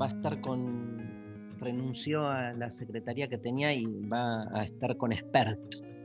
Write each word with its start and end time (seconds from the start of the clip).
Va 0.00 0.06
a 0.06 0.08
estar 0.08 0.40
con. 0.40 1.04
renunció 1.58 2.26
a 2.28 2.52
la 2.52 2.68
secretaría 2.70 3.28
que 3.28 3.38
tenía 3.38 3.72
y 3.74 3.86
va 4.12 4.44
a 4.52 4.64
estar 4.64 4.96
con 4.96 5.12
Expert. 5.12 5.58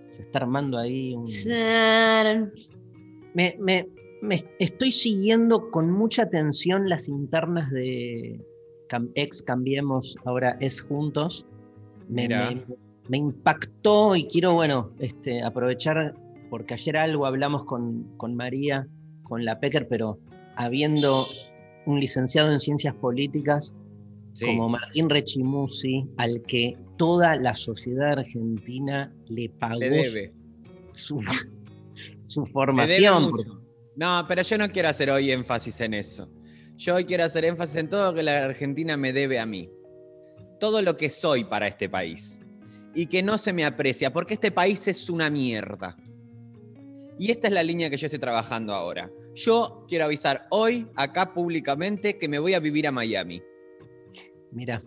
Se 0.10 0.22
está 0.24 0.40
armando 0.40 0.78
ahí 0.78 1.14
un. 1.16 1.26
Me, 3.34 3.56
me- 3.60 3.88
me 4.22 4.38
estoy 4.60 4.92
siguiendo 4.92 5.72
con 5.72 5.90
mucha 5.90 6.24
atención 6.24 6.88
las 6.88 7.10
internas 7.10 7.72
de 7.72 8.40
ex 9.16 9.42
Cambiemos, 9.42 10.16
ahora 10.26 10.58
es 10.60 10.82
Juntos. 10.84 11.46
Me, 12.08 12.28
me- 12.56 12.64
me 13.10 13.18
impactó 13.18 14.16
y 14.16 14.26
quiero, 14.28 14.54
bueno, 14.54 14.92
este, 15.00 15.42
aprovechar, 15.44 16.14
porque 16.50 16.76
ayer 16.76 16.98
algo 16.98 17.26
hablamos 17.26 17.64
con, 17.66 18.04
con 18.18 18.36
María, 18.36 18.88
con 19.24 19.44
la 19.44 19.60
Pecker, 19.60 19.88
pero 19.88 20.20
habiendo 20.56 21.28
un 21.86 22.00
licenciado 22.00 22.52
en 22.52 22.60
ciencias 22.60 22.96
políticas 22.96 23.76
Sí. 24.34 24.46
como 24.46 24.70
Martín 24.70 25.10
Rechimusi, 25.10 26.06
al 26.18 26.42
que 26.44 26.78
toda 26.98 27.36
la 27.36 27.54
sociedad 27.54 28.14
argentina 28.20 29.14
le 29.28 29.50
pagó 29.50 29.80
Le 29.80 29.90
debe. 29.90 30.34
su, 30.94 31.20
su 32.22 32.42
Le 32.42 32.46
debe 32.46 32.54
formación. 32.54 33.32
No, 33.98 34.26
pero 34.30 34.42
yo 34.42 34.58
no 34.58 34.70
quiero 34.72 34.88
hacer 34.88 35.10
hoy 35.12 35.32
énfasis 35.32 35.82
en 35.82 35.94
eso. 35.96 36.32
Yo 36.78 36.96
hoy 36.96 37.04
quiero 37.04 37.26
hacer 37.26 37.44
énfasis 37.44 37.76
en 37.76 37.90
todo 37.90 38.12
lo 38.12 38.16
que 38.16 38.24
la 38.24 38.46
Argentina 38.46 38.96
me 38.96 39.12
debe 39.12 39.38
a 39.38 39.46
mí. 39.46 39.70
Todo 40.62 40.82
lo 40.82 40.96
que 40.96 41.10
soy 41.10 41.44
para 41.44 41.68
este 41.68 41.90
país. 41.90 42.40
Y 42.96 43.08
que 43.08 43.22
no 43.24 43.38
se 43.38 43.52
me 43.52 43.66
aprecia, 43.66 44.14
porque 44.14 44.36
este 44.36 44.52
país 44.52 44.88
es 44.88 45.10
una 45.10 45.30
mierda. 45.30 45.98
Y 47.20 47.32
esta 47.32 47.50
es 47.50 47.54
la 47.54 47.64
línea 47.64 47.90
que 47.90 47.98
yo 47.98 48.08
estoy 48.08 48.20
trabajando 48.20 48.74
ahora. 48.74 49.12
Yo 49.36 49.86
quiero 49.88 50.06
avisar 50.06 50.48
hoy, 50.52 50.88
acá 50.96 51.34
públicamente, 51.34 52.18
que 52.18 52.28
me 52.28 52.40
voy 52.40 52.54
a 52.54 52.60
vivir 52.60 52.88
a 52.88 52.92
Miami. 52.92 53.42
Mira, 54.52 54.84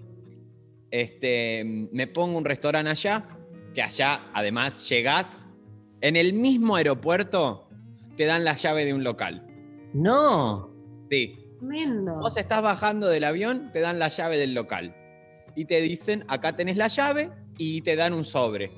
este, 0.91 1.89
me 1.93 2.07
pongo 2.07 2.39
un 2.39 2.45
restaurante 2.45 2.91
allá, 2.91 3.29
que 3.75 3.83
allá 3.83 4.31
además 4.35 4.89
llegás, 4.89 5.49
en 6.01 6.17
el 6.17 6.35
mismo 6.35 6.77
aeropuerto 6.77 7.69
te 8.17 8.27
dan 8.27 8.45
la 8.45 8.55
llave 8.57 8.85
de 8.85 8.95
un 8.95 9.03
local. 9.05 9.47
no, 9.95 10.71
Sí, 11.11 11.39
Tremendo. 11.61 12.17
vos 12.17 12.37
estás 12.37 12.61
bajando 12.63 13.09
del 13.09 13.25
avión, 13.25 13.71
te 13.73 13.81
dan 13.81 13.99
la 13.99 14.09
llave 14.09 14.37
del 14.39 14.55
local. 14.55 14.95
Y 15.55 15.65
te 15.67 15.81
dicen, 15.81 16.25
acá 16.29 16.57
tenés 16.57 16.77
la 16.77 16.89
llave 16.89 17.31
y 17.59 17.81
te 17.83 17.95
dan 17.97 18.13
un 18.15 18.25
sobre 18.25 18.71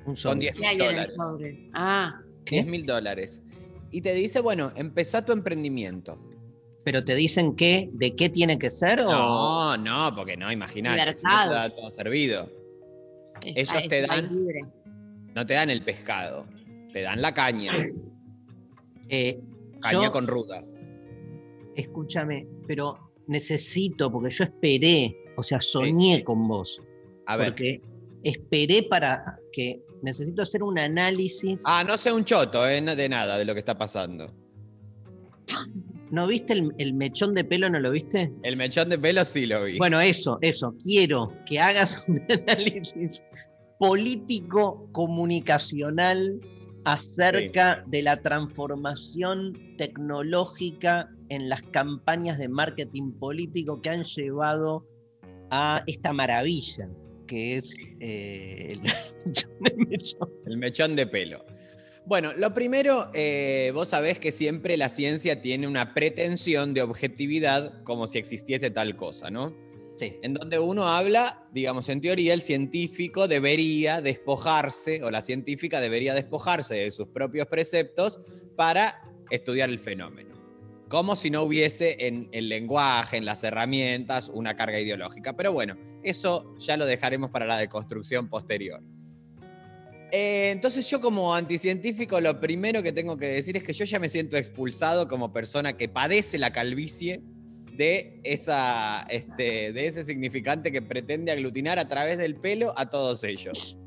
un 0.00 0.04
con 0.04 0.16
sobre. 0.16 0.40
10 0.40 0.54
¿Qué 0.54 0.66
hay 0.66 0.76
mil 0.76 0.82
en 0.84 0.88
el 0.90 0.94
dólares. 0.96 1.14
sobre? 1.16 1.70
Ah, 1.74 2.22
10 2.46 2.66
mil 2.66 2.86
dólares. 2.86 3.42
Y 3.90 4.00
te 4.02 4.12
dice, 4.14 4.40
bueno, 4.40 4.72
empezá 4.76 5.24
tu 5.24 5.32
emprendimiento. 5.32 6.18
Pero 6.84 7.04
te 7.04 7.14
dicen 7.14 7.54
que, 7.56 7.90
de 7.92 8.14
qué 8.16 8.28
tiene 8.28 8.58
que 8.58 8.70
ser 8.70 9.00
o 9.00 9.10
No, 9.10 9.76
no, 9.76 10.14
porque 10.16 10.36
no, 10.36 10.50
imagínate, 10.50 11.14
si 11.14 11.22
no 11.24 11.30
Libertad. 11.30 11.48
te 11.48 11.54
da 11.54 11.70
todo 11.74 11.90
servido. 11.90 12.50
es- 13.44 13.56
Ellos 13.56 13.82
es 13.82 13.88
te 13.88 14.06
dan- 14.06 14.34
libre. 14.34 14.60
No 15.34 15.46
te 15.46 15.54
dan 15.54 15.70
el 15.70 15.82
pescado, 15.84 16.46
te 16.92 17.02
dan 17.02 17.20
la 17.22 17.32
caña, 17.34 17.72
Eh, 19.08 19.38
caña 19.80 20.04
yo- 20.04 20.10
con 20.10 20.26
ruda. 20.26 20.64
escúchame, 21.76 22.46
pero 22.66 22.98
necesito, 23.26 24.10
porque 24.10 24.30
yo 24.30 24.44
esperé, 24.44 25.16
o 25.36 25.42
sea, 25.42 25.60
soñé 25.60 26.16
sí. 26.16 26.22
con 26.24 26.48
vos, 26.48 26.82
A 27.26 27.36
ver. 27.36 27.48
porque 27.50 27.80
esperé 28.24 28.82
para 28.82 29.38
que 29.52 29.82
necesito 30.02 30.42
hacer 30.42 30.62
un 30.62 30.78
análisis. 30.78 31.62
Ah, 31.64 31.84
no 31.84 31.96
sé 31.96 32.12
un 32.12 32.24
choto, 32.24 32.66
eh, 32.68 32.80
de 32.80 33.08
nada 33.08 33.38
de 33.38 33.44
lo 33.44 33.54
que 33.54 33.60
está 33.60 33.76
pasando. 33.76 34.32
¿No 36.10 36.26
viste 36.26 36.54
el, 36.54 36.72
el 36.78 36.94
mechón 36.94 37.34
de 37.34 37.44
pelo? 37.44 37.68
¿No 37.68 37.80
lo 37.80 37.90
viste? 37.90 38.32
El 38.42 38.56
mechón 38.56 38.88
de 38.88 38.98
pelo 38.98 39.24
sí 39.24 39.46
lo 39.46 39.64
vi. 39.64 39.78
Bueno, 39.78 40.00
eso, 40.00 40.38
eso. 40.40 40.74
Quiero 40.82 41.32
que 41.46 41.60
hagas 41.60 42.02
un 42.08 42.22
análisis 42.30 43.22
político 43.78 44.88
comunicacional 44.92 46.40
acerca 46.84 47.84
de 47.86 48.02
la 48.02 48.16
transformación 48.22 49.74
tecnológica 49.76 51.10
en 51.28 51.48
las 51.48 51.62
campañas 51.62 52.38
de 52.38 52.48
marketing 52.48 53.12
político 53.12 53.82
que 53.82 53.90
han 53.90 54.04
llevado 54.04 54.86
a 55.50 55.82
esta 55.86 56.12
maravilla 56.12 56.88
que 57.28 57.56
es 57.56 57.78
eh, 58.00 58.72
el 58.72 58.80
mechón. 59.88 60.30
El 60.46 60.56
mechón 60.58 60.96
de 60.96 61.06
pelo. 61.06 61.44
Bueno, 62.04 62.32
lo 62.32 62.54
primero, 62.54 63.10
eh, 63.12 63.70
vos 63.74 63.88
sabés 63.88 64.18
que 64.18 64.32
siempre 64.32 64.76
la 64.78 64.88
ciencia 64.88 65.42
tiene 65.42 65.68
una 65.68 65.92
pretensión 65.92 66.72
de 66.72 66.80
objetividad 66.80 67.82
como 67.84 68.06
si 68.06 68.18
existiese 68.18 68.70
tal 68.70 68.96
cosa, 68.96 69.30
¿no? 69.30 69.54
Sí. 69.92 70.16
En 70.22 70.32
donde 70.32 70.58
uno 70.58 70.84
habla, 70.84 71.46
digamos, 71.52 71.88
en 71.90 72.00
teoría, 72.00 72.32
el 72.32 72.40
científico 72.40 73.28
debería 73.28 74.00
despojarse, 74.00 75.02
o 75.02 75.10
la 75.10 75.20
científica 75.20 75.80
debería 75.80 76.14
despojarse 76.14 76.76
de 76.76 76.90
sus 76.90 77.08
propios 77.08 77.46
preceptos 77.46 78.20
para 78.56 79.02
estudiar 79.30 79.68
el 79.68 79.78
fenómeno. 79.78 80.37
Como 80.88 81.16
si 81.16 81.30
no 81.30 81.42
hubiese 81.42 82.06
en 82.06 82.28
el 82.32 82.48
lenguaje, 82.48 83.18
en 83.18 83.24
las 83.24 83.44
herramientas, 83.44 84.30
una 84.32 84.56
carga 84.56 84.80
ideológica. 84.80 85.36
Pero 85.36 85.52
bueno, 85.52 85.76
eso 86.02 86.56
ya 86.58 86.76
lo 86.76 86.86
dejaremos 86.86 87.30
para 87.30 87.46
la 87.46 87.58
deconstrucción 87.58 88.28
posterior. 88.28 88.82
Eh, 90.10 90.50
entonces 90.50 90.88
yo 90.88 91.00
como 91.00 91.34
anticientífico 91.34 92.18
lo 92.20 92.40
primero 92.40 92.82
que 92.82 92.92
tengo 92.92 93.18
que 93.18 93.26
decir 93.26 93.58
es 93.58 93.62
que 93.62 93.74
yo 93.74 93.84
ya 93.84 93.98
me 93.98 94.08
siento 94.08 94.38
expulsado 94.38 95.06
como 95.06 95.34
persona 95.34 95.76
que 95.76 95.86
padece 95.88 96.38
la 96.38 96.50
calvicie 96.50 97.20
de, 97.74 98.18
esa, 98.24 99.06
este, 99.10 99.74
de 99.74 99.86
ese 99.86 100.04
significante 100.04 100.72
que 100.72 100.80
pretende 100.80 101.30
aglutinar 101.30 101.78
a 101.78 101.88
través 101.88 102.16
del 102.16 102.36
pelo 102.36 102.72
a 102.76 102.88
todos 102.88 103.24
ellos. 103.24 103.76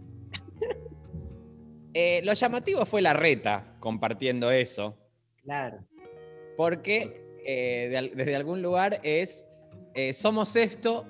Eh, 1.94 2.22
lo 2.24 2.32
llamativo 2.32 2.86
fue 2.86 3.02
la 3.02 3.12
reta 3.12 3.76
compartiendo 3.82 4.50
eso, 4.50 4.98
Claro. 5.44 5.86
Porque 6.58 7.26
eh, 7.46 7.90
de 7.90 8.12
desde 8.16 8.36
algún 8.36 8.62
lugar 8.62 9.00
es, 9.04 9.46
eh, 9.94 10.14
somos 10.14 10.56
esto 10.56 11.08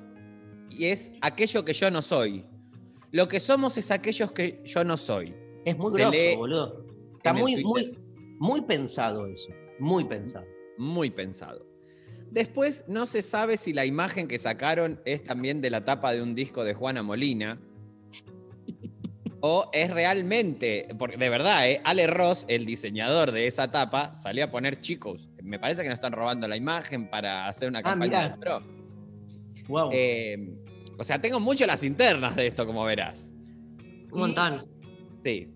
y 0.70 0.86
es 0.86 1.12
aquello 1.22 1.66
que 1.66 1.74
yo 1.74 1.92
no 1.92 2.02
soy. 2.02 2.46
Lo 3.12 3.28
que 3.28 3.40
somos 3.40 3.78
es 3.78 3.92
aquellos 3.92 4.32
que 4.32 4.62
yo 4.64 4.84
no 4.84 4.96
soy. 4.96 5.36
Es 5.66 5.78
muy 5.78 5.94
grosso, 5.94 6.38
boludo. 6.38 6.86
Está 7.18 7.34
muy, 7.34 7.64
muy, 7.64 7.98
muy 8.40 8.62
pensado 8.62 9.28
eso. 9.28 9.50
Muy 9.80 10.06
pensado. 10.06 10.46
Muy 10.78 11.10
pensado. 11.10 11.68
Después 12.32 12.86
no 12.88 13.06
se 13.06 13.22
sabe 13.22 13.58
si 13.58 13.74
la 13.74 13.86
imagen 13.86 14.28
que 14.28 14.40
sacaron 14.40 15.02
es 15.06 15.24
también 15.24 15.60
de 15.60 15.70
la 15.70 15.84
tapa 15.84 16.14
de 16.14 16.22
un 16.22 16.34
disco 16.34 16.64
de 16.64 16.74
Juana 16.74 17.04
Molina. 17.04 17.60
O 19.42 19.70
es 19.74 19.92
realmente, 19.92 20.88
porque 20.98 21.18
de 21.18 21.30
verdad, 21.30 21.70
¿eh? 21.70 21.82
Ale 21.84 22.08
Ross, 22.08 22.46
el 22.48 22.66
diseñador 22.66 23.32
de 23.32 23.48
esa 23.48 23.72
tapa, 23.72 24.16
salió 24.16 24.46
a 24.46 24.52
poner 24.52 24.80
chicos. 24.82 25.30
Me 25.44 25.60
parece 25.60 25.82
que 25.84 25.90
nos 25.90 25.96
están 25.96 26.14
robando 26.14 26.48
la 26.48 26.56
imagen 26.56 27.10
para 27.10 27.48
hacer 27.48 27.70
una 27.70 27.80
Ah, 27.80 27.84
campaña 27.84 28.30
de 28.30 28.38
pro. 28.38 28.62
Wow. 29.68 29.90
Eh, 29.92 30.54
o 30.98 31.04
sea, 31.04 31.20
tengo 31.22 31.40
mucho 31.40 31.66
las 31.66 31.84
internas 31.84 32.36
de 32.36 32.48
esto, 32.48 32.66
como 32.66 32.84
verás. 32.86 33.32
Un 34.12 34.20
montón. 34.20 34.66
Sí. 35.24 35.48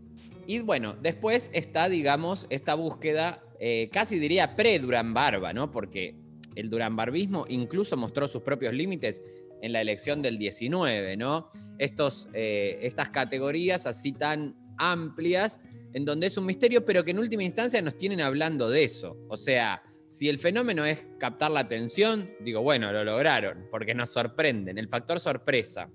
Y 0.48 0.60
bueno, 0.60 0.96
después 1.02 1.50
está, 1.54 1.90
digamos, 1.90 2.48
esta 2.50 2.76
búsqueda, 2.76 3.44
eh, 3.60 3.90
casi 3.92 4.20
diría 4.20 4.56
pre-Durán 4.56 5.14
Barba, 5.14 5.54
¿no? 5.54 5.72
Porque 5.72 6.16
el 6.56 6.70
Durán 6.70 6.96
Barbismo 6.96 7.46
incluso 7.50 7.98
mostró 7.98 8.28
sus 8.28 8.42
propios 8.44 8.74
límites 8.74 9.22
en 9.62 9.74
la 9.74 9.82
elección 9.82 10.22
del 10.22 10.38
19, 10.38 11.18
¿no? 11.18 11.50
Estos, 11.80 12.30
eh, 12.34 12.78
estas 12.82 13.10
categorías 13.10 13.86
así 13.88 14.12
tan 14.12 14.56
amplias, 14.78 15.60
en 15.96 16.04
donde 16.04 16.28
es 16.28 16.38
un 16.38 16.46
misterio, 16.46 16.84
pero 16.84 17.06
que 17.06 17.12
en 17.12 17.20
última 17.20 17.42
instancia 17.44 17.82
nos 17.82 17.98
tienen 17.98 18.20
hablando 18.20 18.70
de 18.70 18.84
eso. 18.84 19.18
O 19.30 19.38
sea, 19.38 19.82
si 20.10 20.28
el 20.28 20.40
fenómeno 20.40 20.84
es 20.84 21.08
captar 21.20 21.52
la 21.52 21.62
atención, 21.62 22.30
digo, 22.42 22.62
bueno, 22.62 22.92
lo 22.92 23.06
lograron, 23.06 23.68
porque 23.72 23.96
nos 23.96 24.10
sorprenden, 24.10 24.78
el 24.78 24.90
factor 24.90 25.22
sorpresa. 25.22 25.90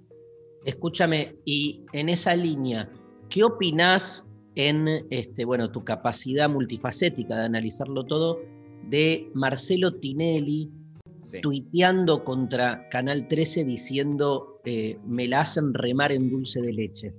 Escúchame, 0.64 1.36
y 1.44 1.84
en 1.92 2.08
esa 2.08 2.34
línea, 2.34 2.90
¿qué 3.28 3.44
opinás 3.44 4.26
en 4.54 5.06
este, 5.10 5.44
bueno, 5.44 5.70
tu 5.70 5.84
capacidad 5.84 6.48
multifacética 6.48 7.36
de 7.36 7.44
analizarlo 7.44 8.04
todo 8.04 8.40
de 8.88 9.30
Marcelo 9.34 9.94
Tinelli 10.00 10.70
Sí. 11.18 11.42
tuiteando 11.42 12.24
contra 12.24 12.88
Canal 12.88 13.28
13 13.28 13.64
diciendo 13.64 14.62
eh, 14.64 14.98
me 15.06 15.28
la 15.28 15.42
hacen 15.42 15.74
remar 15.74 16.12
en 16.12 16.30
dulce 16.30 16.62
de 16.62 16.72
leche? 16.72 17.14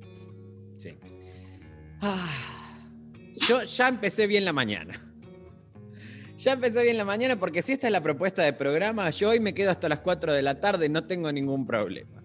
Sí. 0.77 0.89
Ah, 2.01 2.60
yo 3.47 3.63
ya 3.63 3.87
empecé 3.87 4.27
bien 4.27 4.45
la 4.45 4.53
mañana. 4.53 4.99
Ya 6.37 6.53
empecé 6.53 6.81
bien 6.83 6.97
la 6.97 7.05
mañana 7.05 7.37
porque 7.37 7.61
si 7.61 7.73
esta 7.73 7.87
es 7.87 7.93
la 7.93 8.01
propuesta 8.01 8.41
de 8.41 8.53
programa, 8.53 9.09
yo 9.11 9.29
hoy 9.29 9.39
me 9.39 9.53
quedo 9.53 9.69
hasta 9.69 9.87
las 9.87 10.01
4 10.01 10.33
de 10.33 10.41
la 10.41 10.59
tarde, 10.59 10.89
no 10.89 11.05
tengo 11.05 11.31
ningún 11.31 11.67
problema. 11.67 12.23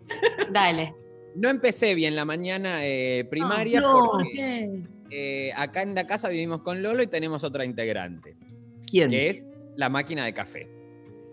Dale. 0.52 0.94
No 1.34 1.50
empecé 1.50 1.94
bien 1.94 2.16
la 2.16 2.24
mañana 2.24 2.86
eh, 2.86 3.26
primaria 3.28 3.80
no. 3.80 4.08
porque 4.10 4.82
eh, 5.10 5.52
acá 5.54 5.82
en 5.82 5.94
la 5.94 6.06
casa 6.06 6.30
vivimos 6.30 6.62
con 6.62 6.82
Lolo 6.82 7.02
y 7.02 7.08
tenemos 7.08 7.44
otra 7.44 7.66
integrante, 7.66 8.36
¿Quién? 8.90 9.10
que 9.10 9.28
es 9.28 9.44
la 9.76 9.90
máquina 9.90 10.24
de 10.24 10.32
café. 10.32 10.66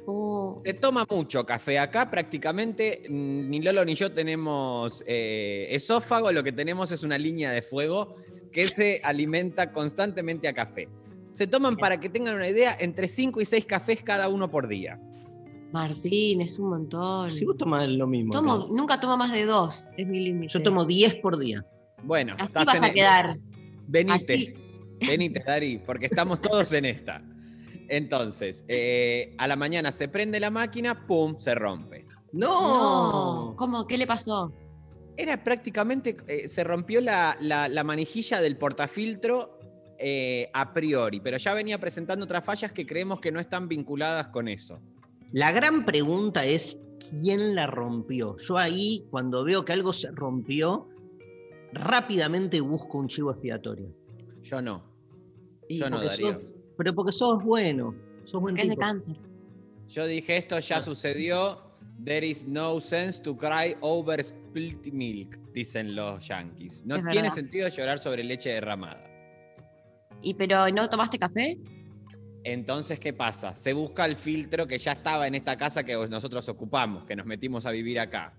Uh, 0.06 0.62
Se 0.65 0.74
toma 0.74 1.06
mucho 1.09 1.45
café 1.45 1.80
acá, 1.80 2.12
prácticamente 2.12 3.03
mm, 3.07 3.50
ni 3.50 3.62
Lolo 3.62 3.85
ni 3.85 3.95
yo 3.95 4.12
tenemos 4.12 5.01
eh, 5.07 5.68
esófago, 5.69 6.33
lo 6.33 6.44
que 6.44 6.51
tenemos 6.51 6.91
es 6.91 7.03
una 7.03 7.18
línea 7.18 7.51
de 7.51 7.62
fuego 7.62 8.18
que 8.54 8.68
se 8.68 9.02
alimenta 9.04 9.72
constantemente 9.74 10.48
a 10.48 10.54
café. 10.54 10.88
Se 11.34 11.48
toman, 11.48 11.76
para 11.76 12.00
que 12.00 12.08
tengan 12.10 12.36
una 12.36 12.48
idea, 12.48 12.78
entre 12.80 13.08
5 13.08 13.42
y 13.42 13.46
6 13.46 13.66
cafés 13.66 14.04
cada 14.04 14.30
uno 14.30 14.50
por 14.52 14.68
día. 14.68 15.00
Martín, 15.72 16.42
es 16.42 16.60
un 16.60 16.70
montón. 16.70 17.32
Si 17.32 17.44
vos 17.46 17.58
tomás 17.58 17.90
lo 17.90 18.06
mismo. 18.06 18.32
Tomo- 18.32 18.68
¿no? 18.70 18.76
nunca 18.76 19.00
tomo 19.00 19.18
más 19.18 19.32
de 19.32 19.46
dos, 19.46 19.90
es 19.98 20.08
mi 20.08 20.20
límite. 20.20 20.54
Yo 20.54 20.62
tomo 20.62 20.86
10 20.86 21.16
por 21.16 21.40
día. 21.40 21.66
Bueno, 22.04 22.34
Así 22.36 22.44
estás 22.44 22.66
vas 22.66 22.78
en 22.78 22.84
a 22.84 22.88
el- 22.88 22.94
quedar. 22.94 23.40
Venite, 23.88 24.14
Así. 24.34 24.54
venite, 25.08 25.44
Dari, 25.46 25.80
porque 25.80 26.06
estamos 26.06 26.40
todos 26.42 26.72
en 26.74 26.86
esta. 26.86 27.24
Entonces, 27.90 28.64
eh, 28.68 29.34
a 29.40 29.48
la 29.48 29.56
mañana 29.56 29.92
se 29.92 30.08
prende 30.08 30.40
la 30.40 30.52
máquina, 30.52 31.06
¡pum! 31.08 31.36
se 31.40 31.56
rompe. 31.56 32.06
¡No! 32.32 33.50
No. 33.52 33.56
¿Cómo? 33.58 33.88
¿Qué 33.88 33.98
le 33.98 34.06
pasó? 34.08 34.54
Era 35.18 35.44
prácticamente, 35.44 36.18
eh, 36.27 36.48
se 36.48 36.63
rompió 36.63 37.00
la, 37.01 37.38
la- 37.39 37.69
la 37.69 37.83
manijilla 37.83 38.42
del 38.42 38.57
portafiltro 38.57 39.60
eh, 40.00 40.50
a 40.54 40.74
priori, 40.74 41.19
pero 41.19 41.38
ya 41.38 41.54
venía 41.54 41.77
presentando 41.77 42.25
otras 42.25 42.44
fallas 42.44 42.71
que 42.74 42.86
creemos 42.86 43.19
que 43.19 43.31
no 43.31 43.39
están 43.39 43.68
vinculadas 43.68 44.30
con 44.30 44.48
eso. 44.48 44.80
La 45.31 45.51
gran 45.51 45.86
pregunta 45.86 46.45
es 46.45 46.77
quién 47.21 47.56
la 47.56 47.68
rompió. 47.68 48.36
Yo 48.38 48.57
ahí, 48.57 49.06
cuando 49.12 49.44
veo 49.44 49.63
que 49.65 49.74
algo 49.74 49.94
se 49.94 50.10
rompió, 50.12 50.88
rápidamente 51.74 52.59
busco 52.62 52.98
un 52.98 53.07
chivo 53.07 53.31
expiatorio. 53.31 53.88
Yo 54.44 54.62
no. 54.62 54.83
Y 55.69 55.77
Yo 55.80 55.89
no, 55.89 56.01
Darío. 56.04 56.33
sos- 56.33 56.42
pero 56.77 56.94
porque 56.94 57.12
sos 57.12 57.44
bueno. 57.44 57.95
Sos 58.24 58.42
buen 58.42 58.57
Es 58.57 58.68
de 58.69 58.75
cáncer. 58.77 59.16
Yo 59.88 60.06
dije, 60.07 60.38
esto 60.38 60.59
ya 60.59 60.81
sucedió. 60.81 61.62
There 62.04 62.25
is 62.25 62.45
no 62.48 62.80
sense 62.80 63.22
to 63.22 63.36
cry 63.36 63.75
over 63.81 64.22
spilt 64.24 64.86
milk, 64.94 65.38
dicen 65.54 65.95
los 65.95 66.28
yankees. 66.28 66.84
No 66.86 66.95
Es 66.95 67.04
tiene 67.04 67.22
verdad. 67.22 67.36
sentido 67.36 67.68
llorar 67.69 68.00
sobre 68.00 68.24
leche 68.24 68.50
derramada. 68.50 69.04
¿Y 70.22 70.34
pero 70.34 70.69
no 70.69 70.90
tomaste 70.90 71.19
café? 71.19 71.57
Entonces, 72.44 73.00
¿qué 73.00 73.13
pasa? 73.13 73.56
Se 73.56 73.72
busca 73.74 74.06
el 74.06 74.16
filtro 74.16 74.68
que 74.68 74.78
ya 74.78 74.94
estaba 74.94 75.28
en 75.28 75.36
esta 75.36 75.56
casa 75.57 75.84
que 75.84 75.94
nosotros 76.10 76.48
ocupamos, 76.50 77.06
que 77.06 77.16
nos 77.16 77.25
metimos 77.25 77.66
a 77.66 77.72
vivir 77.72 78.00
acá. 78.00 78.34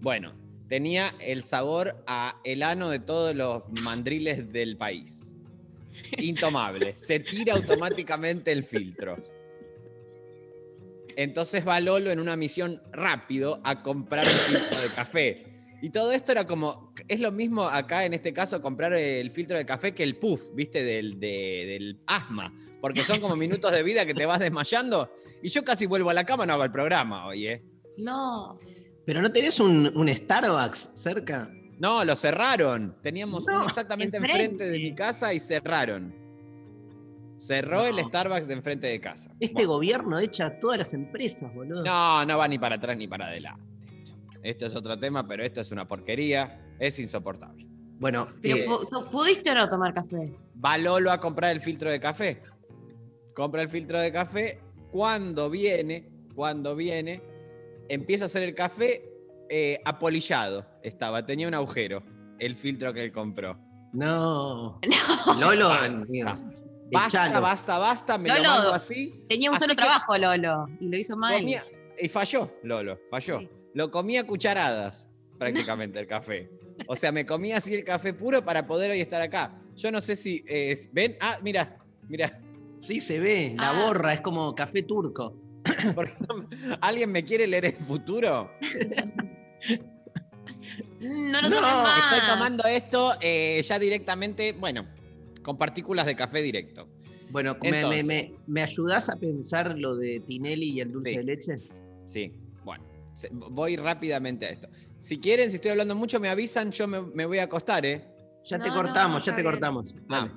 Bueno, 0.00 0.34
tenía 0.68 1.14
el 1.20 1.42
sabor 1.44 2.02
a 2.06 2.38
el 2.44 2.62
ano 2.62 2.90
de 2.90 2.98
todos 2.98 3.34
los 3.34 3.62
mandriles 3.82 4.52
del 4.52 4.76
país. 4.76 5.36
Intomable. 6.18 6.94
Se 6.98 7.20
tira 7.20 7.54
automáticamente 7.54 8.52
el 8.52 8.62
filtro. 8.62 9.16
Entonces 11.16 11.66
va 11.66 11.80
Lolo 11.80 12.10
en 12.10 12.20
una 12.20 12.36
misión 12.36 12.82
rápido 12.92 13.60
a 13.64 13.82
comprar 13.82 14.24
el 14.24 14.30
filtro 14.30 14.80
de 14.80 14.88
café. 14.88 15.46
Y 15.82 15.90
todo 15.90 16.12
esto 16.12 16.32
era 16.32 16.44
como, 16.46 16.92
es 17.08 17.20
lo 17.20 17.32
mismo 17.32 17.64
acá 17.64 18.04
en 18.06 18.14
este 18.14 18.32
caso 18.32 18.60
comprar 18.62 18.92
el 18.94 19.30
filtro 19.30 19.56
de 19.58 19.66
café 19.66 19.92
que 19.94 20.02
el 20.02 20.16
puff, 20.16 20.54
viste, 20.54 20.82
del, 20.84 21.18
de- 21.20 21.64
del 21.68 22.00
asma. 22.06 22.54
Porque 22.80 23.02
son 23.04 23.20
como 23.20 23.36
minutos 23.36 23.72
de 23.72 23.82
vida 23.82 24.06
que 24.06 24.14
te 24.14 24.24
vas 24.26 24.38
desmayando. 24.40 25.12
Y 25.42 25.48
yo 25.50 25.64
casi 25.64 25.86
vuelvo 25.86 26.10
a 26.10 26.14
la 26.14 26.24
cama, 26.24 26.46
no 26.46 26.54
hago 26.54 26.64
el 26.64 26.70
programa 26.72 27.26
hoy, 27.26 27.46
¿eh? 27.46 27.62
No. 27.98 28.56
¿Pero 29.04 29.20
no 29.22 29.30
tenés 29.32 29.60
un, 29.60 29.92
un 29.96 30.08
Starbucks 30.14 30.90
cerca? 30.94 31.50
No, 31.78 32.04
lo 32.04 32.16
cerraron. 32.16 32.96
Teníamos 33.02 33.46
No, 33.46 33.56
uno 33.58 33.66
exactamente 33.66 34.16
enfrente. 34.16 34.42
enfrente 34.44 34.70
de 34.70 34.78
mi 34.78 34.94
casa 34.94 35.32
y 35.34 35.40
cerraron. 35.40 36.14
Cerró 37.38 37.84
el. 37.86 37.98
Starbucks 37.98 38.48
de 38.48 38.54
enfrente 38.54 38.86
de 38.86 39.00
casa. 39.00 39.30
Este 39.40 39.54
Bueno. 39.54 39.68
gobierno 39.74 40.18
echa 40.18 40.46
a 40.46 40.58
todas 40.60 40.78
las 40.78 40.94
empresas, 40.94 41.52
boludo. 41.54 41.84
No, 41.84 42.24
no 42.24 42.38
va 42.38 42.48
ni 42.48 42.58
para 42.58 42.76
atrás 42.76 42.96
ni 42.96 43.06
para 43.06 43.26
adelante. 43.26 43.62
Esto, 44.42 44.66
es 44.66 44.74
otro 44.76 44.98
tema, 44.98 45.26
pero 45.26 45.42
esto 45.44 45.60
es 45.60 45.70
una 45.72 45.86
porquería. 45.88 46.62
Es 46.78 46.98
insoportable. 46.98 47.66
Bueno, 47.98 48.28
Pero 48.42 48.56
eh, 48.56 48.66
pu- 48.68 48.88
¿tú 48.88 49.10
¿pudiste 49.10 49.50
o 49.50 49.54
no 49.54 49.68
tomar 49.68 49.92
café? 49.94 50.34
Va 50.64 50.76
Lolo 50.78 51.10
a 51.10 51.18
comprar 51.18 51.50
el 51.52 51.60
filtro 51.60 51.90
de 51.90 51.98
café. 52.00 52.42
Compra 53.34 53.62
el 53.62 53.68
filtro 53.68 53.98
de 53.98 54.12
café. 54.12 54.60
Cuando 54.90 55.50
viene, 55.50 56.08
cuando 56.34 56.76
viene, 56.76 57.22
empieza 57.88 58.24
a 58.24 58.26
hacer 58.26 58.42
el 58.42 58.54
café 58.54 59.10
eh, 59.50 59.80
apolillado. 59.84 60.66
Estaba, 60.82 61.24
tenía 61.26 61.48
un 61.48 61.54
agujero. 61.54 62.02
El 62.38 62.54
filtro 62.54 62.92
que 62.92 63.02
él 63.04 63.12
compró. 63.12 63.58
no. 63.92 64.80
No. 65.26 65.40
Lolo, 65.40 65.68
Basta. 66.92 67.22
Basta, 67.22 67.40
basta, 67.40 67.78
basta. 67.78 68.18
Me 68.18 68.28
lo 68.28 68.42
mando 68.44 68.72
así. 68.72 69.24
Tenía 69.28 69.50
un 69.50 69.56
Así 69.56 69.64
solo 69.64 69.74
que- 69.76 69.82
trabajo, 69.82 70.16
Lolo. 70.16 70.66
Y 70.80 70.88
lo 70.88 70.96
hizo 70.96 71.16
mal. 71.16 71.34
Comía- 71.34 71.64
y 71.98 72.08
falló, 72.08 72.52
Lolo, 72.62 73.00
falló. 73.10 73.40
Sí. 73.40 73.48
Lo 73.74 73.90
comía 73.90 74.20
a 74.20 74.24
cucharadas, 74.24 75.08
prácticamente, 75.38 75.98
el 76.00 76.06
café. 76.06 76.50
O 76.86 76.94
sea, 76.96 77.10
me 77.12 77.24
comía 77.26 77.56
así 77.56 77.74
el 77.74 77.84
café 77.84 78.12
puro 78.14 78.44
para 78.44 78.66
poder 78.66 78.90
hoy 78.90 79.00
estar 79.00 79.20
acá. 79.22 79.58
Yo 79.76 79.90
no 79.90 80.00
sé 80.00 80.14
si. 80.16 80.44
¿Ven? 80.92 81.16
Ah, 81.20 81.38
mira, 81.42 81.78
mira. 82.08 82.40
Sí, 82.78 83.00
se 83.00 83.18
ve, 83.20 83.54
la 83.56 83.70
Ah. 83.70 83.86
borra, 83.86 84.12
es 84.14 84.20
como 84.20 84.54
café 84.54 84.82
turco. 84.82 85.34
¿Por 85.94 86.08
qué 86.14 86.24
no 86.28 86.34
me- 86.36 86.46
¿Alguien 86.82 87.10
me 87.10 87.24
quiere 87.24 87.46
leer 87.46 87.64
el 87.66 87.76
futuro? 87.76 88.50
No 91.00 91.40
lo 91.42 91.48
No, 91.48 91.56
tomes 91.56 91.72
más. 91.82 92.12
Estoy 92.12 92.28
tomando 92.28 92.64
esto 92.68 93.12
eh, 93.20 93.62
ya 93.62 93.78
directamente, 93.78 94.52
bueno, 94.52 94.86
con 95.46 95.56
partículas 95.56 96.06
de 96.06 96.16
café 96.16 96.42
directo. 96.42 96.88
Bueno, 97.30 97.56
me, 97.62 97.86
me, 97.86 98.02
me, 98.02 98.34
¿me 98.48 98.62
ayudás 98.64 99.08
a 99.08 99.14
pensar 99.14 99.78
lo 99.78 99.94
de 99.96 100.18
Tinelli 100.26 100.70
y 100.70 100.80
el 100.80 100.90
dulce 100.90 101.10
Sí. 101.10 101.16
de 101.18 101.22
leche? 101.22 101.58
Sí, 102.04 102.32
bueno, 102.64 102.84
voy 103.52 103.76
rápidamente 103.76 104.46
a 104.46 104.48
esto. 104.50 104.68
Si 104.98 105.18
quieren, 105.20 105.50
si 105.50 105.56
estoy 105.56 105.70
hablando 105.70 105.94
mucho, 105.94 106.18
me 106.18 106.28
avisan, 106.28 106.72
yo 106.72 106.88
me, 106.88 107.00
me 107.00 107.26
voy 107.26 107.38
a 107.38 107.44
acostar, 107.44 107.86
¿eh? 107.86 108.04
Ya 108.44 108.58
te 108.58 108.68
cortamos, 108.70 109.20
no, 109.20 109.24
ya 109.24 109.36
te 109.36 109.42
bien. 109.42 109.52
cortamos. 109.52 109.94
Ah. 110.08 110.28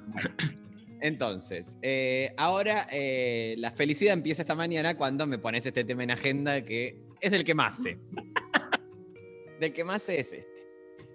Entonces, 1.01 1.79
eh, 1.81 2.31
ahora 2.37 2.85
eh, 2.91 3.55
la 3.57 3.71
felicidad 3.71 4.13
empieza 4.13 4.43
esta 4.43 4.53
mañana 4.55 4.95
cuando 4.95 5.25
me 5.25 5.39
pones 5.39 5.65
este 5.65 5.83
tema 5.83 6.03
en 6.03 6.11
agenda 6.11 6.63
que 6.63 7.01
es 7.19 7.31
del 7.31 7.43
que 7.43 7.55
más 7.55 7.81
sé. 7.81 7.97
del 9.59 9.73
que 9.73 9.83
más 9.83 10.03
sé 10.03 10.19
es 10.19 10.33
este. 10.33 10.58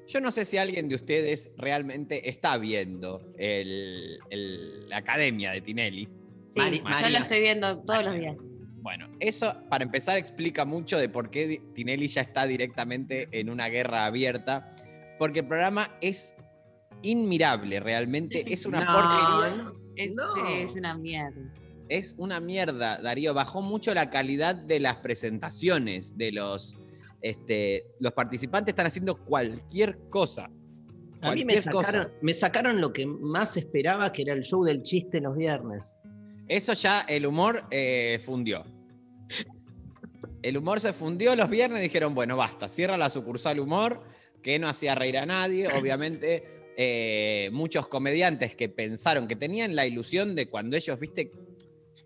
Yo 0.07 0.21
no 0.21 0.31
sé 0.31 0.45
si 0.45 0.59
alguien 0.59 0.89
de 0.89 0.97
ustedes 0.97 1.51
realmente 1.57 2.29
está 2.29 2.59
viendo 2.59 3.33
el- 3.39 4.19
el- 4.31 4.89
la 4.89 4.99
academia 4.99 5.51
de 5.53 5.61
Tinelli. 5.61 6.05
Sí, 6.53 6.61
Mari- 6.61 6.83
yo 7.03 7.09
lo 7.11 7.19
estoy 7.19 7.41
viendo 7.41 7.79
todos 7.81 8.05
los 8.05 8.15
días. 8.15 8.37
Bueno, 8.83 9.09
eso 9.19 9.57
para 9.71 9.83
empezar 9.85 10.19
explica 10.19 10.65
mucho 10.67 10.99
de 10.99 11.09
por 11.09 11.31
qué 11.31 11.61
Tinelli 11.75 12.07
ya 12.09 12.21
está 12.21 12.47
directamente 12.47 13.29
en 13.33 13.49
una 13.49 13.69
guerra 13.69 14.05
abierta, 14.05 14.77
porque 15.19 15.41
el 15.41 15.47
programa 15.49 15.97
es 16.03 16.35
inmirable, 17.03 17.81
realmente 17.81 18.45
es 18.53 18.67
una 18.67 18.81
No, 18.85 18.93
porquería. 18.93 19.57
no, 19.65 19.75
Es, 19.97 20.15
no. 20.15 20.49
es 20.49 20.75
una 20.75 20.97
mierda. 20.99 21.55
Es 21.89 22.15
una 22.19 22.41
mierda, 22.41 22.99
Darío. 23.01 23.35
Bajó 23.35 23.61
mucho 23.63 23.93
la 23.95 24.09
calidad 24.11 24.55
de 24.55 24.81
las 24.81 24.97
presentaciones 24.97 26.17
de 26.17 26.33
los. 26.33 26.77
Este, 27.25 27.87
los 28.01 28.13
participantes 28.13 28.73
están 28.73 28.85
haciendo 28.85 29.17
cualquier 29.25 29.99
cosa. 30.11 30.51
A 31.23 31.33
mí 31.33 31.43
me 31.43 31.55
cosa. 31.55 31.87
sacaron, 31.87 32.13
me 32.21 32.35
sacaron 32.35 32.81
lo 32.83 32.93
que 32.93 33.07
más 33.07 33.57
esperaba, 33.57 34.13
que 34.13 34.21
era 34.21 34.35
el 34.35 34.43
show 34.43 34.63
del 34.63 34.83
chiste 34.83 35.21
los 35.23 35.35
viernes. 35.35 35.97
Eso 36.49 36.75
ya 36.75 37.01
el 37.09 37.25
humor 37.25 37.67
eh, 37.71 38.21
fundió. 38.23 38.67
El 40.43 40.59
humor 40.59 40.81
se 40.81 40.93
fundió 40.93 41.35
los 41.35 41.49
viernes 41.49 41.81
y 41.81 41.85
dijeron, 41.85 42.15
bueno, 42.15 42.37
basta, 42.37 42.69
cierra 42.69 42.99
la 42.99 43.09
sucursal 43.09 43.59
humor, 43.59 44.03
que 44.43 44.59
no 44.59 44.69
hacía 44.69 44.95
reír 44.95 45.17
a 45.17 45.25
nadie. 45.25 45.69
Obviamente, 45.81 46.75
eh, 46.77 47.49
muchos 47.55 47.89
comediantes 47.89 48.55
que 48.55 48.69
pensaron 48.69 49.27
que 49.27 49.37
tenían 49.37 49.75
la 49.75 49.87
ilusión 49.87 50.35
de 50.35 50.47
cuando 50.51 50.77
ellos, 50.77 51.01
viste, 51.01 51.33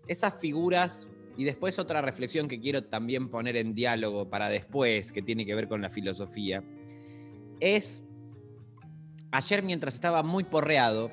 esas 0.07 0.39
figuras, 0.39 1.09
y 1.39 1.45
después 1.45 1.79
otra 1.79 2.01
reflexión 2.01 2.49
que 2.49 2.59
quiero 2.59 2.83
también 2.83 3.29
poner 3.29 3.55
en 3.55 3.73
diálogo 3.73 4.29
para 4.29 4.49
después, 4.49 5.13
que 5.13 5.21
tiene 5.21 5.45
que 5.45 5.55
ver 5.55 5.69
con 5.69 5.81
la 5.81 5.89
filosofía, 5.89 6.65
es, 7.61 8.03
ayer 9.31 9.63
mientras 9.63 9.93
estaba 9.93 10.21
muy 10.21 10.43
porreado, 10.43 11.09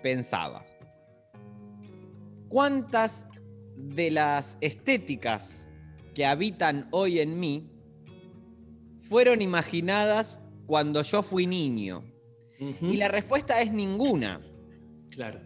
pensaba, 0.00 0.64
¿cuántas 2.48 3.26
de 3.76 4.12
las 4.12 4.58
estéticas 4.60 5.68
que 6.14 6.24
habitan 6.24 6.86
hoy 6.92 7.18
en 7.18 7.40
mí 7.40 7.68
fueron 9.00 9.42
imaginadas 9.42 10.38
cuando 10.66 11.02
yo 11.02 11.24
fui 11.24 11.48
niño? 11.48 12.04
Y 12.80 12.96
la 12.96 13.08
respuesta 13.08 13.60
es 13.60 13.72
ninguna. 13.72 14.40
Claro. 15.10 15.40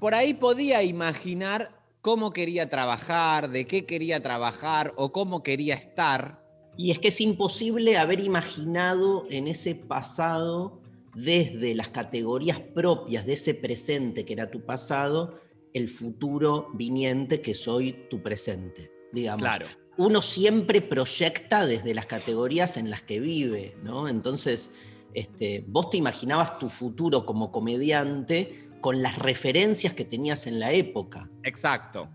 Por 0.00 0.14
ahí 0.14 0.32
podía 0.32 0.82
imaginar 0.82 1.81
cómo 2.02 2.32
quería 2.32 2.68
trabajar, 2.68 3.50
de 3.50 3.66
qué 3.66 3.86
quería 3.86 4.20
trabajar 4.20 4.92
o 4.96 5.12
cómo 5.12 5.42
quería 5.42 5.74
estar. 5.74 6.44
Y 6.76 6.90
es 6.90 6.98
que 6.98 7.08
es 7.08 7.20
imposible 7.20 7.96
haber 7.96 8.20
imaginado 8.20 9.24
en 9.30 9.46
ese 9.46 9.74
pasado, 9.74 10.80
desde 11.14 11.74
las 11.74 11.90
categorías 11.90 12.58
propias 12.58 13.24
de 13.26 13.34
ese 13.34 13.54
presente 13.54 14.24
que 14.24 14.32
era 14.32 14.50
tu 14.50 14.64
pasado, 14.64 15.40
el 15.74 15.88
futuro 15.88 16.68
viniente 16.74 17.40
que 17.40 17.54
soy 17.54 18.06
tu 18.10 18.22
presente, 18.22 18.90
digamos. 19.12 19.42
Claro. 19.42 19.66
Uno 19.98 20.22
siempre 20.22 20.80
proyecta 20.80 21.66
desde 21.66 21.94
las 21.94 22.06
categorías 22.06 22.78
en 22.78 22.90
las 22.90 23.02
que 23.02 23.20
vive, 23.20 23.76
¿no? 23.82 24.08
Entonces, 24.08 24.70
este, 25.12 25.64
vos 25.68 25.90
te 25.90 25.98
imaginabas 25.98 26.58
tu 26.58 26.70
futuro 26.70 27.26
como 27.26 27.52
comediante 27.52 28.71
con 28.82 29.00
las 29.00 29.18
referencias 29.18 29.94
que 29.94 30.04
tenías 30.04 30.46
en 30.46 30.60
la 30.60 30.72
época. 30.72 31.30
Exacto. 31.44 32.10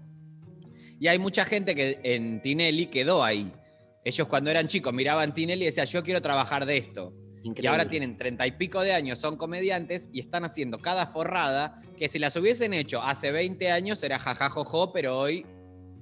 Y 1.00 1.08
hay 1.08 1.18
mucha 1.18 1.46
gente 1.46 1.74
que 1.74 2.00
en 2.04 2.42
Tinelli 2.42 2.88
quedó 2.88 3.24
ahí. 3.24 3.52
Ellos 4.04 4.28
cuando 4.28 4.52
eran 4.52 4.68
chicos 4.68 4.94
miraban 4.94 5.34
Tinelli 5.34 5.64
y 5.64 5.66
decían, 5.66 5.88
yo 5.88 6.04
quiero 6.04 6.22
trabajar 6.22 6.66
de 6.66 6.78
esto. 6.78 7.14
Increíble. 7.44 7.64
Y 7.64 7.68
ahora 7.68 7.90
tienen 7.90 8.18
treinta 8.18 8.46
y 8.46 8.52
pico 8.52 8.82
de 8.82 8.92
años, 8.92 9.18
son 9.18 9.38
comediantes 9.38 10.10
y 10.12 10.20
están 10.20 10.44
haciendo 10.44 10.80
cada 10.80 11.08
forrada 11.08 11.82
que 11.96 12.10
si 12.10 12.20
las 12.20 12.36
hubiesen 12.36 12.74
hecho 12.74 13.02
hace 13.02 13.32
20 13.32 13.72
años 13.72 14.04
era 14.04 14.20
jajajojo, 14.20 14.92
pero 14.92 15.18
hoy 15.18 15.46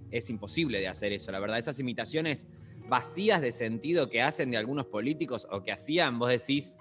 es 0.10 0.30
imposible 0.32 0.80
de 0.80 0.88
hacer 0.88 1.12
eso. 1.12 1.32
La 1.32 1.40
verdad, 1.40 1.60
esas 1.60 1.78
imitaciones 1.78 2.48
vacías 2.88 3.40
de 3.40 3.52
sentido 3.52 4.10
que 4.10 4.24
hacen 4.24 4.50
de 4.50 4.58
algunos 4.58 4.88
políticos 4.88 5.48
o 5.52 5.62
que 5.62 5.72
hacían, 5.72 6.18
vos 6.18 6.30
decís, 6.30 6.80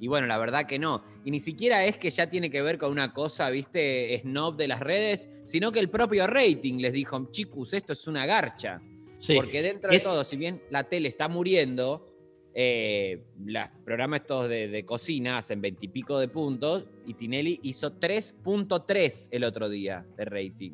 y 0.00 0.08
bueno, 0.08 0.26
la 0.26 0.38
verdad 0.38 0.66
que 0.66 0.78
no. 0.78 1.02
Y 1.24 1.30
ni 1.30 1.40
siquiera 1.40 1.84
es 1.84 1.96
que 1.96 2.10
ya 2.10 2.28
tiene 2.28 2.50
que 2.50 2.62
ver 2.62 2.78
con 2.78 2.90
una 2.90 3.12
cosa, 3.12 3.50
viste, 3.50 4.18
snob 4.20 4.56
de 4.56 4.68
las 4.68 4.80
redes, 4.80 5.28
sino 5.46 5.72
que 5.72 5.80
el 5.80 5.88
propio 5.88 6.26
rating 6.26 6.78
les 6.78 6.92
dijo, 6.92 7.28
chicos, 7.30 7.72
esto 7.72 7.92
es 7.92 8.06
una 8.06 8.26
garcha. 8.26 8.82
Sí. 9.16 9.34
Porque 9.34 9.62
dentro 9.62 9.90
de 9.90 10.00
todo, 10.00 10.24
si 10.24 10.36
bien 10.36 10.62
la 10.70 10.84
tele 10.84 11.08
está 11.08 11.28
muriendo, 11.28 12.14
eh, 12.56 13.24
los 13.44 13.64
programas 13.84 14.20
estos 14.20 14.48
de, 14.48 14.68
de 14.68 14.84
cocina 14.84 15.38
hacen 15.38 15.60
veintipico 15.60 16.18
de 16.18 16.28
puntos 16.28 16.86
y 17.04 17.14
Tinelli 17.14 17.58
hizo 17.62 17.98
3.3 17.98 19.28
el 19.32 19.44
otro 19.44 19.68
día 19.68 20.06
de 20.16 20.24
rating. 20.24 20.72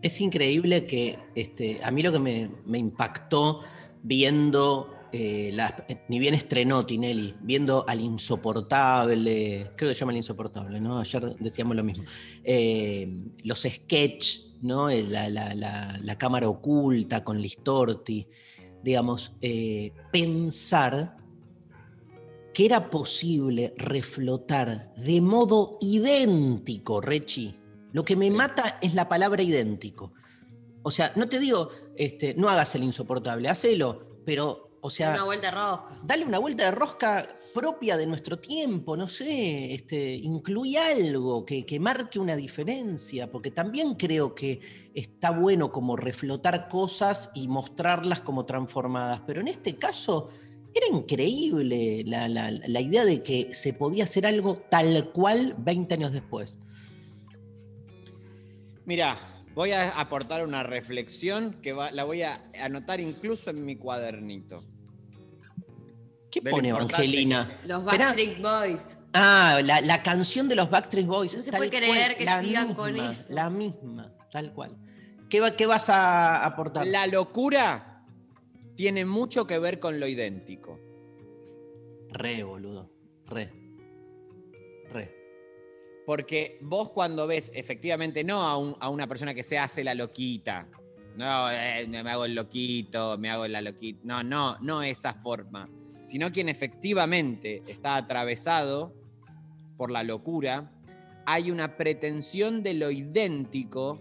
Es 0.00 0.20
increíble 0.20 0.86
que 0.86 1.18
este, 1.34 1.80
a 1.82 1.90
mí 1.90 2.02
lo 2.02 2.12
que 2.12 2.18
me, 2.18 2.50
me 2.66 2.78
impactó 2.78 3.62
viendo, 4.02 4.92
eh, 5.12 5.50
las- 5.52 5.74
ni 6.08 6.18
bien 6.18 6.34
estrenó 6.34 6.86
Tinelli, 6.86 7.34
viendo 7.42 7.84
al 7.88 8.00
insoportable, 8.00 9.70
creo 9.76 9.90
que 9.90 9.94
se 9.94 10.00
llama 10.00 10.12
el 10.12 10.18
insoportable, 10.18 10.80
¿no? 10.80 10.98
Ayer 11.00 11.36
decíamos 11.38 11.76
lo 11.76 11.84
mismo. 11.84 12.04
Eh, 12.44 13.30
los 13.44 13.60
sketch, 13.62 14.38
¿no? 14.62 14.88
Eh, 14.90 15.02
La, 15.02 15.28
la- 15.28 15.54
la- 15.54 15.98
la 16.02 16.18
cámara 16.18 16.48
oculta 16.48 17.22
con 17.24 17.40
Listorti, 17.40 18.26
digamos, 18.82 19.32
eh, 19.40 19.92
pensar 20.10 21.16
que 22.54 22.66
era 22.66 22.90
posible 22.90 23.72
reflotar 23.76 24.92
de 24.94 25.20
modo 25.20 25.78
idéntico, 25.80 27.00
Rechi. 27.00 27.58
Lo 27.92 28.04
que 28.04 28.16
me 28.16 28.30
mata 28.30 28.78
es 28.82 28.94
la 28.94 29.08
palabra 29.08 29.42
idéntico. 29.42 30.12
O 30.82 30.90
sea, 30.90 31.12
no 31.16 31.28
te 31.28 31.38
digo, 31.38 31.70
este, 31.96 32.34
no 32.34 32.48
hagas 32.48 32.74
el 32.74 32.84
insoportable, 32.84 33.48
hacelo, 33.48 34.20
pero, 34.24 34.71
o 34.84 34.90
sea, 34.90 35.12
Una 35.14 35.24
vuelta 35.24 35.46
de 35.50 35.56
rosca. 35.56 36.00
dale 36.04 36.24
una 36.24 36.38
vuelta 36.40 36.64
de 36.64 36.70
rosca 36.72 37.28
propia 37.54 37.96
de 37.96 38.06
nuestro 38.06 38.38
tiempo, 38.40 38.96
no 38.96 39.06
sé, 39.06 39.72
este, 39.74 40.14
incluye 40.14 40.76
algo 40.78 41.44
que, 41.46 41.64
que 41.64 41.78
marque 41.78 42.18
una 42.18 42.34
diferencia, 42.34 43.30
porque 43.30 43.50
también 43.52 43.94
creo 43.94 44.34
que 44.34 44.90
está 44.94 45.30
bueno 45.30 45.70
como 45.70 45.94
reflotar 45.96 46.66
cosas 46.68 47.30
y 47.34 47.46
mostrarlas 47.48 48.20
como 48.22 48.44
transformadas, 48.44 49.20
pero 49.26 49.40
en 49.40 49.48
este 49.48 49.76
caso 49.76 50.30
era 50.74 50.86
increíble 50.96 52.02
la, 52.06 52.28
la- 52.28 52.50
la 52.50 52.80
idea 52.80 53.04
de 53.04 53.22
que 53.22 53.54
se 53.54 53.74
podía 53.74 54.04
hacer 54.04 54.26
algo 54.26 54.56
tal 54.68 55.12
cual 55.12 55.54
20 55.58 55.94
años 55.94 56.12
después. 56.12 56.58
Mira, 58.84 59.16
voy 59.54 59.72
a 59.72 59.90
aportar 60.00 60.44
una 60.44 60.62
reflexión 60.62 61.52
que 61.62 61.72
va- 61.72 61.92
la 61.92 62.04
voy 62.04 62.22
a 62.22 62.50
anotar 62.60 63.00
incluso 63.00 63.50
en 63.50 63.64
mi 63.64 63.76
cuadernito. 63.76 64.60
¿Qué 66.32 66.40
pone 66.42 66.70
Evangelina? 66.70 67.60
Los. 67.66 67.84
Backstreet 67.84 68.40
Boys. 68.40 68.96
Ah, 69.12 69.60
la, 69.62 69.80
la 69.82 70.02
canción 70.02 70.48
de 70.48 70.54
los 70.56 70.70
Backstreet 70.70 71.06
Boys. 71.06 71.36
No 71.36 71.42
se 71.42 71.52
puede 71.52 71.68
creer 71.70 71.86
cual, 72.08 72.16
que 72.16 72.24
la 72.24 72.40
sigan 72.42 72.74
con 72.74 72.96
eso. 72.96 73.32
La 73.34 73.50
misma, 73.50 74.12
tal 74.32 74.52
cual. 74.54 74.76
¿Qué, 75.28 75.40
va- 75.40 75.50
qué 75.54 75.66
vas 75.66 75.88
a 75.90 76.44
aportar? 76.44 76.86
La 76.86 77.06
locura 77.06 78.02
tiene 78.74 79.04
mucho 79.04 79.46
que 79.46 79.58
ver 79.58 79.78
con 79.78 80.00
lo 80.00 80.06
idéntico. 80.08 80.80
Re, 82.10 82.42
boludo. 82.42 82.90
Re. 83.26 83.52
Re. 84.90 85.14
Porque 86.06 86.58
vos 86.62 86.90
cuando 86.90 87.26
ves 87.26 87.52
efectivamente 87.54 88.24
no 88.24 88.42
a, 88.42 88.56
un- 88.56 88.76
a 88.80 88.88
una 88.88 89.06
persona 89.06 89.34
que 89.34 89.42
se 89.42 89.58
hace 89.58 89.84
la 89.84 89.94
loquita, 89.94 90.66
no, 91.16 91.50
eh, 91.50 91.86
me 91.88 91.98
hago 92.10 92.24
el 92.24 92.34
loquito, 92.34 93.18
me 93.18 93.30
hago 93.30 93.46
la 93.46 93.60
loquita, 93.60 94.00
no, 94.04 94.22
no, 94.22 94.58
no 94.60 94.82
esa 94.82 95.12
forma, 95.14 95.68
sino 96.04 96.32
quien 96.32 96.48
efectivamente 96.48 97.62
está 97.66 97.96
atravesado 97.96 98.94
por 99.76 99.90
la 99.90 100.02
locura, 100.02 100.72
hay 101.26 101.50
una 101.50 101.76
pretensión 101.76 102.62
de 102.62 102.74
lo 102.74 102.90
idéntico, 102.90 104.00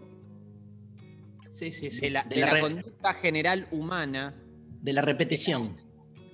Sí, 1.49 1.71
sí, 1.71 1.91
sí. 1.91 1.99
de 1.99 2.09
la, 2.09 2.23
de, 2.23 2.35
de 2.37 2.41
la 2.41 2.59
conducta 2.59 3.13
general 3.13 3.67
humana, 3.71 4.35
de 4.81 4.93
la 4.93 5.01
repetición. 5.01 5.77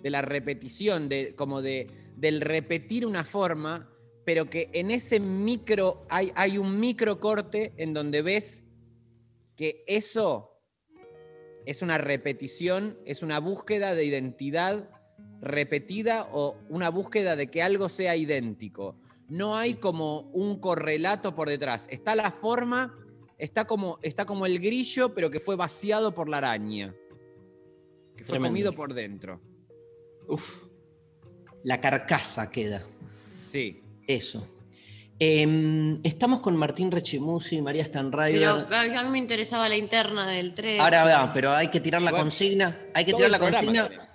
de 0.01 0.09
la 0.09 0.21
repetición, 0.21 1.09
de, 1.09 1.36
como 1.36 1.62
de, 1.62 1.88
del 2.15 2.39
repetir 2.39 3.05
una 3.05 3.25
forma, 3.25 3.89
pero 4.24 4.50
que 4.50 4.69
en 4.74 4.91
ese 4.91 5.19
micro, 5.19 6.05
hay, 6.09 6.31
hay 6.36 6.57
un 6.57 6.79
micro 6.79 7.19
corte 7.19 7.74
en 7.77 7.93
donde 7.93 8.21
ves 8.21 8.63
que 9.55 9.83
eso 9.88 10.53
es 11.65 11.81
una 11.81 11.97
repetición, 11.97 12.97
es 13.05 13.24
una 13.24 13.39
búsqueda 13.39 13.95
de 13.95 14.05
identidad 14.05 14.89
repetida 15.41 16.27
o 16.32 16.58
una 16.70 16.89
búsqueda 16.89 17.36
de 17.36 17.48
que 17.48 17.62
algo 17.62 17.89
sea 17.89 18.15
idéntico. 18.15 18.96
No 19.29 19.58
hay 19.58 19.75
como 19.75 20.22
un 20.34 20.60
correlato 20.60 21.36
por 21.36 21.50
detrás. 21.50 21.88
Está 21.89 22.15
la 22.15 22.32
forma, 22.32 22.98
está 23.38 23.65
como, 23.65 24.00
está 24.01 24.25
como 24.25 24.46
el 24.46 24.60
grillo, 24.60 25.13
pero 25.13 25.29
que 25.29 25.39
fue 25.39 25.56
vaciado 25.56 26.13
por 26.13 26.29
la 26.29 26.38
araña. 26.38 26.96
Que 28.15 28.24
fue 28.24 28.34
Tremendo. 28.34 28.48
comido 28.48 28.74
por 28.74 28.94
dentro. 28.94 29.41
Uf. 30.27 30.65
La 31.63 31.82
carcasa 31.82 32.50
queda. 32.50 32.84
Sí. 33.46 33.82
Eso. 34.08 34.48
Em, 35.20 35.98
estamos 36.03 36.39
con 36.39 36.56
Martín 36.56 36.91
Rechimusi, 36.91 37.62
María 37.62 37.84
Pero 37.84 38.06
Stanriver. 38.08 38.48
a 38.48 39.03
mí 39.03 39.10
me 39.10 39.17
interesaba 39.17 39.67
la 39.67 39.75
interna 39.75 40.27
del 40.27 40.53
3. 40.53 40.79
Ahora 40.79 41.03
va, 41.03 41.34
pero 41.34 41.51
hay 41.51 41.70
que 41.70 41.79
tirar 41.79 42.01
la 42.01 42.12
Bueno, 42.12 42.25
consigna. 42.25 42.79
Hay 42.94 43.03
que 43.03 43.13
tirar 43.13 43.32
la 43.32 43.39
programa 43.39 43.65
consigna 43.65 44.06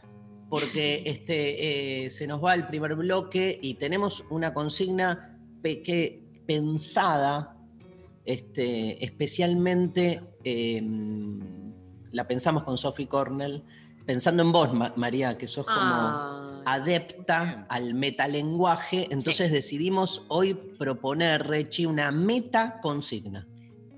porque 0.53 1.03
este, 1.07 2.05
eh, 2.05 2.11
se 2.11 2.27
nos 2.27 2.45
va 2.45 2.53
el 2.53 2.67
primer 2.67 2.95
bloque 2.95 3.59
y 3.63 3.73
tenemos 3.73 4.23
una 4.29 4.53
consigna 4.53 5.39
pe- 5.63 5.81
que- 5.81 6.43
pensada 6.47 7.57
este, 8.27 9.03
especialmente, 9.03 10.21
eh, 10.45 10.83
la 12.11 12.29
pensamos 12.29 12.65
con 12.65 12.77
Sophie 12.77 13.09
Cornell, 13.09 13.65
pensando 14.05 14.43
en 14.43 14.53
vos, 14.53 14.75
Ma- 14.75 14.93
María, 14.95 15.39
que 15.39 15.49
sos 15.49 15.65
como 15.65 15.95
Ah, 15.95 16.63
adepta 16.67 17.67
al 17.71 17.95
metalenguaje, 17.95 19.09
entonces 19.11 19.51
decidimos 19.51 20.23
hoy 20.29 20.53
proponer, 20.79 21.47
Rechi, 21.47 21.87
una 21.87 22.13
meta 22.13 22.79
consigna. 22.83 23.49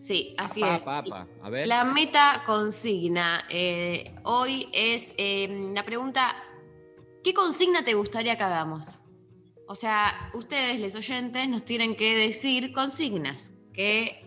Sí, 0.05 0.35
así 0.37 0.63
Apa, 0.63 0.75
es. 0.75 0.83
apa, 0.83 0.99
apa. 0.99 1.29
A 1.43 1.49
ver. 1.49 1.67
La 1.67 1.85
meta 1.85 2.43
consigna 2.45 3.43
eh, 3.49 4.15
hoy 4.25 4.69
es 4.75 5.15
eh, 5.17 5.71
la 5.75 5.83
pregunta, 5.83 6.37
¿qué 7.23 7.33
consigna 7.33 7.85
te 7.85 7.95
gustaría 7.95 8.37
que 8.37 8.45
hagamos? 8.45 9.01
O 9.67 9.75
sea, 9.75 10.31
ustedes, 10.35 10.79
les 10.79 10.95
oyentes, 10.95 11.49
nos 11.49 11.65
tienen 11.65 11.97
que 11.97 12.15
decir 12.17 12.73
consignas 12.75 13.53
que 13.73 14.21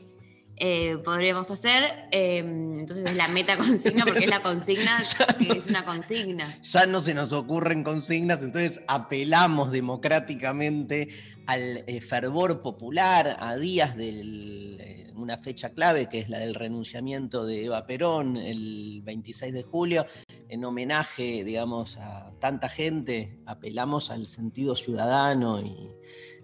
eh, 0.55 0.97
podríamos 1.05 1.51
hacer. 1.51 2.07
eh, 2.11 2.39
entonces 2.39 3.05
es 3.05 3.15
la 3.15 3.27
meta 3.27 3.55
consigna 3.65 4.03
porque 4.03 4.23
es 4.23 4.29
la 4.31 4.41
consigna 4.41 4.97
que 5.37 5.59
es 5.59 5.67
una 5.67 5.85
consigna. 5.85 6.59
Ya 6.63 6.87
no 6.87 7.01
se 7.01 7.13
nos 7.13 7.33
ocurren 7.33 7.83
consignas, 7.83 8.41
entonces 8.41 8.81
apelamos 8.87 9.71
democráticamente 9.71 11.09
al 11.47 11.83
eh, 11.87 12.01
fervor 12.01 12.61
popular 12.61 13.37
a 13.39 13.55
días 13.55 13.95
de 13.95 15.11
una 15.15 15.37
fecha 15.37 15.71
clave 15.71 16.07
que 16.07 16.19
es 16.19 16.29
la 16.29 16.39
del 16.39 16.53
renunciamiento 16.55 17.45
de 17.45 17.65
Eva 17.65 17.87
Perón 17.87 18.37
el 18.37 19.01
26 19.03 19.53
de 19.53 19.63
julio. 19.63 20.05
En 20.49 20.63
homenaje, 20.63 21.43
digamos, 21.43 21.97
a 21.97 22.31
tanta 22.39 22.69
gente, 22.69 23.39
apelamos 23.45 24.11
al 24.11 24.27
sentido 24.27 24.75
ciudadano 24.75 25.59
y 25.61 25.89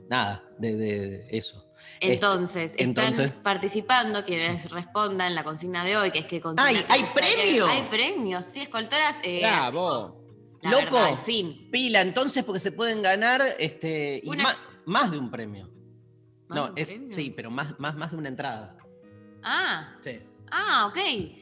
nada, 0.10 0.44
de, 0.58 0.76
de 0.76 1.28
eso. 1.38 1.66
Entonces, 2.00 2.72
están 2.72 2.88
entonces- 2.88 3.34
participando 3.34 4.24
quienes 4.26 4.70
respondan 4.72 5.36
la 5.36 5.44
consigna 5.44 5.84
de 5.86 5.98
hoy, 5.98 6.12
que 6.12 6.20
es 6.20 6.26
que 6.26 6.42
¡Ay, 6.58 6.78
hay 6.90 7.04
premio! 7.14 7.68
Hay 7.68 7.84
premios, 7.90 8.46
sí, 8.46 8.62
escoltoras. 8.62 9.20
eh, 9.24 9.40
Bravo. 9.42 10.24
la 10.62 10.72
¡Loco! 10.72 10.84
verdad, 10.96 11.06
al 11.10 11.18
fin. 11.20 11.68
Pila, 11.72 12.02
entonces, 12.02 12.44
porque 12.44 12.60
se 12.60 12.72
pueden 12.72 13.02
ganar 13.02 13.42
este, 13.60 14.22
y 14.24 14.30
Una- 14.30 14.44
más, 14.44 14.58
más 14.86 15.12
de 15.12 15.18
un 15.18 15.30
premio. 15.30 15.70
¿Más 16.48 16.56
No, 16.58 16.66
un 16.68 16.74
es, 16.78 16.90
premio? 16.90 17.10
sí, 17.16 17.30
pero 17.36 17.50
más, 17.52 17.80
más, 17.80 17.96
más 17.96 18.12
de 18.12 18.18
una 18.18 18.30
entrada. 18.30 18.78
Ah, 19.44 19.96
Sí. 20.02 20.20
ah, 20.52 20.86
ok. 20.88 20.98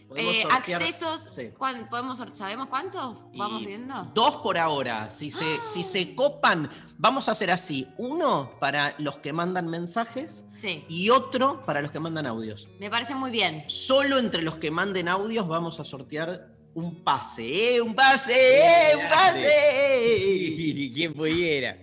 Podemos 0.07 0.35
Eh, 0.35 0.41
sortear- 0.43 0.81
accesos, 0.81 1.21
sí. 1.33 1.49
¿cuán- 1.57 1.87
podemos, 1.89 2.21
¿sabemos 2.33 2.67
cuántos? 2.67 3.17
Vamos 3.35 3.61
Y 3.61 3.65
viendo. 3.67 3.93
¡Ah! 3.95 4.11
Dos 4.13 4.37
por 4.37 4.57
ahora. 4.57 5.09
Si 5.09 5.31
se, 5.31 5.45
si 5.65 5.83
se 5.83 6.15
copan, 6.15 6.69
vamos 6.97 7.29
a 7.29 7.31
hacer 7.31 7.49
así. 7.51 7.87
Uno 7.97 8.57
para 8.59 8.93
los 8.97 9.19
que 9.19 9.31
mandan 9.33 9.67
mensajes 9.69 10.45
Sí, 10.53 10.83
y 10.89 11.09
otro 11.09 11.65
para 11.65 11.81
los 11.81 11.91
que 11.91 11.99
mandan 11.99 12.25
audios. 12.25 12.67
me 12.79 12.89
parece 12.89 13.15
muy 13.15 13.31
bien. 13.31 13.63
Solo 13.67 14.17
entre 14.17 14.41
los 14.41 14.57
que 14.57 14.69
manden 14.71 15.07
audios 15.07 15.47
vamos 15.47 15.79
a 15.79 15.83
sortear 15.83 16.49
un 16.73 17.03
pase. 17.03 17.75
¡Eh, 17.75 17.81
¡Un 17.81 17.93
pase! 17.95 18.33
¡Eh, 18.33 18.95
¡Un 18.95 19.09
pase! 19.09 20.91
¿Quién 20.93 21.13
pudiera? 21.13 21.77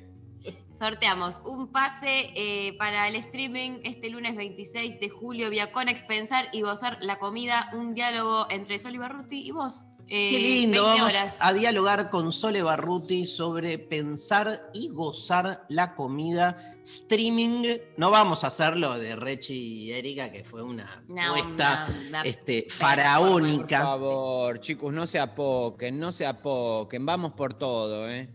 Sorteamos 0.79 1.41
un 1.45 1.73
pase 1.73 2.31
eh, 2.37 2.77
para 2.79 3.09
el 3.09 3.17
streaming 3.17 3.81
este 3.83 4.11
lunes 4.11 4.37
26 4.37 5.01
de 5.01 5.09
julio 5.09 5.51
vía 5.51 5.73
Conex 5.73 6.03
Pensar 6.03 6.49
y 6.53 6.61
Gozar 6.61 6.99
la 7.01 7.19
Comida, 7.19 7.69
un 7.75 7.95
diálogo 7.95 8.47
entre 8.51 8.79
Sol 8.79 8.95
y 8.95 8.99
Barruti 8.99 9.41
y 9.45 9.51
vos. 9.51 9.89
eh, 10.07 10.31
Qué 10.31 10.39
lindo, 10.39 10.85
20 10.85 11.01
vamos 11.01 11.15
horas. 11.17 11.39
a 11.41 11.53
dialogar 11.53 12.11
con 12.11 12.31
Sole 12.33 12.63
Barruti 12.63 13.27
sobre 13.27 13.79
pensar 13.79 14.71
y 14.73 14.89
gozar 14.91 15.67
la 15.69 15.95
comida 15.97 16.77
streaming. 16.85 17.77
No 17.97 18.11
vamos 18.13 18.45
a 18.45 18.47
hacerlo 18.47 18.99
de 19.01 19.17
Rechi 19.17 19.55
y 19.87 19.93
Erika, 19.93 20.31
que 20.31 20.45
fue 20.45 20.63
una 20.63 20.85
apuesta 21.11 21.89
una- 22.09 22.23
este, 22.23 22.63
Por 22.63 22.73
faraónica. 22.73 23.83
favor, 23.83 24.61
chicos, 24.61 24.93
no 24.95 25.07
se 25.09 25.19
apoquen, 25.19 25.99
no 25.99 26.13
se 26.13 26.25
apoquen. 26.25 27.05
Vamos 27.05 27.33
por 27.33 27.53
todo, 27.55 28.09
¿eh? 28.09 28.31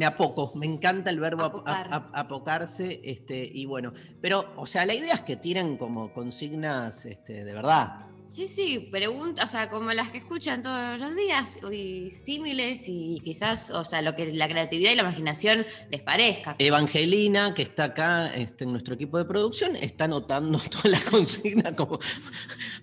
Me 0.00 0.06
apoco, 0.06 0.52
me 0.54 0.64
encanta 0.64 1.10
el 1.10 1.20
verbo 1.20 1.42
ap- 1.42 1.52
Apocar. 1.56 1.86
ap- 1.90 2.06
ap- 2.06 2.16
apocarse, 2.16 3.02
este, 3.04 3.46
y 3.52 3.66
bueno, 3.66 3.92
pero, 4.22 4.50
o 4.56 4.66
sea, 4.66 4.86
la 4.86 4.94
idea 4.94 5.12
es 5.12 5.20
que 5.20 5.36
tiren 5.36 5.76
como 5.76 6.14
consignas 6.14 7.04
este, 7.04 7.44
de 7.44 7.52
verdad. 7.52 8.06
Sí, 8.30 8.46
sí, 8.46 8.78
preguntas, 8.92 9.44
o 9.44 9.48
sea, 9.48 9.68
como 9.68 9.92
las 9.92 10.08
que 10.10 10.18
escuchan 10.18 10.62
todos 10.62 10.98
los 10.98 11.14
días, 11.16 11.58
y 11.70 12.10
símiles 12.10 12.84
y 12.86 13.20
quizás, 13.24 13.70
o 13.72 13.84
sea, 13.84 14.00
lo 14.00 14.14
que 14.16 14.32
la 14.32 14.48
creatividad 14.48 14.92
y 14.92 14.94
la 14.94 15.02
imaginación 15.02 15.66
les 15.90 16.00
parezca. 16.00 16.54
Evangelina, 16.58 17.52
que 17.52 17.62
está 17.62 17.84
acá 17.84 18.28
este, 18.28 18.64
en 18.64 18.70
nuestro 18.72 18.94
equipo 18.94 19.18
de 19.18 19.26
producción, 19.26 19.76
está 19.76 20.04
anotando 20.04 20.58
toda 20.70 20.90
la 20.90 21.00
consigna 21.10 21.76
como 21.76 21.98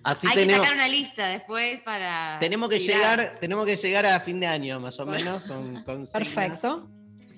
así 0.04 0.28
Hay 0.30 0.46
que 0.46 0.54
sacar 0.54 0.74
una 0.74 0.86
lista 0.86 1.26
después 1.26 1.80
para. 1.82 2.36
tenemos 2.38 2.68
que 2.68 2.78
tirar. 2.78 3.18
llegar, 3.18 3.38
tenemos 3.40 3.66
que 3.66 3.74
llegar 3.76 4.06
a 4.06 4.20
fin 4.20 4.38
de 4.38 4.46
año 4.46 4.78
más 4.78 5.00
o 5.00 5.06
menos 5.06 5.42
con 5.42 5.82
consignas. 5.84 6.12
Perfecto. 6.28 6.90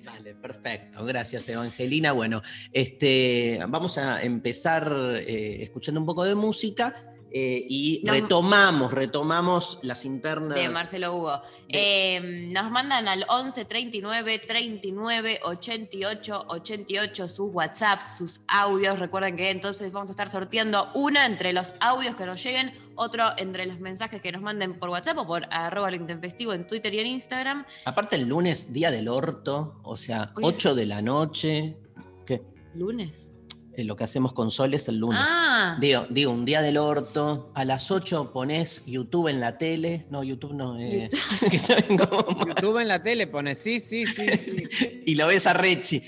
Dale, 0.03 0.33
perfecto. 0.35 1.05
Gracias, 1.05 1.47
Evangelina. 1.49 2.11
Bueno, 2.11 2.41
este, 2.73 3.59
vamos 3.69 3.97
a 3.97 4.21
empezar 4.23 4.91
eh, 5.17 5.57
escuchando 5.61 5.99
un 5.99 6.05
poco 6.05 6.23
de 6.23 6.33
música 6.35 7.05
eh, 7.33 7.65
y 7.69 8.01
Nos- 8.03 8.15
retomamos, 8.19 8.91
retomamos 8.91 9.79
las 9.83 10.03
internas. 10.03 10.57
De 10.57 10.67
Marcelo 10.69 11.15
Hugo. 11.15 11.41
De- 11.69 12.15
Eh, 12.17 12.47
nos 12.51 12.69
mandan 12.71 13.07
al 13.07 13.25
11 13.29 13.63
39 13.65 14.39
39 14.39 15.39
88 15.43 16.45
88 16.49 17.29
sus 17.29 17.49
WhatsApps, 17.53 18.17
sus 18.17 18.41
audios. 18.47 18.99
Recuerden 18.99 19.37
que 19.37 19.49
entonces 19.49 19.91
vamos 19.93 20.09
a 20.09 20.13
estar 20.13 20.29
sorteando 20.29 20.89
una 20.93 21.25
entre 21.25 21.53
los 21.53 21.71
audios 21.79 22.15
que 22.17 22.25
nos 22.25 22.43
lleguen, 22.43 22.73
otro 22.95 23.23
entre 23.37 23.65
los 23.65 23.79
mensajes 23.79 24.21
que 24.21 24.31
nos 24.31 24.41
manden 24.41 24.77
por 24.79 24.89
WhatsApp 24.89 25.17
o 25.17 25.27
por 25.27 25.45
arroba 25.51 25.89
lo 25.89 25.95
intempestivo 25.97 26.53
en 26.53 26.67
Twitter 26.67 26.93
y 26.93 26.99
en 26.99 27.07
Instagram. 27.07 27.65
Aparte, 27.85 28.15
el 28.15 28.27
lunes, 28.27 28.73
día 28.73 28.91
del 28.91 29.07
orto, 29.07 29.79
o 29.83 29.97
sea, 29.97 30.31
Oye. 30.35 30.45
8 30.47 30.75
de 30.75 30.85
la 30.85 31.01
noche. 31.01 31.77
¿Qué? 32.25 32.41
¿Lunes? 32.75 33.31
Eh, 33.77 33.85
lo 33.85 33.95
que 33.95 34.03
hacemos 34.03 34.33
con 34.33 34.51
Sol 34.51 34.73
es 34.73 34.89
el 34.89 34.97
lunes. 34.97 35.21
Ah, 35.23 35.77
Digo, 35.79 36.05
digo, 36.09 36.31
un 36.33 36.43
día 36.43 36.61
del 36.61 36.77
orto, 36.77 37.53
a 37.55 37.63
las 37.63 37.89
8 37.89 38.33
pones 38.33 38.83
YouTube 38.85 39.29
en 39.29 39.39
la 39.39 39.57
tele. 39.57 40.05
No, 40.09 40.23
YouTube 40.23 40.53
no. 40.53 40.77
eh, 40.77 41.09
que 41.49 41.97
como- 41.97 42.45
YouTube 42.47 42.79
en 42.81 42.89
la 42.89 43.01
tele 43.01 43.27
pone, 43.27 43.55
sí, 43.55 43.79
sí, 43.79 44.05
sí, 44.05 44.27
sí. 44.37 45.03
y 45.05 45.15
lo 45.15 45.27
ves 45.27 45.47
a 45.47 45.53
Rechi. 45.53 46.03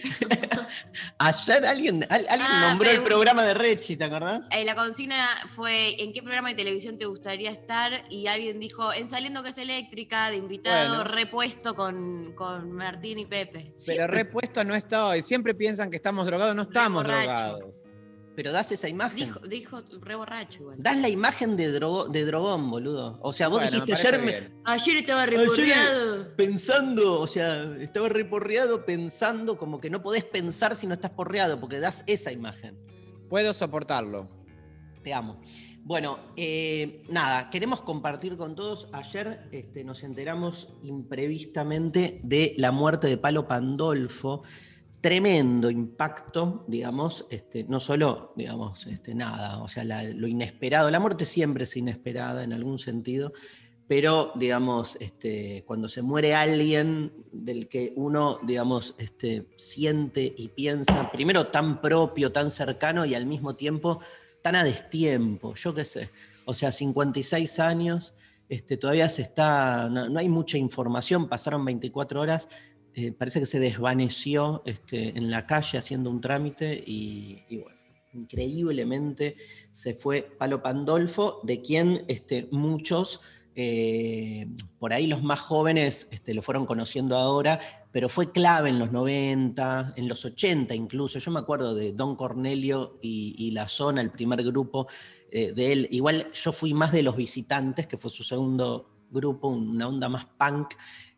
Ayer 1.25 1.65
alguien, 1.65 2.03
al- 2.09 2.25
alguien 2.29 2.49
Ah, 2.51 2.67
nombró 2.69 2.89
el 2.89 3.01
programa 3.03 3.43
de 3.43 3.53
Rechi, 3.53 3.95
¿te 3.95 4.03
acordás? 4.03 4.47
eh, 4.51 4.65
la 4.65 4.75
consigna 4.75 5.25
fue 5.55 6.01
¿en 6.03 6.11
qué 6.13 6.21
programa 6.21 6.49
de 6.49 6.55
televisión 6.55 6.97
te 6.97 7.05
gustaría 7.05 7.49
estar? 7.49 8.03
Y 8.09 8.27
alguien 8.27 8.59
dijo, 8.59 8.91
en 8.93 9.07
Saliendo 9.09 9.41
que 9.43 9.49
es 9.49 9.57
eléctrica, 9.57 10.29
de 10.31 10.37
invitado, 10.37 10.95
Bueno. 10.97 11.03
repuesto 11.05 11.75
con, 11.75 12.33
con 12.35 12.71
Martín 12.71 13.19
y 13.19 13.25
Pepe. 13.25 13.73
Pero 13.85 14.07
repuesto 14.07 14.63
no 14.63 14.75
estoy. 14.75 15.21
Siempre 15.21 15.53
piensan 15.55 15.89
que 15.89 15.97
estamos 15.97 16.25
drogados, 16.25 16.55
no 16.55 16.63
estamos 16.63 17.03
drogados. 17.03 17.63
Pero 18.35 18.51
das 18.51 18.71
esa 18.71 18.89
imagen. 18.89 19.17
Dijo, 19.27 19.39
dijo 19.41 19.81
re 20.01 20.15
borracho 20.15 20.61
igual. 20.61 20.77
Das 20.81 20.97
la 20.97 21.07
imagen 21.09 21.55
de, 21.55 21.71
drogo- 21.79 22.07
de 22.09 22.25
drogón, 22.25 22.71
boludo. 22.71 23.19
O 23.21 23.31
sea, 23.31 23.47
vos 23.47 23.61
Bueno, 23.61 23.71
dijiste 23.85 23.93
ayer 24.07 24.21
me-. 24.21 24.51
Ayer 24.65 24.97
estaba 24.97 25.25
reporreado. 25.25 26.35
pensando, 26.35 27.19
o 27.19 27.27
sea, 27.27 27.75
estaba 27.79 28.09
reporreado 28.09 28.85
pensando 28.85 29.57
como 29.57 29.79
que 29.79 29.89
no 29.91 30.01
podés 30.01 30.23
pensar 30.23 30.75
si 30.75 30.87
no 30.87 30.95
estás 30.95 31.11
porreado, 31.11 31.59
porque 31.59 31.79
das 31.79 32.03
esa 32.07 32.31
imagen. 32.31 32.77
Puedo 33.29 33.53
soportarlo. 33.53 34.27
Te 35.03 35.13
amo. 35.13 35.39
Bueno, 35.85 36.17
eh, 36.37 37.03
nada, 37.09 37.49
queremos 37.49 37.81
compartir 37.81 38.37
con 38.37 38.55
todos. 38.55 38.87
Ayer 38.93 39.47
este, 39.51 39.83
nos 39.83 40.03
enteramos 40.03 40.69
imprevistamente 40.81 42.19
de 42.23 42.55
la 42.57 42.71
muerte 42.71 43.07
de 43.07 43.17
Palo 43.17 43.47
Pandolfo. 43.47 44.43
Tremendo 45.03 45.69
impacto, 45.69 46.63
digamos, 46.65 47.25
este, 47.29 47.65
no 47.65 47.81
solo, 47.81 48.31
digamos, 48.37 48.87
este, 48.87 49.13
nada, 49.13 49.61
o 49.61 49.67
sea, 49.67 49.83
lo 49.83 50.27
inesperado. 50.29 50.89
La 50.89 51.01
muerte 51.01 51.25
siempre 51.25 51.65
es 51.65 51.75
inesperada 51.75 52.41
en 52.41 52.53
algún 52.53 52.79
sentido, 52.79 53.33
pero, 53.85 54.31
digamos, 54.35 54.97
este, 55.01 55.65
cuando 55.67 55.89
se 55.89 56.01
muere 56.01 56.35
alguien 56.35 57.11
del 57.33 57.67
que 57.67 57.91
uno, 57.97 58.39
digamos, 58.43 58.95
este, 58.97 59.49
siente 59.57 60.33
y 60.37 60.47
piensa, 60.47 61.11
primero 61.11 61.47
tan 61.47 61.81
propio, 61.81 62.31
tan 62.31 62.49
cercano 62.49 63.03
y 63.03 63.13
al 63.13 63.25
mismo 63.25 63.57
tiempo 63.57 63.99
tan 64.41 64.55
a 64.55 64.63
destiempo, 64.63 65.53
yo 65.55 65.73
qué 65.73 65.83
sé. 65.83 66.11
O 66.45 66.53
sea, 66.53 66.71
56 66.71 67.59
años, 67.59 68.13
este, 68.47 68.77
todavía 68.77 69.09
se 69.09 69.23
está, 69.23 69.89
no 69.89 70.17
hay 70.17 70.29
mucha 70.29 70.57
información, 70.57 71.27
pasaron 71.27 71.65
24 71.65 72.21
horas, 72.21 72.47
eh, 72.95 73.11
parece 73.11 73.39
que 73.39 73.45
se 73.45 73.59
desvaneció 73.59 74.61
este, 74.65 75.17
en 75.17 75.31
la 75.31 75.45
calle 75.45 75.77
haciendo 75.77 76.09
un 76.09 76.21
trámite 76.21 76.83
y, 76.85 77.43
bueno, 77.49 77.79
increíblemente 78.13 79.35
se 79.71 79.95
fue 79.95 80.21
Palo 80.21 80.61
Pandolfo, 80.61 81.41
de 81.43 81.61
quien 81.61 82.05
este, 82.07 82.47
muchos, 82.51 83.21
eh, 83.55 84.47
por 84.79 84.93
ahí 84.93 85.07
los 85.07 85.23
más 85.23 85.39
jóvenes 85.39 86.07
este, 86.11 86.33
lo 86.33 86.41
fueron 86.41 86.65
conociendo 86.65 87.15
ahora, 87.15 87.59
pero 87.91 88.09
fue 88.09 88.31
clave 88.31 88.69
en 88.69 88.79
los 88.79 88.91
90, 88.91 89.93
en 89.95 90.07
los 90.07 90.25
80 90.25 90.75
incluso. 90.75 91.19
Yo 91.19 91.31
me 91.31 91.39
acuerdo 91.39 91.73
de 91.75 91.93
Don 91.93 92.15
Cornelio 92.15 92.97
y, 93.01 93.35
y 93.37 93.51
La 93.51 93.67
Zona, 93.67 94.01
el 94.01 94.11
primer 94.11 94.43
grupo 94.43 94.87
eh, 95.35 95.51
de 95.51 95.71
él. 95.71 95.87
Igual 95.89 96.31
yo 96.31 96.51
fui 96.51 96.75
más 96.75 96.91
de 96.91 97.01
los 97.01 97.15
visitantes, 97.15 97.87
que 97.87 97.97
fue 97.97 98.11
su 98.11 98.23
segundo 98.23 99.07
grupo, 99.09 99.47
una 99.47 99.87
onda 99.87 100.07
más 100.07 100.25
punk. 100.25 100.75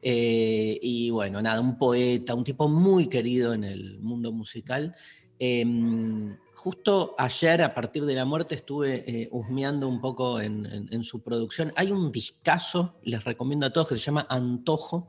Eh, 0.08 0.78
y 0.84 1.10
bueno, 1.10 1.42
nada, 1.42 1.60
un 1.60 1.78
poeta, 1.80 2.36
un 2.36 2.44
tipo 2.44 2.68
muy 2.68 3.08
querido 3.08 3.54
en 3.56 3.64
el 3.64 3.98
mundo 4.00 4.32
musical. 4.32 4.96
Em, 5.40 6.38
justo 6.54 7.16
ayer, 7.18 7.62
a 7.64 7.74
partir 7.74 8.06
de 8.06 8.14
la 8.14 8.24
muerte, 8.24 8.54
estuve 8.56 9.04
eh, 9.08 9.30
husmeando 9.32 9.90
un 9.90 10.00
poco 10.00 10.40
en, 10.40 10.66
en- 10.68 10.88
en 10.94 11.04
su 11.04 11.22
producción. 11.22 11.74
Hay 11.76 11.92
un 11.92 12.12
discazo, 12.12 12.96
les 13.04 13.24
recomiendo 13.24 13.66
a 13.66 13.74
todos, 13.74 13.88
que 13.90 13.96
se 13.98 14.02
llama 14.06 14.28
Antojo, 14.30 15.08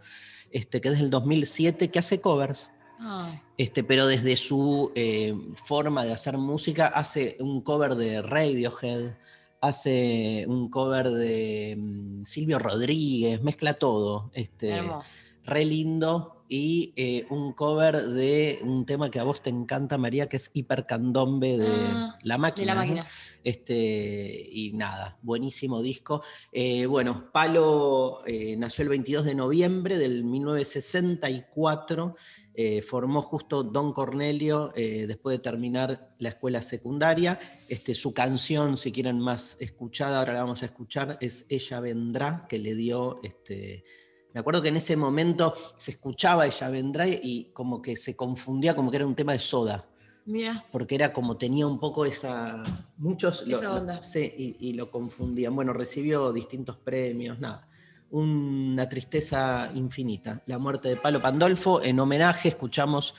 este, 0.50 0.80
que 0.80 0.88
es 0.88 0.98
del 0.98 1.10
2007, 1.10 1.90
que 1.90 1.98
hace 1.98 2.20
covers. 2.20 2.72
Ay, 2.98 3.38
Este, 3.58 3.84
pero 3.84 4.06
desde 4.06 4.36
su 4.36 4.90
eh, 4.94 5.34
forma 5.54 6.04
de 6.06 6.12
hacer 6.14 6.38
música, 6.38 6.86
hace 6.86 7.36
un 7.40 7.60
cover 7.60 7.94
de 7.96 8.22
Radiohead, 8.22 9.14
hace 9.60 10.44
un 10.48 10.68
cover 10.70 11.10
de 11.10 11.76
mm, 11.78 12.24
Silvio 12.24 12.58
Rodríguez, 12.58 13.42
mezcla 13.42 13.74
todo. 13.74 14.30
Este, 14.34 14.70
hermoso. 14.70 15.16
re 15.44 15.64
lindo. 15.64 16.32
Y 16.48 16.92
eh, 16.94 17.26
un 17.30 17.54
cover 17.54 18.00
de 18.00 18.60
un 18.62 18.86
tema 18.86 19.10
que 19.10 19.18
a 19.18 19.24
vos 19.24 19.42
te 19.42 19.50
encanta, 19.50 19.98
María, 19.98 20.28
que 20.28 20.36
es 20.36 20.52
Hipercandombe 20.54 21.58
de 21.58 21.66
Ah, 21.68 22.16
La 22.22 22.38
Máquina. 22.38 22.62
De 22.62 22.66
la 22.66 22.74
¿no? 22.74 22.80
máquina. 22.82 23.06
Este, 23.42 24.48
y 24.52 24.72
nada, 24.74 25.18
buenísimo 25.22 25.82
disco. 25.82 26.22
Eh, 26.52 26.86
bueno, 26.86 27.30
Palo 27.32 28.20
eh, 28.26 28.54
nació 28.56 28.82
el 28.84 28.90
22 28.90 29.24
de 29.24 29.34
noviembre 29.34 29.98
del 29.98 30.22
1964. 30.22 32.14
Eh, 32.58 32.80
formó 32.80 33.20
justo 33.20 33.62
Don 33.62 33.92
Cornelio 33.92 34.72
eh, 34.74 35.04
después 35.06 35.36
de 35.36 35.42
terminar 35.42 36.14
la 36.18 36.30
escuela 36.30 36.62
secundaria. 36.62 37.38
Este, 37.68 37.94
su 37.94 38.14
canción, 38.14 38.76
si 38.78 38.90
quieren 38.92 39.20
más 39.20 39.58
escuchada, 39.60 40.18
ahora 40.18 40.32
la 40.32 40.40
vamos 40.40 40.62
a 40.62 40.66
escuchar, 40.66 41.18
es 41.20 41.44
Ella 41.50 41.80
Vendrá, 41.80 42.46
que 42.48 42.58
le 42.58 42.74
dio 42.74 43.16
este, 43.22 43.84
me 44.32 44.40
acuerdo 44.40 44.60
que 44.62 44.68
en 44.68 44.76
ese 44.76 44.96
momento 44.96 45.54
se 45.76 45.90
escuchaba 45.92 46.46
Ella 46.46 46.68
Vendrá 46.70 47.06
y 47.06 47.50
como 47.52 47.80
que 47.82 47.94
se 47.96 48.16
confundía 48.16 48.74
como 48.74 48.90
que 48.90 48.96
era 48.96 49.06
un 49.06 49.14
tema 49.14 49.32
de 49.32 49.38
soda, 49.38 49.86
Mira, 50.24 50.64
porque 50.72 50.94
era 50.96 51.12
como 51.12 51.36
tenía 51.36 51.66
un 51.66 51.78
poco 51.78 52.04
esa... 52.04 52.62
Muchos 52.96 53.44
Esa 53.46 53.62
lo- 53.62 53.74
onda. 53.80 54.02
sí, 54.02 54.32
y, 54.36 54.68
y 54.70 54.72
lo 54.74 54.90
confundían. 54.90 55.54
Bueno, 55.54 55.72
recibió 55.72 56.32
distintos 56.32 56.76
premios, 56.78 57.38
nada. 57.38 57.68
Una 58.16 58.88
tristeza 58.88 59.70
infinita. 59.74 60.42
La 60.46 60.58
muerte 60.58 60.88
de 60.88 60.96
Palo 60.96 61.20
Pandolfo. 61.20 61.82
En 61.82 62.00
homenaje 62.00 62.48
escuchamos 62.48 63.14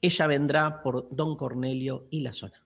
Ella 0.00 0.26
Vendrá 0.26 0.82
por 0.82 1.06
Don 1.14 1.36
Cornelio 1.36 2.06
y 2.08 2.20
la 2.20 2.32
zona. 2.32 2.61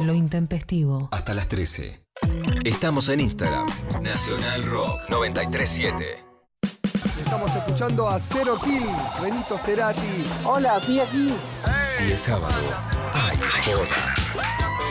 Lo 0.00 0.14
intempestivo. 0.14 1.08
Hasta 1.12 1.34
las 1.34 1.48
13. 1.48 2.00
Estamos 2.64 3.08
en 3.10 3.20
Instagram. 3.20 3.66
Nacional 4.00 4.64
Rock 4.64 5.00
937. 5.10 6.24
Estamos 7.18 7.54
escuchando 7.54 8.08
a 8.08 8.18
Cero 8.18 8.58
Kill, 8.64 8.86
Benito 9.22 9.58
Cerati. 9.58 10.24
Hola, 10.44 10.80
sí, 10.84 11.00
aquí. 11.00 11.28
Si 11.84 12.12
es 12.12 12.20
sábado, 12.22 12.54
ay, 13.12 13.38
joda. 13.64 14.19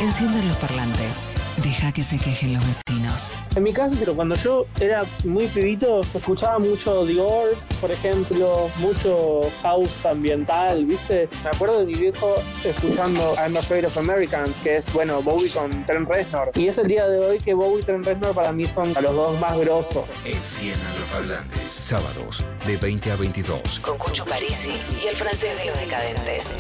Enciendan 0.02 0.48
los 0.48 0.56
parlantes. 0.56 1.28
Deja 1.58 1.92
que 1.92 2.06
se 2.06 2.18
quejen 2.18 2.54
los 2.54 2.64
vecinos. 2.66 3.34
En 3.54 3.64
mi 3.64 3.74
caso, 3.74 3.96
pero 4.00 4.16
cuando 4.16 4.34
yo 4.36 4.66
era 4.80 5.04
muy 5.26 5.48
pibito, 5.48 6.00
escuchaba 6.14 6.58
mucho 6.58 7.06
The 7.06 7.16
Doors, 7.16 7.58
por 7.82 7.92
ejemplo, 7.92 8.70
mucho 8.78 9.42
house 9.62 10.06
ambiental, 10.06 10.86
¿viste? 10.86 11.28
Me 11.44 11.50
acuerdo 11.50 11.80
de 11.80 11.86
mi 11.88 11.96
viejo 11.96 12.42
escuchando 12.64 13.36
I'm 13.36 13.58
Afraid 13.58 13.88
of 13.88 13.98
Americans, 13.98 14.56
que 14.64 14.78
es, 14.78 14.94
bueno, 14.94 15.22
Bowie 15.22 15.50
con 15.50 15.86
Trent 15.86 16.08
Reznor. 16.08 16.52
Y 16.56 16.70
es 16.70 16.78
el 16.78 16.88
día 16.88 17.06
de 17.06 17.20
hoy 17.20 17.38
que 17.38 17.54
Bowie 17.54 17.82
y 17.82 17.84
Trent 17.84 18.06
Reznor 18.06 18.34
para 18.34 18.54
mí 18.54 18.66
son 18.68 18.94
los 18.94 19.16
dos 19.16 19.38
más 19.42 19.58
grosos. 19.58 20.06
Enciendan 20.24 20.98
los 20.98 21.10
parlantes. 21.10 21.74
Sábados, 21.74 22.46
de 22.66 22.78
20 22.78 23.12
a 23.12 23.16
22. 23.18 23.82
Con 23.82 23.98
Cucho 23.98 24.24
Parisi 24.26 24.72
y 25.04 25.08
el 25.08 25.16
francés 25.18 25.62
de 25.62 25.72
los 25.72 25.80
decadentes. 25.82 26.56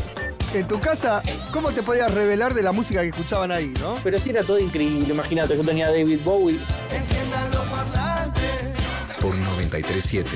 En 0.52 0.68
tu 0.68 0.80
casa, 0.80 1.22
¿cómo 1.54 1.70
te 1.72 1.84
podías 1.84 2.12
revelar 2.12 2.56
de 2.56 2.64
la 2.64 2.72
música 2.72 3.02
que 3.02 3.10
escuchaban 3.10 3.52
ahí, 3.52 3.72
no? 3.80 3.96
Pero 4.04 4.18
sí 4.18 4.32
era 4.32 4.44
todo 4.44 4.58
increíble, 4.58 5.14
imagínate, 5.14 5.56
yo 5.56 5.64
tenía 5.64 5.86
a 5.86 5.92
David 5.92 6.22
Bowie. 6.24 6.60
Por 9.22 9.36
937. 9.36 10.30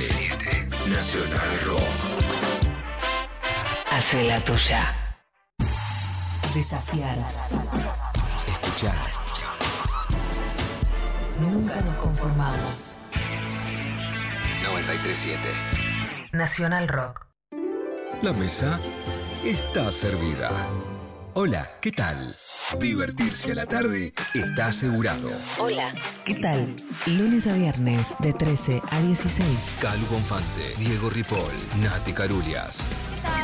Nacional 0.88 1.60
Rock. 1.66 1.82
Hace 3.90 4.24
la 4.26 4.44
tuya. 4.44 5.18
Desafiar. 6.54 7.16
Escuchar. 8.48 8.96
Nunca 11.42 11.82
nos 11.82 11.96
conformamos. 11.96 13.00
937. 14.64 15.50
Nacional 16.34 16.88
Rock. 16.88 17.26
La 18.22 18.32
mesa 18.32 18.80
está 19.44 19.92
servida. 19.92 20.70
Hola, 21.34 21.70
¿qué 21.82 21.92
tal? 21.92 22.36
Divertirse 22.80 23.52
a 23.52 23.56
la 23.56 23.66
tarde 23.66 24.14
está 24.34 24.68
asegurado. 24.68 25.32
Hola. 25.60 25.94
¿Qué 26.26 26.36
tal? 26.36 26.76
Lunes 27.08 27.48
a 27.48 27.54
viernes 27.54 28.16
de 28.20 28.34
13 28.34 28.82
a 28.90 29.02
16. 29.02 29.72
Calu 29.82 30.06
Bonfante, 30.08 30.74
Diego 30.78 31.10
Ripoll, 31.10 31.52
Nati 31.82 32.14
Carulias. 32.14 32.86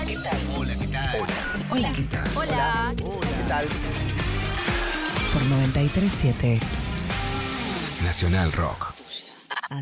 ¿Qué 0.07 0.15
tal? 0.15 0.39
Hola, 0.57 0.75
¿qué 0.79 0.87
tal? 0.87 1.27
Hola. 1.69 1.91
¿Qué 1.91 2.03
tal? 2.03 2.37
Hola. 2.37 2.93
¿Qué 2.95 3.47
tal? 3.47 3.65
Por 5.33 5.43
937. 5.43 6.59
Nacional 8.03 8.51
Rock. 8.53 8.93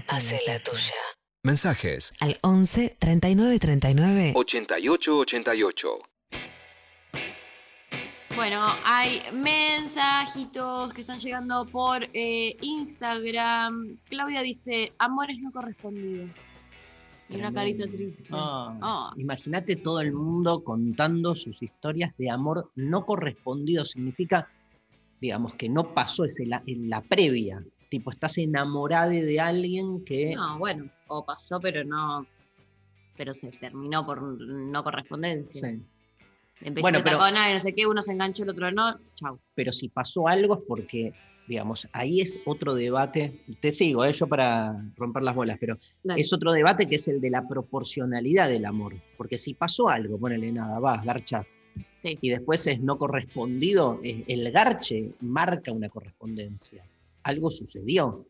Hace 0.07 0.41
la 0.47 0.59
tuya. 0.59 0.95
Mensajes 1.43 2.11
Al 2.19 2.37
11 2.41 2.97
39 2.99 3.59
39. 3.59 4.33
8888. 4.35 5.99
Bueno, 8.37 8.63
hay 8.85 9.19
mensajitos 9.33 10.93
que 10.93 11.01
están 11.01 11.17
llegando 11.17 11.65
por 11.65 12.03
eh, 12.13 12.55
Instagram. 12.61 13.97
Claudia 14.07 14.43
dice, 14.43 14.93
amores 14.99 15.39
no 15.41 15.51
correspondidos. 15.51 16.29
Y 17.29 17.35
una 17.37 17.51
carita 17.51 17.85
triste. 17.87 18.23
Ah. 18.31 19.11
Imagínate 19.17 19.75
todo 19.75 19.99
el 20.01 20.13
mundo 20.13 20.63
contando 20.63 21.35
sus 21.35 21.61
historias 21.63 22.15
de 22.17 22.29
amor 22.29 22.71
no 22.75 23.05
correspondido. 23.07 23.83
Significa, 23.83 24.47
digamos, 25.19 25.55
que 25.55 25.67
no 25.67 25.93
pasó 25.95 26.23
ese 26.23 26.45
la- 26.45 26.63
en 26.67 26.89
la 26.91 27.01
previa. 27.01 27.65
Tipo, 27.89 28.11
estás 28.11 28.37
enamorada 28.37 29.07
de 29.09 29.39
alguien 29.41 30.05
que... 30.05 30.35
No, 30.35 30.59
bueno, 30.59 30.89
o 31.07 31.25
pasó, 31.25 31.59
pero 31.59 31.83
no. 31.83 32.25
Pero 33.17 33.33
se 33.33 33.49
terminó 33.49 34.05
por 34.05 34.21
no 34.21 34.83
correspondencia. 34.83 35.71
Sí. 35.71 35.81
Empecé 36.61 36.81
Bueno, 36.81 36.99
pero- 37.03 37.19
no 37.19 37.59
sé 37.59 37.73
qué, 37.73 37.85
uno 37.85 38.01
se 38.01 38.11
enganchó, 38.11 38.43
el 38.43 38.49
otro 38.49 38.71
no. 38.71 38.99
Chau. 39.15 39.39
Pero 39.55 39.71
si 39.71 39.89
pasó 39.89 40.27
algo 40.27 40.55
es 40.55 40.61
porque, 40.67 41.13
digamos, 41.47 41.87
ahí 41.93 42.19
es 42.21 42.39
otro 42.45 42.73
debate. 42.73 43.41
Te 43.59 43.71
sigo, 43.71 44.03
¿eh? 44.05 44.13
yo 44.13 44.27
para 44.27 44.75
romper 44.95 45.21
las 45.23 45.35
bolas, 45.35 45.57
pero 45.59 45.77
Dale. 46.03 46.19
es 46.21 46.33
otro 46.33 46.51
debate 46.51 46.87
que 46.87 46.95
es 46.95 47.07
el 47.07 47.21
de 47.21 47.29
la 47.29 47.47
proporcionalidad 47.47 48.49
del 48.49 48.65
amor. 48.65 48.95
Porque 49.17 49.37
si 49.37 49.53
pasó 49.53 49.87
algo, 49.87 50.17
ponele 50.17 50.51
nada, 50.51 50.79
vas, 50.79 51.05
garchas, 51.05 51.55
Sí. 51.95 52.17
y 52.21 52.29
después 52.31 52.65
es 52.65 52.79
no 52.79 52.97
correspondido, 52.97 53.99
el 54.03 54.51
garche 54.51 55.11
marca 55.21 55.71
una 55.71 55.89
correspondencia. 55.89 56.83
Algo 57.23 57.51
sucedió. 57.51 58.25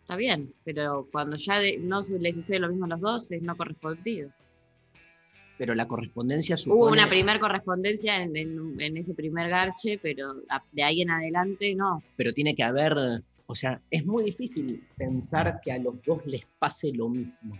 Está 0.00 0.16
bien, 0.16 0.54
pero 0.64 1.08
cuando 1.10 1.36
ya 1.36 1.58
de- 1.58 1.78
no 1.78 2.02
se- 2.02 2.18
le 2.18 2.32
sucede 2.32 2.60
lo 2.60 2.68
mismo 2.68 2.84
a 2.84 2.88
los 2.88 3.00
dos, 3.00 3.30
es 3.32 3.42
no 3.42 3.56
correspondido. 3.56 4.30
Pero 5.58 5.74
la 5.74 5.88
correspondencia 5.88 6.56
supone... 6.56 6.80
Hubo 6.80 6.90
una 6.92 7.08
primer 7.08 7.40
correspondencia 7.40 8.16
en, 8.22 8.36
en- 8.36 8.76
en 8.78 8.96
ese 8.96 9.14
primer 9.14 9.48
garche, 9.48 9.98
pero 10.02 10.34
de 10.72 10.82
ahí 10.82 11.00
en 11.02 11.10
adelante 11.10 11.74
no. 11.74 12.02
Pero 12.16 12.32
tiene 12.32 12.54
que 12.54 12.62
haber... 12.62 12.94
O 13.46 13.54
sea, 13.54 13.80
es 13.90 14.04
muy 14.04 14.24
difícil 14.24 14.82
pensar 14.98 15.60
que 15.62 15.70
a 15.72 15.78
los 15.78 15.94
dos 16.04 16.20
les 16.26 16.42
pase 16.58 16.92
lo 16.92 17.08
mismo. 17.08 17.56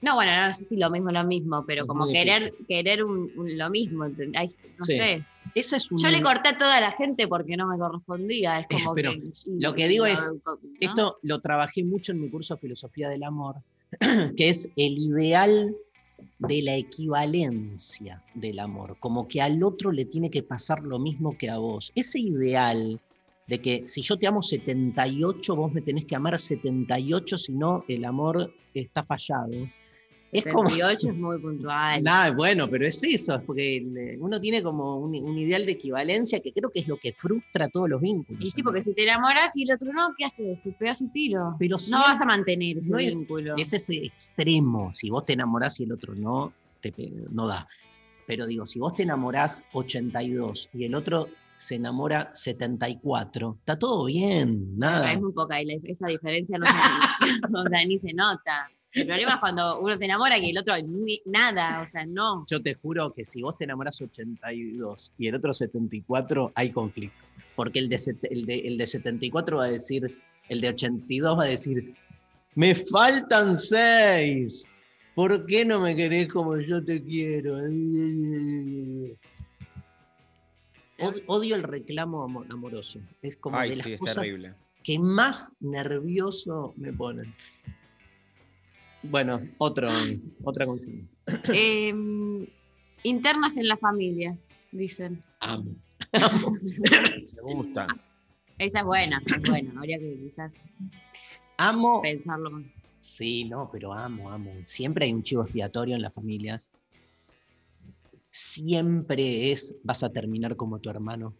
No, 0.00 0.14
bueno, 0.14 0.30
no 0.46 0.54
sé 0.54 0.64
si 0.68 0.76
lo 0.76 0.88
mismo, 0.90 1.10
lo 1.10 1.24
mismo, 1.24 1.64
pero 1.66 1.82
Es 1.82 1.88
como 1.88 2.06
querer, 2.06 2.54
querer 2.68 3.02
un, 3.02 3.28
un- 3.34 3.58
lo 3.58 3.68
mismo, 3.68 4.04
¿entend- 4.06 4.32
ay, 4.36 4.48
no 4.78 4.84
Sí. 4.84 4.96
sé. 4.96 5.24
Esa 5.56 5.76
es 5.78 5.90
un... 5.90 5.98
Yo 5.98 6.08
le 6.10 6.22
corté 6.22 6.50
a 6.50 6.58
toda 6.58 6.80
la 6.80 6.92
gente 6.92 7.26
porque 7.26 7.56
no 7.56 7.66
me 7.66 7.76
correspondía. 7.76 8.60
Es 8.60 8.66
como 8.90 8.94
pero 8.94 9.10
que, 9.12 9.30
lo 9.58 9.74
que 9.74 9.88
digo 9.88 10.06
es, 10.06 10.32
¿no? 10.46 10.58
Esto 10.80 11.18
lo 11.22 11.40
trabajé 11.40 11.82
mucho 11.82 12.12
en 12.12 12.20
mi 12.20 12.30
curso 12.30 12.54
de 12.54 12.60
Filosofía 12.60 13.08
del 13.08 13.24
Amor, 13.24 13.56
que 14.36 14.48
es 14.48 14.70
el 14.76 14.96
ideal 14.98 15.74
de 16.38 16.62
la 16.62 16.76
equivalencia 16.76 18.22
del 18.34 18.60
amor, 18.60 18.96
como 19.00 19.26
que 19.26 19.42
al 19.42 19.62
otro 19.62 19.90
le 19.90 20.04
tiene 20.04 20.30
que 20.30 20.42
pasar 20.42 20.82
lo 20.82 20.98
mismo 20.98 21.36
que 21.36 21.50
a 21.50 21.58
vos. 21.58 21.92
Ese 21.94 22.20
ideal 22.20 23.00
de 23.48 23.60
que 23.60 23.82
si 23.86 24.02
yo 24.02 24.16
te 24.16 24.26
amo 24.26 24.42
78, 24.42 25.56
vos 25.56 25.72
me 25.72 25.80
tenés 25.80 26.04
que 26.04 26.14
amar 26.14 26.38
78, 26.38 27.38
si 27.38 27.52
no, 27.52 27.84
el 27.88 28.04
amor 28.04 28.54
está 28.74 29.04
fallado. 29.04 29.50
Es 30.32 30.44
como... 30.44 30.68
78 30.68 31.08
es 31.10 31.14
muy 31.18 31.38
puntual. 31.40 32.02
Nada, 32.02 32.32
bueno, 32.34 32.68
pero 32.68 32.86
es 32.86 33.02
eso, 33.04 33.36
es 33.36 33.42
porque 33.42 33.76
el- 33.76 34.16
uno 34.20 34.40
tiene 34.40 34.62
como 34.62 34.96
un, 34.98 35.14
un 35.22 35.38
ideal 35.38 35.64
de 35.66 35.72
equivalencia 35.72 36.40
que 36.40 36.52
creo 36.52 36.70
que 36.70 36.80
es 36.80 36.88
lo 36.88 36.96
que 36.98 37.12
frustra 37.12 37.68
todos 37.68 37.88
los 37.88 38.00
vínculos. 38.00 38.42
Y 38.44 38.50
sí, 38.50 38.62
porque 38.62 38.82
si 38.82 38.92
te 38.94 39.04
enamoras 39.04 39.56
y 39.56 39.62
el 39.62 39.72
otro 39.72 39.92
no, 39.92 40.08
¿qué 40.16 40.24
haces? 40.26 40.60
Te 40.62 40.70
pegas 40.72 41.00
un 41.00 41.10
tiro. 41.12 41.54
Pero 41.58 41.74
no 41.76 41.78
siempre- 41.78 42.10
vas 42.10 42.20
a 42.20 42.24
mantener 42.24 42.78
ese 42.78 42.90
no 42.92 42.98
es- 42.98 43.16
vínculo. 43.16 43.54
Es 43.56 43.72
este 43.72 44.04
extremo. 44.06 44.92
Si 44.94 45.10
vos 45.10 45.24
te 45.24 45.32
enamorás 45.32 45.80
y 45.80 45.84
el 45.84 45.92
otro 45.92 46.14
no, 46.14 46.52
te 46.80 46.92
no 47.30 47.46
da. 47.46 47.66
Pero 48.26 48.46
digo, 48.46 48.66
si 48.66 48.78
vos 48.78 48.94
te 48.94 49.04
enamorás 49.04 49.64
82 49.72 50.68
y 50.74 50.84
el 50.84 50.94
otro 50.94 51.28
se 51.56 51.74
enamora 51.76 52.30
74, 52.34 53.56
está 53.58 53.78
todo 53.78 54.04
bien, 54.04 54.78
nada. 54.78 55.12
Es 55.12 55.20
muy 55.20 55.32
poca 55.32 55.60
y 55.62 55.80
esa 55.84 56.06
diferencia 56.06 56.58
no 56.58 56.66
se, 56.66 56.72
o 57.52 57.64
sea, 57.68 57.84
ni 57.86 57.98
se 57.98 58.12
nota. 58.14 58.70
El 58.94 59.06
problema 59.06 59.32
es 59.32 59.36
cuando 59.38 59.80
uno 59.80 59.98
se 59.98 60.04
enamora 60.06 60.38
y 60.38 60.50
el 60.50 60.58
otro 60.58 60.74
ni- 60.82 61.20
nada, 61.26 61.82
o 61.82 61.86
sea, 61.86 62.06
no. 62.06 62.44
Yo 62.50 62.62
te 62.62 62.74
juro 62.74 63.12
que 63.12 63.24
si 63.24 63.42
vos 63.42 63.56
te 63.58 63.64
enamorás 63.64 64.00
82 64.00 65.12
y 65.18 65.28
el 65.28 65.34
otro 65.34 65.52
74, 65.52 66.52
hay 66.54 66.70
conflicto. 66.70 67.16
Porque 67.54 67.80
el 67.80 67.88
de, 67.88 68.00
el 68.30 68.46
de, 68.46 68.58
el 68.60 68.78
de 68.78 68.86
74 68.86 69.58
va 69.58 69.64
a 69.66 69.70
decir, 69.70 70.18
el 70.48 70.60
de 70.60 70.68
82 70.70 71.38
va 71.38 71.42
a 71.44 71.48
decir, 71.48 71.94
me 72.54 72.74
faltan 72.74 73.56
seis. 73.56 74.66
¿Por 75.14 75.44
qué 75.46 75.64
no 75.64 75.80
me 75.80 75.94
querés 75.96 76.28
como 76.28 76.56
yo 76.58 76.82
te 76.84 77.02
quiero? 77.04 77.56
Od- 81.00 81.22
Odio 81.26 81.54
el 81.56 81.62
reclamo 81.62 82.22
amo- 82.24 82.44
amoroso. 82.50 83.00
Es 83.22 83.36
como 83.36 83.56
Ay, 83.56 83.70
de 83.70 83.76
las 83.76 83.84
sí, 83.86 83.92
es 83.92 84.00
cosas 84.00 84.14
terrible. 84.16 84.54
que 84.82 84.98
más 84.98 85.52
nervioso 85.60 86.74
me 86.76 86.92
ponen. 86.92 87.34
Bueno, 89.02 89.40
otro, 89.58 89.88
otra 90.42 90.66
consigna. 90.66 91.06
Eh, 91.54 91.94
internas 93.04 93.56
en 93.56 93.68
las 93.68 93.80
familias, 93.80 94.48
dicen. 94.72 95.22
Amo. 95.40 95.74
Me 96.12 97.42
gusta. 97.42 97.86
Esa 98.58 98.80
es 98.80 98.84
buena, 98.84 99.22
es 99.26 99.48
buena. 99.48 99.72
Habría 99.76 99.98
que 99.98 100.18
quizás 100.20 100.56
Amo. 101.58 102.02
pensarlo 102.02 102.50
más. 102.50 102.66
Sí, 103.00 103.44
no, 103.44 103.70
pero 103.72 103.92
amo, 103.92 104.30
amo. 104.30 104.52
Siempre 104.66 105.06
hay 105.06 105.12
un 105.12 105.22
chivo 105.22 105.42
expiatorio 105.42 105.94
en 105.94 106.02
las 106.02 106.12
familias. 106.12 106.72
Siempre 108.30 109.52
es, 109.52 109.74
vas 109.84 110.02
a 110.02 110.10
terminar 110.10 110.56
como 110.56 110.80
tu 110.80 110.90
hermano. 110.90 111.34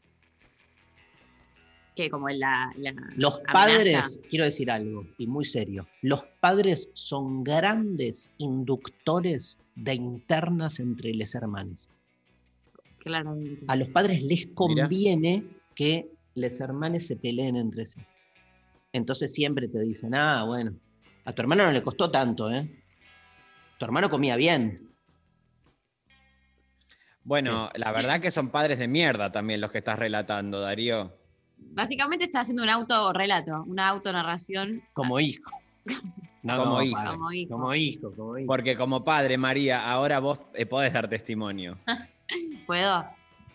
Que 1.98 2.08
como 2.08 2.28
la, 2.28 2.72
la 2.76 2.92
Los 3.16 3.40
amenaza. 3.40 3.52
padres, 3.52 4.20
quiero 4.30 4.44
decir 4.44 4.70
algo, 4.70 5.04
y 5.18 5.26
muy 5.26 5.44
serio, 5.44 5.88
los 6.00 6.22
padres 6.38 6.90
son 6.94 7.42
grandes 7.42 8.30
inductores 8.38 9.58
de 9.74 9.94
internas 9.94 10.78
entre 10.78 11.12
los 11.12 11.34
hermanos. 11.34 11.90
Claramente. 12.98 13.64
A 13.66 13.74
los 13.74 13.88
padres 13.88 14.22
les 14.22 14.46
conviene 14.54 15.42
que 15.74 16.08
les 16.36 16.60
hermanes 16.60 17.08
se 17.08 17.16
peleen 17.16 17.56
entre 17.56 17.84
sí. 17.84 18.00
Entonces 18.92 19.34
siempre 19.34 19.66
te 19.66 19.80
dicen, 19.80 20.14
ah, 20.14 20.44
bueno, 20.44 20.76
a 21.24 21.32
tu 21.32 21.42
hermano 21.42 21.64
no 21.66 21.72
le 21.72 21.82
costó 21.82 22.12
tanto, 22.12 22.48
¿eh? 22.48 22.70
Tu 23.76 23.84
hermano 23.84 24.08
comía 24.08 24.36
bien. 24.36 24.88
Bueno, 27.24 27.70
la 27.74 27.90
verdad 27.90 28.20
que 28.20 28.30
son 28.30 28.50
padres 28.50 28.78
de 28.78 28.86
mierda 28.86 29.32
también 29.32 29.60
los 29.60 29.72
que 29.72 29.78
estás 29.78 29.98
relatando, 29.98 30.60
Darío. 30.60 31.17
Básicamente 31.58 32.24
está 32.24 32.40
haciendo 32.40 32.62
un 32.62 32.70
autorrelato, 32.70 33.64
una 33.66 33.88
autonarración. 33.88 34.82
Como 34.92 35.20
hijo. 35.20 35.50
No, 36.42 36.56
Como 36.64 36.82
hijo. 36.82 36.94
padre, 36.96 37.10
Como 37.16 37.32
hijo. 37.32 37.50
Como 37.54 37.74
hijo, 37.74 38.12
como 38.16 38.38
hijo. 38.38 38.46
Porque 38.46 38.76
como 38.76 39.04
padre, 39.04 39.38
María, 39.38 39.90
ahora 39.90 40.18
vos 40.18 40.40
eh, 40.54 40.66
podés 40.66 40.92
dar 40.92 41.08
testimonio. 41.08 41.78
¿Puedo? 42.66 43.04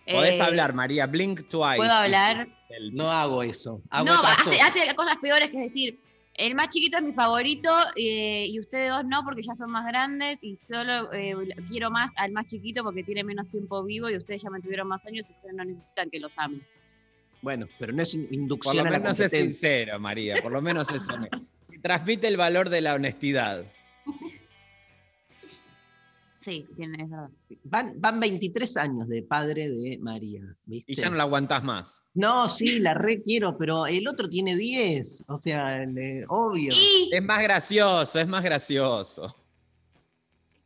Podés 0.09 0.39
Eh, 0.39 0.43
hablar, 0.43 0.73
María, 0.73 1.05
blink 1.07 1.47
twice. 1.47 1.77
¿Puedo 1.77 1.91
hablar? 1.93 2.47
El- 2.69 2.93
No 2.93 3.09
hago 3.11 3.43
eso. 3.43 3.81
Hago 3.89 4.05
No, 4.05 4.13
hace, 4.23 4.43
cosas. 4.43 4.59
hace 4.67 4.95
cosas 4.95 5.17
peores 5.17 5.49
que 5.49 5.57
es 5.57 5.63
decir, 5.71 5.99
el 6.35 6.55
más 6.55 6.69
chiquito 6.69 6.97
es 6.97 7.03
mi 7.03 7.13
favorito 7.13 7.69
eh, 7.95 8.47
y 8.49 8.59
ustedes 8.59 8.89
dos 8.89 9.03
no 9.05 9.23
porque 9.23 9.43
ya 9.43 9.55
son 9.55 9.69
más 9.69 9.85
grandes 9.85 10.39
y 10.41 10.55
solo 10.55 11.13
eh, 11.13 11.35
quiero 11.69 11.91
más 11.91 12.11
al 12.17 12.31
más 12.31 12.47
chiquito 12.47 12.83
porque 12.83 13.03
tiene 13.03 13.23
menos 13.23 13.47
tiempo 13.49 13.83
vivo 13.83 14.09
y 14.09 14.17
ustedes 14.17 14.41
ya 14.41 14.49
me 14.49 14.59
tuvieron 14.59 14.87
más 14.87 15.05
años 15.05 15.29
y 15.29 15.33
ustedes 15.33 15.53
no 15.55 15.63
necesitan 15.63 16.09
que 16.09 16.19
los 16.19 16.35
ame. 16.39 16.61
Bueno, 17.43 17.67
pero 17.77 17.91
no 17.93 18.01
es 18.01 18.13
in- 18.15 18.23
Por 18.25 18.33
inducción 18.33 18.75
lo 18.77 18.81
a 18.81 18.91
la 18.91 18.99
menos 18.99 19.19
es 19.19 19.29
sincero, 19.31 19.99
María. 19.99 20.41
Por 20.41 20.51
lo 20.53 20.61
menos 20.61 20.89
eso. 20.89 21.11
Transmite 21.83 22.27
el 22.27 22.37
valor 22.37 22.69
de 22.69 22.79
la 22.81 22.95
honestidad. 22.95 23.65
Sí, 26.39 26.65
tiene, 26.75 27.03
es 27.03 27.09
verdad. 27.09 27.29
Van, 27.65 27.93
van 28.01 28.19
23 28.19 28.75
años 28.77 29.07
de 29.07 29.23
padre 29.23 29.69
de 29.69 29.97
María, 29.97 30.41
¿viste? 30.65 30.91
Y 30.91 30.95
ya 30.95 31.09
no 31.09 31.15
la 31.15 31.23
aguantás 31.23 31.63
más. 31.63 32.03
No, 32.13 32.49
sí, 32.49 32.79
la 32.79 32.93
re 32.93 33.21
quiero, 33.21 33.57
pero 33.57 33.87
el 33.87 34.05
otro 34.07 34.27
tiene 34.29 34.55
10. 34.57 35.23
O 35.27 35.37
sea, 35.37 35.85
le- 35.85 36.25
obvio. 36.27 36.71
Y 36.73 37.09
Es 37.13 37.23
más 37.23 37.41
gracioso, 37.43 38.19
es 38.19 38.27
más 38.27 38.43
gracioso. 38.43 39.37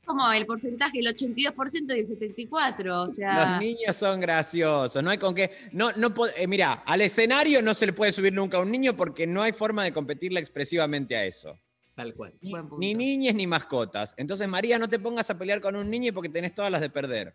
Como 0.07 0.31
el 0.31 0.45
porcentaje, 0.45 0.99
el 0.99 1.07
82% 1.07 1.95
y 1.95 1.99
el 1.99 2.05
74%, 2.47 3.03
o 3.03 3.09
sea... 3.09 3.51
Los 3.51 3.59
niños 3.59 3.95
son 3.95 4.19
graciosos. 4.21 5.03
No 5.03 5.09
hay 5.09 5.17
con 5.17 5.35
qué. 5.35 5.51
No, 5.73 5.91
no 5.97 6.13
eh, 6.37 6.47
mira, 6.47 6.73
al 6.85 7.01
escenario 7.01 7.61
no 7.61 7.73
se 7.73 7.85
le 7.85 7.93
puede 7.93 8.13
subir 8.13 8.33
nunca 8.33 8.57
a 8.57 8.61
un 8.61 8.71
niño 8.71 8.95
porque 8.95 9.27
no 9.27 9.43
hay 9.43 9.51
forma 9.51 9.83
de 9.83 9.91
competirle 9.91 10.39
expresivamente 10.39 11.15
a 11.15 11.25
eso. 11.25 11.59
Tal 11.93 12.13
cual. 12.13 12.33
Ni, 12.41 12.53
ni 12.77 12.93
niñes 12.93 13.35
ni 13.35 13.47
mascotas. 13.47 14.13
Entonces, 14.17 14.47
María, 14.47 14.79
no 14.79 14.87
te 14.87 14.97
pongas 14.97 15.29
a 15.29 15.37
pelear 15.37 15.59
con 15.59 15.75
un 15.75 15.89
niño 15.89 16.13
porque 16.13 16.29
tenés 16.29 16.55
todas 16.55 16.71
las 16.71 16.79
de 16.79 16.89
perder. 16.89 17.33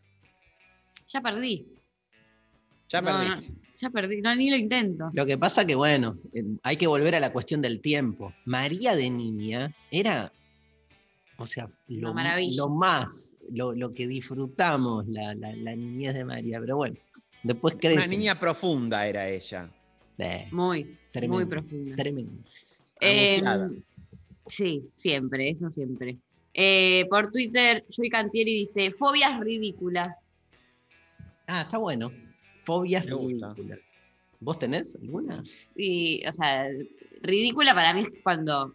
Ya 1.08 1.20
perdí. 1.20 1.66
Ya 2.88 3.00
No, 3.00 3.12
no, 3.12 3.18
perdiste. 3.18 3.52
ya 3.80 3.90
perdí, 3.90 4.20
no, 4.22 4.34
ni 4.34 4.50
lo 4.50 4.56
intento. 4.56 5.10
Lo 5.12 5.26
que 5.26 5.36
pasa 5.36 5.66
que, 5.66 5.74
bueno, 5.74 6.16
eh, 6.32 6.44
hay 6.62 6.76
que 6.76 6.86
volver 6.86 7.16
a 7.16 7.20
la 7.20 7.32
cuestión 7.32 7.60
del 7.60 7.80
tiempo. 7.80 8.32
María 8.44 8.94
de 8.94 9.10
niña 9.10 9.74
era, 9.90 10.32
o 11.38 11.46
sea, 11.46 11.68
lo, 11.88 12.12
más, 12.68 13.36
lo, 13.50 13.72
lo 13.74 13.92
que 13.94 14.06
disfrutamos, 14.06 15.06
la, 15.08 15.34
la- 15.34 15.54
la 15.56 15.74
niñez 15.76 16.14
de 16.14 16.24
María. 16.24 16.60
Pero 16.60 16.76
bueno, 16.76 16.96
después 17.42 17.76
crece. 17.80 17.96
Una 17.98 18.06
niña 18.06 18.38
profunda 18.38 19.06
era 19.06 19.28
ella. 19.28 19.70
Sí, 20.08 20.24
Muy, 20.50 20.98
Tremendo. 21.10 21.36
muy 21.36 21.46
profunda. 21.46 21.96
tremendo. 21.96 22.32
Eh, 23.00 23.42
sí, 24.46 24.82
siempre, 24.96 25.48
eso 25.50 25.70
siempre. 25.70 26.18
Eh, 26.54 27.06
por 27.08 27.32
Twitter, 27.32 27.84
Joy 27.88 28.10
Cantieri 28.10 28.54
dice, 28.58 28.92
fobias 28.92 29.40
ridículas. 29.40 30.30
Ah, 31.46 31.62
está 31.62 31.78
bueno. 31.78 32.12
Fobias 32.64 33.04
ridículas. 33.06 33.56
¿Vos 34.38 34.58
tenés 34.58 34.96
algunas? 34.96 35.72
Y, 35.76 36.22
o 36.28 36.32
sea, 36.32 36.68
ridícula 37.22 37.74
para 37.74 37.94
mí 37.94 38.00
es 38.00 38.12
cuando 38.22 38.74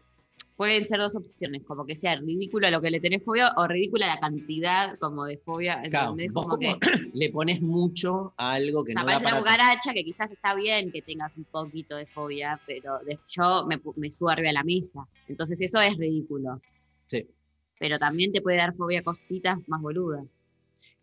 pueden 0.58 0.86
ser 0.88 1.00
dos 1.00 1.16
opciones, 1.16 1.62
como 1.64 1.86
que 1.86 1.96
sea 1.96 2.16
ridículo 2.16 2.70
lo 2.72 2.82
que 2.82 2.90
le 2.90 3.00
tenés 3.00 3.24
fobia 3.24 3.52
o 3.58 3.68
ridícula 3.68 4.08
la 4.08 4.20
cantidad 4.20 4.98
como 5.00 5.26
de 5.26 5.38
fobia. 5.38 5.82
Claro, 5.90 6.16
Como 6.34 6.58
que, 6.58 6.76
le 7.14 7.30
pones 7.30 7.62
mucho 7.62 8.34
a 8.38 8.54
algo 8.54 8.84
que 8.84 8.92
o 8.92 8.94
sea, 8.94 9.04
no 9.04 9.08
da 9.08 9.14
parece 9.20 9.26
una 9.36 9.44
para 9.44 9.56
cucaracha 9.58 9.94
que 9.94 10.04
quizás 10.04 10.32
está 10.32 10.56
bien 10.56 10.92
que 10.92 11.02
tengas 11.04 11.38
un 11.38 11.44
poquito 11.46 11.96
de 11.96 12.08
fobia, 12.08 12.60
pero 12.66 12.98
de- 13.06 13.20
yo 13.30 13.66
me, 13.68 13.78
pu- 13.82 13.94
me 13.98 14.12
subo 14.12 14.30
arriba 14.30 14.48
de 14.48 14.54
la 14.54 14.64
mesa. 14.64 15.08
Entonces 15.28 15.62
eso 15.62 15.80
es 15.80 15.96
ridículo. 15.96 16.60
Sí. 17.06 17.26
Pero 17.80 18.00
también 18.00 18.32
te 18.34 18.42
puede 18.42 18.58
dar 18.58 18.76
fobia 18.76 19.02
a 19.02 19.04
cositas 19.04 19.60
más 19.68 19.80
boludas. 19.82 20.42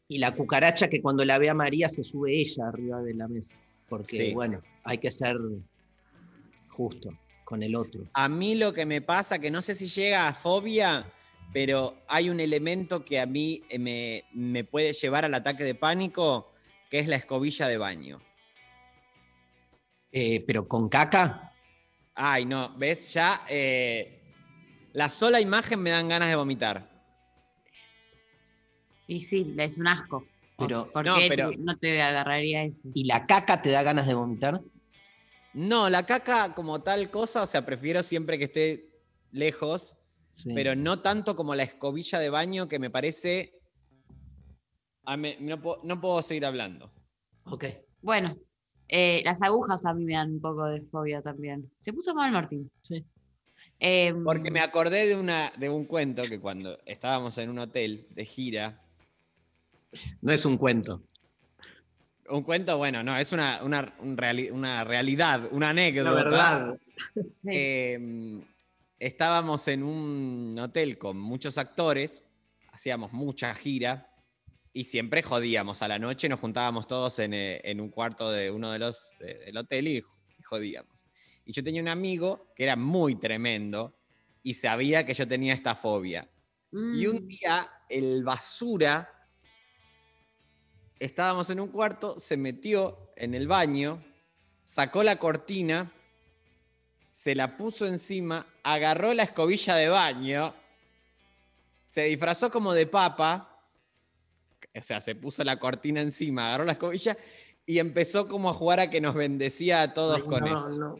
Y 0.09 0.19
la 0.19 0.35
cucaracha 0.35 0.89
que 0.91 1.01
cuando 1.01 1.25
la 1.25 1.39
ve 1.39 1.49
a 1.49 1.55
María 1.55 1.89
se 1.89 2.03
sube 2.03 2.39
ella 2.41 2.67
arriba 2.69 3.01
de 3.03 3.15
la 3.15 3.29
mesa. 3.29 3.55
Porque, 3.89 4.27
Sí. 4.27 4.33
bueno, 4.35 4.61
hay 4.83 4.99
que 4.99 5.11
ser 5.13 5.37
justo 6.69 7.11
con 7.45 7.63
el 7.63 7.77
otro. 7.77 8.03
A 8.15 8.29
mí 8.29 8.55
lo 8.55 8.73
que 8.73 8.87
me 8.87 9.01
pasa, 9.03 9.39
que 9.39 9.51
no 9.51 9.63
sé 9.63 9.75
si 9.75 9.89
llega 9.89 10.27
a 10.29 10.35
fobia, 10.35 11.07
pero 11.53 12.03
hay 12.09 12.31
un 12.31 12.41
elemento 12.41 13.05
que 13.05 13.21
a 13.21 13.27
mí 13.27 13.63
eh, 13.69 13.79
me, 13.79 14.25
me 14.33 14.65
puede 14.65 14.93
llevar 14.93 15.25
al 15.25 15.35
ataque 15.35 15.63
de 15.65 15.75
pánico, 15.75 16.53
que 16.91 16.99
es 16.99 17.07
la 17.09 17.17
escobilla 17.17 17.69
de 17.69 17.79
baño. 17.79 18.21
Eh, 20.13 20.45
pero 20.47 20.67
con 20.69 20.89
caca, 20.89 21.51
Ay, 22.17 22.45
no, 22.45 22.73
¿ves? 22.79 23.13
Ya 23.13 23.41
eh, 23.49 24.23
la 24.93 25.11
sola 25.11 25.41
imagen 25.41 25.81
me 25.83 25.91
dan 25.91 26.09
ganas 26.09 26.29
de 26.29 26.37
vomitar. 26.37 26.89
Y 29.09 29.21
sí, 29.21 29.53
es 29.59 29.79
un 29.79 29.89
asco. 29.89 30.25
Pero- 30.57 30.89
¿Por 30.93 31.05
no, 31.05 31.17
qué 31.17 31.27
pero- 31.29 31.51
no 31.59 31.77
te 31.77 32.01
agarraría 32.01 32.63
eso? 32.63 32.89
y 32.95 33.05
la 33.05 33.27
caca 33.27 33.61
te 33.61 33.71
da 33.71 33.83
ganas 33.83 34.07
de 34.07 34.15
vomitar. 34.15 34.61
No, 35.55 35.89
la 35.89 36.05
caca 36.05 36.55
como 36.55 36.83
tal 36.83 37.11
cosa, 37.11 37.43
o 37.43 37.47
sea, 37.47 37.65
prefiero 37.65 38.03
siempre 38.03 38.39
que 38.39 38.45
esté 38.45 38.91
lejos, 39.31 39.97
Sí. 40.35 40.53
pero 40.53 40.75
no 40.75 41.01
tanto 41.01 41.37
como 41.37 41.55
la 41.55 41.63
escobilla 41.63 42.19
de 42.19 42.29
baño 42.29 42.67
que 42.69 42.79
me 42.81 42.91
parece... 42.91 43.61
Me- 45.17 45.37
no, 45.41 45.61
puedo, 45.63 45.81
no 45.85 46.01
puedo 46.01 46.23
seguir 46.23 46.45
hablando. 46.47 46.93
Ok. 47.45 47.67
Bueno, 48.03 48.37
eh, 48.89 49.23
las 49.25 49.43
agujas 49.43 49.85
a 49.87 49.95
mí 49.95 50.05
me 50.05 50.15
dan 50.15 50.33
un 50.33 50.41
poco 50.41 50.65
de 50.67 50.81
fobia 50.83 51.23
también. 51.23 51.71
Se 51.81 51.93
puso 51.93 52.15
mal 52.15 52.33
Martín. 52.33 52.71
Sí. 52.81 53.05
Em, 53.79 54.25
Porque 54.25 54.51
me 54.51 54.61
acordé 54.61 55.07
de, 55.07 55.15
una, 55.17 55.53
de 55.59 55.69
un 55.69 55.85
cuento 55.85 56.25
que 56.25 56.41
cuando 56.41 56.79
estábamos 56.87 57.37
en 57.39 57.51
un 57.51 57.59
hotel 57.59 58.07
de 58.11 58.25
gira, 58.25 58.81
No 60.21 60.33
es 60.33 60.45
un 60.45 60.57
cuento. 60.57 61.03
Un 62.29 62.43
cuento, 62.43 62.77
bueno, 62.79 63.03
no, 63.03 63.17
es 63.17 63.33
una, 63.33 63.63
una, 63.63 63.95
un 64.01 64.17
reali- 64.17 64.51
una 64.51 64.85
realidad, 64.85 65.49
una 65.53 65.71
anécdota. 65.71 66.11
La 66.11 66.17
verdad. 66.17 66.75
Eh, 67.51 67.99
estábamos 68.99 69.69
en 69.69 69.83
un 69.83 70.57
hotel 70.59 70.99
con 70.99 71.19
muchos 71.19 71.59
actores, 71.59 72.25
hacíamos 72.73 73.13
mucha 73.13 73.55
gira 73.55 74.11
y 74.73 74.85
siempre 74.85 75.23
jodíamos 75.23 75.83
a 75.83 75.89
la 75.89 75.99
noche, 75.99 76.29
nos 76.29 76.41
juntábamos 76.41 76.87
todos 76.87 77.19
en, 77.19 77.35
eh, 77.35 77.61
en 77.65 77.81
un 77.81 77.91
cuarto 77.91 78.31
de 78.31 78.51
uno 78.51 78.73
de 78.73 78.79
los 78.79 79.13
de- 79.21 79.39
del 79.41 79.57
hotel 79.57 79.89
y, 79.89 79.97
y 79.99 80.43
jodíamos. 80.43 81.05
Y 81.45 81.53
yo 81.53 81.63
tenía 81.63 81.83
un 81.83 81.89
amigo 81.89 82.53
que 82.57 82.65
era 82.65 82.77
muy 82.77 83.17
tremendo 83.17 83.99
y 84.43 84.55
sabía 84.55 85.05
que 85.07 85.15
yo 85.15 85.29
tenía 85.29 85.55
esta 85.55 85.75
fobia. 85.75 86.31
Y 86.73 87.07
un 87.07 87.25
Mm, 87.25 87.29
día 87.29 87.71
el 87.89 88.25
basura, 88.25 89.14
estábamos 90.99 91.51
en 91.51 91.61
un 91.61 91.69
cuarto, 91.69 92.19
se 92.19 92.37
metió 92.37 93.13
en 93.17 93.35
el 93.35 93.47
baño, 93.49 94.03
sacó 94.65 95.03
la 95.03 95.17
cortina, 95.17 95.93
se 97.13 97.35
la 97.35 97.57
puso 97.57 97.87
encima, 97.87 98.47
agarró 98.63 99.15
la 99.15 99.23
escobilla 99.25 99.77
de 99.77 99.89
baño, 99.89 100.55
se 101.89 102.05
disfrazó 102.05 102.51
como 102.51 102.73
de 102.73 102.87
papa, 102.87 103.61
o 104.75 104.83
sea, 104.83 105.01
se 105.01 105.15
puso 105.15 105.45
la 105.45 105.59
cortina 105.59 106.01
encima, 106.01 106.49
agarró 106.49 106.65
la 106.65 106.73
escobilla 106.73 107.17
y 107.67 107.79
empezó 107.79 108.27
como 108.27 108.51
a 108.51 108.55
jugar 108.55 108.81
a 108.81 108.91
que 108.91 109.01
nos 109.01 109.15
bendecía 109.15 109.83
a 109.83 109.95
todos 109.95 110.17
Ay, 110.17 110.29
con 110.29 110.41
no, 110.45 110.57
eso. 110.57 110.73
no. 110.77 110.97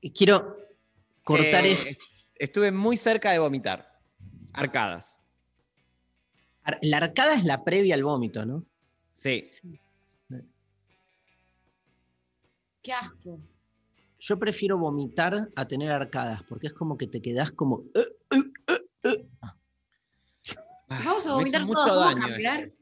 Y 0.00 0.12
quiero 0.12 0.56
cortar 1.24 1.66
Eh, 1.66 1.72
esto. 1.72 2.04
Estuve 2.34 2.72
muy 2.72 2.96
cerca 2.96 3.32
de 3.32 3.38
vomitar. 3.38 3.98
Arcadas. 4.54 5.19
La 6.82 6.98
arcada 6.98 7.34
es 7.34 7.44
la 7.44 7.64
previa 7.64 7.94
al 7.94 8.04
vómito, 8.04 8.44
¿no? 8.44 8.64
Sí. 9.12 9.42
Qué 12.82 12.92
asco. 12.92 13.38
Yo 14.18 14.38
prefiero 14.38 14.78
vomitar 14.78 15.48
a 15.54 15.64
tener 15.64 15.90
arcadas, 15.92 16.42
porque 16.48 16.66
es 16.68 16.72
como 16.74 16.96
que 16.98 17.06
te 17.06 17.20
quedás 17.22 17.52
como. 17.52 17.84
"Eh". 17.94 18.06
Vamos 20.88 21.06
a 21.06 21.08
Me 21.14 21.18
hizo 21.18 21.34
vomitar 21.36 21.64
mucho 21.64 21.78
todos, 21.86 22.14
¿vamos 22.14 22.24
a 22.24 22.28
daño 22.28 22.34
este. 22.60 22.74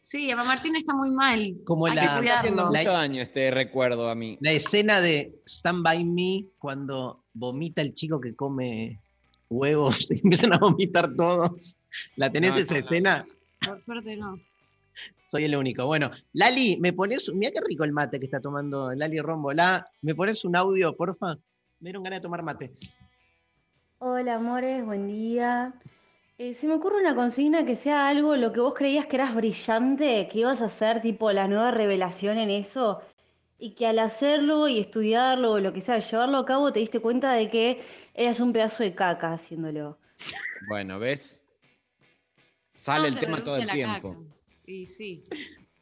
Sí, 0.00 0.30
a 0.30 0.36
Martín 0.36 0.76
está 0.76 0.94
muy 0.94 1.10
mal. 1.10 1.56
Como 1.64 1.86
Hay 1.86 1.96
la- 1.96 2.00
que 2.00 2.06
está 2.06 2.20
Está 2.20 2.38
haciendo. 2.38 2.62
La- 2.70 2.78
mucho 2.78 2.92
daño 2.92 3.22
este 3.22 3.50
recuerdo 3.50 4.08
a 4.08 4.14
mí. 4.14 4.38
La 4.40 4.52
escena 4.52 5.00
de 5.00 5.40
Stand 5.46 5.82
By 5.82 6.04
Me 6.04 6.46
cuando 6.58 7.24
vomita 7.32 7.82
el 7.82 7.92
chico 7.94 8.20
que 8.20 8.36
come 8.36 9.00
huevos 9.48 10.10
y 10.10 10.14
empiezan 10.24 10.54
a 10.54 10.58
vomitar 10.58 11.14
todos. 11.14 11.78
¿La 12.16 12.30
tenés 12.30 12.54
No, 12.54 12.60
esa 12.60 12.74
no, 12.74 12.80
no. 12.80 12.86
escena? 12.86 13.26
Por 13.64 13.80
suerte 13.82 14.16
no. 14.16 14.40
Soy 15.22 15.44
el 15.44 15.56
único. 15.56 15.84
Bueno, 15.86 16.10
Lali, 16.32 16.78
¿me 16.80 16.92
pones, 16.92 17.30
mira 17.34 17.50
qué 17.52 17.60
rico 17.60 17.84
el 17.84 17.92
mate 17.92 18.18
que 18.18 18.24
está 18.26 18.40
tomando 18.40 18.92
Lali 18.94 19.20
Rombolá. 19.20 19.86
¿Me 20.02 20.14
pones 20.14 20.44
un 20.44 20.56
audio, 20.56 20.96
porfa? 20.96 21.34
Me 21.80 21.88
dieron 21.88 22.02
ganas 22.02 22.18
de 22.20 22.22
tomar 22.22 22.42
mate. 22.42 22.72
Hola 23.98 24.36
amores, 24.36 24.84
buen 24.84 25.06
día. 25.06 25.74
Eh, 26.38 26.52
se 26.54 26.66
me 26.66 26.74
ocurre 26.74 27.00
una 27.00 27.14
consigna 27.14 27.64
que 27.64 27.76
sea 27.76 28.08
algo 28.08 28.36
lo 28.36 28.52
que 28.52 28.60
vos 28.60 28.74
creías 28.74 29.06
que 29.06 29.16
eras 29.16 29.34
brillante, 29.34 30.28
que 30.30 30.40
ibas 30.40 30.60
a 30.60 30.66
hacer 30.66 31.00
tipo 31.00 31.32
la 31.32 31.48
nueva 31.48 31.70
revelación 31.70 32.38
en 32.38 32.50
eso, 32.50 33.00
y 33.58 33.70
que 33.70 33.86
al 33.86 33.98
hacerlo 33.98 34.68
y 34.68 34.78
estudiarlo 34.78 35.52
o 35.52 35.60
lo 35.60 35.72
que 35.72 35.80
sea, 35.80 35.98
llevarlo 35.98 36.38
a 36.38 36.44
cabo, 36.46 36.72
te 36.72 36.80
diste 36.80 37.00
cuenta 37.00 37.32
de 37.32 37.50
que 37.50 37.82
eras 38.14 38.40
un 38.40 38.52
pedazo 38.52 38.82
de 38.82 38.94
caca 38.94 39.32
haciéndolo. 39.32 39.98
Bueno, 40.68 40.98
¿ves? 40.98 41.42
Sale 42.74 43.08
el 43.08 43.18
tema 43.18 43.42
todo 43.42 43.56
el 43.56 43.68
tiempo. 43.68 44.12
caca. 44.12 44.36
Y 44.66 44.86
sí. 44.86 45.24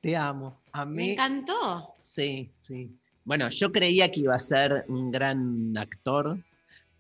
Te 0.01 0.17
amo. 0.17 0.61
A 0.73 0.85
Me 0.85 1.13
encantó. 1.13 1.95
Sí, 1.99 2.53
sí. 2.59 2.91
Bueno, 3.25 3.49
yo 3.49 3.73
creía 3.73 4.11
que 4.11 4.21
iba 4.21 4.35
a 4.35 4.41
ser 4.41 4.85
un 4.89 5.11
gran 5.11 5.77
actor, 5.79 6.39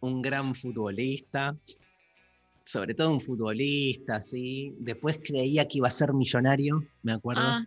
un 0.00 0.22
gran 0.22 0.54
futbolista, 0.54 1.54
sobre 2.64 2.94
todo 2.94 3.12
un 3.12 3.20
futbolista, 3.20 4.22
sí. 4.22 4.74
Después 4.78 5.20
creía 5.22 5.68
que 5.68 5.78
iba 5.78 5.88
a 5.88 5.90
ser 5.90 6.14
millonario, 6.14 6.82
me 7.02 7.12
acuerdo. 7.12 7.42
Ah, 7.42 7.66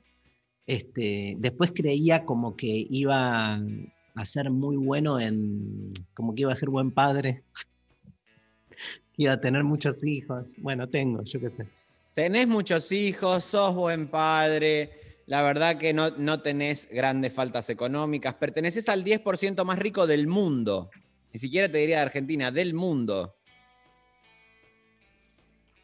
Este, 0.67 1.35
después 1.39 1.71
creía 1.71 2.25
como 2.25 2.57
que 2.57 2.85
iba 2.89 3.55
a 3.55 4.25
ser 4.25 4.51
muy 4.51 4.75
bueno 4.75 5.19
en, 5.19 5.93
como 6.13 6.35
que 6.35 6.41
iba 6.41 6.51
a 6.51 6.57
ser 6.57 6.69
buen 6.69 6.91
padre, 6.91 7.43
iba 9.17 9.31
a 9.31 9.41
tener 9.41 9.63
muchos 9.63 10.05
hijos. 10.05 10.55
Bueno, 10.57 10.89
tengo, 10.89 11.23
yo 11.23 11.39
qué 11.39 11.49
sé. 11.49 11.67
Tenés 12.13 12.47
muchos 12.47 12.91
hijos, 12.91 13.43
sos 13.43 13.73
buen 13.75 14.07
padre, 14.07 14.91
la 15.27 15.41
verdad 15.41 15.77
que 15.77 15.93
no, 15.93 16.09
no 16.11 16.41
tenés 16.41 16.89
grandes 16.91 17.33
faltas 17.33 17.69
económicas, 17.69 18.33
perteneces 18.35 18.89
al 18.89 19.03
10% 19.03 19.63
más 19.65 19.77
rico 19.77 20.07
del 20.07 20.27
mundo. 20.27 20.89
Ni 21.33 21.39
siquiera 21.39 21.71
te 21.71 21.77
diría 21.77 21.97
de 21.97 22.03
Argentina, 22.03 22.49
del 22.49 22.73
mundo. 22.73 23.35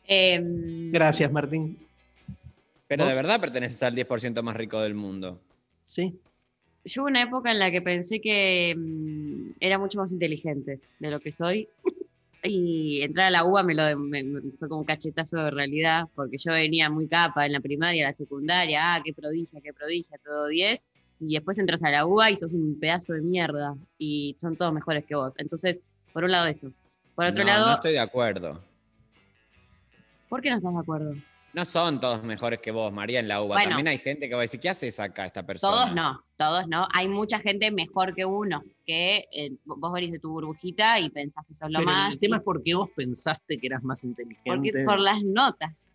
em, 0.08 0.86
Gracias, 0.88 1.32
Martín. 1.32 1.78
Pero 2.88 3.06
de 3.06 3.16
verdad 3.16 3.40
perteneces 3.42 3.82
al 3.84 3.96
10% 3.96 4.42
más 4.44 4.56
rico 4.56 4.80
del 4.82 4.94
mundo. 4.94 5.42
Sí. 5.86 6.20
yo 6.86 7.02
hubo 7.02 7.10
una 7.10 7.24
época 7.24 7.52
en 7.52 7.60
la 7.60 7.72
que 7.72 7.82
pensé 7.82 8.20
que 8.22 8.76
mm, 8.78 9.52
era 9.60 9.78
mucho 9.80 10.00
más 10.00 10.12
inteligente 10.12 10.80
de 11.00 11.12
lo 11.12 11.20
que 11.20 11.32
soy. 11.32 11.68
Y 12.46 13.02
entrar 13.04 13.28
a 13.28 13.32
la 13.32 13.46
UBA 13.46 13.64
me 13.64 13.74
lo 13.74 13.98
me- 13.98 14.22
me- 14.22 14.42
fue 14.60 14.68
como 14.68 14.82
un 14.82 14.86
cachetazo 14.86 15.38
de 15.38 15.50
realidad, 15.50 16.10
porque 16.14 16.38
yo 16.38 16.52
venía 16.52 16.90
muy 16.90 17.08
capa 17.08 17.46
en 17.46 17.54
la 17.54 17.62
primaria, 17.62 18.06
la 18.08 18.12
secundaria, 18.12 18.96
ah, 18.96 19.02
qué 19.02 19.14
prodigia, 19.14 19.62
qué 19.62 19.72
prodigia, 19.72 20.18
todo 20.22 20.48
10. 20.48 20.84
Y 21.22 21.36
después 21.36 21.58
entras 21.58 21.82
a 21.84 21.90
la 21.90 22.06
UBA 22.06 22.32
y 22.32 22.36
sos 22.36 22.52
un 22.52 22.78
pedazo 22.82 23.14
de 23.14 23.22
mierda. 23.22 23.78
Y 23.98 24.36
son 24.42 24.58
todos 24.58 24.74
mejores 24.74 25.06
que 25.06 25.16
vos. 25.16 25.36
Entonces, 25.38 25.84
por 26.12 26.26
un 26.26 26.32
lado 26.32 26.48
eso. 26.48 26.70
Por 27.16 27.28
otro 27.28 27.44
no, 27.46 27.48
lado, 27.50 27.68
no 27.68 27.74
estoy 27.76 27.94
de 27.94 28.00
acuerdo. 28.00 28.62
¿por 30.28 30.42
qué 30.42 30.50
no 30.50 30.58
estás 30.58 30.74
de 30.74 30.82
acuerdo? 30.82 31.14
No 31.54 31.66
son 31.66 32.00
todos 32.00 32.24
mejores 32.24 32.60
que 32.60 32.72
vos, 32.72 32.92
María, 32.92 33.20
en 33.20 33.28
la 33.28 33.42
UBA. 33.42 33.56
Bueno. 33.56 33.70
También 33.70 33.88
hay 33.88 34.00
gente 34.00 34.28
que 34.28 34.34
va 34.34 34.42
a 34.42 34.44
decir, 34.44 34.60
¿qué 34.60 34.70
haces 34.70 35.00
acá 35.00 35.28
esta 35.28 35.46
persona? 35.46 35.72
Todos 35.72 35.94
no, 35.96 36.26
todos 36.36 36.68
no. 36.68 36.88
Hay 36.92 37.08
mucha 37.08 37.38
gente 37.40 37.70
mejor 37.70 38.16
que 38.16 38.26
uno, 38.26 38.64
que 38.88 39.28
eh, 39.32 39.52
vos 39.64 39.94
venís 39.94 40.12
de 40.12 40.20
tu 40.20 40.32
burbujita 40.32 41.00
y 41.00 41.12
pensás 41.12 41.46
que 41.48 41.54
sos 41.54 41.70
lo 41.70 41.80
Pero 41.80 41.92
más. 41.92 42.14
el 42.16 42.20
tema 42.20 42.38
y- 42.38 42.40
es 42.40 42.44
porque 42.44 42.74
vos 42.74 42.90
pensaste 42.96 43.60
que 43.60 43.68
eras 43.68 43.84
más 43.84 44.04
inteligente. 44.04 44.42
porque 44.50 44.72
por 44.84 45.00
las 45.00 45.22
notas, 45.24 45.92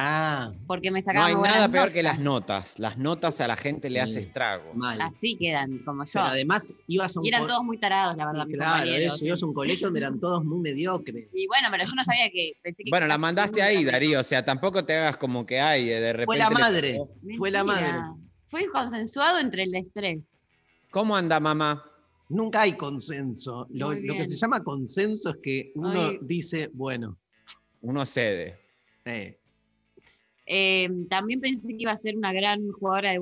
Ah, 0.00 0.52
porque 0.68 0.92
me 0.92 1.00
No 1.00 1.04
sacaban 1.06 1.28
hay 1.30 1.34
muy 1.34 1.48
nada 1.48 1.68
peor 1.68 1.90
que 1.92 2.04
las 2.04 2.20
notas. 2.20 2.78
Las 2.78 2.98
notas 2.98 3.40
a 3.40 3.48
la 3.48 3.56
gente 3.56 3.90
le 3.90 3.98
Sí. 3.98 4.04
hace 4.10 4.20
estragos. 4.20 4.76
mal. 4.76 5.00
Así 5.00 5.36
quedan, 5.36 5.78
como 5.78 6.04
yo. 6.04 6.10
Pero 6.12 6.24
además 6.26 6.72
ibas 6.86 7.16
a 7.16 7.20
un 7.20 7.26
Y 7.26 7.30
eran 7.30 7.48
todos 7.48 7.64
muy 7.64 7.78
tarados, 7.78 8.16
la 8.16 8.26
verdad, 8.26 8.46
Claro, 8.48 8.88
eso, 8.88 9.26
ibas 9.26 9.42
a 9.42 9.46
un 9.46 9.52
colegio 9.54 9.88
donde 9.88 9.98
eran 9.98 10.20
todos 10.20 10.44
muy 10.44 10.60
mediocres. 10.60 11.26
Y 11.34 11.48
bueno, 11.48 11.66
pero 11.72 11.84
yo 11.84 11.92
no 11.96 12.04
sabía 12.04 12.30
que. 12.30 12.52
Pensé 12.62 12.84
que 12.84 12.90
Bueno, 12.90 13.08
la 13.08 13.18
mandaste 13.18 13.60
ahí, 13.60 13.82
Darío. 13.84 14.20
O 14.20 14.22
sea, 14.22 14.44
tampoco 14.44 14.84
te 14.84 14.96
hagas 14.96 15.16
como 15.16 15.44
que 15.44 15.60
hay, 15.60 15.90
eh, 15.90 15.98
de 16.00 16.12
repente. 16.12 16.26
Fue 16.26 16.38
la 16.38 16.48
le- 16.48 16.54
madre, 16.54 16.98
fue 17.36 17.50
la 17.50 17.64
madre. 17.64 17.98
Fue 18.50 18.66
consensuado 18.68 19.40
entre 19.40 19.64
el 19.64 19.74
estrés. 19.74 20.30
¿Cómo 20.90 21.16
anda, 21.16 21.40
mamá? 21.40 21.84
Nunca 22.28 22.62
hay 22.62 22.74
consenso. 22.74 23.66
Lo, 23.70 23.90
que 23.90 24.26
se 24.28 24.36
llama 24.36 24.62
consenso 24.62 25.30
es 25.30 25.36
que 25.42 25.72
uno 25.74 26.12
dice, 26.20 26.70
bueno, 26.72 27.18
Uno 27.80 28.06
cede. 28.06 28.58
eh, 29.04 29.36
Eh, 30.50 30.88
también 31.10 31.40
pensé 31.40 31.68
que 31.68 31.82
iba 31.82 31.92
a 31.92 31.96
ser 31.96 32.16
una 32.16 32.32
gran 32.32 32.72
jugadora 32.72 33.10
de 33.10 33.18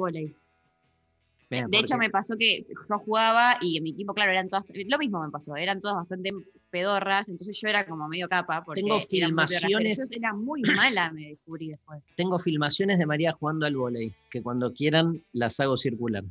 vean, 1.50 1.70
De 1.70 1.78
hecho, 1.78 1.98
me 1.98 2.08
pasó 2.08 2.36
que 2.38 2.64
yo 2.88 2.98
jugaba 2.98 3.58
y 3.60 3.76
en 3.76 3.82
mi 3.82 3.90
equipo, 3.90 4.14
claro, 4.14 4.30
eran 4.30 4.48
todas, 4.48 4.64
lo 4.88 4.98
mismo 4.98 5.20
me 5.22 5.30
pasó, 5.30 5.56
eran 5.56 5.80
todas 5.80 5.96
bastante 5.96 6.30
pedorras, 6.70 7.28
entonces 7.28 7.58
yo 7.60 7.68
era 7.68 7.84
como 7.84 8.06
medio 8.08 8.28
capa. 8.28 8.64
Porque 8.64 8.80
Tengo 8.80 9.00
filmaciones. 9.00 9.98
Yo 9.98 10.04
era 10.16 10.32
muy 10.34 10.62
mala, 10.76 11.10
me 11.12 11.30
descubrí 11.30 11.68
después. 11.70 12.04
tengo 12.14 12.38
filmaciones 12.38 12.98
de 12.98 13.06
María 13.06 13.32
jugando 13.32 13.66
al 13.66 13.76
volei, 13.76 14.12
que 14.30 14.40
cuando 14.42 14.72
quieran 14.72 15.20
las 15.32 15.58
hago 15.58 15.76
circular. 15.76 16.24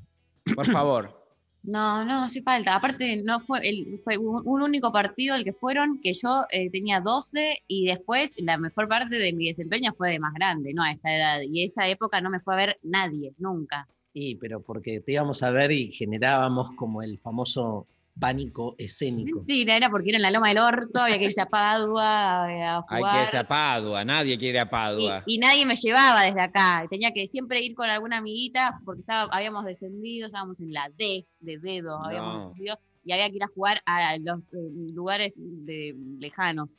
Por 0.55 0.65
favor. 0.67 1.21
No, 1.65 2.05
no 2.05 2.23
hace 2.23 2.41
falta. 2.41 2.75
Aparte, 2.75 3.21
no 3.23 3.39
fue, 3.41 3.67
el, 3.67 3.99
fue 4.03 4.17
un, 4.17 4.61
único 4.61 4.91
partido 4.91 5.35
el 5.35 5.43
que 5.43 5.53
fueron, 5.53 5.99
que 6.01 6.13
yo 6.13 6.45
eh, 6.51 6.69
tenía 6.69 6.99
12 6.99 7.63
y 7.67 7.87
después 7.87 8.35
la 8.41 8.57
mejor 8.57 8.87
parte 8.87 9.17
de 9.17 9.33
mi 9.33 9.47
desempeño 9.47 9.93
fue 9.97 10.11
de 10.11 10.19
más 10.19 10.33
grande, 10.33 10.73
no 10.73 10.83
a 10.83 10.91
esa 10.91 11.15
edad. 11.15 11.41
Y 11.41 11.63
esa 11.63 11.87
época 11.87 12.21
no 12.21 12.29
me 12.29 12.39
fue 12.39 12.53
a 12.53 12.57
ver 12.57 12.79
nadie, 12.83 13.33
nunca. 13.37 13.87
Y, 14.13 14.35
pero 14.35 14.61
porque 14.61 15.01
te 15.01 15.13
íbamos 15.13 15.43
a 15.43 15.49
ver 15.49 15.71
y 15.71 15.91
generábamos 15.91 16.71
como 16.73 17.01
el 17.01 17.17
famoso 17.17 17.87
pánico 18.19 18.75
escénico. 18.77 19.39
Mentira, 19.39 19.75
era 19.75 19.89
porque 19.89 20.09
era 20.09 20.17
en 20.17 20.21
la 20.21 20.31
Loma 20.31 20.49
del 20.49 20.59
Orto, 20.59 21.01
había 21.01 21.17
que 21.17 21.25
irse 21.25 21.41
a 21.41 21.47
Padua 21.47 22.45
a, 22.45 22.77
a 22.77 22.85
Hay 22.89 23.01
jugar. 23.01 23.15
que 23.15 23.23
irse 23.23 23.37
a 23.37 23.47
Padua. 23.47 24.05
Nadie 24.05 24.37
quiere 24.37 24.57
ir 24.57 24.59
a 24.59 24.69
Padua. 24.69 25.23
Y, 25.25 25.35
y 25.35 25.37
nadie 25.37 25.65
me 25.65 25.75
llevaba 25.75 26.23
desde 26.23 26.41
acá. 26.41 26.85
Tenía 26.89 27.11
que 27.11 27.27
siempre 27.27 27.61
ir 27.61 27.75
con 27.75 27.89
alguna 27.89 28.17
amiguita 28.17 28.79
porque 28.85 29.01
estaba, 29.01 29.29
habíamos 29.35 29.65
descendido, 29.65 30.27
estábamos 30.27 30.59
en 30.59 30.73
la 30.73 30.89
D 30.97 31.25
de 31.39 31.57
dedo, 31.57 32.03
habíamos 32.03 32.47
descendido 32.47 32.79
y 33.05 33.11
había 33.11 33.29
que 33.29 33.35
ir 33.35 33.43
a 33.43 33.47
jugar 33.47 33.81
a 33.85 34.17
los 34.17 34.45
eh, 34.45 34.57
lugares 34.93 35.33
de, 35.37 35.95
lejanos. 36.19 36.77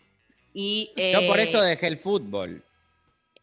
Y, 0.52 0.90
Yo 0.96 1.26
por 1.28 1.38
eh, 1.38 1.44
eso 1.44 1.62
dejé 1.62 1.86
el 1.86 1.98
fútbol. 1.98 2.62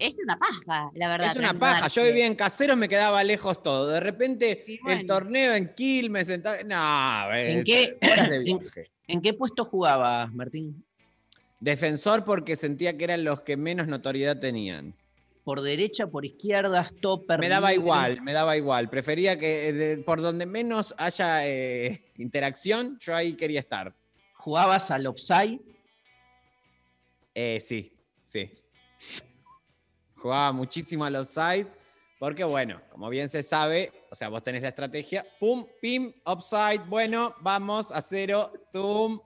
Es 0.07 0.17
una 0.19 0.37
paja, 0.37 0.91
la 0.95 1.07
verdad. 1.07 1.31
Es 1.31 1.37
una 1.37 1.53
paja. 1.57 1.87
Yo 1.87 2.03
vivía 2.03 2.25
en 2.25 2.35
Caseros, 2.35 2.75
me 2.77 2.87
quedaba 2.89 3.23
lejos 3.23 3.61
todo. 3.63 3.87
De 3.89 3.99
repente, 3.99 4.63
Y 4.67 4.79
el 4.91 5.05
torneo 5.05 5.53
en 5.53 5.73
Quilmes. 5.73 6.29
En 6.29 6.41
No, 6.67 7.33
¿En 7.33 7.59
es- 7.59 7.65
qué- 7.65 7.97
de 8.01 8.01
en- 8.35 8.43
viaje. 8.43 8.91
¿En 9.07 9.21
qué 9.21 9.33
puesto 9.33 9.65
jugabas, 9.65 10.31
Martín? 10.33 10.83
Defensor 11.59 12.25
porque 12.25 12.55
sentía 12.55 12.97
que 12.97 13.05
eran 13.05 13.23
los 13.23 13.41
que 13.41 13.55
menos 13.57 13.87
notoriedad 13.87 14.39
tenían. 14.39 14.93
¿Por 15.43 15.61
derecha, 15.61 16.07
por 16.07 16.25
izquierda, 16.25 16.83
stopper? 16.85 17.39
Me 17.39 17.49
daba 17.49 17.69
libre? 17.71 17.81
igual, 17.83 18.21
me 18.21 18.31
daba 18.33 18.55
igual. 18.55 18.89
Prefería 18.89 19.37
que 19.37 19.67
eh, 19.69 19.73
de- 19.73 19.97
por 19.97 20.21
donde 20.21 20.45
menos 20.45 20.93
haya 20.97 21.47
eh, 21.47 22.01
interacción, 22.17 22.97
yo 22.99 23.15
ahí 23.15 23.33
quería 23.33 23.59
estar. 23.59 23.93
¿Jugabas 24.35 24.89
al 24.91 25.05
offside? 25.07 25.59
Eh, 27.35 27.59
sí, 27.61 27.91
sí. 28.21 28.51
Jugaba 30.23 30.53
muchísimo 30.53 31.03
al 31.03 31.17
offside, 31.17 31.67
porque 32.17 32.45
bueno, 32.45 32.81
como 32.89 33.09
bien 33.09 33.27
se 33.27 33.43
sabe, 33.43 33.91
o 34.09 34.15
sea, 34.15 34.29
vos 34.29 34.41
tenés 34.41 34.61
la 34.61 34.69
estrategia, 34.69 35.27
pum, 35.37 35.67
pim, 35.81 36.13
offside, 36.23 36.79
bueno, 36.87 37.35
vamos 37.41 37.91
a 37.91 38.01
cero, 38.01 38.53
tum, 38.71 39.19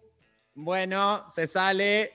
bueno, 0.56 1.24
se 1.30 1.46
sale. 1.46 2.12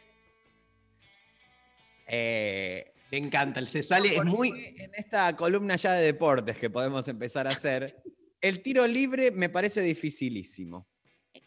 Eh, 2.09 2.93
Me 3.13 3.19
encanta, 3.19 3.61
el 3.61 3.69
se 3.69 3.85
sale, 3.85 4.17
es 4.17 4.25
muy... 4.25 4.75
En 4.77 4.93
esta 4.97 5.37
columna 5.37 5.77
ya 5.77 5.93
de 5.93 6.07
deportes 6.07 6.59
que 6.59 6.69
podemos 6.69 7.07
empezar 7.07 7.47
a 7.47 7.51
hacer, 7.51 8.03
el 8.41 8.63
tiro 8.63 8.85
libre 8.89 9.31
me 9.31 9.49
parece 9.49 9.81
dificilísimo. 9.81 10.89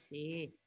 Sí. 0.08 0.58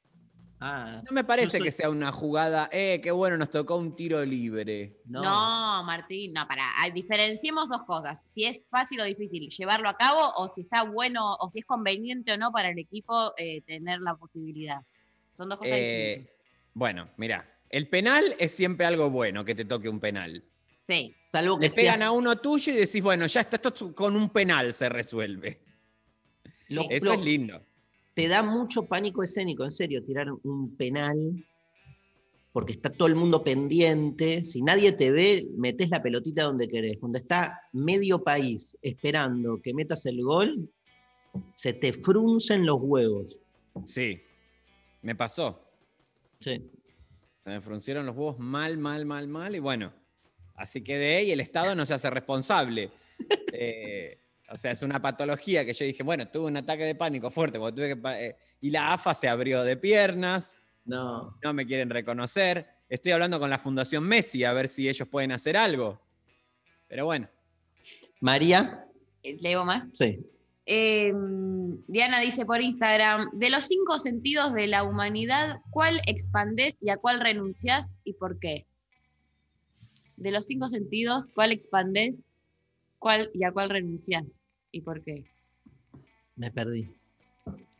Ah, 0.61 1.01
No 1.05 1.11
me 1.13 1.23
parece 1.23 1.51
soy- 1.57 1.61
que 1.61 1.71
sea 1.71 1.89
una 1.89 2.11
jugada, 2.11 2.69
eh, 2.73 2.99
qué 3.01 3.11
bueno, 3.11 3.37
nos 3.37 3.49
tocó 3.49 3.77
un 3.77 3.95
tiro 3.95 4.23
libre. 4.25 4.97
no. 5.05 5.21
No. 5.23 5.83
Martín, 5.85 6.33
no, 6.33 6.45
para. 6.47 6.67
Diferenciemos 6.93 7.69
dos 7.69 7.83
cosas. 7.83 8.23
Si 8.27 8.43
es 8.45 8.61
fácil 8.69 8.99
o 8.99 9.05
difícil 9.05 9.49
llevarlo 9.49 9.87
a 9.89 9.95
cabo 9.95 10.19
o 10.35 10.47
si 10.49 10.61
está 10.61 10.83
bueno 10.83 11.35
o 11.39 11.49
si 11.49 11.59
es 11.59 11.65
conveniente 11.65 12.33
o 12.33 12.37
no 12.37 12.51
para 12.51 12.69
el 12.69 12.77
equipo 12.79 13.33
eh, 13.37 13.61
tener 13.61 14.01
la 14.01 14.15
posibilidad. 14.15 14.81
Son 15.33 15.47
dos 15.47 15.59
cosas 15.59 15.73
Eh, 15.77 16.15
distintas. 16.17 16.35
bueno, 16.73 17.09
mira, 17.15 17.49
el 17.69 17.87
penal 17.87 18.23
es 18.39 18.51
siempre 18.53 18.85
algo 18.85 19.09
bueno 19.09 19.45
que 19.45 19.55
te 19.55 19.63
toque 19.65 19.87
un 19.87 19.99
penal. 20.01 20.43
Sí. 20.81 21.15
Salvo 21.21 21.57
que 21.57 21.69
Le 21.69 21.73
pegan 21.75 21.99
sea- 21.99 22.07
a 22.07 22.11
uno 22.11 22.35
tuyo 22.35 22.73
y 22.73 22.75
decís, 22.75 23.01
bueno, 23.01 23.25
ya 23.27 23.41
está, 23.41 23.55
esto 23.55 23.95
con 23.95 24.15
un 24.15 24.29
penal 24.31 24.73
se 24.73 24.89
resuelve. 24.89 25.61
lo- 26.69 26.85
Eso 26.89 27.05
lo- 27.05 27.13
es 27.13 27.21
lindo. 27.21 27.65
Te 28.19 28.27
da 28.27 28.43
mucho 28.43 28.85
pánico 28.85 29.23
escénico, 29.23 29.63
en 29.63 29.71
serio, 29.71 30.03
tirar 30.03 30.27
un 30.43 30.75
penal. 30.75 31.17
porque 32.51 32.73
está 32.73 32.89
todo 32.89 33.07
el 33.07 33.15
mundo 33.15 33.41
pendiente. 33.45 34.43
Si 34.43 34.61
nadie 34.61 34.91
te 34.91 35.09
ve, 35.09 35.47
metes 35.55 35.89
la 35.89 36.03
pelotita 36.03 36.43
donde 36.43 36.67
querés. 36.67 36.97
Cuando 36.99 37.17
está 37.17 37.61
medio 37.71 38.21
país 38.21 38.77
esperando 38.81 39.61
que 39.61 39.73
metas 39.73 40.05
el 40.05 40.21
gol, 40.21 40.69
se 41.55 41.71
te 41.71 41.93
fruncen 41.93 42.65
los 42.65 42.79
huevos. 42.81 43.39
Sí, 43.85 44.19
me 45.01 45.15
pasó. 45.15 45.63
Sí. 46.41 46.69
Se 47.37 47.51
me 47.51 47.61
fruncieron 47.61 48.05
los 48.05 48.17
huevos 48.17 48.37
mal, 48.37 48.77
mal, 48.77 49.05
mal, 49.05 49.29
mal. 49.29 49.55
Y 49.55 49.59
bueno, 49.59 49.93
así 50.55 50.83
quedé 50.83 51.23
y 51.23 51.31
el 51.31 51.39
Estado 51.39 51.73
no 51.73 51.85
se 51.85 51.93
hace 51.93 52.09
responsable. 52.09 52.91
Eh, 53.51 54.17
o 54.51 54.57
sea, 54.57 54.71
es 54.71 54.81
una 54.81 55.01
patología 55.01 55.65
que 55.65 55.73
yo 55.73 55.85
dije, 55.85 56.03
bueno, 56.03 56.27
tuve 56.27 56.47
un 56.47 56.57
ataque 56.57 56.83
de 56.85 56.95
pánico 56.95 57.29
fuerte. 57.31 57.59
porque 57.59 57.75
tuve 57.75 57.95
que 57.95 58.27
eh, 58.27 58.35
y 58.61 58.71
la 58.71 58.93
AFA 58.93 59.13
se 59.13 59.27
abrió 59.27 59.63
de 59.63 59.77
piernas. 59.77 60.57
No. 60.85 61.37
No 61.43 61.53
me 61.53 61.65
quieren 61.65 61.89
reconocer. 61.89 62.67
Estoy 62.89 63.11
hablando 63.11 63.39
con 63.39 63.49
la 63.49 63.59
Fundación 63.59 64.03
Messi 64.03 64.43
a 64.43 64.53
ver 64.53 64.67
si 64.67 64.89
ellos 64.89 65.07
pueden 65.07 65.31
hacer 65.31 65.55
algo. 65.55 66.01
Pero 66.87 67.05
bueno. 67.05 67.29
María, 68.21 68.85
Eh, 69.23 69.37
¿Leo 69.39 69.65
más? 69.65 69.89
sí. 69.93 70.19
Eh, 70.71 71.11
Diana 71.87 72.19
dice 72.19 72.45
por 72.45 72.61
Instagram, 72.61 73.31
de 73.33 73.49
los 73.49 73.63
cinco 73.65 73.97
sentidos 73.97 74.53
de 74.53 74.67
la 74.67 74.83
humanidad, 74.83 75.61
¿cuál 75.71 75.99
expandés 76.05 76.77
y 76.79 76.91
a 76.91 76.97
cuál 76.97 77.19
renunciás 77.21 77.97
y 78.03 78.13
por 78.13 78.37
qué? 78.37 78.67
De 80.15 80.29
los 80.29 80.45
cinco 80.45 80.69
sentidos, 80.69 81.29
¿cuál 81.33 81.51
expandés 81.51 82.21
cuál, 82.99 83.31
y 83.33 83.43
a 83.43 83.51
cuál 83.51 83.69
renunciás 83.69 84.47
y 84.71 84.81
por 84.81 85.01
qué? 85.03 85.25
Me 86.35 86.51
perdí. 86.51 86.87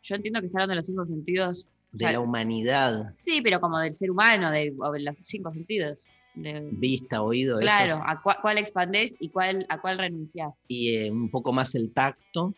Yo 0.02 0.16
entiendo 0.16 0.40
que 0.40 0.48
está 0.48 0.60
hablando 0.60 0.72
de 0.74 0.78
los 0.78 0.86
cinco 0.88 1.06
sentidos. 1.06 1.70
De 1.92 2.12
la 2.12 2.20
humanidad, 2.20 3.14
Sí, 3.16 3.42
pero 3.44 3.60
como 3.60 3.80
del 3.80 3.94
ser 3.94 4.12
humano, 4.12 4.52
de, 4.52 4.74
o 4.80 4.92
de 4.92 5.02
los 5.02 5.16
cinco 5.24 5.52
sentidos. 5.54 6.10
De- 6.36 6.70
vista, 6.72 7.22
oído, 7.24 7.60
eso. 7.60 7.66
claro, 7.66 7.96
a 8.06 8.22
cua- 8.22 8.40
cuál 8.42 8.58
expandés 8.60 9.16
y 9.20 9.30
cuál, 9.30 9.66
a 9.70 9.82
cuál 9.82 9.98
renunciás. 9.98 10.66
Y 10.68 10.96
eh, 10.96 11.12
un 11.12 11.30
poco 11.30 11.52
más 11.52 11.74
el 11.76 11.92
tacto. 11.92 12.56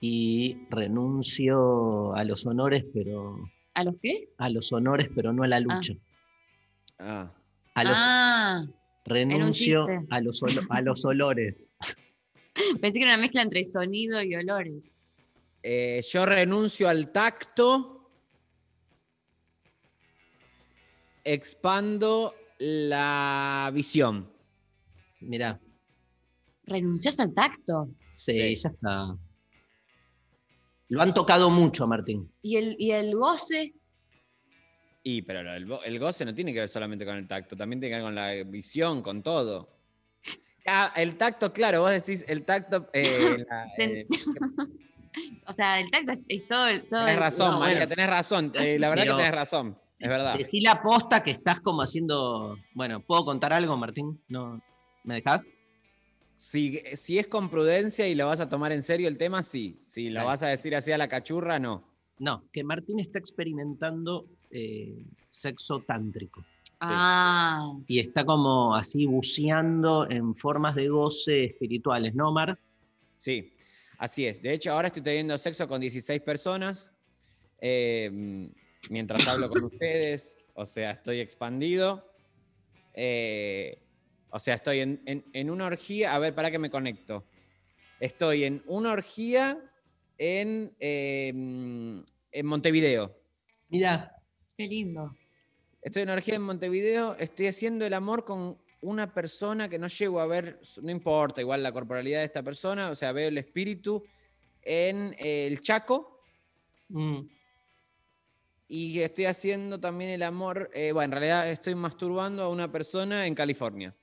Y 0.00 0.58
renuncio 0.70 2.14
a 2.14 2.24
los 2.24 2.46
honores, 2.46 2.84
pero 2.94 3.50
¿A 3.74 3.84
los 3.84 3.96
qué? 4.00 4.28
a 4.38 4.48
los 4.50 4.72
honores, 4.72 5.08
pero 5.14 5.32
no 5.32 5.42
a 5.42 5.48
la 5.48 5.58
lucha. 5.60 5.94
Ah. 6.98 7.32
A 7.74 7.84
los 7.84 7.98
Ah, 7.98 8.66
renuncio 9.08 9.86
a 10.10 10.20
los 10.20 10.42
a 10.70 10.80
los 10.80 11.04
olores. 11.04 11.72
pensé 12.80 12.98
que 12.98 13.04
era 13.04 13.14
una 13.14 13.22
mezcla 13.22 13.42
entre 13.42 13.64
sonido 13.64 14.22
y 14.22 14.34
olores. 14.34 14.82
Eh, 15.62 16.02
yo 16.08 16.26
renuncio 16.26 16.88
al 16.88 17.10
tacto. 17.12 17.94
Expando 21.24 22.34
la 22.58 23.70
visión. 23.74 24.32
Mirá, 25.20 25.60
¿Renunciás 26.64 27.18
al 27.20 27.32
tacto? 27.34 27.88
sí, 28.14 28.32
Sí. 28.32 28.56
ya 28.56 28.68
está. 28.70 29.16
Lo 30.90 31.02
han 31.02 31.12
tocado 31.12 31.50
mucho, 31.50 31.86
Martín. 31.86 32.32
¿Y 32.40 32.56
el, 32.56 32.76
y 32.78 32.92
el 32.92 33.14
goce? 33.14 33.74
Y, 35.10 35.22
pero 35.22 35.40
el, 35.40 35.66
el 35.86 35.98
goce 35.98 36.26
no 36.26 36.34
tiene 36.34 36.52
que 36.52 36.60
ver 36.60 36.68
solamente 36.68 37.06
con 37.06 37.16
el 37.16 37.26
tacto, 37.26 37.56
también 37.56 37.80
tiene 37.80 37.92
que 37.94 37.96
ver 38.02 38.04
con 38.04 38.14
la 38.14 38.30
visión, 38.44 39.00
con 39.00 39.22
todo. 39.22 39.70
Ah, 40.66 40.92
el 40.96 41.16
tacto, 41.16 41.50
claro, 41.50 41.80
vos 41.80 41.92
decís 41.92 42.26
el 42.28 42.44
tacto. 42.44 42.90
eh, 42.92 43.38
la- 43.48 43.68
eh, 43.78 44.06
O 45.46 45.52
sea, 45.54 45.80
el 45.80 45.90
tacto 45.90 46.12
es, 46.12 46.20
es 46.28 46.46
todo 46.46 46.66
el. 46.68 46.86
Todo 46.86 47.00
tenés 47.06 47.18
razón, 47.18 47.50
no, 47.52 47.58
María, 47.60 47.78
bueno. 47.78 47.88
tenés 47.88 48.10
razón. 48.10 48.52
eh, 48.54 48.78
la 48.78 48.90
verdad 48.90 49.04
Pero- 49.04 49.16
que 49.16 49.22
tenés 49.22 49.34
razón, 49.38 49.78
es 49.98 50.08
verdad. 50.10 50.36
Decí 50.36 50.60
la 50.60 50.82
posta 50.82 51.22
que 51.22 51.30
estás 51.30 51.60
como 51.60 51.80
haciendo. 51.80 52.58
Bueno, 52.74 53.00
¿puedo 53.00 53.24
contar 53.24 53.54
algo, 53.54 53.76
Martín? 53.78 54.20
¿No? 54.28 54.62
¿Me 55.04 55.14
dejás? 55.14 55.46
Si, 56.36 56.82
si 56.94 57.18
es 57.18 57.28
con 57.28 57.48
prudencia 57.48 58.06
y 58.06 58.14
lo 58.14 58.26
vas 58.26 58.40
a 58.40 58.48
tomar 58.50 58.72
en 58.72 58.82
serio 58.82 59.08
el 59.08 59.16
tema, 59.16 59.42
sí. 59.42 59.78
Si 59.80 60.10
lo 60.10 60.16
Dale. 60.20 60.26
vas 60.26 60.42
a 60.42 60.48
decir 60.48 60.76
así 60.76 60.92
a 60.92 60.98
la 60.98 61.08
cachurra, 61.08 61.58
no. 61.58 61.82
No, 62.18 62.44
que 62.52 62.62
Martín 62.62 63.00
está 63.00 63.18
experimentando 63.18 64.26
eh, 64.50 65.04
sexo 65.28 65.82
tántrico. 65.86 66.44
Ah, 66.80 67.72
Y 67.88 67.98
está 67.98 68.24
como 68.24 68.74
así 68.74 69.06
buceando 69.06 70.08
en 70.08 70.34
formas 70.36 70.74
de 70.76 70.88
goce 70.88 71.44
espirituales, 71.46 72.14
¿no, 72.14 72.32
Mar? 72.32 72.58
Sí, 73.18 73.52
así 73.98 74.26
es. 74.26 74.40
De 74.40 74.52
hecho, 74.52 74.72
ahora 74.72 74.86
estoy 74.88 75.02
teniendo 75.02 75.36
sexo 75.38 75.66
con 75.66 75.80
16 75.80 76.20
personas 76.22 76.90
eh, 77.60 78.48
mientras 78.90 79.26
hablo 79.26 79.48
con 79.48 79.64
ustedes. 79.64 80.36
O 80.54 80.64
sea, 80.64 80.92
estoy 80.92 81.18
expandido. 81.20 82.04
Eh, 82.94 83.82
o 84.30 84.38
sea, 84.38 84.54
estoy 84.54 84.80
en, 84.80 85.02
en- 85.06 85.24
en 85.32 85.50
una 85.50 85.66
orgía. 85.66 86.14
A 86.14 86.18
ver, 86.18 86.34
para 86.34 86.50
que 86.50 86.58
me 86.58 86.70
conecto. 86.70 87.26
Estoy 88.00 88.44
en 88.44 88.62
una 88.66 88.92
orgía 88.92 89.58
en, 90.18 90.76
eh, 90.78 91.28
en 91.30 92.46
Montevideo. 92.46 93.16
Mira, 93.68 94.12
qué 94.58 94.66
lindo. 94.66 95.16
Estoy 95.80 96.02
en 96.02 96.10
orgía 96.10 96.34
en 96.34 96.42
Montevideo, 96.42 97.14
estoy 97.18 97.46
haciendo 97.46 97.86
el 97.86 97.94
amor 97.94 98.24
con 98.24 98.58
una 98.80 99.14
persona 99.14 99.68
que 99.68 99.78
no 99.78 99.86
llego 99.86 100.18
a 100.20 100.26
ver, 100.26 100.60
no 100.82 100.90
importa 100.90 101.40
igual 101.40 101.62
la 101.62 101.70
corporalidad 101.72 102.18
de 102.18 102.24
esta 102.24 102.42
persona, 102.42 102.90
o 102.90 102.96
sea, 102.96 103.12
veo 103.12 103.28
el 103.28 103.38
espíritu 103.38 104.04
en 104.62 105.14
eh, 105.18 105.46
el 105.46 105.60
Chaco 105.60 106.20
mm, 106.88 107.20
y 108.66 108.98
estoy 109.00 109.26
haciendo 109.26 109.78
también 109.78 110.10
el 110.10 110.24
amor, 110.24 110.70
eh, 110.74 110.90
bueno, 110.90 111.04
en 111.04 111.20
realidad 111.20 111.48
estoy 111.48 111.76
masturbando 111.76 112.42
a 112.42 112.48
una 112.50 112.70
persona 112.70 113.26
en 113.26 113.34
California. 113.34 113.94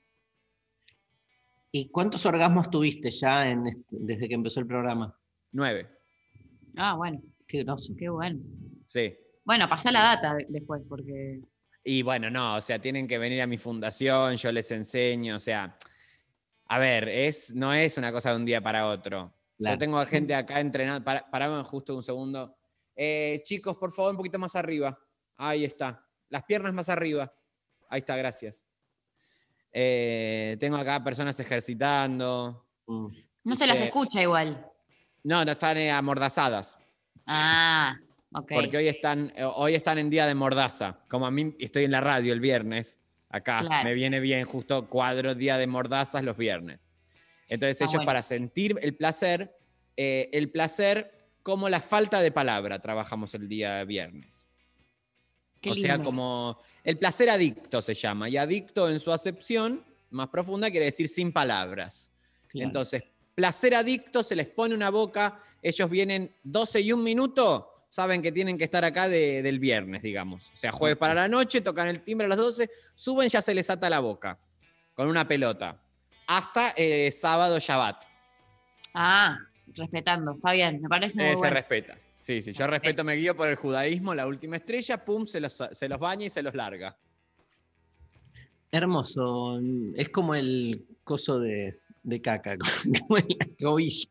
¿y 1.70 1.90
cuántos 1.90 2.24
orgasmos 2.24 2.70
tuviste 2.70 3.10
ya 3.10 3.50
en 3.50 3.66
este- 3.66 3.84
desde 3.90 4.28
que 4.28 4.34
empezó 4.34 4.60
el 4.60 4.66
programa? 4.66 5.14
Nueve, 5.52 5.90
Ah, 6.74 6.94
bueno, 6.96 7.22
Qué 7.46 7.62
groso. 7.62 7.94
qué 7.98 8.08
bueno. 8.08 8.40
sí. 8.86 9.14
Bueno, 9.46 9.66
pasá 9.68 9.90
la 9.90 10.02
data 10.02 10.34
de- 10.34 10.46
después, 10.50 10.82
porque. 10.88 11.40
Y 11.84 12.02
bueno, 12.02 12.28
no, 12.30 12.56
o 12.56 12.60
sea, 12.60 12.78
tienen 12.80 13.06
que 13.08 13.16
venir 13.16 13.40
a 13.40 13.46
mi 13.46 13.56
fundación, 13.56 14.36
yo 14.36 14.50
les 14.52 14.70
enseño, 14.72 15.36
o 15.36 15.40
sea, 15.40 15.78
a 16.66 16.78
ver, 16.78 17.08
es, 17.08 17.54
no 17.54 17.72
es 17.72 17.96
una 17.96 18.10
cosa 18.10 18.30
de 18.30 18.36
un 18.36 18.44
día 18.44 18.60
para 18.60 18.88
otro. 18.88 19.32
Claro. 19.56 19.74
Yo 19.74 19.78
tengo 19.78 19.98
a 19.98 20.04
gente 20.06 20.34
acá 20.34 20.58
entrenando, 20.60 21.04
para, 21.04 21.30
parame 21.30 21.62
justo 21.62 21.94
un 21.96 22.02
segundo. 22.02 22.56
Eh, 22.96 23.40
chicos, 23.44 23.76
por 23.76 23.92
favor, 23.92 24.10
un 24.10 24.16
poquito 24.16 24.38
más 24.38 24.56
arriba. 24.56 24.98
Ahí 25.36 25.64
está. 25.64 26.04
Las 26.28 26.42
piernas 26.42 26.74
más 26.74 26.88
arriba. 26.88 27.32
Ahí 27.88 28.00
está, 28.00 28.16
gracias. 28.16 28.66
Eh, 29.72 30.56
tengo 30.58 30.76
acá 30.76 31.02
personas 31.04 31.38
ejercitando. 31.38 32.66
Mm. 32.86 33.08
No 33.44 33.54
se 33.56 33.66
las 33.66 33.78
Eh, 33.78 33.84
escucha 33.84 34.20
igual. 34.22 34.68
No, 35.22 35.44
no 35.44 35.52
están 35.52 35.76
eh, 35.76 35.90
amordazadas. 35.92 36.78
Ah, 37.26 37.96
ok. 38.32 38.52
Porque 38.54 38.76
hoy 38.76 38.88
están, 38.88 39.32
eh, 39.36 39.44
hoy 39.44 39.74
están 39.74 39.98
en 39.98 40.10
día 40.10 40.26
de 40.26 40.34
mordaza. 40.34 41.00
Como 41.08 41.26
a 41.26 41.30
mí 41.30 41.54
estoy 41.58 41.84
en 41.84 41.90
la 41.92 42.00
radio 42.00 42.32
el 42.32 42.40
viernes, 42.40 42.98
acá 43.28 43.60
Claro. 43.60 43.84
me 43.84 43.94
viene 43.94 44.20
bien 44.20 44.44
justo 44.44 44.88
cuadro 44.88 45.34
día 45.34 45.58
de 45.58 45.66
mordazas 45.66 46.22
los 46.24 46.36
viernes. 46.36 46.88
Entonces 47.48 47.76
Está 47.76 47.84
ellos 47.84 47.94
bueno. 47.96 48.06
para 48.06 48.22
sentir 48.22 48.76
el 48.82 48.96
placer, 48.96 49.56
eh, 49.96 50.28
el 50.32 50.50
placer 50.50 51.30
como 51.42 51.68
la 51.68 51.80
falta 51.80 52.20
de 52.20 52.32
palabra 52.32 52.80
trabajamos 52.80 53.34
el 53.34 53.48
día 53.48 53.84
viernes. 53.84 54.48
Qué 55.60 55.70
o 55.70 55.74
sea, 55.74 55.98
como 56.02 56.60
el 56.84 56.98
placer 56.98 57.30
adicto 57.30 57.80
se 57.82 57.94
llama. 57.94 58.28
Y 58.28 58.36
adicto 58.36 58.88
en 58.88 59.00
su 59.00 59.12
acepción 59.12 59.84
más 60.10 60.28
profunda 60.28 60.70
quiere 60.70 60.86
decir 60.86 61.08
sin 61.08 61.32
palabras. 61.32 62.10
Claro. 62.48 62.66
Entonces, 62.66 63.02
placer 63.34 63.74
adicto, 63.74 64.22
se 64.22 64.36
les 64.36 64.46
pone 64.46 64.74
una 64.74 64.90
boca, 64.90 65.40
ellos 65.62 65.88
vienen 65.90 66.34
12 66.42 66.80
y 66.80 66.92
un 66.92 67.02
minuto, 67.02 67.75
saben 67.96 68.20
que 68.20 68.30
tienen 68.30 68.58
que 68.58 68.64
estar 68.64 68.84
acá 68.84 69.08
de- 69.08 69.40
del 69.40 69.58
viernes, 69.58 70.02
digamos. 70.02 70.50
O 70.52 70.56
sea, 70.56 70.70
jueves 70.70 70.98
para 70.98 71.14
la 71.14 71.28
noche, 71.28 71.62
tocan 71.62 71.88
el 71.88 72.02
timbre 72.02 72.26
a 72.26 72.28
las 72.28 72.36
12, 72.36 72.68
suben, 72.94 73.26
ya 73.30 73.40
se 73.40 73.54
les 73.54 73.70
ata 73.70 73.88
la 73.88 74.00
boca 74.00 74.38
con 74.92 75.08
una 75.08 75.26
pelota. 75.26 75.80
Hasta 76.26 76.74
eh, 76.76 77.10
sábado 77.10 77.58
Shabbat. 77.58 78.04
Ah, 78.92 79.38
respetando. 79.68 80.32
Está 80.32 80.52
bien, 80.52 80.82
me 80.82 80.90
parece 80.90 81.16
muy 81.22 81.32
Eh, 81.32 81.36
se 81.38 81.48
respeta. 81.48 81.98
Sí, 82.20 82.42
sí, 82.42 82.52
yo 82.52 82.66
respeto, 82.66 83.02
me 83.02 83.14
guío 83.14 83.34
por 83.34 83.48
el 83.48 83.56
judaísmo, 83.56 84.14
la 84.14 84.26
última 84.26 84.56
estrella, 84.58 85.02
pum, 85.02 85.26
se 85.26 85.40
los, 85.40 85.54
se 85.72 85.88
los 85.88 85.98
baña 85.98 86.26
y 86.26 86.30
se 86.30 86.42
los 86.42 86.54
larga. 86.54 86.98
Hermoso. 88.72 89.58
Es 89.94 90.10
como 90.10 90.34
el 90.34 90.84
coso 91.02 91.38
de, 91.38 91.80
de 92.02 92.20
caca, 92.20 92.58
como 93.08 93.16
la 93.16 93.24
escobilla. 93.40 94.10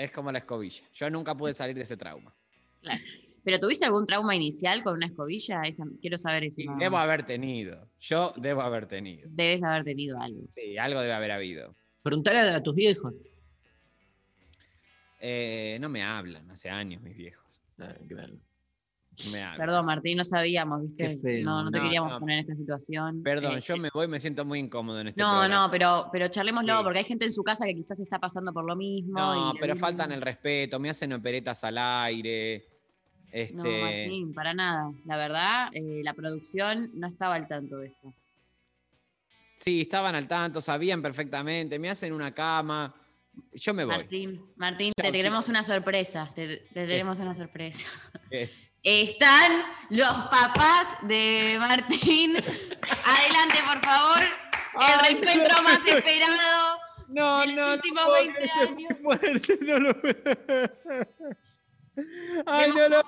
Es 0.00 0.10
como 0.10 0.32
la 0.32 0.38
escobilla. 0.38 0.82
Yo 0.94 1.10
nunca 1.10 1.34
pude 1.34 1.52
salir 1.52 1.76
de 1.76 1.82
ese 1.82 1.96
trauma. 1.96 2.34
¿Pero 3.44 3.58
tuviste 3.58 3.84
algún 3.84 4.06
trauma 4.06 4.34
inicial 4.34 4.82
con 4.82 4.94
una 4.94 5.06
escobilla? 5.06 5.62
Esa- 5.62 5.84
quiero 6.00 6.16
saber 6.16 6.44
eso. 6.44 6.60
Debo 6.78 6.96
haber 6.96 7.24
tenido. 7.24 7.88
Yo 8.00 8.32
debo 8.36 8.62
haber 8.62 8.86
tenido. 8.86 9.28
Debes 9.30 9.62
haber 9.62 9.84
tenido 9.84 10.18
algo. 10.20 10.42
Sí, 10.54 10.78
algo 10.78 11.00
debe 11.00 11.12
haber 11.12 11.30
habido. 11.32 11.74
Preguntale 12.02 12.38
a 12.40 12.62
tus 12.62 12.74
viejos. 12.74 13.12
Eh, 15.20 15.76
no 15.80 15.88
me 15.90 16.02
hablan 16.02 16.50
hace 16.50 16.70
años 16.70 17.02
mis 17.02 17.16
viejos. 17.16 17.62
Ah, 17.78 17.94
claro. 18.08 18.34
Me. 19.32 19.44
Perdón, 19.56 19.86
Martín, 19.86 20.16
no 20.18 20.24
sabíamos, 20.24 20.82
¿viste? 20.82 21.16
No, 21.42 21.62
no 21.64 21.70
te 21.70 21.78
No, 21.78 21.84
queríamos 21.84 22.12
no. 22.12 22.20
poner 22.20 22.36
en 22.38 22.40
esta 22.42 22.54
situación. 22.56 23.22
Perdón, 23.22 23.58
Eh, 23.58 23.60
yo 23.60 23.76
me 23.76 23.88
voy, 23.92 24.08
me 24.08 24.18
siento 24.20 24.44
muy 24.44 24.58
incómodo 24.58 25.00
en 25.00 25.08
este 25.08 25.20
No, 25.20 25.28
programa. 25.40 25.66
no, 25.66 25.70
pero, 25.70 26.08
pero 26.12 26.28
charlémoslo, 26.28 26.78
Sí. 26.78 26.82
porque 26.84 26.98
hay 27.00 27.04
gente 27.04 27.24
en 27.26 27.32
su 27.32 27.42
casa 27.42 27.64
que 27.66 27.74
quizás 27.74 27.98
está 28.00 28.18
pasando 28.18 28.52
por 28.52 28.64
lo 28.64 28.74
mismo. 28.76 29.18
No, 29.18 29.52
y 29.54 29.58
pero 29.58 29.74
misma- 29.74 29.88
faltan 29.88 30.12
el 30.12 30.20
respeto, 30.22 30.78
me 30.80 30.90
hacen 30.90 31.12
operetas 31.12 31.62
al 31.64 31.78
aire. 31.78 32.66
Este, 33.32 33.54
No, 33.54 33.62
Martín, 33.64 34.34
para 34.34 34.54
nada. 34.54 34.90
La 35.04 35.16
verdad, 35.16 35.68
eh, 35.72 36.00
la 36.02 36.14
producción 36.14 36.90
no 36.94 37.06
estaba 37.06 37.34
al 37.36 37.46
tanto 37.46 37.76
de 37.78 37.88
esto. 37.88 38.12
Sí, 39.56 39.82
estaban 39.82 40.14
al 40.14 40.26
tanto, 40.26 40.60
sabían 40.60 41.02
perfectamente, 41.02 41.78
me 41.78 41.90
hacen 41.90 42.12
una 42.12 42.32
cama. 42.32 42.94
Yo 43.52 43.72
me 43.74 43.84
voy. 43.84 43.94
Martín, 43.96 44.42
Martín, 44.56 44.92
Chau, 44.96 45.06
te 45.06 45.12
tenemos 45.16 45.48
una 45.48 45.62
sorpresa. 45.62 46.32
Te, 46.34 46.56
te 46.72 46.86
tenemos 46.86 47.18
una 47.20 47.34
sorpresa. 47.34 47.86
Eh, 48.82 49.02
Están 49.02 49.62
los 49.90 50.08
papás 50.28 50.96
de 51.02 51.56
Martín. 51.58 52.34
Adelante, 52.36 53.56
por 53.66 53.84
favor. 53.84 54.22
Ay, 54.76 55.14
El 55.14 55.22
reencuentro 55.22 55.56
no. 55.56 55.62
más 55.62 55.86
esperado 55.86 56.78
No, 57.08 57.40
de 57.40 57.46
los 57.48 57.56
no, 57.56 57.72
últimos 57.74 58.04
puedo 58.04 58.16
20 58.16 58.34
creer 58.34 58.52
que 58.52 58.60
años. 58.62 58.98
fue 59.02 59.18
fuerte, 59.18 59.58
no 59.62 59.78
lo 59.78 60.00
Ay, 62.46 62.70
no 62.72 62.88
lo. 62.88 63.02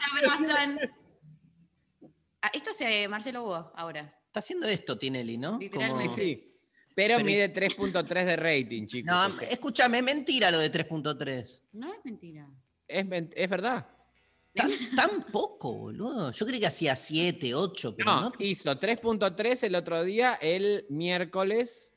Ah, 2.43 2.51
esto 2.53 2.71
hace 2.73 3.07
Marcelo 3.09 3.45
Hugo 3.45 3.73
ahora. 3.77 4.13
Está 4.27 4.41
haciendo 4.41 4.67
esto, 4.67 4.99
Tinelli, 4.99 5.39
¿no? 5.39 5.59
Literalmente. 5.59 6.05
Como- 6.05 6.17
Sí, 6.17 6.59
pero, 6.95 7.15
Pero- 7.17 7.25
mide 7.27 7.49
3.3 7.49 8.25
de 8.25 8.37
rating, 8.37 8.87
chicos. 8.89 9.15
No, 9.15 9.41
escúchame, 9.43 9.99
es 9.99 10.05
mentira 10.05 10.51
lo 10.51 10.59
de 10.59 10.71
3.3. 10.71 11.63
No 11.73 11.93
es 11.95 12.01
mentira. 12.05 12.49
es, 12.89 13.07
men- 13.07 13.31
es 13.35 13.49
verdad. 13.49 13.87
Tan, 14.55 14.71
tan 14.95 15.23
poco, 15.33 15.73
boludo. 15.73 16.31
Yo 16.31 16.45
creí 16.47 16.61
que 16.61 16.67
hacía 16.67 16.95
7, 16.95 17.55
8, 17.55 17.95
pero 17.97 18.11
No, 18.11 18.21
no. 18.23 18.33
hizo 18.39 18.79
3.3 18.79 19.63
el 19.65 19.75
otro 19.75 20.05
día, 20.05 20.39
el 20.43 20.85
miércoles. 20.91 21.89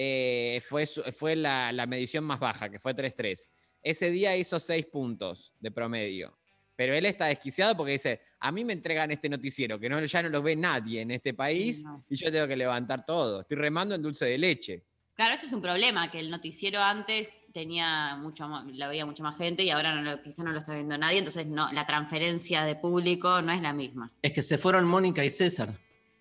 eh, 0.00 0.62
fue 0.68 0.86
su- 0.86 1.02
fue 1.02 1.34
la, 1.34 1.72
la 1.72 1.84
medición 1.86 2.22
más 2.22 2.38
baja, 2.38 2.70
que 2.70 2.78
fue 2.78 2.94
3.3. 2.94 3.50
Ese 3.82 4.10
día 4.12 4.36
hizo 4.36 4.60
6 4.60 4.86
puntos 4.86 5.54
de 5.58 5.72
promedio. 5.72 6.38
Pero 6.76 6.94
él 6.94 7.04
está 7.04 7.26
desquiciado 7.26 7.76
porque 7.76 7.94
dice, 7.94 8.20
a 8.38 8.52
mí 8.52 8.64
me 8.64 8.72
entregan 8.74 9.10
este 9.10 9.28
noticiero, 9.28 9.80
que 9.80 9.88
no, 9.88 10.00
ya 10.04 10.22
no 10.22 10.28
lo 10.28 10.40
ve 10.40 10.54
nadie 10.54 11.00
en 11.00 11.10
este 11.10 11.34
país, 11.34 11.82
No. 11.84 12.04
y 12.08 12.14
yo 12.14 12.30
tengo 12.30 12.46
que 12.46 12.56
levantar 12.56 13.04
todo. 13.04 13.40
Estoy 13.40 13.56
remando 13.56 13.96
en 13.96 14.02
dulce 14.02 14.24
de 14.26 14.38
leche. 14.38 14.84
Claro, 15.14 15.34
eso 15.34 15.46
es 15.46 15.52
un 15.52 15.60
problema, 15.62 16.08
que 16.08 16.20
el 16.20 16.30
noticiero 16.30 16.80
antes 16.80 17.28
tenía 17.52 18.16
mucho 18.16 18.48
más, 18.48 18.64
la 18.76 18.88
veía 18.88 19.06
mucha 19.06 19.22
más 19.22 19.36
gente 19.36 19.62
y 19.64 19.70
ahora 19.70 19.94
no 19.94 20.02
lo, 20.02 20.22
quizá 20.22 20.42
no 20.42 20.52
lo 20.52 20.58
está 20.58 20.74
viendo 20.74 20.96
nadie, 20.98 21.18
entonces 21.18 21.46
no, 21.46 21.70
la 21.72 21.86
transferencia 21.86 22.64
de 22.64 22.76
público 22.76 23.40
no 23.42 23.52
es 23.52 23.62
la 23.62 23.72
misma. 23.72 24.08
Es 24.22 24.32
que 24.32 24.42
se 24.42 24.58
fueron 24.58 24.84
Mónica 24.86 25.24
y 25.24 25.30
César. 25.30 25.76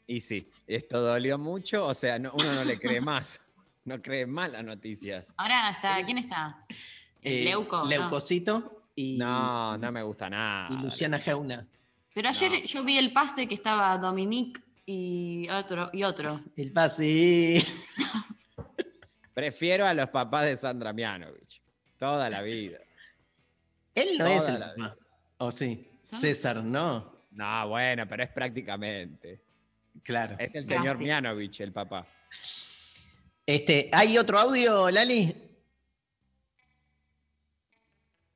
Y 0.08 0.22
sí, 0.22 0.50
esto 0.68 1.02
dolió 1.02 1.38
mucho, 1.38 1.86
o 1.86 1.94
sea, 1.94 2.18
no- 2.18 2.32
uno 2.34 2.54
no 2.54 2.64
le 2.64 2.80
cree 2.80 3.02
más. 3.02 3.40
No 3.84 4.02
cree 4.02 4.26
más 4.26 4.52
las 4.52 4.64
noticias. 4.64 5.34
Ahora 5.38 5.70
está, 5.70 6.02
¿quién 6.04 6.18
está? 6.18 6.66
Eh, 7.22 7.44
Leuco. 7.46 7.78
no. 7.84 7.88
Leucocito 7.88 8.84
y, 8.96 9.18
No, 9.18 9.78
no 9.78 9.92
me 9.92 10.02
gusta 10.04 10.30
nada. 10.30 10.70
y 10.72 10.84
Luciana 10.86 11.20
Geuna. 11.20 11.66
Pero 12.14 12.30
ayer 12.30 12.52
No. 12.52 12.58
yo 12.66 12.84
vi 12.84 12.98
el 12.98 13.14
pase 13.14 13.48
que 13.48 13.54
estaba 13.54 13.98
Dominique 13.98 14.62
y 14.86 15.48
otro, 15.50 15.90
y 15.94 16.04
otro. 16.04 16.42
El 16.56 16.72
pase. 16.72 17.62
Prefiero 19.38 19.86
a 19.86 19.94
los 19.94 20.10
papás 20.10 20.46
de 20.46 20.58
Sandra 20.58 20.94
Mianovich. 20.94 21.62
Toda 21.96 22.28
la 22.28 22.42
vida. 22.42 22.80
Él 23.94 24.18
no 24.18 24.26
Toda 24.26 24.36
es 24.36 24.48
el 24.48 24.58
papá. 24.58 24.98
¿O 25.38 25.52
sí? 25.52 26.00
¿Son? 26.02 26.20
César, 26.20 26.64
no. 26.64 27.28
No, 27.30 27.70
bueno, 27.70 28.08
pero 28.08 28.24
es 28.24 28.30
prácticamente. 28.30 29.44
Claro. 30.02 30.36
Es 30.40 30.56
el 30.56 30.66
señor 30.66 30.94
Casi. 30.94 31.04
Mianovich, 31.04 31.62
el 31.62 31.72
papá. 31.72 32.08
Este, 33.46 33.92
¿Hay 33.94 34.18
otro 34.18 34.40
audio, 34.40 34.90
Lali? 34.90 35.36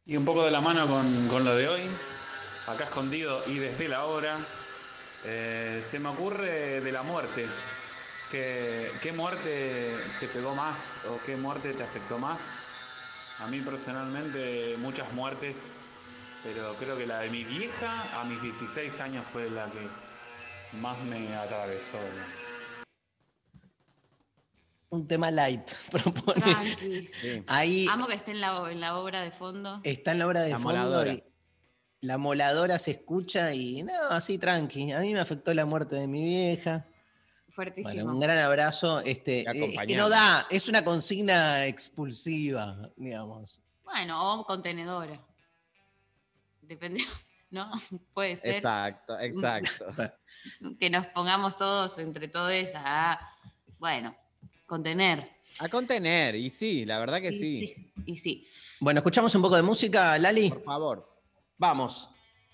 Y 0.05 0.15
un 0.15 0.23
poco 0.23 0.45
de 0.45 0.51
la 0.51 0.61
mano 0.61 0.85
con, 0.85 1.27
con 1.29 1.43
lo 1.43 1.55
de 1.55 1.67
hoy, 1.67 1.81
acá 2.67 2.83
escondido 2.83 3.41
y 3.47 3.55
desde 3.55 3.87
la 3.87 4.05
hora, 4.05 4.37
eh, 5.25 5.83
se 5.83 5.97
me 5.97 6.09
ocurre 6.09 6.79
de 6.79 6.91
la 6.91 7.01
muerte. 7.01 7.47
¿Qué, 8.31 8.89
¿Qué 9.01 9.11
muerte 9.11 9.93
te 10.19 10.27
pegó 10.27 10.55
más 10.55 10.77
o 11.09 11.19
qué 11.25 11.35
muerte 11.35 11.73
te 11.73 11.83
afectó 11.83 12.17
más? 12.17 12.39
A 13.39 13.47
mí 13.47 13.59
personalmente 13.59 14.75
muchas 14.77 15.11
muertes, 15.13 15.57
pero 16.43 16.75
creo 16.75 16.97
que 16.97 17.05
la 17.05 17.19
de 17.19 17.29
mi 17.29 17.43
vieja 17.43 18.21
a 18.21 18.23
mis 18.23 18.41
16 18.41 18.99
años 19.01 19.25
fue 19.33 19.49
la 19.49 19.65
que 19.65 19.85
más 20.77 20.97
me 21.03 21.35
atravesó. 21.35 21.97
Un 24.89 25.07
tema 25.07 25.31
light, 25.31 25.71
propone. 25.91 26.41
Tranqui. 26.41 27.09
Sí. 27.21 27.43
Ahí 27.47 27.87
Amo 27.89 28.07
que 28.07 28.13
esté 28.15 28.31
en 28.31 28.41
la, 28.41 28.69
en 28.71 28.79
la 28.79 28.97
obra 28.97 29.21
de 29.21 29.31
fondo. 29.31 29.79
está 29.83 30.11
en 30.11 30.19
la 30.19 30.27
obra 30.27 30.41
de 30.41 30.51
La 30.51 30.59
fondo 30.59 30.79
moladora. 30.79 31.13
y 31.13 31.23
la 32.01 32.17
moladora 32.17 32.79
se 32.79 32.91
escucha 32.91 33.53
y 33.53 33.83
no, 33.83 33.93
así 34.09 34.37
tranqui. 34.37 34.91
A 34.91 34.99
mí 34.99 35.13
me 35.13 35.19
afectó 35.19 35.53
la 35.53 35.65
muerte 35.65 35.95
de 35.95 36.07
mi 36.07 36.23
vieja. 36.23 36.87
Fuertísimo. 37.51 37.93
Bueno, 37.93 38.13
un 38.13 38.19
gran 38.19 38.37
abrazo. 38.37 39.01
Este, 39.01 39.41
eh, 39.41 39.75
es 39.75 39.85
que 39.85 39.95
no 39.95 40.09
da, 40.09 40.47
es 40.49 40.67
una 40.69 40.83
consigna 40.83 41.65
expulsiva, 41.67 42.89
digamos. 42.95 43.61
Bueno, 43.83 44.39
o 44.39 44.45
contenedora. 44.45 45.19
Depende, 46.61 47.03
¿no? 47.51 47.71
Puede 48.13 48.37
ser 48.37 48.55
Exacto, 48.55 49.19
exacto. 49.19 49.85
que 50.79 50.89
nos 50.89 51.05
pongamos 51.07 51.57
todos 51.57 51.97
entre 51.97 52.27
todos 52.27 52.53
a, 52.75 53.19
bueno, 53.77 54.15
contener. 54.65 55.29
A 55.59 55.67
contener, 55.67 56.35
y 56.35 56.49
sí, 56.49 56.85
la 56.85 56.99
verdad 56.99 57.19
que 57.19 57.29
Y 57.29 57.37
sí. 57.37 57.93
Y 58.05 58.17
sí. 58.17 58.47
Bueno, 58.79 58.99
escuchamos 58.99 59.35
un 59.35 59.41
poco 59.41 59.57
de 59.57 59.61
música, 59.61 60.17
Lali. 60.17 60.49
Por 60.49 60.63
favor. 60.63 61.21
Vamos. 61.57 62.09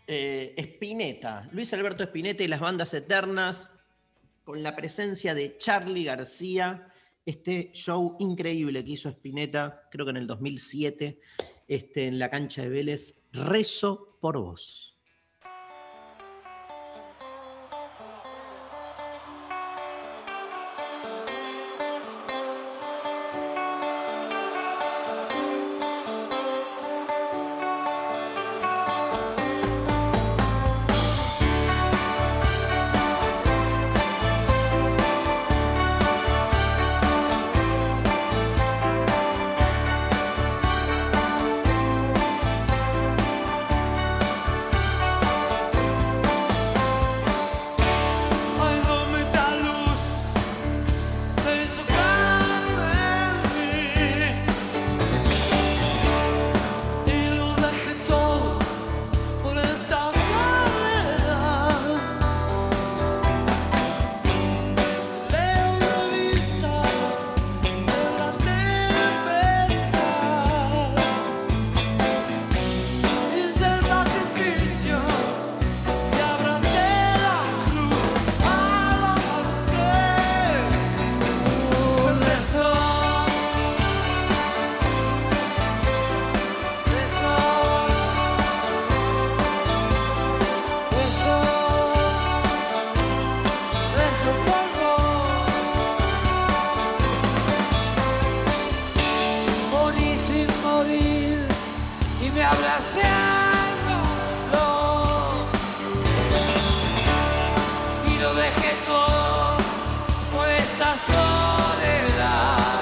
Eh, 0.08 0.56
Spinetta, 0.58 1.48
Luis 1.52 1.72
Alberto 1.74 2.04
Spinetta 2.04 2.44
y 2.44 2.48
las 2.48 2.60
bandas 2.60 2.94
eternas, 2.94 3.70
con 4.48 4.64
la 4.64 4.78
presencia 4.78 5.36
de 5.36 5.58
Charlie 5.58 6.06
García, 6.06 6.88
este 7.26 7.74
show 7.74 8.16
increíble 8.18 8.86
que 8.86 8.92
hizo 8.92 9.10
Spinetta, 9.10 9.90
creo 9.92 10.06
que 10.06 10.12
en 10.12 10.16
el 10.16 10.26
2007, 10.26 11.20
este, 11.68 12.06
en 12.06 12.18
la 12.18 12.30
cancha 12.30 12.62
de 12.62 12.70
Vélez, 12.70 13.28
Rezo 13.34 14.18
por 14.22 14.40
vos. 14.40 14.97
Todo 108.86 109.58
por 110.32 110.48
esta 110.48 110.96
soledad. 110.96 112.77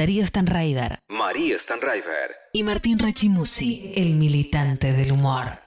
Darío 0.00 0.26
Stanraiver 0.26 1.00
María 1.10 1.58
Stanraiver. 1.58 2.34
y 2.54 2.62
Martín 2.62 2.98
Rachimusi, 2.98 3.92
el 3.94 4.14
militante 4.14 4.94
del 4.94 5.12
humor. 5.12 5.58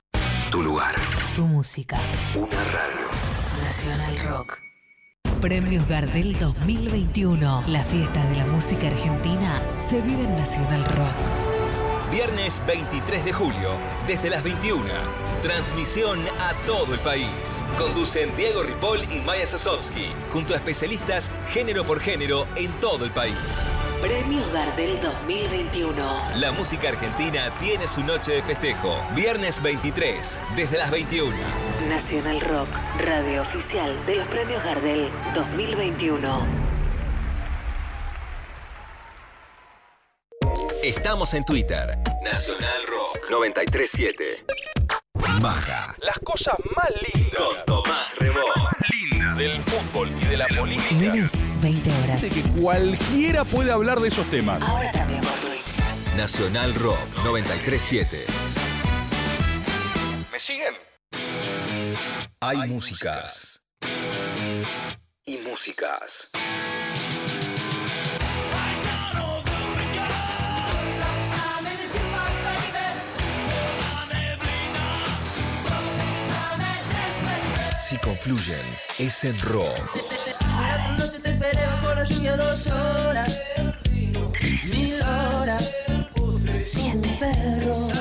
Tu 0.49 0.63
lugar. 0.63 0.95
Tu 1.35 1.45
música. 1.45 1.99
Una 2.33 2.63
radio. 2.63 3.11
Nacional 3.61 4.17
Rock. 4.27 4.57
Premios 5.39 5.87
Gardel 5.87 6.39
2021. 6.39 7.63
La 7.67 7.83
fiesta 7.83 8.25
de 8.27 8.37
la 8.37 8.47
música 8.47 8.87
argentina 8.87 9.61
se 9.79 10.01
vive 10.01 10.23
en 10.23 10.35
Nacional 10.35 10.83
Rock. 10.83 11.53
Viernes 12.11 12.59
23 12.65 13.25
de 13.25 13.33
julio, 13.33 13.69
desde 14.07 14.31
las 14.31 14.41
21. 14.43 14.83
Transmisión 15.43 16.19
a 16.39 16.55
todo 16.65 16.95
el 16.95 16.99
país. 17.01 17.61
Conducen 17.77 18.35
Diego 18.35 18.63
Ripoll 18.63 19.01
y 19.11 19.19
Maya 19.19 19.45
Sasovsky, 19.45 20.07
junto 20.31 20.55
a 20.55 20.57
especialistas 20.57 21.29
género 21.51 21.83
por 21.83 21.99
género 21.99 22.47
en 22.55 22.71
todo 22.79 23.05
el 23.05 23.11
país. 23.11 23.35
Premios 24.03 24.51
Gardel 24.51 24.99
2021. 24.99 26.31
La 26.35 26.51
música 26.51 26.89
argentina 26.89 27.57
tiene 27.57 27.87
su 27.87 28.03
noche 28.03 28.33
de 28.33 28.43
festejo. 28.43 28.97
Viernes 29.15 29.63
23, 29.63 30.39
desde 30.57 30.77
las 30.77 30.91
21. 30.91 31.33
Nacional 31.87 32.41
Rock, 32.41 32.67
radio 32.99 33.41
oficial 33.41 33.95
de 34.05 34.17
los 34.17 34.27
Premios 34.27 34.61
Gardel 34.61 35.09
2021. 35.33 36.45
Estamos 40.83 41.33
en 41.33 41.45
Twitter. 41.45 41.97
Nacional 42.25 42.81
Rock 42.85 43.19
937. 43.31 44.45
Maga. 45.39 45.95
Las 46.01 46.19
cosas 46.19 46.55
más 46.75 46.89
lindas. 47.07 47.41
Con 47.41 47.65
Tomás 47.65 48.17
Rebó. 48.17 48.72
Linda 48.93 49.33
del 49.33 49.61
fútbol 49.63 50.09
y 50.21 50.25
de 50.25 50.37
la 50.37 50.47
política. 50.47 50.93
Lunes, 50.93 51.31
20 51.61 51.91
horas. 51.91 52.21
De 52.21 52.29
que 52.29 52.41
cualquiera 52.61 53.43
puede 53.43 53.71
hablar 53.71 53.99
de 53.99 54.09
esos 54.09 54.29
temas. 54.29 54.61
Ahora 54.61 54.91
también 54.91 55.21
por 55.21 55.33
Twitch. 55.39 55.79
Nacional 56.15 56.75
Rock 56.75 56.99
937. 57.23 58.25
¿Me 60.31 60.39
siguen? 60.39 60.73
Hay 62.41 62.69
músicas. 62.69 63.63
Y 65.25 65.37
músicas. 65.49 66.29
Si 77.83 77.97
confluyen, 77.97 78.65
es 78.97 79.25
en 79.25 79.37
rock. 79.41 79.77
noche 80.97 81.19
te 81.19 81.31
esperé 81.31 81.65
bajo 81.65 81.93
la 81.93 82.03
lluvia 82.05 82.37
dos 82.37 82.67
horas, 82.67 83.41
mil 84.71 85.01
horas, 85.01 85.75
siete 86.63 87.17
perros. 87.19 87.91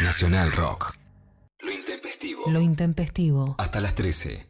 Nacional 0.00 0.50
Rock. 0.50 0.96
Lo 1.60 1.70
intempestivo. 1.70 2.50
Lo 2.50 2.60
intempestivo. 2.60 3.54
Hasta 3.58 3.80
las 3.80 3.94
13. 3.94 4.44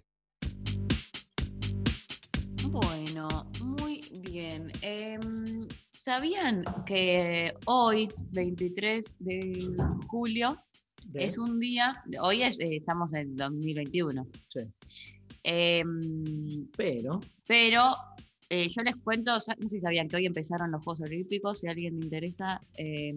Bueno, 2.71 3.51
muy 3.61 4.01
bien. 4.23 4.73
Em, 4.81 5.69
¿Sabían 5.91 6.65
que 6.87 7.53
hoy, 7.67 8.09
23 8.33 9.17
de 9.21 9.77
julio, 10.09 10.59
De- 11.13 11.25
es 11.25 11.39
un 11.39 11.61
día, 11.61 12.03
hoy 12.21 12.43
es, 12.43 12.59
eh, 12.61 12.77
estamos 12.77 13.13
en 13.15 13.37
2021, 13.37 14.27
Sí. 14.49 14.61
em, 15.43 16.67
Pero, 16.77 17.21
pero 17.47 17.95
eh, 18.55 18.69
yo 18.69 18.83
les 18.83 18.95
cuento, 18.97 19.33
no 19.33 19.41
sé 19.41 19.55
si 19.71 19.81
sabían 19.81 20.09
que 20.09 20.17
hoy 20.17 20.27
empezaron 20.27 20.71
los 20.71 20.85
Juegos 20.85 21.01
Olímpicos, 21.01 21.61
si 21.61 21.69
a 21.69 21.71
alguien 21.71 21.99
le 21.99 22.05
interesa, 22.05 22.61
eh, 22.77 23.13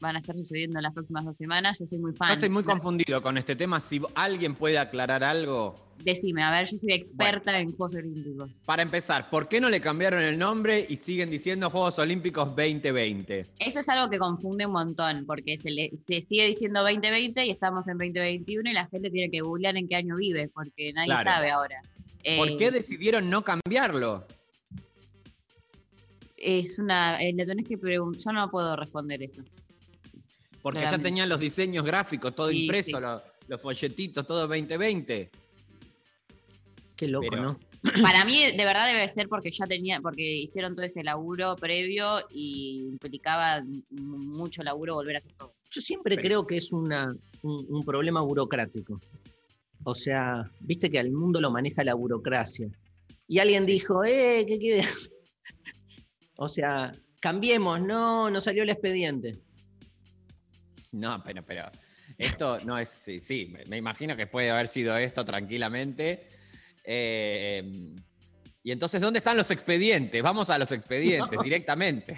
van 0.00 0.16
a 0.16 0.18
estar 0.18 0.36
sucediendo 0.36 0.78
en 0.78 0.82
las 0.82 0.92
próximas 0.92 1.24
dos 1.24 1.36
semanas. 1.36 1.78
Yo 1.78 1.86
soy 1.86 1.98
muy 1.98 2.12
fan. 2.14 2.28
Yo 2.30 2.34
estoy 2.34 2.48
muy 2.50 2.64
confundido 2.64 3.22
con 3.22 3.38
este 3.38 3.54
tema. 3.54 3.78
Si 3.78 4.00
alguien 4.16 4.54
puede 4.56 4.78
aclarar 4.78 5.22
algo. 5.22 5.76
Decime, 6.04 6.42
a 6.42 6.50
ver, 6.50 6.66
yo 6.68 6.78
soy 6.78 6.92
experta 6.94 7.56
en 7.60 7.68
Juegos 7.76 7.94
Olímpicos. 7.94 8.60
Para 8.66 8.82
empezar, 8.82 9.30
¿por 9.30 9.48
qué 9.48 9.60
no 9.60 9.70
le 9.70 9.80
cambiaron 9.80 10.20
el 10.20 10.36
nombre 10.36 10.84
y 10.88 10.96
siguen 10.96 11.30
diciendo 11.30 11.70
Juegos 11.70 12.00
Olímpicos 12.00 12.46
2020? 12.56 13.46
Eso 13.60 13.78
es 13.80 13.88
algo 13.88 14.10
que 14.10 14.18
confunde 14.18 14.66
un 14.66 14.72
montón, 14.72 15.24
porque 15.26 15.58
se, 15.58 15.70
le, 15.70 15.92
se 15.96 16.22
sigue 16.22 16.46
diciendo 16.48 16.80
2020 16.82 17.46
y 17.46 17.50
estamos 17.50 17.86
en 17.86 17.98
2021 17.98 18.68
y 18.70 18.72
la 18.72 18.86
gente 18.88 19.10
tiene 19.10 19.30
que 19.30 19.42
googlear 19.42 19.76
en 19.76 19.86
qué 19.86 19.94
año 19.94 20.16
vive, 20.16 20.48
porque 20.52 20.92
nadie 20.92 21.06
Claro. 21.06 21.30
sabe 21.30 21.50
ahora. 21.50 21.80
¿Por 22.36 22.48
Eh, 22.50 22.56
qué 22.58 22.70
decidieron 22.72 23.30
no 23.30 23.44
cambiarlo? 23.44 24.26
Es 26.44 26.78
una. 26.78 27.22
eh, 27.22 27.32
le 27.32 27.44
tenés 27.46 27.66
que 27.68 27.78
preguntar. 27.78 28.20
Yo 28.24 28.32
no 28.32 28.50
puedo 28.50 28.74
responder 28.76 29.22
eso. 29.22 29.42
Porque 30.60 30.80
ya 30.80 30.98
tenían 30.98 31.28
los 31.28 31.40
diseños 31.40 31.84
gráficos, 31.84 32.34
todo 32.34 32.48
Sí, 32.50 32.62
impreso, 32.64 32.98
sí. 32.98 33.04
los 33.48 33.60
folletitos, 33.60 34.26
todo 34.26 34.46
2020. 34.46 35.30
Qué 36.96 37.08
loco, 37.08 37.26
Pero- 37.30 37.42
¿no? 37.42 37.58
Para 38.00 38.24
mí, 38.24 38.38
de 38.38 38.64
verdad, 38.64 38.86
debe 38.86 39.08
ser 39.08 39.28
porque 39.28 39.50
ya 39.50 39.66
tenía, 39.66 40.00
porque 40.00 40.22
hicieron 40.22 40.76
todo 40.76 40.86
ese 40.86 41.02
laburo 41.02 41.56
previo 41.56 42.20
y 42.30 42.86
implicaba 42.92 43.64
mucho 43.90 44.62
laburo 44.62 44.94
volver 44.94 45.16
a 45.16 45.18
hacer 45.18 45.32
todo. 45.32 45.52
Yo 45.68 45.80
siempre 45.80 46.16
creo 46.16 46.46
que 46.46 46.58
es 46.58 46.70
una, 46.70 47.12
un, 47.42 47.66
un 47.68 47.84
problema 47.84 48.20
burocrático. 48.20 49.00
O 49.82 49.96
sea, 49.96 50.48
viste 50.60 50.88
que 50.90 51.00
al 51.00 51.10
mundo 51.10 51.40
lo 51.40 51.50
maneja 51.50 51.82
la 51.82 51.94
burocracia. 51.94 52.68
Y 53.26 53.40
alguien 53.40 53.66
dijo, 53.66 54.04
eh, 54.04 54.44
¿qué 54.46 54.58
queda? 54.60 54.84
O 56.36 56.48
sea, 56.48 56.94
cambiemos, 57.20 57.80
no, 57.80 58.30
no 58.30 58.40
salió 58.40 58.62
el 58.62 58.70
expediente. 58.70 59.38
No, 60.92 61.22
pero, 61.24 61.44
pero 61.44 61.70
esto 62.18 62.58
no 62.64 62.78
es. 62.78 62.88
Sí, 62.88 63.20
sí, 63.20 63.52
me, 63.66 63.76
imagino 63.76 64.16
que 64.16 64.26
puede 64.26 64.50
haber 64.50 64.68
sido 64.68 64.96
esto 64.96 65.24
tranquilamente. 65.24 66.28
Eh, 66.84 67.94
y 68.62 68.70
entonces, 68.70 69.00
¿dónde 69.00 69.18
están 69.18 69.36
los 69.36 69.50
expedientes? 69.50 70.22
Vamos 70.22 70.50
a 70.50 70.58
los 70.58 70.70
expedientes 70.72 71.32
No. 71.38 71.42
directamente. 71.42 72.14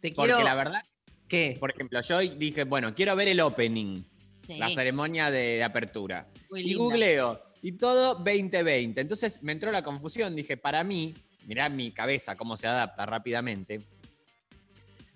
Te 0.00 0.12
Porque 0.12 0.32
quiero- 0.32 0.44
la 0.44 0.54
verdad, 0.54 0.82
¿Qué? 1.28 1.56
por 1.60 1.70
ejemplo, 1.70 2.00
yo 2.00 2.18
dije, 2.18 2.64
bueno, 2.64 2.94
quiero 2.94 3.14
ver 3.16 3.28
el 3.28 3.40
opening, 3.40 4.02
Sí. 4.42 4.56
la 4.56 4.68
ceremonia 4.70 5.30
de, 5.30 5.56
de 5.56 5.62
apertura. 5.64 6.26
Muy 6.50 6.62
y 6.62 6.64
linda. 6.70 6.78
googleo, 6.82 7.42
y 7.62 7.72
todo 7.72 8.14
2020. 8.16 9.00
Entonces 9.00 9.42
me 9.42 9.52
entró 9.52 9.70
la 9.70 9.82
confusión, 9.82 10.34
dije, 10.34 10.56
para 10.56 10.82
mí, 10.82 11.14
mirá 11.46 11.68
mi 11.68 11.92
cabeza 11.92 12.36
cómo 12.36 12.56
se 12.56 12.66
adapta 12.66 13.06
rápidamente. 13.06 13.86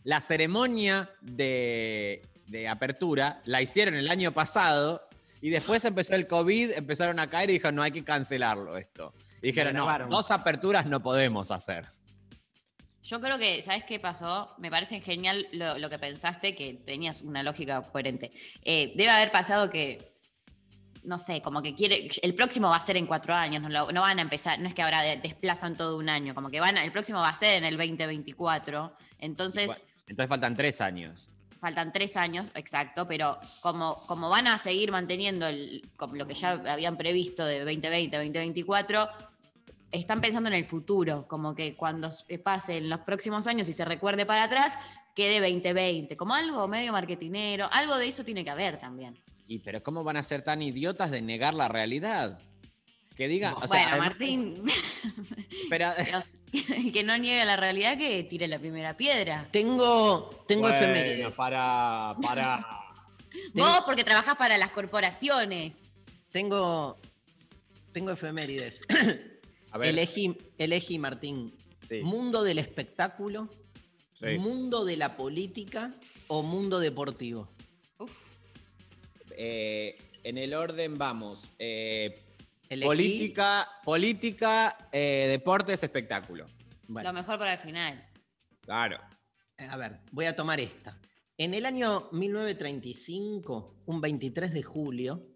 La 0.02 0.20
ceremonia 0.20 1.10
de, 1.20 2.22
de 2.46 2.68
apertura 2.68 3.40
la 3.44 3.62
hicieron 3.62 3.94
el 3.94 4.10
año 4.10 4.32
pasado 4.32 5.08
y 5.40 5.50
después 5.50 5.84
empezó 5.84 6.14
el 6.14 6.26
COVID, 6.26 6.72
empezaron 6.72 7.18
a 7.18 7.26
caer 7.26 7.50
y 7.50 7.54
dijeron, 7.54 7.74
no 7.74 7.82
hay 7.82 7.90
que 7.90 8.02
cancelarlo 8.02 8.78
esto. 8.78 9.12
Y 9.42 9.48
dijeron, 9.48 9.74
no, 9.74 10.08
dos 10.08 10.30
aperturas 10.30 10.86
no 10.86 11.02
podemos 11.02 11.50
hacer. 11.50 11.86
Yo 13.02 13.20
creo 13.20 13.36
que, 13.36 13.60
¿sabes 13.60 13.84
qué 13.84 14.00
pasó? 14.00 14.54
Me 14.56 14.70
parece 14.70 15.02
genial 15.02 15.46
lo, 15.52 15.76
lo 15.78 15.90
que 15.90 15.98
pensaste, 15.98 16.56
que 16.56 16.72
tenías 16.86 17.20
una 17.20 17.42
lógica 17.42 17.82
coherente. 17.82 18.32
Eh, 18.62 18.94
debe 18.96 19.10
haber 19.10 19.30
pasado 19.30 19.68
que, 19.68 20.13
no 21.04 21.18
sé, 21.18 21.42
como 21.42 21.62
que 21.62 21.74
quiere, 21.74 22.08
el 22.22 22.34
próximo 22.34 22.68
va 22.70 22.76
a 22.76 22.80
ser 22.80 22.96
en 22.96 23.06
cuatro 23.06 23.34
años, 23.34 23.62
no, 23.62 23.68
lo- 23.68 23.92
no 23.92 24.00
van 24.00 24.18
a 24.18 24.22
empezar, 24.22 24.58
no 24.60 24.66
es 24.68 24.74
que 24.74 24.82
ahora 24.82 25.02
de- 25.02 25.16
desplazan 25.18 25.76
todo 25.76 25.96
un 25.98 26.08
año, 26.08 26.34
como 26.34 26.50
que 26.50 26.60
van, 26.60 26.76
a- 26.78 26.84
el 26.84 26.92
próximo 26.92 27.18
va 27.20 27.28
a 27.28 27.34
ser 27.34 27.54
en 27.54 27.64
el 27.64 27.76
2024, 27.76 28.96
entonces 29.18 29.70
entonces 30.06 30.28
faltan 30.28 30.56
tres 30.56 30.80
años. 30.80 31.28
faltan 31.60 31.92
tres 31.92 32.16
años, 32.16 32.48
exacto, 32.54 33.08
pero 33.08 33.38
como, 33.60 34.02
como 34.06 34.28
van 34.28 34.46
a 34.48 34.58
seguir 34.58 34.90
manteniendo 34.92 35.46
el, 35.46 35.88
como 35.96 36.14
lo 36.16 36.26
que 36.26 36.34
ya 36.34 36.52
habían 36.68 36.96
previsto 36.98 37.44
de 37.46 37.60
2020, 37.64 38.16
2024, 38.18 39.08
están 39.90 40.20
pensando 40.20 40.48
en 40.48 40.56
el 40.56 40.64
futuro, 40.64 41.26
como 41.28 41.54
que 41.54 41.74
cuando 41.76 42.08
s- 42.08 42.38
pasen 42.40 42.90
los 42.90 43.00
próximos 43.00 43.46
años 43.46 43.68
y 43.68 43.72
se 43.72 43.84
recuerde 43.84 44.26
para 44.26 44.44
atrás, 44.44 44.74
quede 45.14 45.40
2020, 45.40 46.16
como 46.16 46.34
algo 46.34 46.66
medio 46.68 46.92
marketinero, 46.92 47.68
algo 47.72 47.96
de 47.96 48.08
eso 48.08 48.24
tiene 48.24 48.44
que 48.44 48.50
haber 48.50 48.78
también. 48.80 49.16
Y 49.46 49.58
pero 49.58 49.82
¿cómo 49.82 50.04
van 50.04 50.16
a 50.16 50.22
ser 50.22 50.42
tan 50.42 50.62
idiotas 50.62 51.10
de 51.10 51.22
negar 51.22 51.54
la 51.54 51.68
realidad? 51.68 52.38
Que 53.14 53.28
digan, 53.28 53.54
o 53.54 53.58
sea, 53.60 53.66
bueno, 53.68 53.88
además- 53.90 54.08
Martín, 54.10 54.62
pero- 55.70 55.90
el 55.96 56.24
que 56.92 57.02
no 57.02 57.16
niegue 57.18 57.44
la 57.44 57.56
realidad 57.56 57.98
que 57.98 58.22
tire 58.24 58.46
la 58.46 58.58
primera 58.58 58.96
piedra. 58.96 59.48
Tengo, 59.50 60.44
tengo 60.46 60.62
Bueno, 60.62 60.76
efemérides. 60.76 61.34
Para, 61.34 62.14
para. 62.22 62.66
Vos 63.54 63.82
porque 63.84 64.04
trabajás 64.04 64.36
para 64.36 64.56
las 64.58 64.70
corporaciones. 64.70 65.76
Tengo, 66.30 66.98
tengo 67.92 68.10
efemérides. 68.12 68.86
A 69.72 69.78
ver. 69.78 69.88
Elegí, 69.88 70.36
elegí, 70.56 70.98
Martín. 71.00 71.56
Sí. 71.88 72.00
¿Mundo 72.02 72.44
del 72.44 72.58
espectáculo? 72.60 73.50
Sí. 74.12 74.38
¿Mundo 74.38 74.84
de 74.84 74.96
la 74.96 75.16
política 75.16 75.92
o 76.28 76.42
mundo 76.42 76.78
deportivo? 76.78 77.50
Eh, 79.36 79.96
en 80.22 80.38
el 80.38 80.54
orden 80.54 80.96
vamos. 80.98 81.50
eh, 81.58 82.22
política, 82.82 83.68
política, 83.84 84.88
eh, 84.92 85.26
deportes, 85.28 85.82
espectáculo. 85.82 86.46
Bueno, 86.88 87.10
Lo 87.10 87.14
mejor 87.14 87.38
para 87.38 87.54
el 87.54 87.58
final. 87.58 88.04
Claro. 88.60 88.98
a 89.58 89.76
ver, 89.76 90.00
voy 90.10 90.26
a 90.26 90.34
tomar 90.34 90.60
esta. 90.60 90.98
En 91.36 91.52
el 91.54 91.66
año 91.66 92.08
1935, 92.12 93.82
un 93.86 94.00
23 94.00 94.52
de 94.52 94.62
julio, 94.62 95.32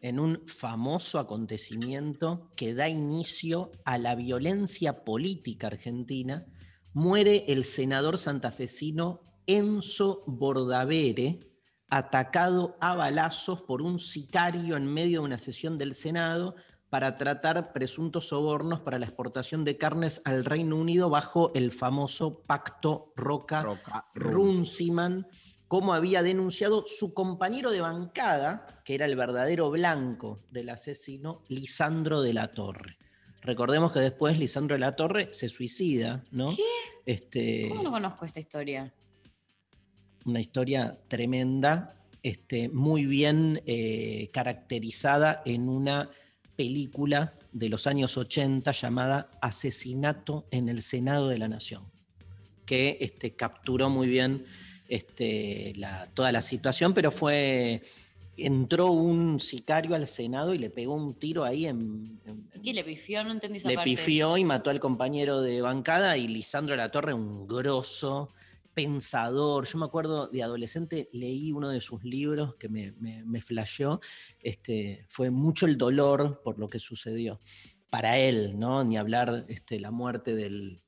en 0.00 0.20
un 0.20 0.46
famoso 0.46 1.18
acontecimiento 1.18 2.50
que 2.56 2.74
da 2.74 2.88
inicio 2.88 3.72
a 3.84 3.98
la 3.98 4.14
violencia 4.14 5.04
política 5.04 5.68
argentina, 5.68 6.44
muere 6.92 7.44
el 7.48 7.64
senador 7.64 8.18
santafesino 8.18 9.20
Enzo 9.46 10.22
Bordavere, 10.26 11.47
atacado 11.90 12.76
a 12.80 12.94
balazos 12.94 13.62
por 13.62 13.82
un 13.82 13.98
sicario 13.98 14.76
en 14.76 14.86
medio 14.86 15.20
de 15.20 15.26
una 15.26 15.38
sesión 15.38 15.78
del 15.78 15.94
Senado 15.94 16.54
para 16.90 17.18
tratar 17.18 17.72
presuntos 17.72 18.28
sobornos 18.28 18.80
para 18.80 18.98
la 18.98 19.06
exportación 19.06 19.64
de 19.64 19.76
carnes 19.76 20.22
al 20.24 20.44
Reino 20.44 20.76
Unido 20.76 21.10
bajo 21.10 21.52
el 21.54 21.70
famoso 21.70 22.40
Pacto 22.46 23.12
Roca, 23.14 23.62
Roca 23.62 24.06
Runciman, 24.14 25.26
como 25.66 25.92
había 25.92 26.22
denunciado 26.22 26.84
su 26.86 27.12
compañero 27.12 27.70
de 27.70 27.82
bancada, 27.82 28.82
que 28.84 28.94
era 28.94 29.04
el 29.04 29.16
verdadero 29.16 29.70
blanco 29.70 30.40
del 30.50 30.70
asesino, 30.70 31.42
Lisandro 31.48 32.22
de 32.22 32.32
la 32.32 32.48
Torre. 32.48 32.96
Recordemos 33.42 33.92
que 33.92 34.00
después 34.00 34.38
Lisandro 34.38 34.74
de 34.74 34.80
la 34.80 34.96
Torre 34.96 35.28
se 35.32 35.48
suicida, 35.48 36.24
¿no? 36.30 36.54
¿Qué? 36.54 36.64
Este, 37.04 37.68
¿Cómo 37.68 37.82
no 37.82 37.90
conozco 37.90 38.24
esta 38.24 38.40
historia? 38.40 38.92
Una 40.28 40.40
historia 40.40 40.98
tremenda, 41.08 41.94
este, 42.22 42.68
muy 42.68 43.06
bien 43.06 43.62
eh, 43.66 44.28
caracterizada 44.32 45.42
en 45.46 45.68
una 45.68 46.10
película 46.56 47.34
de 47.52 47.68
los 47.68 47.86
años 47.86 48.16
80 48.18 48.70
llamada 48.72 49.30
Asesinato 49.40 50.46
en 50.50 50.68
el 50.68 50.82
Senado 50.82 51.28
de 51.28 51.38
la 51.38 51.48
Nación, 51.48 51.84
que 52.66 52.98
este, 53.00 53.34
capturó 53.34 53.88
muy 53.88 54.08
bien 54.08 54.44
este, 54.88 55.72
la- 55.76 56.06
toda 56.14 56.30
la 56.32 56.42
situación, 56.42 56.94
pero 56.94 57.10
fue... 57.10 57.82
Entró 58.40 58.92
un 58.92 59.40
sicario 59.40 59.96
al 59.96 60.06
Senado 60.06 60.54
y 60.54 60.58
le 60.58 60.70
pegó 60.70 60.94
un 60.94 61.14
tiro 61.14 61.42
ahí 61.44 61.66
en, 61.66 62.20
en- 62.24 62.48
¿Qué 62.62 62.72
le 62.72 62.84
pifió? 62.84 63.24
No 63.24 63.32
entendí 63.32 63.56
esa 63.58 63.68
le 63.68 63.74
parte. 63.74 63.90
pifió 63.90 64.36
y 64.36 64.44
mató 64.44 64.70
al 64.70 64.78
compañero 64.78 65.40
de 65.40 65.60
bancada 65.60 66.16
y 66.16 66.28
Lisandro 66.28 66.74
de 66.74 66.76
la 66.76 66.88
Torre, 66.88 67.12
un 67.12 67.48
grosso 67.48 68.28
pensador. 68.78 69.66
Yo 69.66 69.76
me 69.76 69.86
acuerdo 69.86 70.28
de 70.28 70.40
adolescente, 70.40 71.08
leí 71.12 71.50
uno 71.50 71.68
de 71.68 71.80
sus 71.80 72.04
libros 72.04 72.54
que 72.60 72.68
me, 72.68 72.92
me, 72.92 73.24
me 73.24 73.40
flasheó. 73.42 74.00
Este, 74.38 75.04
fue 75.08 75.30
mucho 75.30 75.66
el 75.66 75.76
dolor 75.76 76.40
por 76.44 76.60
lo 76.60 76.68
que 76.68 76.78
sucedió. 76.78 77.40
Para 77.90 78.18
él, 78.18 78.56
¿no? 78.56 78.84
Ni 78.84 78.96
hablar 78.96 79.46
este, 79.48 79.80
la 79.80 79.90
muerte 79.90 80.36
del, 80.36 80.80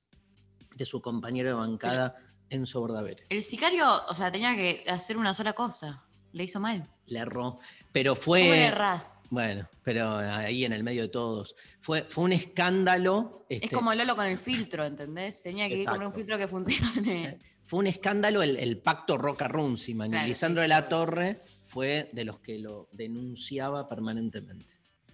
de 0.77 0.85
su 0.85 1.03
compañero 1.03 1.49
de 1.49 1.55
bancada, 1.55 2.15
Enzo 2.49 2.79
Bordavere. 2.79 3.25
El 3.29 3.43
sicario, 3.43 3.85
o 4.09 4.15
sea, 4.15 4.31
tenía 4.31 4.55
que 4.55 4.85
hacer 4.87 5.17
una 5.17 5.35
sola 5.35 5.55
cosa. 5.55 6.05
Le 6.31 6.45
hizo 6.45 6.61
mal. 6.61 6.89
Le 7.07 7.19
erró. 7.19 7.59
Pero 7.91 8.15
¿Cómo 8.15 8.23
fue. 8.23 8.43
le 8.43 8.67
errás? 8.67 9.25
Bueno, 9.31 9.69
pero 9.83 10.17
ahí 10.17 10.65
en 10.65 10.73
el 10.73 10.85
medio 10.85 11.03
de 11.03 11.09
todos. 11.09 11.57
Fue, 11.81 12.05
fue 12.05 12.23
un 12.23 12.33
escándalo. 12.35 13.47
Es 13.49 13.65
este, 13.65 13.75
como 13.75 13.93
Lolo 13.95 14.15
con 14.15 14.27
el 14.27 14.39
filtro, 14.39 14.85
¿entendés? 14.85 15.43
Tenía 15.43 15.69
que 15.69 15.75
ir 15.75 15.87
con 15.87 15.97
un 15.97 16.03
Exacto. 16.03 16.19
filtro 16.19 16.39
que 16.39 16.47
funcione. 16.47 17.41
Fue 17.71 17.79
un 17.79 17.87
escándalo 17.87 18.43
el, 18.43 18.57
el 18.57 18.79
pacto 18.79 19.17
Roca-Runciman. 19.17 20.11
Claro, 20.11 20.27
y 20.27 20.31
Lisandro 20.31 20.61
sí, 20.61 20.65
de 20.65 20.69
la 20.71 20.89
Torre 20.89 21.41
fue 21.67 22.11
de 22.13 22.25
los 22.25 22.41
que 22.41 22.59
lo 22.59 22.89
denunciaba 22.91 23.89
permanentemente. 23.89 24.67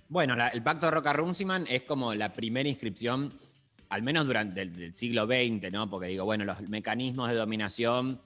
Bueno, 0.08 0.34
la- 0.36 0.48
el 0.48 0.62
pacto 0.62 0.90
Roca 0.90 1.12
Runciman 1.12 1.66
es 1.68 1.82
como 1.82 2.14
la 2.14 2.32
primera 2.32 2.66
inscripción 2.66 3.34
al 3.90 4.02
menos 4.02 4.26
durante 4.26 4.62
el, 4.62 4.74
del 4.74 4.94
siglo 4.94 5.26
XX, 5.26 5.70
¿no? 5.70 5.90
Porque 5.90 6.06
digo, 6.06 6.24
bueno, 6.24 6.46
los 6.46 6.62
mecanismos 6.62 7.28
de 7.28 7.34
dominación, 7.34 8.22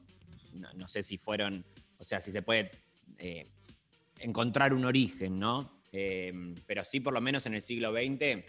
no, 0.52 0.72
no 0.74 0.86
sé 0.86 1.02
si 1.02 1.18
fueron, 1.18 1.64
o 1.98 2.04
sea, 2.04 2.20
si 2.20 2.30
se 2.30 2.42
puede 2.42 2.70
eh, 3.18 3.50
encontrar 4.20 4.72
un 4.72 4.84
origen, 4.84 5.40
¿no? 5.40 5.82
Eh, 5.90 6.54
pero 6.68 6.84
sí, 6.84 7.00
por 7.00 7.12
lo 7.12 7.20
menos 7.20 7.46
en 7.46 7.54
el 7.54 7.62
siglo 7.62 7.90
XX, 7.90 8.44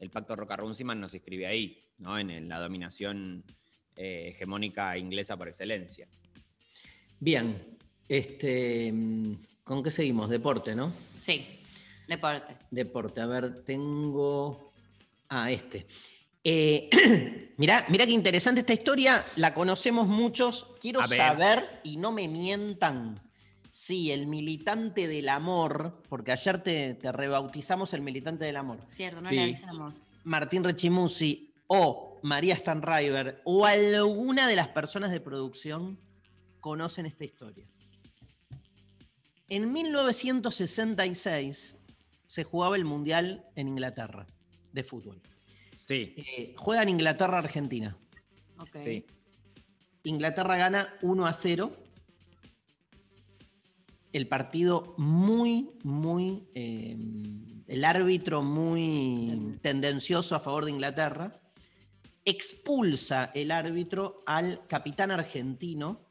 el 0.00 0.10
pacto 0.10 0.34
Roca-Runciman 0.34 1.00
nos 1.00 1.14
inscribe 1.14 1.46
ahí, 1.46 1.78
¿no? 1.98 2.18
En, 2.18 2.48
la 2.48 2.58
dominación 2.58 3.44
eh, 4.02 4.28
hegemónica 4.28 4.96
inglesa 4.96 5.36
por 5.36 5.46
excelencia. 5.48 6.08
Bien, 7.18 7.76
este, 8.08 8.90
mm, 8.90 9.34
¿con 9.62 9.82
qué 9.82 9.90
seguimos? 9.90 10.30
Deporte, 10.30 10.74
¿no? 10.74 10.90
Sí, 11.20 11.46
deporte. 12.08 12.56
Deporte, 12.70 13.20
a 13.20 13.26
ver, 13.26 13.62
tengo. 13.62 14.72
Ah, 15.28 15.50
este. 15.50 15.86
Eh, 16.42 16.88
mirá, 17.58 17.84
mirá 17.90 18.06
qué 18.06 18.12
interesante 18.12 18.60
esta 18.60 18.72
historia, 18.72 19.22
la 19.36 19.52
conocemos 19.52 20.08
muchos. 20.08 20.66
Quiero 20.80 21.06
saber, 21.06 21.80
y 21.84 21.98
no 21.98 22.10
me 22.10 22.26
mientan, 22.26 23.20
si 23.68 24.10
el 24.12 24.26
militante 24.26 25.08
del 25.08 25.28
amor, 25.28 26.02
porque 26.08 26.32
ayer 26.32 26.62
te, 26.62 26.94
te 26.94 27.12
rebautizamos 27.12 27.92
el 27.92 28.00
militante 28.00 28.46
del 28.46 28.56
amor, 28.56 28.78
Cierto, 28.88 29.20
no 29.20 29.28
Sí. 29.28 29.34
le 29.36 29.42
avisamos. 29.42 30.08
Martín 30.24 30.64
Rechimusi 30.64 31.52
o 31.66 32.09
María 32.22 32.56
Stanriver 32.56 33.42
o 33.44 33.66
alguna 33.66 34.46
de 34.46 34.56
las 34.56 34.68
personas 34.68 35.12
de 35.12 35.20
producción 35.20 36.00
conocen 36.60 37.04
esta 37.06 37.24
historia. 37.24 37.66
En 39.48 39.72
1966 39.72 41.76
se 42.26 42.44
jugaba 42.44 42.76
el 42.76 42.84
Mundial 42.84 43.46
en 43.56 43.68
Inglaterra 43.68 44.26
de 44.72 44.84
fútbol. 44.84 45.20
Sí. 45.74 46.14
Eh, 46.16 46.54
juegan 46.56 46.88
Inglaterra-Argentina. 46.88 47.96
Ok. 48.58 48.76
Sí. 48.76 49.04
Inglaterra 50.04 50.56
gana 50.56 50.94
1 51.02 51.26
a 51.26 51.32
0. 51.32 51.72
El 54.12 54.28
partido 54.28 54.94
muy, 54.98 55.70
muy. 55.82 56.48
eh, 56.54 56.96
el 57.70 57.84
árbitro 57.84 58.42
muy 58.42 59.56
tendencioso 59.62 60.34
a 60.34 60.40
favor 60.40 60.64
de 60.64 60.72
Inglaterra. 60.72 61.39
Expulsa 62.24 63.30
el 63.34 63.50
árbitro 63.50 64.20
al 64.26 64.66
capitán 64.66 65.10
argentino 65.10 66.10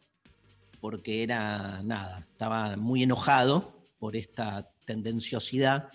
porque 0.79 1.23
era 1.23 1.81
nada, 1.83 2.27
estaba 2.31 2.77
muy 2.77 3.03
enojado 3.03 3.83
por 3.99 4.15
esta 4.15 4.71
tendenciosidad 4.85 5.89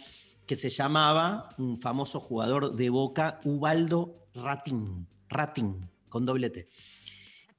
que 0.46 0.56
se 0.56 0.68
llamaba 0.68 1.54
un 1.58 1.80
famoso 1.80 2.20
jugador 2.20 2.74
de 2.74 2.90
Boca, 2.90 3.40
Ubaldo 3.44 4.28
Ratín, 4.34 5.06
Ratín, 5.28 5.88
con 6.08 6.26
doble 6.26 6.50
T. 6.50 6.68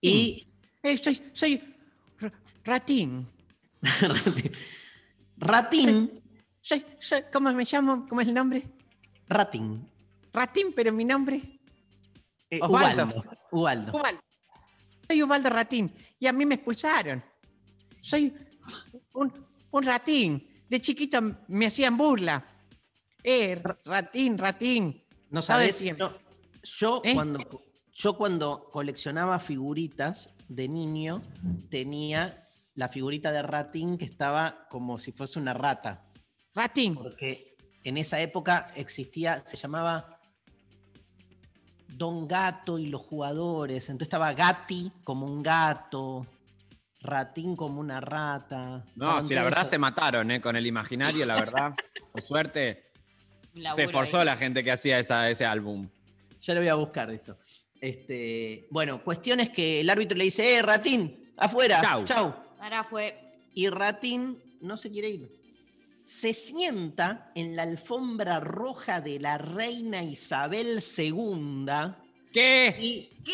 Y 0.02 0.46
Eh, 0.84 0.98
soy, 0.98 1.20
soy 1.34 1.76
Ratín. 2.64 3.28
Ratín. 3.82 4.52
Ratín. 5.38 6.22
Soy, 6.62 6.86
soy, 7.00 7.22
¿Cómo 7.32 7.52
me 7.54 7.66
llamo? 7.66 8.06
¿Cómo 8.08 8.22
es 8.22 8.28
el 8.28 8.34
nombre? 8.36 8.68
Ratín. 9.28 9.88
Ratín, 10.32 10.74
pero 10.76 10.94
mi 10.94 11.06
nombre. 11.06 11.55
Eh. 12.58 12.68
Ubaldo. 12.68 13.24
Ubaldo. 13.52 13.92
Ubaldo. 13.92 14.22
Soy 15.08 15.24
Ubaldo 15.24 15.50
Ratín 15.50 15.94
y 16.20 16.28
a 16.28 16.34
mí 16.34 16.46
me 16.46 16.56
expulsaron. 16.56 17.24
Soy 18.02 18.34
un, 19.14 19.48
un 19.72 19.84
ratín. 19.84 20.48
De 20.68 20.82
chiquito 20.82 21.22
me 21.48 21.68
hacían 21.68 21.96
burla. 21.96 22.44
Eh, 23.24 23.62
ratín, 23.86 24.38
ratín. 24.38 25.04
No 25.30 25.42
sabes. 25.42 25.84
no, 25.98 26.12
yo, 26.64 27.02
¿Eh? 27.04 27.14
cuando, 27.14 27.64
yo 27.92 28.18
cuando 28.18 28.70
coleccionaba 28.72 29.40
figuritas 29.40 30.30
de 30.48 30.68
niño, 30.68 31.22
tenía 31.70 32.50
la 32.76 32.90
figurita 32.90 33.32
de 33.32 33.42
Ratín 33.42 33.98
que 33.98 34.06
estaba 34.06 34.68
como 34.70 35.00
si 35.00 35.12
fuese 35.12 35.40
una 35.40 35.54
rata. 35.54 36.12
Ratín. 36.54 36.96
Porque 36.96 37.58
en 37.84 37.98
esa 37.98 38.20
época 38.22 38.72
existía, 38.76 39.44
se 39.46 39.58
llamaba 39.58 40.15
Don 41.98 42.28
Gato 42.28 42.78
y 42.80 42.88
los 42.88 43.02
jugadores. 43.02 43.90
Entonces 43.90 44.08
estaba 44.08 44.34
Gatti 44.34 44.92
como 45.04 45.26
un 45.26 45.42
gato, 45.42 46.28
Ratín 47.02 47.56
como 47.56 47.80
una 47.80 48.02
rata. 48.02 48.84
No, 48.96 49.22
si 49.22 49.34
la 49.34 49.42
todos 49.42 49.52
verdad 49.56 49.70
se 49.70 49.78
mataron, 49.78 50.32
¿eh? 50.32 50.42
Con 50.42 50.56
el 50.56 50.66
imaginario, 50.66 51.26
la 51.26 51.36
verdad. 51.36 51.74
Por 52.12 52.22
suerte. 52.22 52.84
Se 53.76 53.84
esforzó 53.86 54.22
la 54.26 54.36
gente 54.36 54.62
que 54.64 54.72
hacía 54.72 55.00
esa- 55.00 55.30
ese 55.30 55.46
álbum. 55.46 55.88
Ya 56.42 56.54
lo 56.54 56.60
voy 56.60 56.68
a 56.68 56.76
buscar 56.76 57.10
eso. 57.10 57.38
Este, 57.80 58.68
bueno, 58.70 59.02
cuestión 59.02 59.40
es 59.40 59.50
que 59.50 59.80
el 59.80 59.90
árbitro 59.90 60.18
le 60.18 60.26
dice, 60.26 60.58
eh, 60.58 60.62
Ratín, 60.62 61.32
afuera, 61.38 61.80
Chau. 61.82 62.04
chau. 62.04 62.36
Ahora 62.60 62.84
fue. 62.84 63.32
Y 63.54 63.70
Ratín 63.70 64.44
no 64.60 64.76
se 64.76 64.92
quiere 64.92 65.10
ir. 65.10 65.35
Se 66.06 66.34
sienta 66.34 67.32
en 67.36 67.56
la 67.56 67.64
alfombra 67.64 68.40
roja 68.40 69.02
de 69.02 69.20
la 69.20 69.38
reina 69.38 70.04
Isabel 70.04 70.82
II. 70.98 71.66
¿Qué? 72.32 72.76
Y, 72.80 73.24
¿Qué? 73.24 73.34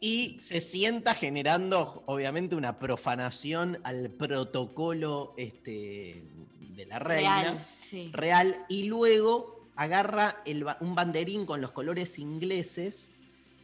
y 0.00 0.36
se 0.40 0.60
sienta 0.60 1.14
generando, 1.14 2.02
obviamente, 2.06 2.56
una 2.56 2.78
profanación 2.78 3.80
al 3.84 4.10
protocolo 4.10 5.34
este, 5.36 6.24
de 6.60 6.86
la 6.86 6.98
reina 6.98 7.42
Real. 7.42 7.66
Sí. 7.80 8.10
real 8.12 8.64
y 8.68 8.84
luego 8.84 9.68
agarra 9.76 10.42
el 10.44 10.66
un 10.80 10.94
banderín 10.94 11.46
con 11.46 11.60
los 11.60 11.72
colores 11.72 12.18
ingleses 12.18 13.10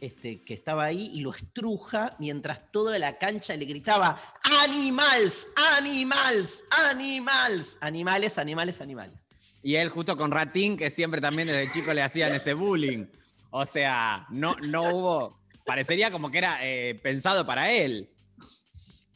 este, 0.05 0.43
que 0.43 0.53
estaba 0.53 0.85
ahí 0.85 1.11
y 1.13 1.21
lo 1.21 1.31
estruja 1.31 2.15
mientras 2.19 2.71
toda 2.71 2.97
la 2.99 3.17
cancha 3.17 3.55
le 3.55 3.65
gritaba 3.65 4.21
animals, 4.63 5.47
animals, 5.77 6.63
animals, 6.89 7.77
animales, 7.81 8.37
animales, 8.37 8.81
animales. 8.81 9.27
Y 9.63 9.77
él 9.77 9.89
justo 9.89 10.15
con 10.15 10.29
Ratín, 10.31 10.77
que 10.77 10.91
siempre 10.91 11.19
también 11.19 11.47
desde 11.47 11.71
chico 11.71 11.91
le 11.93 12.03
hacían 12.03 12.33
ese 12.35 12.53
bullying. 12.53 13.07
O 13.49 13.65
sea, 13.65 14.27
no, 14.29 14.55
no 14.61 14.83
hubo. 14.93 15.39
Parecería 15.65 16.11
como 16.11 16.29
que 16.29 16.37
era 16.37 16.59
eh, 16.61 16.93
pensado 17.01 17.45
para 17.47 17.71
él. 17.71 18.11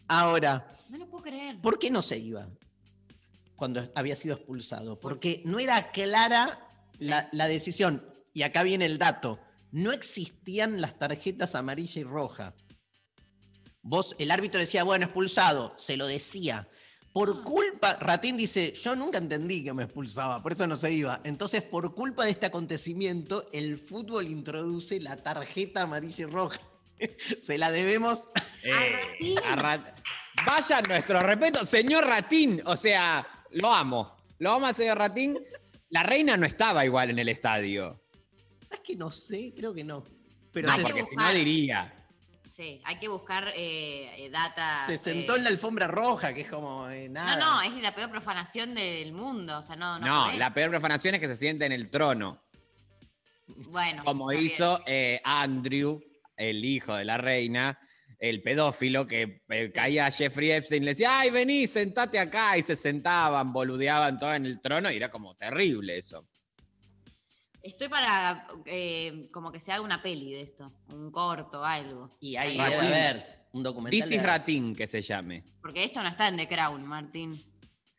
Ahora, 0.08 0.76
No 0.90 0.98
lo 0.98 1.08
puedo 1.08 1.24
creer. 1.26 1.62
¿por 1.62 1.78
qué 1.78 1.92
no 1.92 2.02
se 2.02 2.18
iba 2.18 2.48
cuando 3.56 3.88
había 3.94 4.16
sido 4.16 4.36
expulsado? 4.36 5.00
Porque 5.00 5.44
no 5.46 5.60
era 5.60 5.92
clara 5.92 6.68
la, 6.98 7.30
la 7.32 7.48
decisión. 7.48 8.04
Y 8.34 8.42
acá 8.42 8.64
viene 8.64 8.86
el 8.88 8.98
dato. 8.98 9.40
No 9.72 9.91
existían 9.91 10.82
las 10.82 10.97
tarjetas 10.97 11.55
amarilla 11.55 12.01
y 12.01 12.03
roja. 12.03 12.55
Vos, 13.82 14.15
el 14.20 14.32
árbitro 14.32 14.59
decía, 14.59 14.84
bueno, 14.84 15.05
expulsado, 15.05 15.74
se 15.78 15.95
lo 15.97 16.07
decía. 16.07 16.67
Por 17.13 17.43
culpa, 17.43 17.95
Ratín 17.95 18.38
dice, 18.38 18.74
yo 18.74 18.95
nunca 18.95 19.17
entendí 19.17 19.63
que 19.63 19.74
me 19.74 19.84
expulsaba, 19.84 20.43
por 20.43 20.51
eso 20.51 20.67
no 20.67 20.76
se 20.76 20.91
iba. 20.91 21.22
Entonces, 21.24 21.63
por 21.63 21.95
culpa 21.95 22.26
de 22.26 22.32
este 22.32 22.45
acontecimiento, 22.45 23.49
el 23.51 23.78
fútbol 23.78 24.28
introduce 24.28 24.99
la 24.99 25.17
tarjeta 25.17 25.82
amarilla 25.84 26.24
y 26.24 26.26
roja. 26.26 26.59
se 27.38 27.57
la 27.57 27.72
debemos 27.72 28.28
Eh, 28.63 29.36
a 29.45 29.55
Rat- 29.55 29.95
Vaya 30.45 30.82
nuestro 30.82 31.22
respeto, 31.22 31.65
señor 31.65 32.05
Ratín. 32.05 32.61
O 32.65 32.76
sea, 32.78 33.28
lo 33.51 33.74
amo. 33.74 34.15
Lo 34.38 34.51
amo 34.53 34.67
al 34.67 34.76
señor 34.76 34.97
Ratín. 34.97 35.38
La 35.89 36.03
reina 36.03 36.38
no 36.38 36.45
estaba 36.45 36.86
igual 36.86 37.09
en 37.09 37.20
el 37.20 37.28
estadio. 37.30 38.01
¿Sabes 38.70 38.82
que 38.84 38.95
no 38.95 39.09
sé? 39.11 39.53
Creo 39.55 39.74
que 39.74 39.84
no. 39.84 40.05
Pero 40.51 40.67
no, 40.67 40.76
se, 40.76 40.84
porque 40.84 41.03
si 41.03 41.15
no 41.15 41.34
diría. 41.34 41.93
Sí, 42.47 42.82
hay 42.84 42.97
que 42.97 43.07
buscar 43.07 43.53
eh, 43.55 44.26
eh, 44.26 44.30
data. 44.30 44.86
se 44.86 44.97
sentó 44.97 45.36
eh, 45.36 45.38
en 45.38 45.43
la 45.43 45.49
alfombra 45.49 45.88
roja, 45.88 46.34
que 46.34 46.41
es 46.41 46.49
como 46.49 46.89
eh, 46.89 47.07
nada. 47.07 47.38
No, 47.38 47.55
no, 47.55 47.61
es 47.61 47.82
la 47.82 47.93
peor 47.93 48.09
profanación 48.09 48.74
del 48.74 49.13
mundo. 49.13 49.59
O 49.59 49.63
sea, 49.63 49.76
no, 49.76 49.99
no. 49.99 50.05
No, 50.05 50.24
podés. 50.26 50.39
la 50.39 50.53
peor 50.53 50.70
profanación 50.70 51.15
es 51.15 51.22
que 51.22 51.28
se 51.28 51.36
siente 51.36 51.65
en 51.65 51.72
el 51.72 51.89
trono. 51.89 52.41
Bueno. 53.47 54.03
Como 54.03 54.32
hizo 54.32 54.82
eh, 54.86 55.22
Andrew, 55.24 56.01
el 56.38 56.63
hijo 56.63 56.95
de 56.95 57.05
la 57.05 57.17
reina, 57.17 57.80
el 58.20 58.41
pedófilo 58.41 59.07
que 59.07 59.43
eh, 59.49 59.72
caía 59.74 60.07
a 60.07 60.11
Jeffrey 60.11 60.51
Epstein, 60.51 60.84
le 60.84 60.91
decía, 60.91 61.20
ay, 61.20 61.30
vení, 61.30 61.67
sentate 61.67 62.20
acá, 62.20 62.57
y 62.57 62.61
se 62.61 62.76
sentaban, 62.76 63.53
boludeaban 63.53 64.20
todo 64.20 64.34
en 64.34 64.45
el 64.45 64.59
trono, 64.59 64.91
y 64.91 64.97
era 64.97 65.09
como 65.09 65.36
terrible 65.36 65.97
eso. 65.97 66.28
Estoy 67.62 67.89
para 67.89 68.47
eh, 68.66 69.30
como 69.32 69.51
que 69.51 69.60
se 69.60 69.72
haga 69.72 69.82
una 69.82 70.01
peli 70.01 70.34
de 70.34 70.41
esto, 70.41 70.72
un 70.89 71.12
corto, 71.12 71.64
algo. 71.64 72.10
Y 72.20 72.36
ahí 72.36 72.57
Ratín. 72.57 72.82
debe 72.82 72.95
haber 72.95 73.47
un 73.51 73.64
documental. 73.64 73.99
This 73.99 74.12
is 74.12 74.24
Ratín, 74.24 74.76
que 74.76 74.88
se 74.88 75.01
llame. 75.01 75.43
Porque 75.62 75.84
esto 75.84 76.01
no 76.01 76.10
está 76.10 76.28
en 76.30 76.38
The 76.38 76.47
Crown, 76.47 76.86
Martín. 76.86 77.43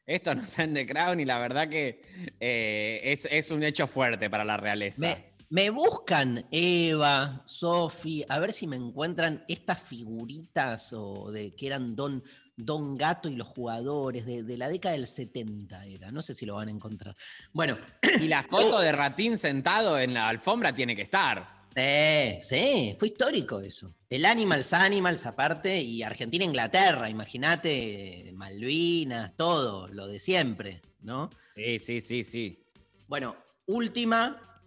Esto 0.07 0.35
no 0.35 0.43
está 0.43 0.65
en 0.65 0.75
The 0.75 0.87
Crown 0.87 1.21
y 1.21 1.25
la 1.25 1.39
verdad 1.39 1.69
que 1.69 2.03
eh, 2.41 3.01
es, 3.05 3.29
es 3.31 3.51
un 3.51 3.63
hecho 3.63 3.87
fuerte 3.87 4.31
para 4.31 4.45
la 4.45 4.57
realeza. 4.57 5.07
Me, 5.07 5.31
Me 5.51 5.71
buscan 5.71 6.47
Eva, 6.51 7.43
Sofi, 7.45 8.25
a 8.29 8.39
ver 8.39 8.53
si 8.53 8.67
me 8.67 8.77
encuentran 8.77 9.45
estas 9.47 9.83
figuritas 9.83 10.93
o 10.93 11.31
de 11.31 11.55
que 11.55 11.67
eran 11.67 11.95
Don, 11.95 12.25
Don 12.65 12.97
Gato 12.97 13.29
y 13.29 13.37
los 13.37 13.49
jugadores 13.49 14.27
de, 14.27 14.43
de 14.43 14.57
la 14.57 14.69
década 14.69 14.95
del 14.95 15.07
70 15.07 15.87
era. 15.87 16.11
No 16.11 16.23
sé 16.23 16.35
si 16.35 16.47
lo 16.47 16.57
van 16.57 16.69
a 16.69 16.73
encontrar. 16.73 17.17
Bueno, 17.53 17.79
Y 18.21 18.29
la 18.29 18.43
foto 18.51 18.81
de 18.81 18.93
Ratín 18.93 19.39
sentado 19.39 19.99
en 19.99 20.15
la 20.15 20.29
alfombra 20.29 20.75
tiene 20.75 20.97
que 20.97 21.03
estar. 21.03 21.61
Sí, 21.75 22.39
sí, 22.41 22.97
fue 22.99 23.09
histórico 23.09 23.61
eso. 23.61 23.95
El 24.09 24.25
Animals 24.25 24.73
Animals 24.73 25.25
aparte 25.25 25.81
y 25.81 26.03
Argentina-Inglaterra, 26.03 27.09
imagínate, 27.09 28.33
Malvinas, 28.35 29.37
todo, 29.37 29.87
lo 29.89 30.09
de 30.09 30.19
siempre, 30.19 30.83
¿no? 31.01 31.31
Sí, 31.55 31.79
sí, 31.79 32.01
sí, 32.01 32.25
sí. 32.25 32.65
Bueno, 33.07 33.37
última, 33.67 34.63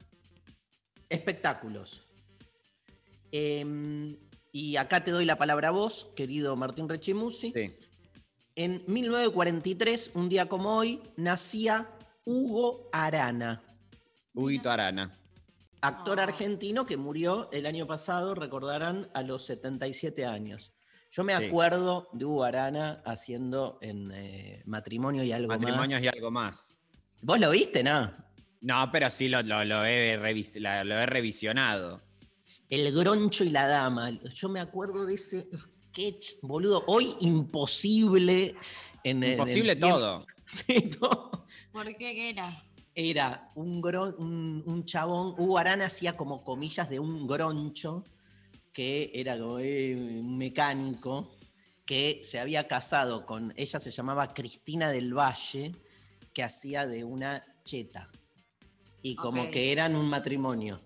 espectáculos. 1.09 2.07
Em, 3.31 4.15
y 4.53 4.77
acá 4.77 5.03
te 5.03 5.11
doy 5.11 5.25
la 5.25 5.37
palabra 5.37 5.69
a 5.69 5.71
vos, 5.71 6.09
querido 6.15 6.55
Martín 6.55 6.87
Rechimusi. 6.87 7.53
En 8.55 8.83
1943, 8.87 10.11
un 10.13 10.29
día 10.29 10.47
como 10.47 10.75
hoy, 10.77 11.01
nacía 11.17 11.89
Hugo 12.25 12.89
Arana. 12.91 13.63
Huguito 14.33 14.69
Arana. 14.69 15.17
Actor 15.81 16.19
argentino 16.19 16.85
que 16.85 16.95
murió 16.95 17.49
el 17.51 17.65
año 17.65 17.87
pasado, 17.87 18.35
recordarán, 18.35 19.09
a 19.13 19.21
los 19.23 19.45
77 19.45 20.25
años. 20.25 20.71
Yo 21.11 21.23
me 21.23 21.35
Sí. 21.37 21.45
acuerdo 21.45 22.07
de 22.13 22.25
Hugo 22.25 22.43
Arana 22.43 23.01
haciendo 23.05 23.77
en 23.81 24.11
eh, 24.13 24.63
Matrimonio 24.65 25.23
y 25.23 25.31
algo 25.31 25.49
Matrimonios 25.49 25.99
más. 25.99 26.03
y 26.03 26.07
algo 26.07 26.31
más. 26.31 26.77
¿Vos 27.21 27.39
lo 27.39 27.49
viste, 27.51 27.83
no? 27.83 28.11
No, 28.61 28.89
pero 28.91 29.09
sí 29.09 29.27
lo, 29.29 29.41
lo- 29.43 29.65
lo 29.65 29.83
he, 29.83 30.17
revis- 30.17 30.59
lo 30.85 30.95
he 30.95 31.05
revisionado. 31.05 32.01
El 32.69 32.91
Groncho 32.93 33.43
y 33.43 33.49
la 33.49 33.67
Dama. 33.67 34.09
Yo 34.33 34.47
me 34.49 34.59
acuerdo 34.59 35.05
de 35.05 35.15
ese 35.15 35.49
sketch, 35.97 36.39
boludo. 36.41 36.83
Hoy 36.87 37.13
imposible. 37.21 38.55
En, 39.03 39.23
Imposible 39.23 39.75
todo. 39.75 40.25
Sí, 40.45 40.81
todo. 40.99 41.45
¿Por 41.71 41.85
qué 41.87 42.13
qué 42.13 42.29
era? 42.29 42.63
Era 42.93 43.49
un, 43.55 43.81
gro- 43.81 44.15
un, 44.19 44.61
un 44.67 44.85
chabón. 44.85 45.33
Hugo 45.39 45.57
Arana 45.57 45.85
hacía 45.85 46.15
como 46.15 46.43
comillas 46.43 46.89
de 46.89 46.99
un 46.99 47.25
groncho 47.25 48.03
que 48.71 49.09
era 49.15 49.37
como 49.39 49.57
eh, 49.59 49.95
un 49.95 50.37
mecánico 50.37 51.35
que 51.85 52.21
se 52.23 52.39
había 52.39 52.67
casado 52.67 53.25
con. 53.25 53.51
Ella 53.55 53.79
se 53.79 53.89
llamaba 53.89 54.33
Cristina 54.33 54.89
del 54.89 55.17
Valle, 55.17 55.75
que 56.33 56.43
hacía 56.43 56.85
de 56.85 57.03
una 57.03 57.43
cheta. 57.63 58.11
Y 59.01 59.15
como 59.15 59.49
que 59.49 59.71
eran 59.71 59.95
un 59.95 60.07
matrimonio. 60.07 60.81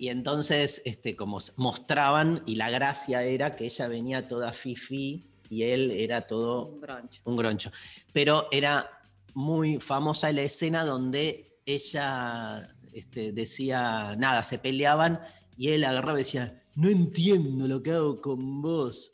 Y 0.00 0.08
entonces, 0.08 0.80
este, 0.86 1.14
como 1.14 1.36
mostraban, 1.58 2.42
y 2.46 2.54
la 2.54 2.70
gracia 2.70 3.22
era 3.22 3.54
que 3.54 3.66
ella 3.66 3.86
venía 3.86 4.26
toda 4.26 4.54
fifi 4.54 5.28
y 5.50 5.64
él 5.64 5.90
era 5.90 6.22
todo 6.22 6.68
Un 6.68 6.80
broncho. 6.80 7.20
un 7.26 7.36
groncho. 7.36 7.70
Pero 8.10 8.48
era 8.50 9.02
muy 9.34 9.78
famosa 9.78 10.32
la 10.32 10.40
escena 10.40 10.86
donde 10.86 11.60
ella 11.66 12.74
este, 12.94 13.32
decía, 13.32 14.16
nada, 14.16 14.42
se 14.42 14.58
peleaban 14.58 15.20
y 15.54 15.68
él 15.68 15.84
agarraba 15.84 16.18
y 16.18 16.22
decía, 16.22 16.62
no 16.76 16.88
entiendo 16.88 17.68
lo 17.68 17.82
que 17.82 17.90
hago 17.90 18.22
con 18.22 18.62
vos. 18.62 19.12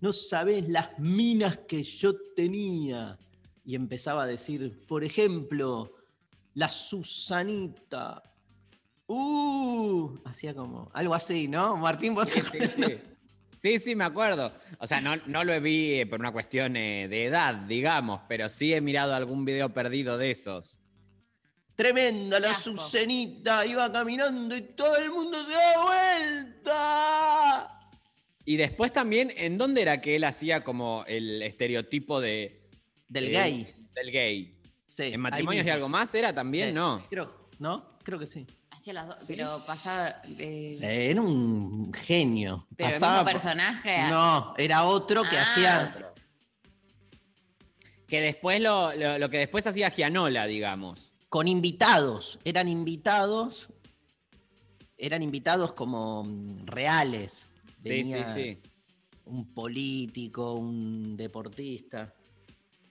No 0.00 0.14
sabés 0.14 0.66
las 0.70 0.98
minas 0.98 1.58
que 1.68 1.82
yo 1.82 2.14
tenía. 2.34 3.18
Y 3.62 3.74
empezaba 3.74 4.22
a 4.22 4.26
decir, 4.26 4.86
por 4.86 5.04
ejemplo, 5.04 5.92
la 6.54 6.70
Susanita. 6.70 8.22
Uh, 9.06 10.16
hacía 10.24 10.54
como 10.54 10.90
algo 10.94 11.14
así, 11.14 11.48
¿no? 11.48 11.76
Martín, 11.76 12.14
vos 12.14 12.26
te? 12.26 12.42
Sí, 13.56 13.78
sí, 13.78 13.94
me 13.96 14.04
acuerdo. 14.04 14.52
O 14.78 14.86
sea, 14.86 15.00
no, 15.00 15.16
no 15.26 15.44
lo 15.44 15.58
vi 15.60 16.00
eh, 16.00 16.06
por 16.06 16.20
una 16.20 16.32
cuestión 16.32 16.76
eh, 16.76 17.08
de 17.08 17.26
edad, 17.26 17.54
digamos, 17.54 18.20
pero 18.28 18.48
sí 18.48 18.74
he 18.74 18.80
mirado 18.80 19.14
algún 19.14 19.44
video 19.44 19.72
perdido 19.72 20.18
de 20.18 20.30
esos. 20.32 20.80
Tremenda 21.74 22.40
la 22.40 22.50
asco. 22.52 22.76
Susanita, 22.76 23.64
iba 23.66 23.90
caminando 23.92 24.56
y 24.56 24.62
todo 24.62 24.96
el 24.96 25.10
mundo 25.10 25.42
se 25.44 25.52
da 25.52 25.82
vuelta. 25.82 27.90
Y 28.44 28.56
después 28.56 28.92
también, 28.92 29.32
¿en 29.36 29.56
dónde 29.56 29.82
era 29.82 30.00
que 30.00 30.16
él 30.16 30.24
hacía 30.24 30.62
como 30.62 31.04
el 31.06 31.42
estereotipo 31.42 32.20
de. 32.20 32.68
Del 33.08 33.26
de- 33.26 33.30
gay. 33.32 33.74
Del 33.94 34.10
gay. 34.10 34.60
Sí, 34.84 35.04
¿En 35.04 35.20
matrimonios 35.20 35.64
y 35.64 35.70
algo 35.70 35.88
más 35.88 36.14
era 36.14 36.34
también? 36.34 36.68
Sí, 36.70 36.74
No. 36.74 37.06
Creo, 37.08 37.48
¿no? 37.58 37.98
Creo 38.02 38.18
que 38.18 38.26
sí. 38.26 38.46
Hacía 38.84 38.92
las 38.92 39.06
dos, 39.08 39.16
pero 39.26 39.64
pasaba. 39.66 40.20
eh, 40.38 40.70
Sí, 40.76 40.84
era 40.84 41.22
un 41.22 41.90
genio. 41.94 42.66
pero 42.76 42.88
el 42.90 42.94
Pasaba 42.96 43.22
por- 43.24 43.32
personaje. 43.32 44.02
No, 44.10 44.52
era 44.58 44.84
otro 44.84 45.22
que 45.22 45.38
Ah. 45.38 45.42
hacía. 45.42 46.12
Que 48.06 48.20
después 48.20 48.60
lo, 48.60 48.94
lo- 48.94 49.18
lo 49.18 49.30
que 49.30 49.38
después 49.38 49.66
hacía 49.66 49.88
Gianola, 49.88 50.44
digamos. 50.46 51.14
Con 51.30 51.48
invitados. 51.48 52.38
Eran 52.44 52.68
invitados. 52.68 53.68
Eran 54.98 55.22
invitados 55.22 55.72
como 55.72 56.22
mm, 56.24 56.66
reales. 56.66 57.48
Sí, 57.82 57.88
Venía 57.88 58.34
sí, 58.34 58.42
sí. 58.42 58.62
Un 59.24 59.54
político, 59.54 60.52
un 60.52 61.16
deportista. 61.16 62.12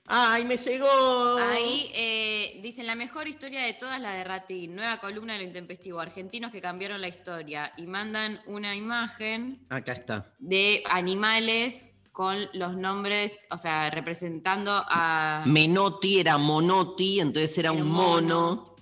¡Ay, 0.06 0.44
me 0.44 0.58
llegó! 0.58 1.38
Ahí 1.38 1.90
eh, 1.96 2.60
dicen 2.62 2.86
la 2.88 2.96
mejor 2.96 3.28
historia 3.28 3.62
de 3.62 3.74
todas 3.74 4.02
la 4.02 4.12
de 4.14 4.24
Ratín, 4.26 4.76
nueva 4.76 4.98
columna 4.98 5.34
de 5.34 5.40
lo 5.40 5.46
intempestivo, 5.46 6.00
argentinos 6.02 6.52
que 6.52 6.62
cambiaron 6.62 7.00
la 7.00 7.08
historia 7.08 7.74
y 7.78 7.88
mandan 7.88 8.42
una 8.46 8.76
imagen 8.76 9.66
Acá 9.70 9.94
está. 9.94 10.34
de 10.40 10.84
animales 10.92 11.86
con 12.12 12.38
los 12.54 12.76
nombres, 12.76 13.40
o 13.50 13.58
sea, 13.58 13.90
representando 13.90 14.72
a 14.88 15.44
Menotti 15.48 16.20
era 16.20 16.38
Monotti, 16.38 17.22
entonces 17.22 17.58
era 17.58 17.72
Era 17.72 17.82
un 17.82 17.88
mono. 17.90 18.40
mono. 18.56 18.76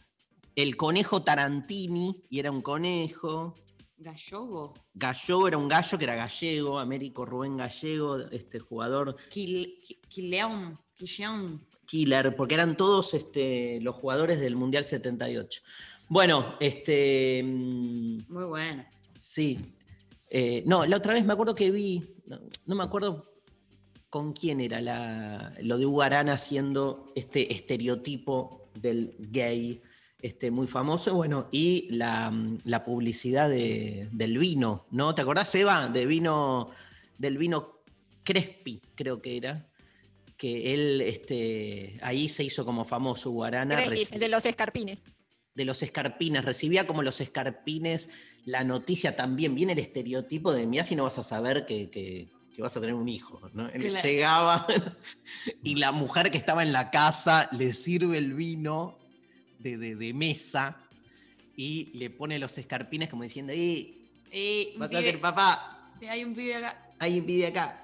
El 0.56 0.76
conejo 0.76 1.22
Tarantini, 1.22 2.26
y 2.30 2.40
era 2.40 2.52
un 2.52 2.62
conejo. 2.62 3.56
Gallogo, 3.96 4.74
Gallo 4.96 5.48
era 5.48 5.58
un 5.60 5.68
gallo 5.68 5.98
que 5.98 6.04
era 6.04 6.16
gallego, 6.16 6.80
Américo 6.80 7.24
Rubén 7.24 7.56
Gallego, 7.58 8.18
este 8.32 8.60
jugador 8.60 9.16
Quil- 9.30 9.78
Qui- 9.80 10.00
Quileón, 10.10 10.78
Killer, 11.86 12.36
porque 12.36 12.56
eran 12.56 12.78
todos 12.78 13.14
este, 13.14 13.80
los 13.82 13.96
jugadores 13.96 14.40
del 14.40 14.56
Mundial 14.56 14.84
78. 14.86 15.62
Bueno, 16.08 16.56
este. 16.60 17.42
mm, 17.44 18.32
Muy 18.32 18.44
bueno. 18.46 18.86
Sí. 19.16 19.60
Eh, 20.30 20.64
no, 20.66 20.86
la 20.86 20.98
otra 20.98 21.14
vez 21.14 21.26
me 21.26 21.34
acuerdo 21.34 21.54
que 21.56 21.72
vi, 21.72 22.16
no, 22.26 22.40
no 22.66 22.76
me 22.76 22.84
acuerdo 22.84 23.26
con 24.10 24.34
quién 24.34 24.62
era 24.62 24.80
la, 24.82 25.54
lo 25.62 25.78
de 25.78 25.86
Hugo 25.86 26.02
Arana 26.02 26.34
haciendo 26.34 27.12
este 27.16 27.54
estereotipo 27.54 28.70
del 28.76 29.14
gay 29.32 29.82
este, 30.22 30.52
muy 30.52 30.68
famoso. 30.68 31.14
Bueno, 31.16 31.48
y 31.52 31.88
la, 31.92 32.32
mm, 32.32 32.60
la 32.66 32.84
publicidad 32.86 33.50
de- 33.50 34.08
del 34.12 34.38
vino, 34.38 34.86
¿no? 34.92 35.14
¿Te 35.16 35.22
acordás, 35.24 35.54
Eva? 35.56 35.88
De 35.90 36.06
vino, 36.06 36.70
del 37.18 37.38
vino 37.38 37.80
Crespi, 38.24 38.82
creo 38.96 39.22
que 39.22 39.36
era. 39.38 39.68
Que 40.42 40.74
él, 40.74 41.02
este, 41.02 42.00
ahí 42.02 42.28
se 42.28 42.44
hizo 42.44 42.66
como 42.66 42.84
famoso 42.84 43.30
Hugo 43.30 43.44
Arana. 43.44 43.76
Crespi, 43.76 44.06
reci- 44.06 44.14
el 44.16 44.20
de 44.22 44.28
los 44.28 44.44
escarpines. 44.48 45.00
de 45.54 45.66
los 45.66 45.84
escarpines, 45.84 46.44
recibía 46.46 46.88
como 46.88 47.04
los 47.04 47.22
escarpines 47.22 48.10
la 48.46 48.64
noticia 48.64 49.16
también, 49.16 49.54
viene 49.54 49.74
el 49.74 49.78
estereotipo 49.80 50.52
de 50.52 50.66
mira 50.66 50.84
si 50.84 50.96
no 50.96 51.04
vas 51.04 51.20
a 51.20 51.24
saber 51.24 51.68
que, 51.68 51.92
que- 51.92 52.28
que 52.56 52.62
vas 52.64 52.76
a 52.76 52.82
tener 52.82 52.96
un 52.96 53.08
hijo. 53.08 53.40
¿no? 53.54 53.70
Él 53.70 53.84
Claro. 53.84 54.08
Llegaba 54.10 54.66
y 55.64 55.76
la 55.76 55.92
mujer 55.92 56.32
que 56.32 56.38
estaba 56.40 56.64
en 56.64 56.72
la 56.74 56.90
casa 56.90 57.48
le 57.52 57.72
sirve 57.74 58.18
el 58.18 58.34
vino 58.34 58.98
de, 59.60 59.78
de- 59.78 59.96
de 59.96 60.14
mesa 60.16 60.82
y 61.56 61.92
le 62.00 62.10
pone 62.10 62.40
los 62.40 62.58
escarpines 62.58 63.10
como 63.10 63.22
diciendo, 63.22 63.54
"Eh, 63.56 64.72
un 64.74 64.80
vas 64.80 64.90
a 64.90 64.94
pibe- 64.94 65.02
ser 65.04 65.22
papá, 65.22 65.94
Sí, 66.00 66.08
hay 66.08 66.24
un 66.24 66.34
pibe 66.34 66.56
acá. 66.56 66.92
alguien 66.98 67.26
vive 67.28 67.46
acá. 67.46 67.81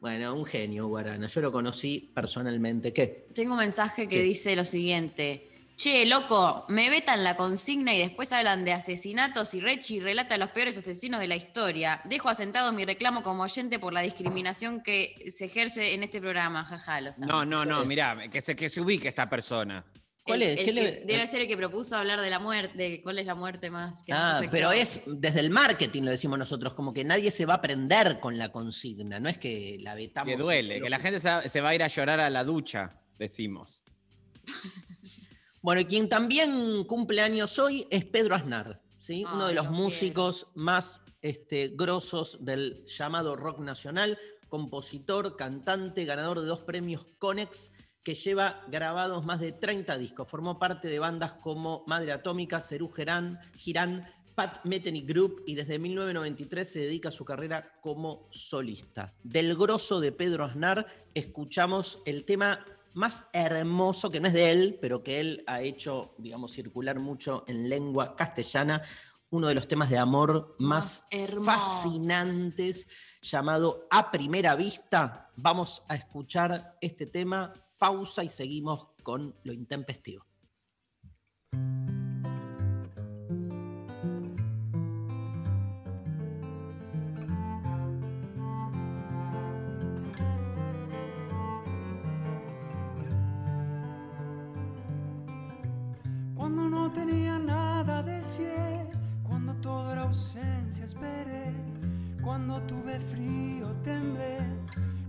Bueno, 0.00 0.34
un 0.34 0.46
genio, 0.46 0.88
Guarana. 0.88 1.26
Yo 1.26 1.40
lo 1.42 1.52
conocí 1.52 2.10
personalmente. 2.14 2.92
¿Qué? 2.92 3.26
Tengo 3.34 3.52
un 3.52 3.58
mensaje 3.58 4.08
que 4.08 4.16
¿Qué? 4.16 4.22
dice 4.22 4.56
lo 4.56 4.64
siguiente. 4.64 5.46
Che, 5.76 6.04
loco, 6.04 6.66
me 6.68 6.90
vetan 6.90 7.24
la 7.24 7.36
consigna 7.36 7.94
y 7.94 7.98
después 7.98 8.32
hablan 8.32 8.66
de 8.66 8.72
asesinatos 8.72 9.54
y 9.54 9.60
Rechi 9.60 9.98
relata 10.00 10.36
los 10.36 10.50
peores 10.50 10.76
asesinos 10.76 11.20
de 11.20 11.26
la 11.26 11.36
historia. 11.36 12.02
Dejo 12.04 12.28
asentado 12.28 12.70
mi 12.72 12.84
reclamo 12.84 13.22
como 13.22 13.44
oyente 13.44 13.78
por 13.78 13.94
la 13.94 14.02
discriminación 14.02 14.82
que 14.82 15.16
se 15.34 15.46
ejerce 15.46 15.94
en 15.94 16.02
este 16.02 16.20
programa. 16.20 16.64
Jaja, 16.64 17.00
los. 17.00 17.18
No, 17.20 17.46
no, 17.46 17.64
no, 17.64 17.84
mirá, 17.86 18.28
que 18.30 18.42
se, 18.42 18.54
que 18.54 18.68
se 18.68 18.80
ubique 18.82 19.08
esta 19.08 19.28
persona. 19.30 19.84
¿Cuál 20.30 20.42
El- 20.42 20.48
es? 20.50 20.58
el 20.58 20.64
¿Qué 20.64 20.64
que 20.64 20.72
le- 20.72 21.04
Debe 21.04 21.26
ser 21.26 21.40
el 21.42 21.48
que 21.48 21.56
propuso 21.56 21.96
hablar 21.96 22.20
de 22.20 22.30
la 22.30 22.38
muerte, 22.38 22.76
de 22.76 23.02
cuál 23.02 23.18
es 23.18 23.26
la 23.26 23.34
muerte 23.34 23.70
más 23.70 24.02
que 24.02 24.12
Ah, 24.12 24.40
pero 24.50 24.72
es 24.72 25.02
desde 25.06 25.40
el 25.40 25.50
marketing, 25.50 26.02
lo 26.02 26.10
decimos 26.10 26.38
nosotros, 26.38 26.74
como 26.74 26.92
que 26.92 27.04
nadie 27.04 27.30
se 27.30 27.46
va 27.46 27.54
a 27.54 27.56
aprender 27.56 28.20
con 28.20 28.38
la 28.38 28.50
consigna, 28.50 29.20
no 29.20 29.28
es 29.28 29.38
que 29.38 29.78
la 29.80 29.94
vetamos. 29.94 30.32
Que 30.34 30.40
duele, 30.40 30.80
que 30.80 30.90
la 30.90 30.98
gente 30.98 31.20
se, 31.20 31.60
va 31.60 31.68
a 31.68 31.74
ir 31.74 31.82
a 31.82 31.88
llorar 31.88 32.20
a 32.20 32.30
la 32.30 32.44
ducha, 32.44 33.00
decimos. 33.18 33.82
Bueno, 35.62 35.82
y 35.82 35.84
quien 35.84 36.08
también 36.08 36.84
cumple 36.84 37.20
años 37.20 37.58
hoy 37.58 37.86
es 37.90 38.06
Pedro 38.06 38.34
Aznar, 38.34 38.80
¿sí? 38.98 39.24
uno 39.30 39.46
de 39.46 39.52
los 39.52 39.66
lo 39.66 39.72
músicos 39.72 40.46
más 40.54 41.02
este, 41.20 41.68
grosos 41.74 42.38
del 42.42 42.86
llamado 42.86 43.36
rock 43.36 43.60
nacional, 43.60 44.18
compositor, 44.48 45.36
cantante, 45.36 46.06
ganador 46.06 46.40
de 46.40 46.46
dos 46.46 46.60
premios 46.60 47.06
Conex, 47.18 47.72
que 48.02 48.14
lleva 48.14 48.64
grabados 48.68 49.24
más 49.24 49.40
de 49.40 49.52
30 49.52 49.98
discos. 49.98 50.28
Formó 50.28 50.58
parte 50.58 50.88
de 50.88 50.98
bandas 50.98 51.34
como 51.34 51.84
Madre 51.86 52.12
Atómica, 52.12 52.60
Cerú 52.60 52.90
Girán, 52.90 53.40
Girán, 53.56 54.06
Pat 54.34 54.64
Metheny 54.64 55.02
Group 55.02 55.42
y 55.46 55.54
desde 55.54 55.78
1993 55.78 56.72
se 56.72 56.78
dedica 56.80 57.10
a 57.10 57.12
su 57.12 57.24
carrera 57.24 57.78
como 57.80 58.28
solista. 58.30 59.14
Del 59.22 59.54
grosso 59.56 60.00
de 60.00 60.12
Pedro 60.12 60.44
Aznar 60.44 60.86
escuchamos 61.14 62.00
el 62.06 62.24
tema 62.24 62.64
más 62.94 63.26
hermoso, 63.32 64.10
que 64.10 64.20
no 64.20 64.28
es 64.28 64.32
de 64.32 64.50
él, 64.50 64.78
pero 64.80 65.02
que 65.02 65.20
él 65.20 65.44
ha 65.46 65.60
hecho, 65.60 66.14
digamos, 66.18 66.52
circular 66.52 66.98
mucho 66.98 67.44
en 67.46 67.68
lengua 67.68 68.16
castellana, 68.16 68.82
uno 69.30 69.46
de 69.46 69.54
los 69.54 69.68
temas 69.68 69.90
de 69.90 69.98
amor 69.98 70.56
más 70.58 71.06
fascinantes, 71.44 72.88
llamado 73.22 73.86
A 73.90 74.10
Primera 74.10 74.56
Vista. 74.56 75.30
Vamos 75.36 75.82
a 75.88 75.94
escuchar 75.94 76.76
este 76.80 77.06
tema, 77.06 77.54
pausa 77.80 78.22
y 78.22 78.28
seguimos 78.28 78.88
con 79.02 79.34
lo 79.42 79.54
intempestivo. 79.54 80.26
Cuando 96.36 96.68
no 96.68 96.92
tenía 96.92 97.38
nada 97.38 98.02
deseé, 98.02 98.90
cuando 99.22 99.54
todo 99.62 99.90
era 99.92 100.02
ausencia 100.02 100.84
esperé, 100.84 101.54
cuando 102.22 102.60
tuve 102.64 103.00
frío 103.00 103.72
temblé, 103.82 104.38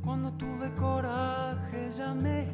cuando 0.04 0.32
tuve 0.34 0.74
coraje 0.76 1.92
llamé. 1.96 2.48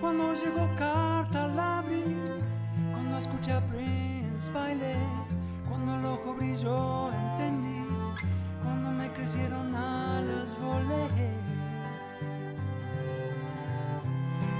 Cuando 0.00 0.34
llegó 0.34 0.68
carta 0.76 1.46
la 1.48 1.78
abrí, 1.78 2.16
cuando 2.92 3.18
escuché 3.18 3.52
a 3.52 3.60
Prince 3.68 4.50
bailé, 4.52 4.96
cuando 5.68 5.94
el 5.94 6.04
ojo 6.06 6.34
brilló 6.34 7.12
entendí, 7.12 7.86
cuando 8.62 8.90
me 8.90 9.12
crecieron 9.12 9.74
alas 9.74 10.48
volé. 10.60 11.30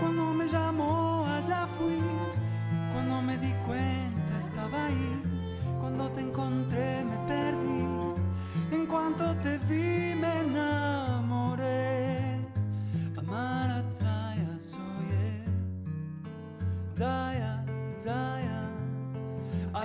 Cuando 0.01 0.35
me 0.35 0.48
llamó 0.48 1.27
allá 1.27 1.66
fui, 1.66 2.01
cuando 2.93 3.23
me 3.23 3.36
di 3.39 3.52
cuenta 3.66 4.39
estaba 4.39 4.86
ahí, 4.86 5.23
cuando 5.81 6.09
te 6.10 6.20
encontré 6.20 7.05
me 7.05 7.16
perdí, 7.28 8.12
en 8.70 8.87
cuanto 8.87 9.35
te 9.37 9.59
vi 9.59 10.15
me 10.15 10.41
enamoré. 10.41 12.39
Amar 13.16 13.70
a 13.70 13.83
Taya 13.91 14.59
soy 14.61 15.45
Taya, 16.95 17.65
Taya, 18.03 18.62
Oh, 19.74 19.81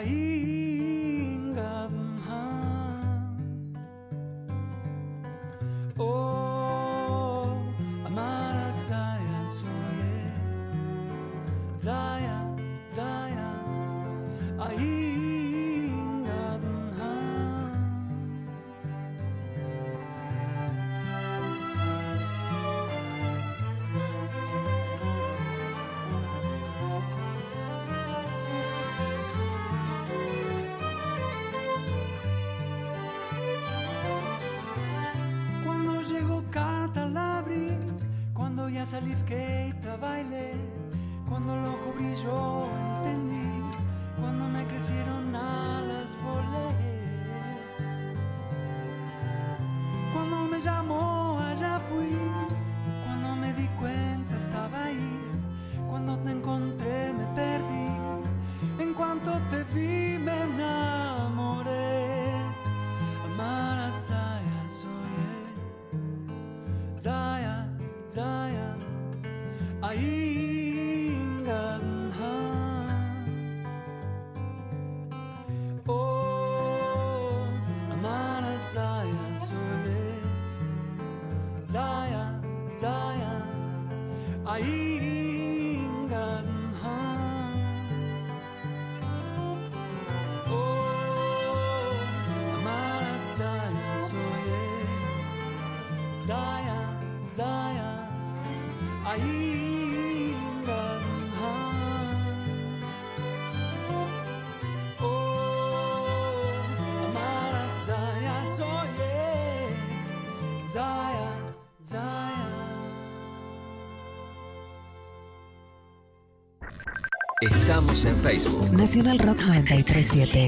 En 118.05 118.15
Facebook. 118.19 118.71
Nacional 118.73 119.17
Rock 119.17 119.41
937. 119.41 120.47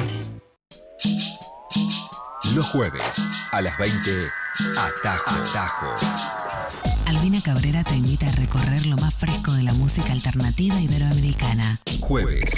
Los 2.53 2.67
jueves 2.69 3.23
a 3.51 3.61
las 3.61 3.75
20, 3.79 4.25
Atajo. 4.77 5.31
Atajo. 5.31 5.95
Albina 7.07 7.41
Cabrera 7.41 7.83
te 7.83 7.95
invita 7.95 8.27
a 8.27 8.31
recorrer 8.33 8.85
lo 8.85 8.97
más 8.97 9.15
fresco 9.15 9.51
de 9.53 9.63
la 9.63 9.73
música 9.73 10.11
alternativa 10.11 10.79
iberoamericana. 10.79 11.79
Jueves, 12.01 12.51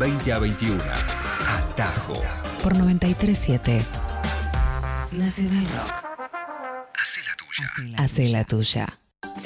20 0.00 0.32
a 0.32 0.38
21, 0.38 0.82
Atajo. 1.46 2.14
Por 2.62 2.78
937. 2.78 3.84
Nacional 5.12 5.66
Rock. 5.76 5.94
Hace 7.98 8.28
la 8.28 8.44
tuya. 8.44 8.97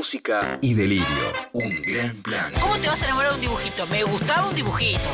música 0.00 0.58
y 0.62 0.72
delirio. 0.72 1.04
Un 1.52 1.82
gran 1.82 2.16
plan. 2.22 2.54
¿Cómo 2.58 2.78
te 2.78 2.88
vas 2.88 3.02
a 3.02 3.04
enamorar 3.04 3.32
de 3.32 3.34
un 3.34 3.40
dibujito? 3.42 3.86
Me 3.88 4.02
gustaba 4.02 4.48
un 4.48 4.54
dibujito. 4.54 5.06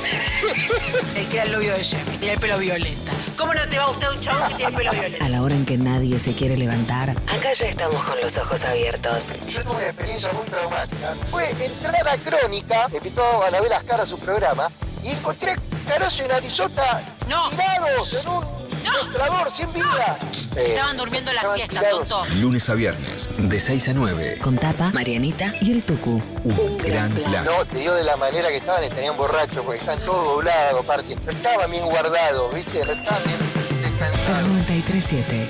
el 1.16 1.26
que 1.26 1.36
era 1.38 1.46
el 1.46 1.52
novio 1.54 1.72
de 1.72 1.82
Jem, 1.82 2.04
que 2.04 2.18
tenía 2.18 2.34
el 2.34 2.38
pelo 2.38 2.56
violeta. 2.56 3.10
¿Cómo 3.36 3.52
no 3.52 3.66
te 3.66 3.78
va 3.78 3.82
a 3.82 3.88
gustar 3.88 4.12
un 4.12 4.20
chavo 4.20 4.46
que 4.46 4.54
tiene 4.54 4.70
el 4.70 4.76
pelo 4.76 4.92
violeta? 4.92 5.24
A 5.24 5.28
la 5.28 5.42
hora 5.42 5.56
en 5.56 5.66
que 5.66 5.76
nadie 5.76 6.20
se 6.20 6.34
quiere 6.34 6.56
levantar, 6.56 7.10
acá 7.10 7.52
ya 7.52 7.66
estamos 7.66 8.00
con 8.04 8.20
los 8.20 8.38
ojos 8.38 8.64
abiertos. 8.64 9.34
Yo 9.48 9.64
tuve 9.64 9.74
una 9.74 9.86
experiencia 9.86 10.32
muy 10.32 10.46
traumática. 10.46 11.14
Fue 11.32 11.50
entrar 11.50 12.08
a 12.08 12.16
Crónica, 12.18 12.86
me 12.88 12.98
invitó 12.98 13.42
a 13.42 13.48
Anabel 13.48 13.72
Ascar 13.72 14.00
a 14.00 14.06
su 14.06 14.16
programa, 14.20 14.70
y 15.02 15.08
encontré 15.08 15.56
carozo 15.88 16.24
y 16.24 16.28
narizota 16.28 17.02
tirados 17.50 18.24
en 18.24 18.30
un 18.30 18.55
¡Mostrador, 18.92 19.50
sin 19.50 19.72
vida! 19.72 20.18
Eh, 20.56 20.64
Estaban 20.68 20.96
durmiendo 20.96 21.32
la 21.32 21.54
siesta, 21.54 21.82
tonto. 21.90 22.24
Lunes 22.36 22.68
a 22.70 22.74
viernes, 22.74 23.28
de 23.36 23.60
6 23.60 23.88
a 23.88 23.92
9. 23.94 24.38
Con 24.42 24.56
Tapa, 24.58 24.90
Marianita 24.92 25.54
y 25.60 25.72
el 25.72 25.82
Tucu. 25.84 26.22
Un 26.44 26.78
gran 26.78 27.10
plan. 27.12 27.44
No, 27.44 27.64
te 27.66 27.78
digo 27.78 27.94
de 27.94 28.04
la 28.04 28.16
manera 28.16 28.48
que 28.48 28.56
estaban, 28.56 28.82
estarían 28.84 29.16
borrachos, 29.16 29.64
porque 29.64 29.80
están 29.80 29.98
todos 30.00 30.24
doblados, 30.36 30.84
aparte. 30.84 31.16
No 31.24 31.30
estaban 31.30 31.70
bien 31.70 31.84
guardados, 31.86 32.54
¿viste? 32.54 32.84
No 32.84 32.92
estaban 32.92 33.22
bien 33.24 33.38
descansados. 33.82 34.48
937. 34.48 35.46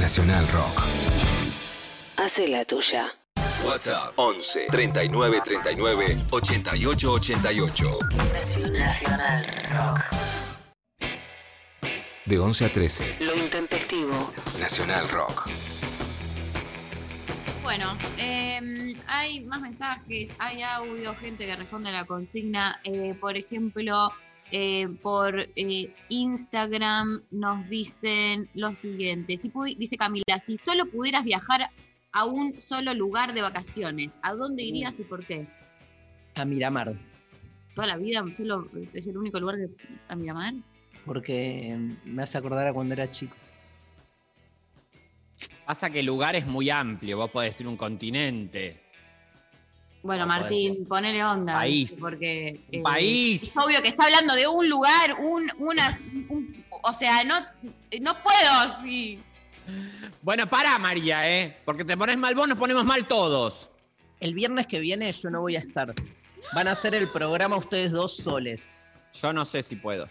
Nacional 0.00 0.46
Rock. 0.48 0.82
Hace 2.16 2.48
la 2.48 2.64
tuya. 2.64 3.06
WhatsApp 3.66 4.12
11 4.16 4.66
39 4.70 5.40
39 5.42 6.18
88 6.30 7.12
88. 7.12 7.98
Nacional 8.72 9.46
Rock. 9.72 10.00
De 12.26 12.38
11 12.38 12.64
a 12.64 12.72
13. 12.72 13.16
Lo 13.20 13.36
intempestivo. 13.36 14.32
Nacional 14.58 15.06
Rock. 15.10 15.50
Bueno, 17.62 17.96
eh, 18.18 18.94
hay 19.06 19.44
más 19.44 19.60
mensajes, 19.60 20.30
hay 20.38 20.62
audio, 20.62 21.14
gente 21.16 21.44
que 21.44 21.54
responde 21.54 21.90
a 21.90 21.92
la 21.92 22.04
consigna. 22.06 22.80
Eh, 22.84 23.14
por 23.20 23.36
ejemplo, 23.36 24.10
eh, 24.52 24.88
por 25.02 25.48
eh, 25.56 25.94
Instagram 26.08 27.22
nos 27.30 27.68
dicen 27.68 28.48
lo 28.54 28.74
siguiente. 28.74 29.36
Si 29.36 29.52
dice 29.76 29.98
Camila, 29.98 30.38
si 30.44 30.56
solo 30.56 30.86
pudieras 30.86 31.24
viajar 31.24 31.68
a 32.12 32.24
un 32.24 32.58
solo 32.58 32.94
lugar 32.94 33.34
de 33.34 33.42
vacaciones, 33.42 34.18
¿a 34.22 34.34
dónde 34.34 34.62
irías 34.62 34.98
y 34.98 35.02
por 35.02 35.26
qué? 35.26 35.46
A 36.36 36.46
Miramar, 36.46 36.94
¿Toda 37.74 37.86
la 37.88 37.96
vida 37.98 38.24
solo 38.32 38.66
es 38.94 39.06
el 39.06 39.18
único 39.18 39.38
lugar 39.40 39.56
que, 39.56 39.68
a 40.08 40.16
Miramar? 40.16 40.54
Porque 41.04 41.76
me 42.04 42.22
hace 42.22 42.38
acordar 42.38 42.66
a 42.66 42.72
cuando 42.72 42.94
era 42.94 43.10
chico. 43.10 43.34
Pasa 45.66 45.88
que 45.90 46.00
el 46.00 46.06
lugar 46.06 46.36
es 46.36 46.46
muy 46.46 46.68
amplio, 46.70 47.16
vos 47.16 47.30
podés 47.30 47.50
decir 47.52 47.66
un 47.66 47.76
continente. 47.76 48.82
Bueno, 50.02 50.24
No, 50.24 50.28
Martín, 50.28 50.84
ponele 50.86 51.24
onda. 51.24 51.54
País. 51.54 51.94
Porque 51.98 52.60
eh, 52.70 52.82
País. 52.82 53.42
es 53.42 53.56
obvio 53.56 53.80
que 53.80 53.88
está 53.88 54.04
hablando 54.04 54.34
de 54.34 54.46
un 54.46 54.68
lugar, 54.68 55.14
un, 55.18 55.50
una, 55.58 55.98
un- 56.28 56.64
o 56.82 56.92
sea, 56.92 57.24
no, 57.24 57.40
no 58.00 58.22
puedo 58.22 58.50
así. 58.52 59.18
Bueno, 60.20 60.46
para 60.46 60.78
María, 60.78 61.30
¿eh? 61.30 61.56
Porque 61.64 61.86
te 61.86 61.96
pones 61.96 62.18
mal 62.18 62.34
vos, 62.34 62.46
nos 62.46 62.58
ponemos 62.58 62.84
mal 62.84 63.06
todos. 63.08 63.70
El 64.20 64.34
viernes 64.34 64.66
que 64.66 64.78
viene 64.78 65.10
yo 65.12 65.30
no 65.30 65.40
voy 65.40 65.56
a 65.56 65.60
estar. 65.60 65.94
Van 66.54 66.68
a 66.68 66.72
hacer 66.72 66.94
el 66.94 67.08
programa 67.10 67.56
ustedes 67.56 67.90
dos 67.90 68.14
soles. 68.18 68.82
Yo 69.14 69.32
no 69.32 69.46
sé 69.46 69.62
si 69.62 69.76
puedo. 69.76 70.06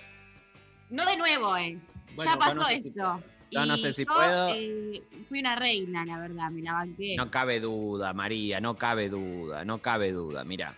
No 0.93 1.05
de 1.05 1.17
nuevo, 1.17 1.57
eh. 1.57 1.77
Bueno, 2.15 2.31
ya 2.31 2.37
pasó 2.39 2.55
no 2.59 2.65
sé 2.65 2.81
si 2.81 2.89
eso. 2.89 3.21
Yo 3.51 3.65
no 3.65 3.77
sé 3.77 3.93
si 3.93 4.05
yo, 4.05 4.13
puedo. 4.13 4.53
eh, 4.55 5.03
fui 5.29 5.39
una 5.39 5.55
reina, 5.55 6.05
la 6.05 6.17
verdad, 6.19 6.49
me 6.51 6.61
la 6.61 6.73
banqué. 6.73 7.15
No 7.17 7.29
cabe 7.29 7.59
duda, 7.59 8.13
María, 8.13 8.59
no 8.59 8.75
cabe 8.75 9.09
duda, 9.09 9.63
no 9.65 9.79
cabe 9.81 10.11
duda, 10.11 10.43
mira. 10.43 10.75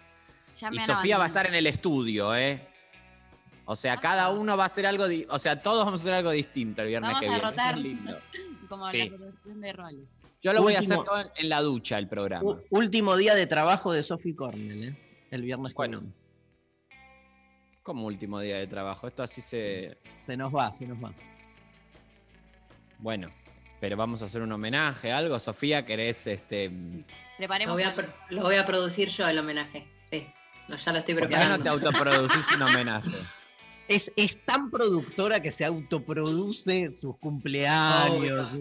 Y 0.71 0.79
Sofía 0.79 1.17
va 1.17 1.25
a 1.25 1.27
estar 1.27 1.45
en 1.47 1.55
el 1.55 1.67
estudio, 1.67 2.33
¿eh? 2.35 2.65
O 3.65 3.75
sea, 3.75 3.97
cada 3.97 4.29
uno 4.29 4.55
va 4.57 4.63
a 4.63 4.65
hacer 4.67 4.85
algo, 4.85 5.07
di- 5.07 5.25
o 5.29 5.39
sea, 5.39 5.61
todos 5.61 5.85
vamos 5.85 5.99
a 6.01 6.03
hacer 6.03 6.13
algo 6.13 6.31
distinto 6.31 6.81
el 6.81 6.87
viernes 6.89 7.09
Vamos 7.13 7.19
que 7.21 7.25
a 7.25 7.29
viene. 7.29 7.43
Eso 7.43 7.51
rotar. 7.51 7.75
es 7.77 7.81
lindo. 7.83 8.17
Como 8.69 8.91
Sí. 8.91 9.09
la 9.09 9.17
rotación 9.17 9.61
de 9.61 9.73
roles. 9.73 10.05
Yo 10.41 10.53
lo 10.53 10.61
voy 10.61 10.75
a 10.75 10.79
hacer 10.79 10.97
todo 11.03 11.19
en, 11.19 11.27
en 11.37 11.49
la 11.49 11.61
ducha, 11.61 11.97
el 11.97 12.07
programa. 12.07 12.57
Último 12.69 13.17
día 13.17 13.35
de 13.35 13.47
trabajo 13.47 13.91
de 13.91 14.03
Sophie 14.03 14.35
Cornell, 14.35 14.83
¿eh? 14.89 14.97
El 15.31 15.41
viernes 15.41 15.71
que 15.73 15.75
Bueno. 15.77 15.99
viene. 16.01 16.13
Como 17.85 18.07
último 18.07 18.39
día 18.39 18.57
de 18.57 18.65
trabajo. 18.65 19.07
Esto 19.07 19.21
así 19.21 19.41
se. 19.41 19.99
Se 20.25 20.35
nos 20.35 20.51
va, 20.53 20.71
se 20.71 20.87
nos 20.87 20.97
va. 21.03 21.13
Bueno, 22.97 23.31
pero 23.79 23.95
vamos 23.95 24.23
a 24.23 24.25
hacer 24.25 24.41
un 24.41 24.51
homenaje, 24.51 25.11
algo. 25.11 25.39
Sofía, 25.39 25.85
¿querés 25.85 26.25
este. 26.25 26.69
Lo 26.71 27.05
Preparemos. 27.37 27.75
voy, 27.75 27.83
a, 27.83 27.95
lo 28.31 28.41
voy 28.41 28.55
a 28.55 28.65
producir 28.65 29.09
yo 29.09 29.27
el 29.27 29.37
homenaje. 29.37 29.85
Sí, 30.09 30.25
no, 30.67 30.77
ya 30.77 30.91
lo 30.93 30.97
estoy 30.97 31.13
¿Por 31.13 31.23
qué 31.25 31.27
preparando. 31.35 31.57
no 31.59 31.63
te 31.63 31.69
autoproducís 31.69 32.51
un 32.55 32.61
homenaje? 32.63 33.11
Es, 33.87 34.11
es 34.15 34.43
tan 34.45 34.71
productora 34.71 35.39
que 35.39 35.51
se 35.51 35.63
autoproduce 35.63 36.95
sus 36.95 37.19
cumpleaños. 37.19 38.51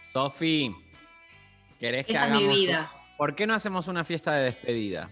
Sofi, 0.00 0.74
¿querés 1.78 2.06
que 2.06 2.12
Esa 2.14 2.24
es 2.24 2.30
mi 2.30 2.36
hagamos. 2.38 2.56
vida. 2.56 2.90
¿Por 3.18 3.34
qué 3.34 3.46
no 3.46 3.52
hacemos 3.52 3.88
una 3.88 4.02
fiesta 4.02 4.32
de 4.32 4.44
despedida? 4.44 5.10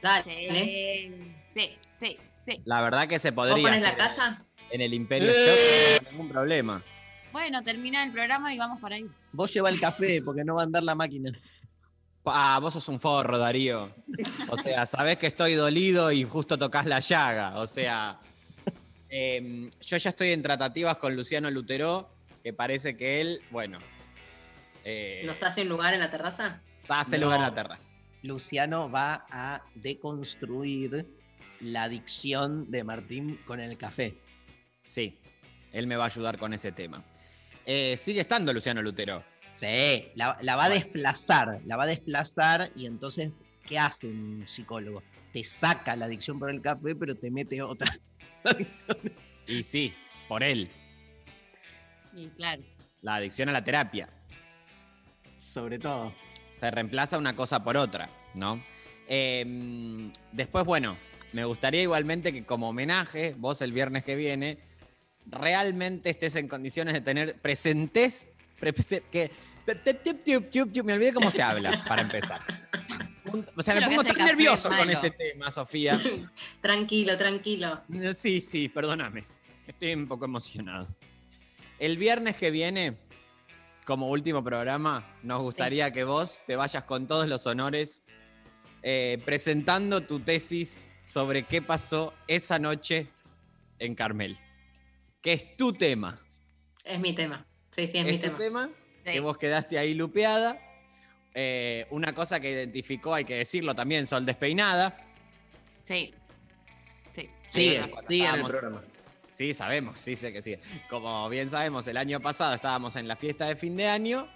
Dale. 0.00 0.32
Sí, 0.54 1.34
sí, 1.48 1.76
sí. 1.98 2.16
La 2.64 2.80
verdad 2.80 3.06
que 3.08 3.18
se 3.18 3.30
¿Vos 3.30 3.46
podría. 3.48 3.62
pones 3.68 3.82
la 3.82 3.96
casa? 3.96 4.42
En 4.70 4.80
el 4.80 4.94
Imperio 4.94 5.30
¡Eh! 5.30 5.34
Shop, 5.34 6.02
no 6.02 6.08
hay 6.08 6.12
ningún 6.12 6.28
problema. 6.30 6.82
Bueno, 7.32 7.62
termina 7.62 8.02
el 8.04 8.12
programa 8.12 8.54
y 8.54 8.58
vamos 8.58 8.80
para 8.80 8.96
ahí. 8.96 9.06
Vos 9.32 9.52
lleva 9.52 9.68
el 9.70 9.78
café 9.78 10.22
porque 10.22 10.44
no 10.44 10.54
va 10.56 10.62
a 10.62 10.64
andar 10.64 10.82
la 10.82 10.94
máquina. 10.94 11.32
Ah, 12.24 12.58
vos 12.60 12.74
sos 12.74 12.88
un 12.88 13.00
forro, 13.00 13.38
Darío. 13.38 13.90
O 14.48 14.56
sea, 14.56 14.84
sabés 14.86 15.16
que 15.18 15.26
estoy 15.26 15.54
dolido 15.54 16.10
y 16.12 16.24
justo 16.24 16.58
tocas 16.58 16.84
la 16.86 17.00
llaga. 17.00 17.58
O 17.58 17.66
sea, 17.66 18.18
em, 19.08 19.70
yo 19.80 19.96
ya 19.96 20.10
estoy 20.10 20.30
en 20.30 20.42
tratativas 20.42 20.96
con 20.98 21.14
Luciano 21.16 21.50
Lutero, 21.50 22.10
que 22.42 22.52
parece 22.52 22.96
que 22.96 23.20
él, 23.22 23.40
bueno, 23.50 23.78
eh, 24.84 25.22
¿Nos 25.24 25.42
hace 25.42 25.62
un 25.62 25.68
lugar 25.70 25.94
en 25.94 26.00
la 26.00 26.10
terraza? 26.10 26.60
hace 26.88 27.18
No. 27.18 27.24
lugar 27.26 27.38
en 27.40 27.46
la 27.46 27.54
terraza. 27.54 27.94
Luciano 28.22 28.90
va 28.90 29.26
a 29.30 29.62
deconstruir 29.74 31.06
la 31.60 31.84
adicción 31.84 32.70
de 32.70 32.84
Martín 32.84 33.38
con 33.44 33.60
el 33.60 33.76
café. 33.76 34.14
Sí, 34.86 35.18
él 35.72 35.86
me 35.86 35.96
va 35.96 36.04
a 36.04 36.06
ayudar 36.08 36.38
con 36.38 36.52
ese 36.52 36.72
tema. 36.72 37.02
Eh, 37.66 37.96
sigue 37.98 38.20
estando 38.20 38.52
Luciano 38.52 38.80
Lutero. 38.82 39.22
Sí, 39.50 40.10
la, 40.14 40.38
la 40.40 40.56
va 40.56 40.64
a 40.66 40.70
desplazar, 40.70 41.60
la 41.64 41.76
va 41.76 41.84
a 41.84 41.86
desplazar 41.88 42.70
y 42.76 42.86
entonces, 42.86 43.44
¿qué 43.66 43.78
hace 43.78 44.06
un 44.06 44.44
psicólogo? 44.46 45.02
Te 45.32 45.42
saca 45.44 45.96
la 45.96 46.06
adicción 46.06 46.38
por 46.38 46.50
el 46.50 46.62
café, 46.62 46.94
pero 46.94 47.14
te 47.14 47.30
mete 47.30 47.60
otra 47.62 47.92
adicción. 48.44 48.96
Y 49.46 49.62
sí, 49.62 49.92
por 50.28 50.42
él, 50.42 50.70
Y 52.14 52.28
claro. 52.28 52.62
la 53.02 53.16
adicción 53.16 53.48
a 53.48 53.52
la 53.52 53.64
terapia. 53.64 54.08
Sobre 55.36 55.78
todo. 55.78 56.12
Se 56.60 56.70
reemplaza 56.70 57.18
una 57.18 57.36
cosa 57.36 57.62
por 57.62 57.76
otra, 57.76 58.10
¿no? 58.34 58.62
Eh, 59.06 60.10
después, 60.32 60.64
bueno, 60.64 60.96
me 61.32 61.44
gustaría 61.44 61.82
igualmente 61.82 62.32
que 62.32 62.44
como 62.44 62.68
homenaje, 62.70 63.34
vos 63.38 63.60
el 63.62 63.72
viernes 63.72 64.04
que 64.04 64.16
viene, 64.16 64.58
realmente 65.26 66.10
estés 66.10 66.36
en 66.36 66.48
condiciones 66.48 66.94
de 66.94 67.00
tener 67.00 67.36
presentes, 67.40 68.28
pre- 68.58 68.72
que 68.72 69.30
me 70.82 70.92
olvidé 70.94 71.12
cómo 71.12 71.30
se 71.30 71.42
habla, 71.42 71.84
para 71.86 72.02
empezar. 72.02 72.40
O 73.56 73.62
sea, 73.62 73.74
me 73.74 73.86
pongo 73.86 74.04
tan 74.04 74.24
nervioso 74.24 74.70
con 74.70 74.88
este 74.88 75.10
tema, 75.10 75.50
Sofía. 75.50 76.00
Tranquilo, 76.62 77.14
tranquilo. 77.18 77.82
Sí, 78.16 78.40
sí, 78.40 78.70
perdóname. 78.70 79.22
Estoy 79.66 79.92
un 79.92 80.08
poco 80.08 80.24
emocionado. 80.24 80.88
El 81.78 81.98
viernes 81.98 82.36
que 82.36 82.50
viene, 82.50 82.96
como 83.84 84.08
último 84.08 84.42
programa, 84.42 85.14
nos 85.22 85.42
gustaría 85.42 85.92
que 85.92 86.04
vos 86.04 86.40
te 86.46 86.56
vayas 86.56 86.84
con 86.84 87.06
todos 87.06 87.28
los 87.28 87.46
honores 87.46 88.00
eh, 88.82 89.20
presentando 89.26 90.00
tu 90.00 90.20
tesis 90.20 90.88
sobre 91.08 91.44
qué 91.44 91.62
pasó 91.62 92.12
esa 92.26 92.58
noche 92.58 93.06
en 93.78 93.94
Carmel. 93.94 94.38
Que 95.22 95.32
es 95.32 95.56
tu 95.56 95.72
tema. 95.72 96.20
Es 96.84 97.00
mi 97.00 97.14
tema. 97.14 97.46
Sí, 97.74 97.86
sí, 97.86 97.98
es, 97.98 98.04
mi 98.04 98.10
Es 98.10 98.20
tu 98.20 98.30
tema. 98.36 98.66
tema, 98.66 98.70
que 99.04 99.20
vos 99.20 99.38
quedaste 99.38 99.78
ahí 99.78 99.94
lupeada. 99.94 100.60
Eh, 101.34 101.86
una 101.90 102.12
cosa 102.12 102.40
que 102.40 102.50
identificó, 102.50 103.14
hay 103.14 103.24
que 103.24 103.36
decirlo 103.36 103.74
también, 103.74 104.06
Sol 104.06 104.26
Despeinada. 104.26 104.98
Sí. 105.84 106.12
Sí. 107.14 107.30
Sigue, 107.48 107.78
cuando 107.78 108.02
sigue 108.02 108.26
en 108.26 108.34
el 108.34 108.44
programa. 108.44 108.82
Sí, 109.30 109.54
sabemos, 109.54 110.00
sí 110.00 110.14
sé 110.14 110.32
que 110.32 110.42
sí. 110.42 110.56
Como 110.90 111.28
bien 111.30 111.48
sabemos, 111.48 111.86
el 111.86 111.96
año 111.96 112.20
pasado 112.20 112.54
estábamos 112.54 112.96
en 112.96 113.08
la 113.08 113.16
fiesta 113.16 113.46
de 113.46 113.56
fin 113.56 113.76
de 113.76 113.86
año 113.86 114.28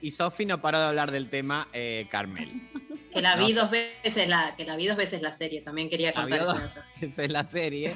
y 0.00 0.10
Sofi 0.10 0.44
no 0.44 0.60
paró 0.60 0.80
de 0.80 0.86
hablar 0.86 1.12
del 1.12 1.30
tema 1.30 1.68
eh, 1.72 2.08
Carmel. 2.10 2.68
Que 3.16 3.22
la 3.22 3.34
vi 3.36 3.54
dos 3.54 3.70
veces 3.70 4.28
la, 4.28 4.54
que 4.56 4.64
la 4.66 4.76
vi 4.76 4.86
dos 4.86 4.96
veces 4.98 5.22
la 5.22 5.32
serie, 5.32 5.62
también 5.62 5.88
quería 5.88 6.12
La 6.12 6.20
contar 6.20 6.40
dos 6.40 6.60
es 7.00 7.30
la 7.30 7.44
serie. 7.44 7.94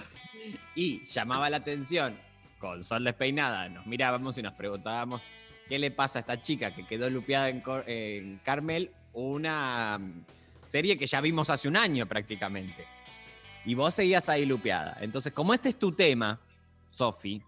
Y 0.74 1.04
llamaba 1.04 1.50
la 1.50 1.58
atención, 1.58 2.18
con 2.58 2.82
Sol 2.82 3.04
despeinada, 3.04 3.68
nos 3.68 3.84
mirábamos 3.84 4.38
y 4.38 4.42
nos 4.42 4.54
preguntábamos 4.54 5.20
qué 5.68 5.78
le 5.78 5.90
pasa 5.90 6.18
a 6.18 6.20
esta 6.20 6.40
chica 6.40 6.74
que 6.74 6.86
quedó 6.86 7.10
lupeada 7.10 7.50
en, 7.50 7.62
en 7.86 8.38
Carmel, 8.38 8.92
una 9.12 9.98
mm, 9.98 10.24
serie 10.64 10.96
que 10.96 11.06
ya 11.06 11.20
vimos 11.20 11.50
hace 11.50 11.68
un 11.68 11.76
año 11.76 12.06
prácticamente. 12.06 12.86
Y 13.66 13.74
vos 13.74 13.92
seguías 13.92 14.30
ahí 14.30 14.46
lupeada. 14.46 14.96
Entonces, 15.02 15.34
como 15.34 15.52
este 15.52 15.68
es 15.68 15.78
tu 15.78 15.92
tema, 15.92 16.40
Sofi, 16.88 17.42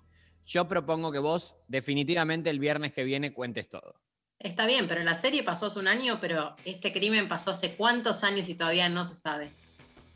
yo 0.44 0.68
propongo 0.68 1.10
que 1.10 1.20
vos 1.20 1.56
definitivamente 1.68 2.50
el 2.50 2.58
viernes 2.58 2.92
que 2.92 3.04
viene 3.04 3.32
cuentes 3.32 3.70
todo. 3.70 3.94
Está 4.42 4.66
bien, 4.66 4.88
pero 4.88 5.02
la 5.04 5.14
serie 5.14 5.42
pasó 5.42 5.66
hace 5.66 5.78
un 5.78 5.86
año, 5.88 6.18
pero 6.20 6.56
este 6.64 6.92
crimen 6.92 7.28
pasó 7.28 7.52
hace 7.52 7.74
cuántos 7.76 8.24
años 8.24 8.48
y 8.48 8.54
todavía 8.54 8.88
no 8.88 9.04
se 9.04 9.14
sabe. 9.14 9.52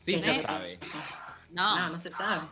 Sí 0.00 0.14
¿Qué 0.14 0.18
se 0.18 0.36
es? 0.36 0.42
sabe. 0.42 0.78
No. 1.50 1.76
No, 1.78 1.90
no 1.90 1.98
se 1.98 2.10
sabe. 2.10 2.42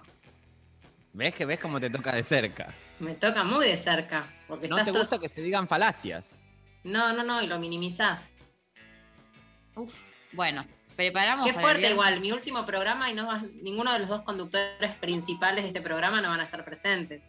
¿Ves 1.13 1.35
que 1.35 1.45
ves 1.47 1.59
cómo 1.61 1.81
te 1.81 1.91
toca 1.91 2.13
de 2.15 2.23
cerca? 2.23 2.73
Me 3.01 3.15
toca 3.15 3.43
muy 3.45 3.67
de 3.67 3.77
cerca. 3.77 4.33
Porque 4.47 4.69
No 4.69 4.77
te 4.85 4.91
todo- 4.93 5.01
gusta 5.01 5.19
que 5.19 5.29
se 5.29 5.41
digan 5.41 5.67
falacias. 5.69 6.39
No, 6.85 7.13
no, 7.13 7.23
no, 7.25 7.43
y 7.43 7.47
lo 7.47 7.59
minimizás. 7.59 8.37
Uf, 9.75 9.95
bueno, 10.33 10.65
preparamos. 10.97 11.47
Qué 11.47 11.53
para 11.55 11.65
fuerte 11.67 11.91
igual, 11.91 12.21
mi 12.21 12.31
último 12.31 12.65
programa 12.67 13.11
y 13.11 13.15
no 13.15 13.27
vas- 13.27 13.43
ninguno 13.43 13.93
de 13.93 14.01
los 14.01 14.09
dos 14.09 14.23
conductores 14.23 14.95
principales 15.01 15.65
de 15.65 15.69
este 15.69 15.81
programa 15.81 16.21
no 16.21 16.29
van 16.29 16.41
a 16.41 16.45
estar 16.45 16.65
presentes. 16.65 17.23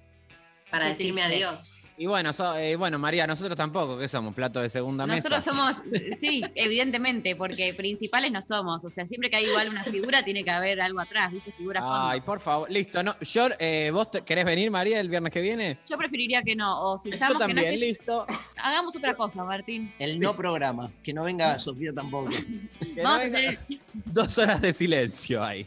Para 0.70 0.86
Qué 0.86 0.90
decirme 0.92 1.22
triste. 1.26 1.46
adiós. 1.46 1.72
Y 1.98 2.08
bueno, 2.08 2.34
so- 2.34 2.58
eh, 2.58 2.76
bueno, 2.76 3.00
María, 3.00 3.26
nosotros 3.26 3.56
tampoco, 3.56 3.98
que 3.98 4.10
somos 4.10 4.36
plato 4.36 4.60
de 4.62 4.68
segunda 4.68 5.08
Nosotros 5.08 5.46
mesa. 5.46 5.52
somos, 5.54 5.82
sí, 6.20 6.44
evidentemente, 6.54 7.38
porque 7.38 7.74
principales 7.74 8.34
no 8.34 8.42
somos. 8.42 8.84
O 8.84 8.90
sea, 8.90 9.08
siempre 9.08 9.30
que 9.30 9.38
hay 9.38 9.46
igual 9.46 9.70
una 9.70 9.84
figura, 9.86 10.22
tiene 10.22 10.44
que 10.44 10.52
haber 10.52 10.82
algo 10.82 11.00
atrás, 11.00 11.32
¿viste? 11.32 11.54
Figura 11.54 11.80
fondo. 11.82 11.96
Ay, 12.10 12.20
por 12.20 12.42
favor. 12.42 12.70
Listo, 12.70 13.02
no. 13.02 13.16
Yo, 13.22 13.48
eh, 13.60 13.92
¿Vos 13.94 14.12
te- 14.12 14.22
querés 14.26 14.44
venir, 14.44 14.70
María, 14.72 15.00
el 15.00 15.08
viernes 15.08 15.32
que 15.32 15.42
viene? 15.42 15.78
Yo 15.90 15.98
preferiría 15.98 16.42
que 16.44 16.54
no. 16.54 16.82
O 16.82 16.98
si 16.98 17.10
Yo 17.12 17.16
estamos 17.16 17.38
que 17.38 17.54
no 17.54 17.62
también, 17.62 17.80
listo. 17.80 18.28
Hagamos 18.58 18.94
otra 18.98 19.16
cosa, 19.16 19.46
Martín. 19.46 19.94
El 19.98 20.20
no 20.20 20.36
programa. 20.36 20.92
Que 21.02 21.14
no 21.14 21.24
venga 21.24 21.58
Sofía 21.58 21.92
tampoco. 21.94 22.30
Que 22.96 23.02
Vamos 23.04 23.04
no 23.04 23.10
a 23.12 23.18
venga- 23.24 23.38
hacer 23.52 23.60
Dos 24.06 24.38
horas 24.38 24.62
de 24.62 24.74
silencio 24.74 25.42
ahí. 25.44 25.66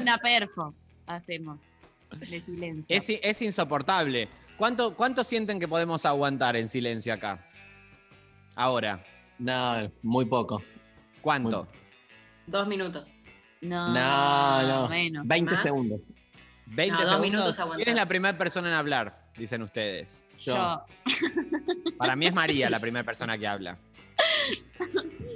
una 0.00 0.18
perfo. 0.18 0.74
Hacemos. 1.06 1.60
De 2.18 2.40
silencio. 2.40 2.86
Es, 2.96 3.08
i- 3.10 3.20
es 3.22 3.42
insoportable. 3.42 4.28
¿Cuánto, 4.56 4.94
¿Cuánto 4.96 5.22
sienten 5.24 5.60
que 5.60 5.68
podemos 5.68 6.04
aguantar 6.06 6.56
en 6.56 6.68
silencio 6.68 7.12
acá? 7.12 7.44
Ahora. 8.54 9.04
No, 9.38 9.90
muy 10.02 10.24
poco. 10.24 10.62
¿Cuánto? 11.20 11.68
Dos 12.46 12.66
minutos. 12.68 13.14
No, 13.60 13.92
No, 13.92 14.62
no. 14.62 14.88
menos. 14.88 15.26
20 15.26 15.50
¿Más? 15.52 15.62
segundos. 15.62 16.00
20 16.66 16.92
No, 16.92 16.98
dos 17.02 17.10
segundos. 17.22 17.56
minutos. 17.58 17.76
¿Quién 17.76 17.88
es 17.90 17.94
la 17.96 18.06
primera 18.06 18.38
persona 18.38 18.68
en 18.68 18.74
hablar? 18.74 19.26
Dicen 19.36 19.62
ustedes. 19.62 20.22
Yo. 20.44 20.84
Para 21.98 22.16
mí 22.16 22.26
es 22.26 22.32
María 22.34 22.70
la 22.70 22.80
primera 22.80 23.04
persona 23.04 23.36
que 23.36 23.46
habla. 23.46 23.76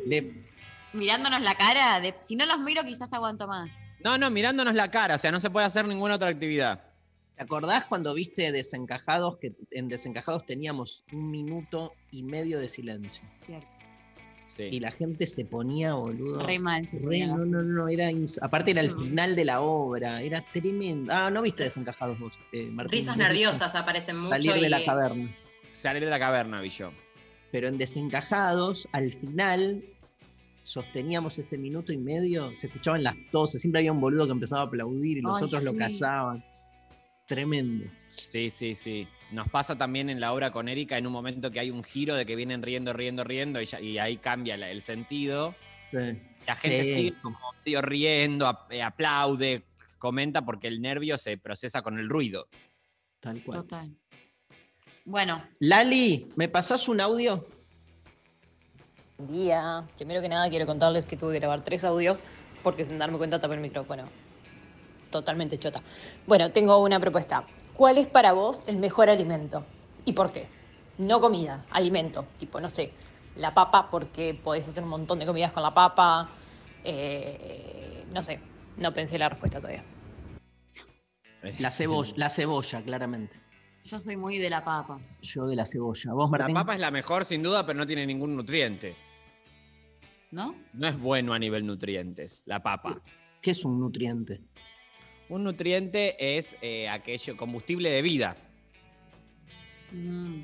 Le- 0.06 0.48
Mirándonos 0.92 1.40
la 1.42 1.54
cara, 1.54 2.00
de- 2.00 2.14
si 2.20 2.34
no 2.36 2.46
los 2.46 2.58
miro, 2.60 2.82
quizás 2.84 3.12
aguanto 3.12 3.46
más. 3.46 3.70
No, 4.02 4.16
no, 4.18 4.30
mirándonos 4.30 4.74
la 4.74 4.90
cara, 4.90 5.16
o 5.16 5.18
sea, 5.18 5.30
no 5.30 5.38
se 5.40 5.50
puede 5.50 5.66
hacer 5.66 5.86
ninguna 5.86 6.14
otra 6.14 6.30
actividad. 6.30 6.82
¿Te 7.40 7.44
acordás 7.44 7.86
cuando 7.86 8.12
viste 8.12 8.52
Desencajados? 8.52 9.38
Que 9.38 9.54
en 9.70 9.88
Desencajados 9.88 10.44
teníamos 10.44 11.04
un 11.10 11.30
minuto 11.30 11.94
y 12.10 12.22
medio 12.22 12.58
de 12.58 12.68
silencio. 12.68 13.24
Cierto. 13.46 13.66
Sí. 14.48 14.64
Y 14.64 14.78
la 14.80 14.90
gente 14.90 15.26
se 15.26 15.46
ponía, 15.46 15.94
boludo. 15.94 16.44
Re 16.46 16.58
mal. 16.58 16.86
se 16.86 16.98
Re- 16.98 17.26
no, 17.26 17.46
no, 17.46 17.62
no, 17.62 17.88
era 17.88 18.10
ins- 18.10 18.38
aparte 18.42 18.72
era 18.72 18.82
el 18.82 18.90
final 18.90 19.34
de 19.36 19.46
la 19.46 19.62
obra, 19.62 20.20
era 20.20 20.42
tremendo. 20.52 21.10
Ah, 21.14 21.30
¿no 21.30 21.40
viste 21.40 21.62
Desencajados 21.62 22.18
vos, 22.20 22.34
eh, 22.52 22.66
Martín? 22.66 22.98
Risas 22.98 23.16
nerviosas 23.16 23.74
aparecen 23.74 24.18
mucho. 24.18 24.28
Salir 24.36 24.52
de 24.60 24.68
la 24.68 24.84
caverna. 24.84 25.34
Salir 25.72 26.04
de 26.04 26.10
la 26.10 26.18
caverna, 26.18 26.60
vi 26.60 26.68
yo. 26.68 26.90
Pero 27.52 27.68
en 27.68 27.78
Desencajados, 27.78 28.86
al 28.92 29.14
final, 29.14 29.82
sosteníamos 30.62 31.38
ese 31.38 31.56
minuto 31.56 31.90
y 31.90 31.96
medio, 31.96 32.52
se 32.58 32.66
escuchaban 32.66 33.02
las 33.02 33.14
toses, 33.32 33.62
siempre 33.62 33.78
había 33.78 33.92
un 33.92 34.00
boludo 34.02 34.26
que 34.26 34.32
empezaba 34.32 34.60
a 34.60 34.66
aplaudir 34.66 35.16
y 35.16 35.20
los 35.22 35.38
Ay, 35.40 35.44
otros 35.46 35.64
lo 35.64 35.74
callaban. 35.74 36.44
Tremendo. 37.30 37.86
Sí, 38.16 38.50
sí, 38.50 38.74
sí. 38.74 39.06
Nos 39.30 39.48
pasa 39.48 39.78
también 39.78 40.10
en 40.10 40.18
la 40.18 40.32
obra 40.32 40.50
con 40.50 40.68
Erika 40.68 40.98
en 40.98 41.06
un 41.06 41.12
momento 41.12 41.52
que 41.52 41.60
hay 41.60 41.70
un 41.70 41.84
giro 41.84 42.16
de 42.16 42.26
que 42.26 42.34
vienen 42.34 42.60
riendo, 42.60 42.92
riendo, 42.92 43.22
riendo 43.22 43.60
y, 43.60 43.66
ya- 43.66 43.80
y 43.80 43.98
ahí 43.98 44.16
cambia 44.16 44.56
la- 44.56 44.68
el 44.68 44.82
sentido. 44.82 45.54
Sí. 45.92 45.96
La 46.44 46.56
gente 46.56 46.82
Sí. 46.84 46.94
sigue 46.94 47.14
como 47.22 47.38
medio 47.64 47.82
riendo, 47.82 48.58
eh, 48.70 48.82
aplaude, 48.82 49.62
comenta 49.98 50.42
porque 50.44 50.66
el 50.66 50.80
nervio 50.82 51.16
se 51.18 51.38
procesa 51.38 51.82
con 51.82 52.00
el 52.00 52.08
ruido. 52.08 52.48
Tal 53.20 53.40
cual. 53.44 53.60
Total. 53.60 53.96
Bueno, 55.04 55.46
Lali, 55.60 56.28
¿me 56.34 56.48
pasás 56.48 56.88
un 56.88 57.00
audio? 57.00 57.46
Buen 59.18 59.32
día. 59.32 59.86
Primero 59.96 60.20
que 60.20 60.28
nada 60.28 60.50
quiero 60.50 60.66
contarles 60.66 61.04
que 61.04 61.16
tuve 61.16 61.34
que 61.34 61.38
grabar 61.38 61.62
tres 61.62 61.84
audios 61.84 62.24
porque 62.64 62.84
sin 62.84 62.98
darme 62.98 63.18
cuenta 63.18 63.38
tapé 63.40 63.54
el 63.54 63.60
micrófono. 63.60 64.08
Totalmente 65.10 65.58
chota. 65.58 65.82
Bueno, 66.26 66.50
tengo 66.52 66.78
una 66.78 67.00
propuesta. 67.00 67.44
¿Cuál 67.74 67.98
es 67.98 68.06
para 68.06 68.32
vos 68.32 68.62
el 68.66 68.76
mejor 68.76 69.10
alimento? 69.10 69.64
¿Y 70.04 70.12
por 70.12 70.32
qué? 70.32 70.46
No 70.98 71.20
comida, 71.20 71.64
alimento. 71.70 72.26
Tipo, 72.38 72.60
no 72.60 72.68
sé, 72.68 72.92
la 73.36 73.52
papa 73.54 73.88
porque 73.90 74.34
podés 74.34 74.68
hacer 74.68 74.82
un 74.84 74.90
montón 74.90 75.18
de 75.18 75.26
comidas 75.26 75.52
con 75.52 75.62
la 75.62 75.74
papa. 75.74 76.30
Eh, 76.84 78.04
no 78.12 78.22
sé, 78.22 78.40
no 78.76 78.92
pensé 78.92 79.18
la 79.18 79.28
respuesta 79.28 79.58
todavía. 79.58 79.84
La 81.58 81.70
cebolla, 81.70 82.12
la 82.16 82.28
cebolla, 82.28 82.82
claramente. 82.82 83.40
yo 83.82 83.98
soy 83.98 84.16
muy 84.16 84.38
de 84.38 84.50
la 84.50 84.62
papa. 84.62 85.00
Yo 85.22 85.46
de 85.46 85.56
la 85.56 85.64
cebolla. 85.64 86.12
¿Vos, 86.12 86.30
La 86.30 86.48
papa 86.48 86.74
es 86.74 86.80
la 86.80 86.90
mejor 86.90 87.24
sin 87.24 87.42
duda, 87.42 87.64
pero 87.64 87.78
no 87.78 87.86
tiene 87.86 88.06
ningún 88.06 88.36
nutriente. 88.36 88.94
¿No? 90.30 90.54
No 90.74 90.86
es 90.86 90.98
bueno 90.98 91.32
a 91.32 91.38
nivel 91.38 91.66
nutrientes, 91.66 92.42
la 92.46 92.62
papa. 92.62 93.00
¿Qué 93.40 93.52
es 93.52 93.64
un 93.64 93.80
nutriente? 93.80 94.42
Un 95.30 95.44
nutriente 95.44 96.16
es 96.36 96.56
eh, 96.60 96.88
aquello, 96.88 97.36
combustible 97.36 97.88
de 97.88 98.02
vida. 98.02 98.36
Mm, 99.92 100.40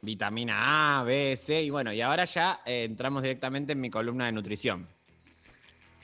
Vitamina 0.00 1.00
A, 1.00 1.02
B, 1.02 1.36
C, 1.36 1.60
y 1.60 1.70
bueno, 1.70 1.92
y 1.92 2.00
ahora 2.00 2.24
ya 2.24 2.60
eh, 2.64 2.84
entramos 2.84 3.20
directamente 3.20 3.72
en 3.72 3.80
mi 3.80 3.90
columna 3.90 4.26
de 4.26 4.32
nutrición. 4.32 4.86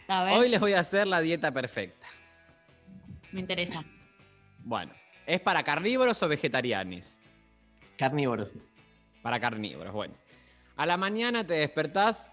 A 0.08 0.24
ver, 0.24 0.34
Hoy 0.34 0.48
les 0.48 0.58
voy 0.58 0.72
a 0.72 0.80
hacer 0.80 1.06
la 1.06 1.20
dieta 1.20 1.52
perfecta. 1.52 2.08
me 3.30 3.38
interesa. 3.38 3.84
Bueno, 4.64 4.92
¿es 5.24 5.38
para 5.38 5.62
carnívoros 5.62 6.20
o 6.24 6.28
vegetarianos? 6.28 7.20
Carnívoros. 7.96 8.50
Para 9.22 9.38
carnívoros, 9.38 9.92
bueno. 9.92 10.14
A 10.76 10.86
la 10.86 10.96
mañana 10.96 11.46
te 11.46 11.54
despertás, 11.54 12.32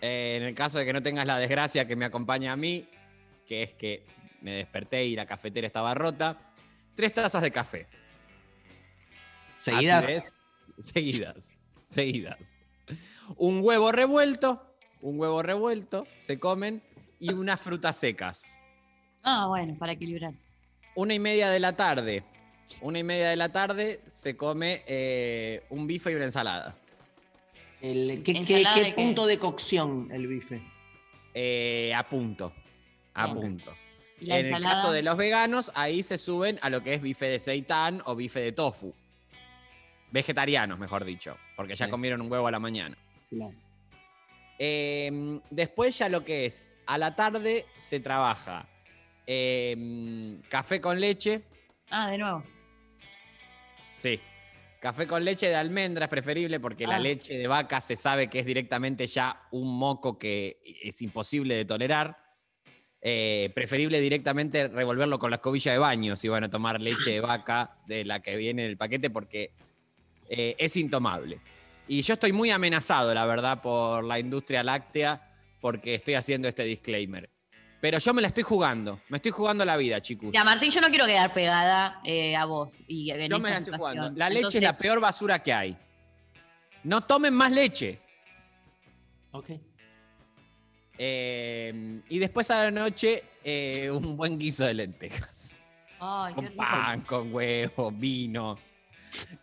eh, 0.00 0.36
en 0.40 0.42
el 0.42 0.54
caso 0.54 0.78
de 0.78 0.86
que 0.86 0.94
no 0.94 1.02
tengas 1.02 1.26
la 1.26 1.38
desgracia 1.38 1.86
que 1.86 1.96
me 1.96 2.06
acompaña 2.06 2.52
a 2.52 2.56
mí, 2.56 2.88
que 3.46 3.62
es 3.62 3.72
que 3.74 4.04
me 4.40 4.52
desperté 4.52 5.04
y 5.06 5.16
la 5.16 5.26
cafetera 5.26 5.66
estaba 5.66 5.94
rota, 5.94 6.38
tres 6.94 7.12
tazas 7.14 7.42
de 7.42 7.50
café. 7.50 7.86
¿Seguidas? 9.56 10.32
Seguidas, 10.78 11.52
seguidas. 11.80 12.58
Un 13.36 13.60
huevo 13.62 13.90
revuelto, 13.92 14.74
un 15.00 15.18
huevo 15.18 15.42
revuelto, 15.42 16.06
se 16.16 16.38
comen, 16.38 16.82
y 17.20 17.32
unas 17.32 17.60
frutas 17.60 17.96
secas. 17.96 18.56
Ah, 19.24 19.46
bueno, 19.48 19.76
para 19.76 19.92
equilibrar. 19.92 20.32
Una 20.94 21.14
y 21.14 21.18
media 21.18 21.50
de 21.50 21.58
la 21.60 21.74
tarde, 21.74 22.22
una 22.80 23.00
y 23.00 23.04
media 23.04 23.28
de 23.30 23.36
la 23.36 23.50
tarde 23.50 24.00
se 24.06 24.36
come 24.36 24.82
eh, 24.86 25.64
un 25.70 25.86
bife 25.86 26.12
y 26.12 26.14
una 26.14 26.24
ensalada. 26.26 26.76
El- 27.80 28.22
¿Qué, 28.24 28.32
qué- 28.32 28.38
¿Ensalada 28.38 28.74
qué 28.76 28.82
de 28.84 28.94
qué? 28.94 29.02
punto 29.02 29.26
de 29.26 29.38
cocción 29.38 30.08
el 30.12 30.26
bife? 30.28 30.62
Eh, 31.34 31.92
a 31.94 32.08
punto, 32.08 32.52
a 33.14 33.26
Bien. 33.26 33.36
punto. 33.40 33.76
¿Y 34.20 34.26
la 34.26 34.38
En 34.38 34.46
el 34.54 34.62
caso 34.62 34.90
de 34.92 35.02
los 35.02 35.16
veganos, 35.16 35.70
ahí 35.74 36.02
se 36.02 36.18
suben 36.18 36.58
a 36.62 36.70
lo 36.70 36.82
que 36.82 36.94
es 36.94 37.00
bife 37.02 37.26
de 37.26 37.38
seitán 37.38 38.02
o 38.04 38.16
bife 38.16 38.40
de 38.40 38.52
tofu. 38.52 38.94
Vegetarianos, 40.10 40.78
mejor 40.78 41.04
dicho, 41.04 41.36
porque 41.56 41.76
ya 41.76 41.84
Sí. 41.86 41.90
comieron 41.90 42.20
un 42.22 42.32
huevo 42.32 42.46
a 42.46 42.50
la 42.50 42.58
mañana. 42.58 42.96
Claro. 43.28 43.54
Eh, 44.58 45.40
después 45.50 45.96
ya 45.98 46.08
lo 46.08 46.24
que 46.24 46.46
es, 46.46 46.70
a 46.86 46.98
la 46.98 47.14
tarde 47.14 47.66
se 47.76 48.00
trabaja 48.00 48.66
eh, 49.30 50.40
café 50.48 50.80
con 50.80 50.98
leche, 50.98 51.42
Ah, 51.90 52.10
de 52.10 52.16
nuevo. 52.18 52.42
sí, 53.96 54.18
café 54.80 55.06
con 55.06 55.22
leche 55.22 55.48
de 55.48 55.54
almendra 55.54 56.06
es 56.06 56.08
preferible 56.08 56.58
porque 56.60 56.86
la 56.86 56.96
Ah. 56.96 57.00
leche 57.00 57.36
de 57.36 57.46
vaca 57.46 57.80
se 57.82 57.94
sabe 57.94 58.28
que 58.28 58.38
es 58.40 58.46
directamente 58.46 59.06
ya 59.06 59.42
un 59.50 59.78
moco 59.78 60.18
que 60.18 60.60
es 60.82 61.02
imposible 61.02 61.54
de 61.56 61.64
tolerar. 61.66 62.16
Eh, 63.00 63.52
preferible 63.54 64.00
directamente 64.00 64.66
revolverlo 64.66 65.20
con 65.20 65.30
la 65.30 65.36
escobilla 65.36 65.70
de 65.70 65.78
baño 65.78 66.16
si 66.16 66.26
van 66.26 66.42
a 66.42 66.50
tomar 66.50 66.80
leche 66.80 67.10
de 67.10 67.20
vaca 67.20 67.76
de 67.86 68.04
la 68.04 68.20
que 68.20 68.34
viene 68.34 68.64
en 68.64 68.70
el 68.70 68.76
paquete 68.76 69.08
porque 69.08 69.52
eh, 70.28 70.56
es 70.58 70.76
intomable. 70.76 71.40
Y 71.86 72.02
yo 72.02 72.14
estoy 72.14 72.32
muy 72.32 72.50
amenazado, 72.50 73.14
la 73.14 73.24
verdad, 73.24 73.62
por 73.62 74.02
la 74.02 74.18
industria 74.18 74.64
láctea 74.64 75.22
porque 75.60 75.94
estoy 75.94 76.14
haciendo 76.14 76.48
este 76.48 76.64
disclaimer. 76.64 77.30
Pero 77.80 77.98
yo 77.98 78.12
me 78.12 78.20
la 78.20 78.28
estoy 78.28 78.42
jugando, 78.42 79.00
me 79.08 79.18
estoy 79.18 79.30
jugando 79.30 79.64
la 79.64 79.76
vida, 79.76 80.00
chicos. 80.02 80.30
Ya, 80.32 80.42
Martín, 80.42 80.72
yo 80.72 80.80
no 80.80 80.88
quiero 80.88 81.06
quedar 81.06 81.32
pegada 81.32 82.00
eh, 82.04 82.34
a 82.34 82.44
vos. 82.46 82.82
Y 82.88 83.10
en 83.12 83.28
Yo 83.28 83.38
me 83.38 83.50
la 83.50 83.58
estoy 83.58 83.74
situación. 83.74 83.96
jugando. 83.98 84.18
La 84.18 84.28
leche 84.28 84.58
es 84.58 84.64
la 84.64 84.76
peor 84.76 85.00
basura 85.00 85.40
que 85.40 85.52
hay. 85.52 85.78
No 86.82 87.00
tomen 87.02 87.32
más 87.32 87.52
leche. 87.52 88.00
Ok. 89.30 89.50
Eh, 90.98 92.00
y 92.08 92.18
después 92.18 92.50
a 92.50 92.64
la 92.64 92.70
noche, 92.70 93.22
eh, 93.44 93.90
un 93.90 94.16
buen 94.16 94.38
guiso 94.38 94.64
de 94.64 94.74
lentejas. 94.74 95.54
Ay, 96.00 96.34
qué 96.34 96.46
Con 96.46 96.56
pan, 96.56 97.00
con 97.02 97.32
huevo, 97.34 97.90
vino. 97.92 98.58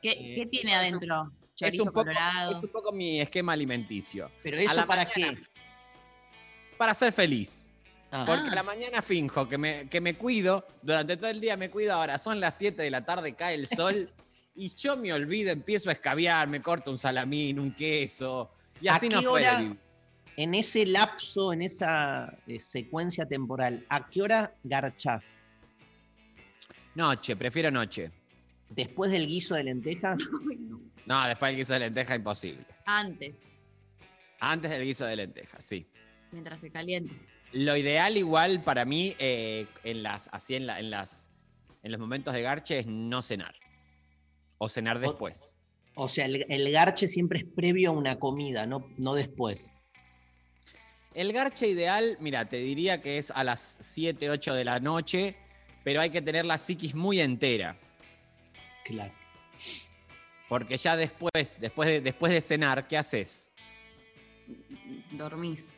¿Qué, 0.02 0.10
Eh, 0.11 0.36
qué 0.36 0.45
tiene 0.45 0.76
adentro? 0.76 1.32
Es 1.60 1.80
un, 1.80 1.88
poco, 1.88 2.02
colorado. 2.02 2.52
es 2.52 2.64
un 2.64 2.69
poco 2.69 2.91
mi 2.91 3.22
esquema 3.22 3.53
alimenticio. 3.53 4.30
Pero 4.44 4.57
A 4.57 4.61
eso 4.61 4.76
la 4.76 4.86
para 4.86 5.06
mañana, 5.06 5.40
qué? 5.40 5.48
Para 6.77 6.94
ser 6.94 7.14
feliz. 7.14 7.68
Ah. 8.11 8.26
Porque 8.27 8.49
a 8.49 8.56
la 8.56 8.64
mañana 8.64 9.02
finjo 9.02 9.48
que 9.48 9.57
me, 9.57 9.90
que 9.90 10.02
me 10.02 10.15
cuido, 10.15 10.65
durante 10.82 11.15
todo 11.18 11.30
el 11.30 11.40
día 11.40 11.56
me 11.57 11.69
cuido, 11.69 11.94
ahora 11.94 12.19
son 12.19 12.40
las 12.40 12.57
7 12.57 12.82
de 12.84 12.90
la 12.90 13.06
tarde, 13.06 13.34
cae 13.36 13.56
el 13.56 13.68
sol 13.68 14.11
y 14.56 14.69
yo 14.76 14.98
me 14.98 15.11
olvido, 15.14 15.52
empiezo 15.52 15.90
a 15.90 15.94
escabiar, 15.94 16.48
me 16.49 16.61
corto 16.61 16.91
un 16.91 16.98
salamín, 16.98 17.60
un 17.60 17.73
queso 17.73 18.52
y 18.82 18.88
¿A 18.90 18.95
así 18.95 19.07
no 19.10 19.19
hora? 19.32 19.60
vivir. 19.60 19.77
En 20.38 20.53
ese 20.53 20.86
lapso, 20.86 21.53
en 21.53 21.62
esa 21.62 22.38
eh, 22.48 22.60
secuencia 22.60 23.26
temporal, 23.26 23.86
¿a 23.90 24.10
qué 24.10 24.22
hora 24.22 24.53
garchás? 24.64 25.38
Noche, 26.95 27.36
prefiero 27.36 27.72
noche. 27.72 28.12
¿Después 28.70 29.12
del 29.12 29.28
guiso 29.28 29.56
de 29.56 29.64
lentejas? 29.64 30.22
No, 31.07 31.28
después 31.28 31.49
del 31.52 31.57
guiso 31.57 31.74
de 31.74 31.80
lenteja 31.82 32.16
imposible. 32.16 32.66
Antes, 32.88 33.44
Antes 34.40 34.72
del 34.72 34.84
guiso 34.86 35.06
de 35.06 35.16
lenteja, 35.16 35.62
sí. 35.62 35.86
mientras 36.32 36.60
se 36.60 36.72
caliente. 36.72 37.14
Lo 37.52 37.78
ideal 37.78 38.18
igual 38.18 38.64
para 38.64 38.86
mí, 38.86 39.16
eh, 39.20 39.68
en 39.84 40.02
las, 40.02 40.30
así 40.34 40.56
en, 40.56 40.66
la- 40.66 40.80
en 40.80 40.90
las, 40.90 41.30
en 41.84 41.91
los 41.91 41.99
momentos 42.02 42.34
de 42.34 42.41
garche, 42.41 42.80
es 42.80 42.88
no 42.88 43.22
cenar. 43.22 43.53
O 44.57 44.68
cenar 44.68 44.98
después. 44.98 45.53
O 45.94 46.10
sea, 46.10 46.26
el, 46.26 46.44
el 46.49 46.72
garche 46.72 47.07
siempre 47.07 47.38
es 47.41 47.45
previo 47.56 47.91
a 47.91 47.94
una 47.94 48.16
comida, 48.18 48.66
no, 48.66 48.90
no 48.98 49.14
después. 49.14 49.72
El 51.16 51.32
garche 51.32 51.66
ideal, 51.70 52.18
mira, 52.20 52.44
te 52.44 52.58
diría 52.58 53.00
que 53.00 53.18
es 53.18 53.32
a 53.32 53.46
las 53.46 53.78
7, 53.80 54.30
8 54.30 54.54
de 54.54 54.66
la 54.66 54.82
noche, 54.82 55.34
pero 55.82 56.02
hay 56.02 56.10
que 56.10 56.22
tener 56.22 56.46
la 56.46 56.58
psiquis 56.58 56.94
muy 56.94 57.22
entera. 57.22 57.78
Claro. 58.84 59.14
Porque 60.50 60.76
ya 60.76 60.98
después, 60.98 61.56
después 61.58 61.88
de, 61.88 62.02
después 62.02 62.34
de 62.34 62.42
cenar, 62.42 62.86
¿qué 62.86 62.98
haces? 62.98 63.54
Dormís. 65.12 65.74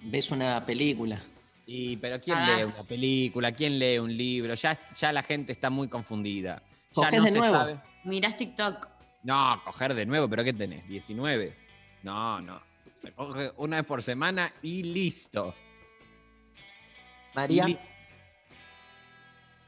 Ves 0.00 0.30
una 0.30 0.64
película. 0.64 1.22
Y, 1.66 1.98
pero 1.98 2.18
¿quién 2.18 2.38
lee 2.46 2.64
una 2.64 2.84
película? 2.84 3.52
¿Quién 3.52 3.78
lee 3.78 3.98
un 3.98 4.16
libro? 4.16 4.54
Ya, 4.54 4.78
ya 4.94 5.12
la 5.12 5.22
gente 5.22 5.52
está 5.52 5.68
muy 5.68 5.88
confundida. 5.88 6.62
Ya 6.96 7.10
no 7.10 7.24
de 7.24 7.30
se 7.30 7.38
nuevo. 7.38 7.54
sabe. 7.54 7.78
Mirás 8.04 8.38
TikTok. 8.38 8.88
No, 9.22 9.60
coger 9.66 9.92
de 9.92 10.06
nuevo, 10.06 10.28
pero 10.30 10.42
¿qué 10.42 10.54
tenés? 10.54 10.82
¿19? 10.88 11.54
No, 12.02 12.40
no. 12.40 12.71
Se 12.94 13.12
coge 13.12 13.52
una 13.56 13.78
vez 13.78 13.86
por 13.86 14.02
semana 14.02 14.52
y 14.62 14.82
listo. 14.82 15.54
María. 17.34 17.64
Y 17.68 17.72
li- 17.72 17.78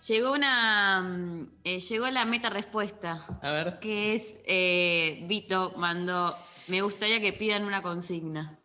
Llegó 0.07 0.33
una. 0.33 1.01
mm, 1.01 1.51
eh, 1.65 1.81
llegó 1.81 2.11
la 2.11 2.25
meta 2.27 2.51
respuesta. 2.51 3.27
A 3.43 3.51
ver. 3.51 3.79
Que 3.81 4.15
es. 4.15 4.37
eh, 4.45 5.25
Vito 5.27 5.73
mandó. 5.79 6.37
Me 6.69 6.83
gustaría 6.83 7.21
que 7.21 7.33
pidan 7.33 7.65
una 7.65 7.83
consigna. 7.83 8.59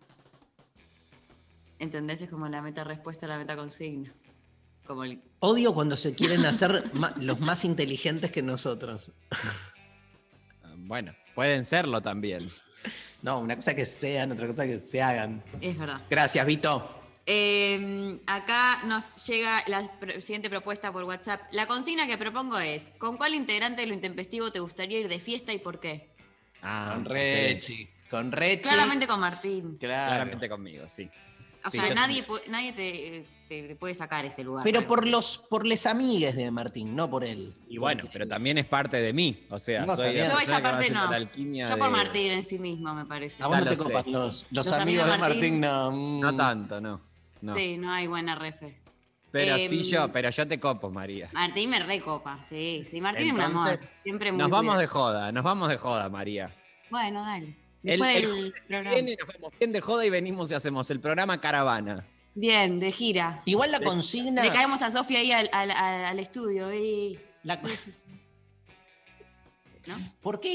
¿Entendés? 1.79 2.21
Es 2.21 2.29
como 2.29 2.47
la 2.49 2.61
meta 2.61 2.83
respuesta 2.83 3.25
a 3.25 3.29
la 3.29 3.37
meta 3.37 3.55
consigna. 3.55 4.13
Como 4.85 5.03
el. 5.05 5.21
Odio 5.39 5.73
cuando 5.73 5.95
se 5.95 6.13
quieren 6.13 6.45
hacer 6.45 6.91
los 7.17 7.39
más 7.39 7.63
inteligentes 7.63 8.31
que 8.31 8.41
nosotros. 8.41 9.11
Bueno, 10.81 11.13
pueden 11.35 11.65
serlo 11.65 12.01
también. 12.01 12.49
No, 13.21 13.39
una 13.39 13.55
cosa 13.55 13.75
que 13.75 13.85
sean, 13.85 14.31
otra 14.31 14.47
cosa 14.47 14.65
que 14.65 14.79
se 14.79 15.01
hagan. 15.01 15.43
Es 15.61 15.77
verdad. 15.77 16.01
Gracias, 16.09 16.45
Vito. 16.45 16.95
Eh, 17.25 18.19
acá 18.25 18.81
nos 18.85 19.25
llega 19.27 19.63
la 19.67 19.91
siguiente 20.19 20.49
propuesta 20.49 20.91
por 20.91 21.03
WhatsApp. 21.03 21.41
La 21.51 21.67
consigna 21.67 22.07
que 22.07 22.17
propongo 22.17 22.57
es: 22.57 22.91
¿con 22.97 23.17
cuál 23.17 23.35
integrante 23.35 23.81
de 23.81 23.87
lo 23.87 23.93
intempestivo 23.93 24.51
te 24.51 24.59
gustaría 24.59 24.99
ir 24.99 25.07
de 25.07 25.19
fiesta 25.19 25.53
y 25.53 25.59
por 25.59 25.79
qué? 25.79 26.09
Ah, 26.63 26.93
Con. 26.95 27.05
Rechi. 27.05 27.87
Con 28.09 28.31
Rechi. 28.31 28.63
Claramente 28.63 29.05
con 29.05 29.19
Martín. 29.19 29.77
Claro. 29.79 30.15
Claramente 30.15 30.49
conmigo, 30.49 30.87
sí. 30.87 31.09
O 31.65 31.69
Sí, 31.69 31.77
sea, 31.79 31.93
nadie, 31.93 32.25
nadie 32.47 32.71
te, 32.73 33.25
te 33.49 33.75
puede 33.75 33.93
sacar 33.93 34.25
ese 34.25 34.43
lugar. 34.43 34.63
Pero 34.63 34.87
por 34.87 35.05
los 35.07 35.37
por 35.49 35.65
les 35.67 35.85
amigues 35.85 36.35
de 36.35 36.49
Martín, 36.51 36.95
no 36.95 37.09
por 37.09 37.23
él. 37.25 37.53
Y 37.67 37.77
bueno, 37.77 38.03
pero 38.13 38.27
también 38.27 38.57
es 38.57 38.65
parte 38.65 38.97
de 38.97 39.11
mí. 39.11 39.45
O 39.49 39.59
sea, 39.59 39.85
No, 39.85 39.95
soy 39.95 40.05
también. 40.05 40.27
la 40.29 40.35
persona 40.35 40.45
que 40.57 40.63
va 40.63 40.69
parte 40.69 40.77
haciendo 40.83 41.03
no. 41.05 41.11
la 41.11 41.17
alquimia 41.17 41.69
Yo 41.69 41.77
por 41.77 41.87
de- 41.91 41.97
Martín 41.97 42.31
en 42.31 42.43
sí 42.45 42.59
mismo, 42.59 42.93
me 42.95 43.05
parece. 43.05 43.43
A 43.43 43.47
vos 43.47 43.57
no 43.59 43.65
te 43.65 43.75
lo 43.75 43.83
copas 43.83 44.07
los, 44.07 44.47
los 44.51 44.65
Los 44.65 44.73
amigos 44.73 45.05
de 45.07 45.11
amigos 45.11 45.11
de 45.11 45.17
Martín, 45.17 45.59
Martín. 45.59 45.61
no. 45.61 45.91
mm. 45.91 46.19
No 46.21 46.35
tanto, 46.37 46.81
no. 46.81 47.01
no. 47.41 47.55
Sí, 47.55 47.77
no 47.77 47.91
hay 47.91 48.07
buena 48.07 48.35
refe. 48.35 48.79
Pero 49.31 49.55
Em, 49.55 49.69
sí 49.69 49.83
yo, 49.83 50.11
pero 50.11 50.29
yo 50.31 50.47
te 50.47 50.59
copo, 50.59 50.89
María. 50.89 51.29
Martín 51.33 51.69
me 51.69 51.79
recopa, 51.79 52.41
sí. 52.41 52.83
Sí, 52.89 52.99
Martín 52.99 53.27
es 53.27 53.33
un 53.33 53.41
amor. 53.41 53.79
Siempre 54.03 54.31
muy 54.31 54.39
Nos 54.39 54.49
vamos 54.49 54.63
cuidado. 54.75 54.81
de 54.81 54.87
joda, 54.87 55.31
nos 55.31 55.43
vamos 55.43 55.69
de 55.69 55.77
joda, 55.77 56.09
María. 56.09 56.55
Bueno, 56.89 57.21
dale. 57.23 57.55
El- 57.83 57.89
Después 57.99 58.15
el. 58.17 58.53
Viene, 58.67 59.15
nos 59.19 59.27
vamos 59.33 59.53
bien 59.59 59.71
de 59.71 59.81
joda 59.81 60.05
y 60.05 60.09
venimos 60.09 60.51
y 60.51 60.53
hacemos 60.53 60.89
el 60.91 60.99
programa 60.99 61.39
Caravana. 61.39 62.05
Bien, 62.35 62.79
de 62.79 62.91
gira. 62.91 63.41
Igual 63.45 63.71
la 63.71 63.79
consigna. 63.79 64.43
Le 64.43 64.51
caemos 64.51 64.81
a 64.81 64.91
Sofía 64.91 65.19
ahí 65.19 65.31
al, 65.31 65.49
al- 65.51 65.71
al- 65.71 66.05
al 66.05 66.19
estudio. 66.19 66.73
Y... 66.73 67.19
la- 67.43 67.59
¿No? 69.87 69.97
¿Por 70.21 70.39
qué? 70.39 70.53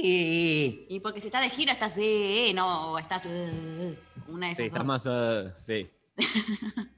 Y 0.88 1.00
porque 1.00 1.20
si 1.20 1.26
está 1.28 1.40
de 1.40 1.48
gira 1.50 1.72
estás 1.72 1.92
así, 1.92 2.52
no, 2.54 2.98
estás 2.98 3.24
eh, 3.26 3.98
una 4.28 4.46
de 4.46 4.52
esas 4.52 4.64
Sí, 4.64 4.68
dos. 4.70 4.78
estamos. 4.78 5.06
eh, 5.06 5.52
sí. 5.56 5.90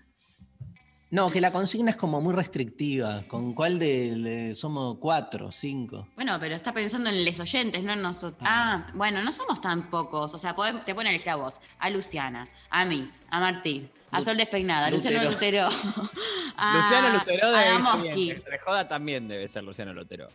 No, 1.16 1.30
que 1.30 1.40
la 1.40 1.51
consigna 1.51 1.88
es 1.90 1.97
como 1.97 2.20
muy 2.20 2.34
restrictiva. 2.34 3.22
¿Con 3.26 3.55
cuál 3.55 3.78
de, 3.78 4.10
de- 4.16 4.55
somos 4.55 4.98
cuatro, 4.98 5.51
cinco? 5.51 6.09
Bueno, 6.14 6.36
pero 6.38 6.55
está 6.55 6.74
pensando 6.74 7.09
en 7.09 7.24
los 7.24 7.40
oyentes, 7.40 7.82
no 7.82 7.94
en 7.94 8.02
nosotros. 8.02 8.43
Ah, 8.47 8.86
bueno, 8.93 9.22
no 9.22 9.32
somos 9.32 9.62
tan 9.62 9.88
pocos. 9.88 10.34
O 10.34 10.38
sea, 10.38 10.55
te 10.84 10.94
ponen 10.94 11.14
elegir 11.14 11.30
a 11.30 11.36
vos, 11.36 11.59
a 11.78 11.88
Luciana, 11.88 12.51
a 12.68 12.84
mí, 12.84 13.10
a 13.30 13.40
Martín, 13.40 13.90
a 14.10 14.20
Sol 14.20 14.36
Despeinada, 14.36 14.86
a 14.88 14.90
Luciano 14.90 15.30
Lutero. 15.30 15.68
A- 16.59 16.76
Luciano 16.76 17.09
Lutero 17.18 17.51
debe 17.51 17.62
ser 17.62 17.70
Adamoski. 17.72 18.09
bien. 18.14 18.44
De 18.51 18.59
joda 18.59 18.86
también 18.86 19.26
debe 19.26 19.48
ser 19.48 19.64
Luciano 19.64 19.94
Lutero. 19.94 20.28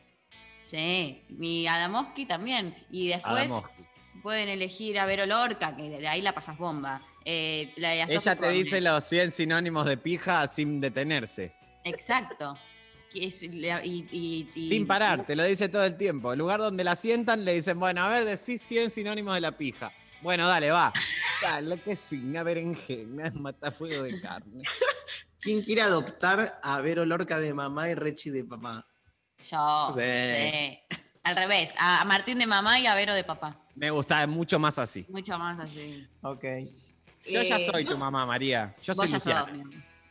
Sí, 0.66 1.22
y 1.40 1.68
Adamoski 1.68 2.26
también. 2.26 2.76
Y 2.90 3.10
después 3.10 3.52
Adamoski. 3.52 3.84
pueden 4.24 4.50
elegir 4.50 5.00
a 5.00 5.06
Vero 5.06 5.28
Lorca, 5.28 5.76
que 5.76 5.90
de 5.90 6.08
ahí 6.08 6.24
la 6.24 6.34
pasas 6.34 6.58
bomba. 6.58 7.04
Eh, 7.26 7.74
la 7.78 7.90
de 7.90 8.02
Ella 8.04 8.36
te 8.36 8.42
Cornell. 8.42 8.64
dice 8.64 8.82
los 8.82 9.04
100 9.04 9.32
sinónimos 9.32 9.86
de 9.86 9.98
pija 9.98 10.48
sin 10.48 10.80
detenerse. 10.82 11.54
Exacto. 11.84 12.58
Que 13.12 13.28
es 13.28 13.42
la- 13.54 13.86
y- 13.86 14.08
y- 14.12 14.50
y- 14.56 14.70
Sin 14.70 14.88
parar, 14.88 15.26
te 15.26 15.36
lo 15.36 15.44
dice 15.44 15.68
todo 15.70 15.84
el 15.84 15.98
tiempo. 15.98 16.32
El 16.34 16.40
lugar 16.40 16.60
donde 16.60 16.84
la 16.84 16.96
sientan 16.96 17.44
le 17.46 17.54
dicen, 17.54 17.80
bueno, 17.80 18.02
a 18.02 18.10
ver, 18.10 18.26
decís 18.26 18.62
100 18.62 18.90
sinónimos 18.90 19.36
de 19.36 19.42
la 19.42 19.52
pija. 19.52 19.92
Bueno, 20.22 20.48
dale, 20.48 20.72
va. 20.72 20.94
Dale, 21.42 21.80
que 21.80 21.96
una 22.18 22.44
berenjena, 22.44 23.32
matafuego 23.34 24.04
de 24.04 24.22
carne. 24.22 24.64
¿Quién 25.40 25.62
quiere 25.64 25.82
adoptar 25.82 26.60
a 26.62 26.80
Vero 26.82 27.04
Lorca 27.04 27.40
de 27.40 27.52
mamá 27.54 27.90
y 27.90 27.96
Rechi 27.96 28.30
de 28.30 28.44
papá? 28.44 28.86
Yo. 29.50 29.92
Sí. 29.96 30.02
sí. 30.02 30.80
Al 31.24 31.36
revés, 31.36 31.74
a 31.80 32.02
a 32.02 32.06
Martín 32.06 32.38
de 32.38 32.46
mamá 32.46 32.80
y 32.80 32.86
a 32.86 32.94
Vero 32.94 33.16
de 33.16 33.24
papá. 33.24 33.60
Me 33.74 33.90
gusta 33.90 34.26
mucho 34.28 34.60
más 34.60 34.78
así. 34.78 35.04
Mucho 35.10 35.36
más 35.40 35.60
así. 35.60 36.08
Ok. 36.22 36.46
Yo 37.30 37.42
ya 37.44 37.58
Eh, 37.58 37.70
soy 37.72 37.86
tu 37.86 37.98
mamá, 37.98 38.26
María. 38.26 38.76
Yo 38.82 38.94
soy 38.94 39.10
Luciana. 39.12 39.42
sos. 39.42 39.52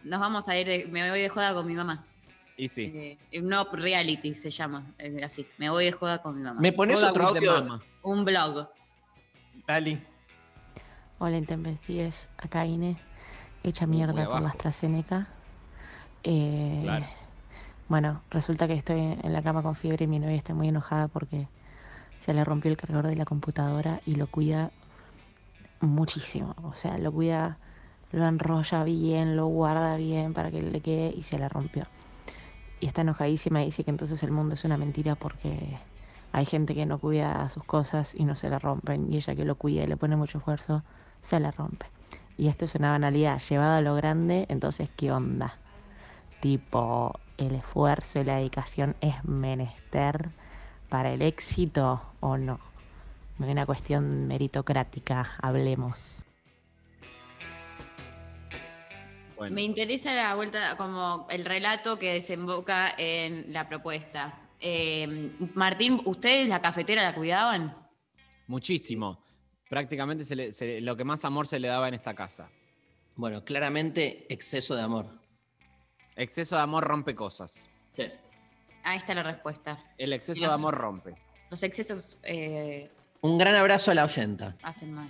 Nos 0.05 0.20
vamos 0.20 0.49
a 0.49 0.57
ir, 0.59 0.66
de- 0.66 0.87
me 0.91 1.09
voy 1.11 1.20
de 1.20 1.28
joda 1.28 1.53
con 1.55 1.66
mi 1.66 1.74
mamá. 1.74 2.05
Y 2.57 2.69
sí. 2.69 3.19
Eh, 3.32 3.41
no 3.43 3.65
reality 3.73 4.35
se 4.35 4.51
llama, 4.51 4.87
eh, 4.99 5.20
así. 5.24 5.47
Me 5.59 5.70
voy 5.70 5.87
de 5.87 5.93
joda 5.93 6.23
con 6.23 6.37
mi 6.37 6.43
mamá. 6.43 6.61
¿Me 6.61 6.73
pones 6.73 7.03
otro 7.03 7.28
audio? 7.28 7.81
Un 8.03 8.24
blog. 8.24 8.69
Dali. 9.66 10.01
Hola, 11.19 11.37
intempestives. 11.37 12.28
Acá 12.39 12.65
Ine, 12.65 12.97
hecha 13.62 13.87
mierda 13.87 14.24
por 14.27 14.43
la 14.43 14.49
AstraZeneca. 14.49 15.28
Eh, 16.23 16.78
Claro. 16.82 17.07
Bueno, 17.89 18.23
resulta 18.31 18.69
que 18.69 18.74
estoy 18.74 19.01
en 19.01 19.32
la 19.32 19.43
cama 19.43 19.62
con 19.62 19.74
fiebre 19.74 20.05
y 20.05 20.09
mi 20.09 20.19
novia 20.20 20.37
está 20.37 20.55
muy 20.55 20.69
enojada 20.69 21.09
porque 21.09 21.49
se 22.20 22.32
le 22.32 22.45
rompió 22.45 22.70
el 22.70 22.77
cargador 22.77 23.09
de 23.09 23.16
la 23.16 23.24
computadora 23.24 24.01
y 24.07 24.15
lo 24.15 24.28
cuida 24.28 24.70
muchísimo. 25.81 26.55
O 26.62 26.74
sea, 26.74 26.98
lo 26.98 27.12
cuida, 27.12 27.59
lo 28.12 28.27
enrolla 28.27 28.85
bien, 28.85 29.36
lo 29.36 29.47
guarda 29.47 29.97
bien 29.97 30.35
para 30.35 30.51
que 30.51 30.62
le 30.62 30.81
quede 30.81 31.12
y 31.16 31.23
se 31.23 31.39
le 31.39 31.48
rompió. 31.48 31.85
Y 32.81 32.86
está 32.86 33.02
enojadísima 33.02 33.62
y 33.62 33.66
dice 33.66 33.85
que 33.85 33.90
entonces 33.90 34.23
el 34.23 34.31
mundo 34.31 34.55
es 34.55 34.65
una 34.65 34.77
mentira 34.77 35.15
porque 35.15 35.78
hay 36.32 36.47
gente 36.47 36.74
que 36.74 36.86
no 36.86 36.98
cuida 36.98 37.48
sus 37.51 37.65
cosas 37.65 38.15
y 38.15 38.24
no 38.24 38.36
se 38.36 38.48
le 38.48 38.59
rompen. 38.59 39.12
Y 39.12 39.16
ella 39.16 39.35
que 39.35 39.44
lo 39.44 39.57
cuida 39.57 39.82
y 39.82 39.86
le 39.86 39.97
pone 39.97 40.16
mucho 40.16 40.39
esfuerzo, 40.39 40.82
se 41.20 41.40
le 41.40 41.51
rompe. 41.51 41.86
Y 42.36 42.48
esto 42.48 42.65
es 42.65 42.74
una 42.74 42.93
banalidad 42.93 43.39
llevada 43.39 43.78
a 43.78 43.82
lo 43.82 43.94
grande, 43.94 44.47
entonces, 44.48 44.89
¿qué 44.97 45.12
onda? 45.12 45.59
Tipo, 46.40 47.20
el 47.36 47.55
esfuerzo 47.55 48.20
y 48.20 48.24
la 48.24 48.36
dedicación 48.36 48.97
es 49.02 49.23
menester 49.24 50.31
para 50.89 51.12
el 51.12 51.20
éxito 51.20 52.01
o 52.20 52.39
no. 52.39 52.70
Una 53.41 53.65
cuestión 53.67 54.27
meritocrática, 54.27 55.37
hablemos. 55.41 56.25
Bueno. 59.37 59.55
Me 59.55 59.62
interesa 59.62 60.15
la 60.15 60.35
vuelta, 60.35 60.77
como 60.77 61.27
el 61.31 61.47
relato 61.47 61.99
que 61.99 62.12
desemboca 62.12 62.95
en 62.99 63.51
la 63.53 63.67
propuesta. 63.69 64.39
Eh, 64.61 65.33
Martín, 65.55 66.03
¿ustedes 66.05 66.49
la 66.49 66.61
cafetera 66.61 67.03
la 67.03 67.15
cuidaban? 67.15 67.75
Muchísimo. 68.47 69.25
Prácticamente 69.71 70.25
se 70.27 70.37
le- 70.37 70.53
se- 70.53 70.83
lo 70.83 70.95
que 70.97 71.05
más 71.05 71.25
amor 71.25 71.47
se 71.47 71.59
le 71.59 71.69
daba 71.69 71.89
en 71.89 71.95
esta 71.95 72.15
casa. 72.15 72.51
Bueno, 73.17 73.43
claramente 73.45 74.27
exceso 74.33 74.75
de 74.77 74.83
amor. 74.83 75.07
Exceso 76.17 76.57
de 76.57 76.62
amor 76.62 76.85
rompe 76.85 77.15
cosas. 77.15 77.67
Ahí 78.83 78.99
está 78.99 79.15
la 79.15 79.23
respuesta. 79.23 79.83
El 79.97 80.12
exceso 80.12 80.41
los- 80.43 80.51
de 80.51 80.55
amor 80.55 80.75
rompe. 80.75 81.15
Los 81.49 81.62
excesos 81.62 82.19
eh, 82.23 82.91
Un 83.23 83.39
gran 83.39 83.55
abrazo 83.55 83.91
a 83.91 83.95
la 83.95 84.05
oyenta 84.05 84.57
hacen 84.63 84.93
mal. 84.93 85.09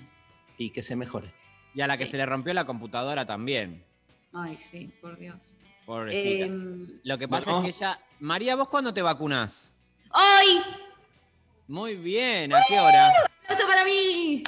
y 0.58 0.70
que 0.70 0.82
se 0.82 0.96
mejore. 0.96 1.32
Y 1.74 1.80
a 1.80 1.86
la 1.86 1.96
que 1.96 2.04
Sí. 2.04 2.12
se 2.12 2.16
le 2.16 2.26
rompió 2.26 2.52
la 2.54 2.64
computadora 2.64 3.24
también. 3.24 3.84
Ay, 4.32 4.58
sí, 4.58 4.92
por 5.00 5.18
Dios. 5.18 5.56
Pobrecita. 5.86 6.44
Em, 6.46 6.86
Lo 7.04 7.18
que 7.18 7.28
pasa 7.28 7.52
bueno. 7.52 7.66
es 7.68 7.76
que 7.78 7.84
ella. 7.84 8.00
María, 8.20 8.56
¿vos 8.56 8.68
cuándo 8.68 8.92
te 8.92 9.02
vacunás? 9.02 9.74
¡Hoy! 10.12 10.60
Muy 11.68 11.96
bien, 11.96 12.52
¿a 12.52 12.62
qué 12.68 12.78
hora? 12.78 13.12
¡Aplauso 13.44 13.66
para 13.66 13.84
mí! 13.84 14.42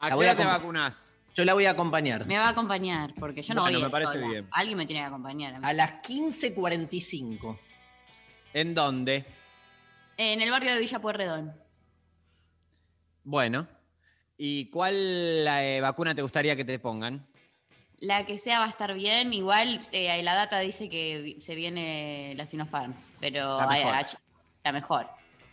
¿A 0.00 0.08
La 0.08 0.14
qué 0.14 0.20
hora 0.20 0.34
te 0.36 0.44
vacunás? 0.44 1.12
Yo 1.34 1.44
la 1.44 1.54
voy 1.54 1.64
a 1.66 1.70
acompañar. 1.70 2.26
Me 2.26 2.36
va 2.36 2.46
a 2.46 2.50
acompañar, 2.50 3.14
porque 3.18 3.42
yo 3.42 3.54
no 3.54 3.62
Bueno, 3.62 3.78
voy 3.78 3.82
a 3.84 3.86
me 3.86 3.90
parece 3.92 4.12
sola. 4.14 4.26
bien. 4.28 4.48
Alguien 4.50 4.76
me 4.78 4.86
tiene 4.86 5.02
que 5.02 5.06
acompañar. 5.06 5.54
a. 5.62 5.68
A 5.68 5.72
las 5.72 5.92
15.45. 6.02 7.58
¿En 8.52 8.74
dónde? 8.74 9.24
En 10.24 10.40
el 10.40 10.52
barrio 10.52 10.72
de 10.72 10.78
Villa 10.78 11.00
Pueyrredón. 11.00 11.52
Bueno. 13.24 13.66
¿Y 14.38 14.66
cuál 14.70 14.94
eh, 14.94 15.80
vacuna 15.82 16.14
te 16.14 16.22
gustaría 16.22 16.54
que 16.54 16.64
te 16.64 16.78
pongan? 16.78 17.26
La 17.98 18.24
que 18.24 18.38
sea 18.38 18.60
va 18.60 18.66
a 18.66 18.68
estar 18.68 18.94
bien. 18.94 19.32
Igual 19.32 19.80
eh, 19.90 20.22
la 20.22 20.34
data 20.34 20.60
dice 20.60 20.88
que 20.88 21.36
se 21.40 21.56
viene 21.56 22.34
la 22.36 22.46
Sinopharm, 22.46 22.94
pero 23.20 23.58
La 23.58 23.66
mejor. 23.66 23.94
hay- 23.94 24.04
la 24.64 24.72
mejor. 24.72 25.06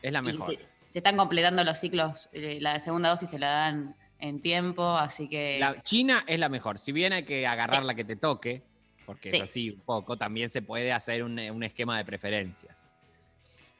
Es 0.03 0.13
la 0.13 0.21
mejor. 0.21 0.51
se, 0.51 0.59
se 0.87 0.99
están 0.99 1.17
completando 1.17 1.63
los 1.63 1.79
ciclos. 1.79 2.29
eh, 2.33 2.59
la 2.61 2.79
segunda 2.79 3.09
dosis 3.09 3.29
se 3.31 3.39
la 3.39 3.49
dan 3.49 3.95
en 4.19 4.39
tiempo, 4.39 4.83
así 4.87 5.27
que. 5.27 5.57
La 5.59 5.81
China 5.81 6.23
es 6.27 6.39
la 6.39 6.49
mejor. 6.49 6.77
Si 6.77 6.91
bien 6.91 7.13
hay 7.13 7.23
que 7.23 7.47
agarrar 7.47 7.83
la 7.85 7.95
que 7.95 8.03
te 8.05 8.15
toque, 8.15 8.61
porque 9.07 9.31
Sí. 9.31 9.37
es 9.37 9.43
así 9.43 9.69
un 9.71 9.81
poco, 9.81 10.15
también 10.15 10.51
se 10.51 10.61
puede 10.61 10.91
hacer 10.93 11.23
un, 11.23 11.39
un 11.39 11.63
esquema 11.63 11.97
de 11.97 12.05
preferencias. 12.05 12.87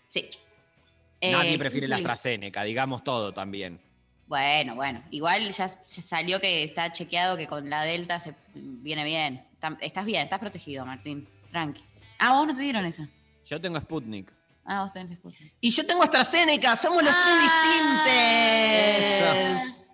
Sí. 0.07 0.29
Nadie 1.21 1.55
Eh, 1.55 1.57
prefiere 1.57 1.87
sí, 1.87 1.89
la. 1.89 1.95
AstraZeneca, 1.97 2.63
digamos 2.63 3.03
todo 3.03 3.33
también. 3.33 3.79
Bueno, 4.27 4.75
bueno. 4.75 5.03
Igual 5.11 5.49
ya, 5.51 5.65
ya 5.67 6.01
salió 6.01 6.39
que 6.39 6.63
está 6.63 6.93
chequeado 6.93 7.35
que 7.35 7.47
con 7.47 7.69
la 7.69 7.83
Delta 7.83 8.19
se 8.19 8.35
viene 8.53 9.03
bien. 9.03 9.45
Estás 9.81 10.05
bien, 10.05 10.23
estás 10.23 10.39
protegido, 10.39 10.85
Martín. 10.85 11.27
Tranqui. 11.51 11.83
Ah, 12.19 12.33
vos 12.33 12.47
no 12.47 12.53
te 12.53 12.61
dieron 12.61 12.85
esa. 12.85 13.07
Yo 13.45 13.59
tengo 13.59 13.79
Sputnik. 13.79 14.31
Ah, 14.65 14.83
vos 14.83 14.93
tenés 14.93 15.13
Sputnik. 15.13 15.53
Y 15.59 15.71
yo 15.71 15.85
tengo 15.85 16.03
AstraZeneca, 16.03 16.75
somos 16.75 17.01
los 17.03 17.11
Ah. 17.13 18.03
tres 18.03 19.63
distintos. 19.63 19.85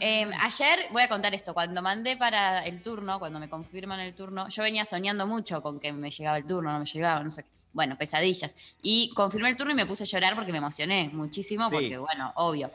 Eh, 0.00 0.28
ayer, 0.42 0.86
voy 0.92 1.02
a 1.02 1.08
contar 1.08 1.32
esto, 1.34 1.54
cuando 1.54 1.80
mandé 1.80 2.16
para 2.16 2.64
el 2.66 2.82
turno, 2.82 3.18
cuando 3.18 3.40
me 3.40 3.48
confirman 3.48 4.00
el 4.00 4.14
turno, 4.14 4.48
yo 4.48 4.62
venía 4.62 4.84
soñando 4.84 5.26
mucho 5.26 5.62
con 5.62 5.80
que 5.80 5.92
me 5.92 6.10
llegaba 6.10 6.36
el 6.36 6.44
turno, 6.46 6.72
no 6.72 6.80
me 6.80 6.84
llegaba, 6.84 7.22
no 7.22 7.30
sé 7.30 7.42
qué. 7.44 7.48
Bueno, 7.72 7.96
pesadillas. 7.98 8.56
Y 8.82 9.10
confirmé 9.14 9.50
el 9.50 9.56
turno 9.56 9.72
y 9.72 9.76
me 9.76 9.86
puse 9.86 10.04
a 10.04 10.06
llorar 10.06 10.34
porque 10.34 10.52
me 10.52 10.58
emocioné 10.58 11.10
muchísimo, 11.12 11.64
Sí. 11.68 11.70
porque 11.74 11.98
bueno, 11.98 12.32
obvio. 12.36 12.70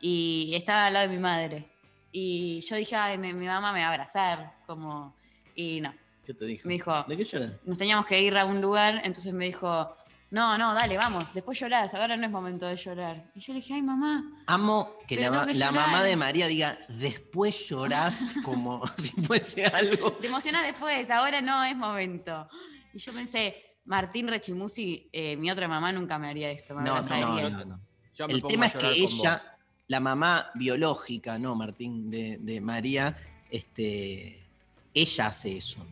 Y 0.00 0.52
estaba 0.54 0.86
al 0.86 0.94
lado 0.94 1.08
de 1.08 1.14
mi 1.14 1.20
madre. 1.20 1.70
Y 2.12 2.60
yo 2.62 2.76
dije, 2.76 2.96
ay, 2.96 3.18
mi, 3.18 3.32
mi 3.32 3.46
mamá 3.46 3.72
me 3.72 3.80
va 3.80 3.86
a 3.86 3.90
abrazar, 3.90 4.54
como... 4.66 5.14
Y 5.54 5.80
no, 5.80 5.94
¿Qué 6.26 6.34
te 6.34 6.44
dijo? 6.46 6.66
me 6.66 6.74
dijo, 6.74 7.04
¿De 7.06 7.16
qué 7.16 7.24
lloras? 7.24 7.52
nos 7.64 7.76
teníamos 7.78 8.06
que 8.06 8.20
ir 8.20 8.36
a 8.38 8.44
un 8.44 8.60
lugar, 8.60 9.02
entonces 9.04 9.32
me 9.32 9.44
dijo, 9.44 9.94
no, 10.30 10.56
no, 10.58 10.74
dale, 10.74 10.96
vamos, 10.96 11.24
después 11.34 11.58
llorás, 11.60 11.92
ahora 11.94 12.16
no 12.16 12.24
es 12.24 12.30
momento 12.32 12.66
de 12.66 12.76
llorar. 12.76 13.30
Y 13.34 13.40
yo 13.40 13.52
le 13.52 13.60
dije, 13.60 13.74
ay, 13.74 13.82
mamá, 13.82 14.24
Amo 14.46 14.96
que 15.06 15.16
la, 15.16 15.22
tengo 15.22 15.34
ma- 15.36 15.46
que 15.46 15.54
la 15.54 15.66
llorar. 15.70 15.86
mamá 15.86 16.02
de 16.02 16.16
María 16.16 16.46
diga, 16.48 16.78
después 16.88 17.68
llorás 17.68 18.30
como 18.44 18.84
si 18.96 19.10
fuese 19.22 19.66
algo. 19.66 20.12
Te 20.14 20.28
emocionas 20.28 20.62
después, 20.64 21.10
ahora 21.10 21.40
no 21.42 21.62
es 21.64 21.76
momento. 21.76 22.48
Y 22.92 22.98
yo 22.98 23.12
pensé, 23.12 23.69
Martín 23.84 24.28
Rechimusi, 24.28 25.08
eh, 25.12 25.36
mi 25.36 25.50
otra 25.50 25.68
mamá 25.68 25.92
nunca 25.92 26.18
me 26.18 26.28
haría 26.28 26.50
esto. 26.50 26.74
Me 26.74 26.82
No, 26.82 27.02
no, 27.02 27.18
no, 27.40 27.50
no, 27.50 27.64
no. 27.64 27.80
Yo 28.14 28.26
me 28.26 28.34
El 28.34 28.42
tema 28.42 28.66
es 28.66 28.76
que 28.76 28.90
ella, 28.90 29.32
vos. 29.32 29.46
la 29.88 30.00
mamá 30.00 30.50
biológica, 30.54 31.38
no, 31.38 31.54
Martín, 31.54 32.10
de, 32.10 32.38
de 32.38 32.60
María, 32.60 33.16
este, 33.50 34.46
ella 34.94 35.26
hace 35.26 35.56
eso. 35.56 35.86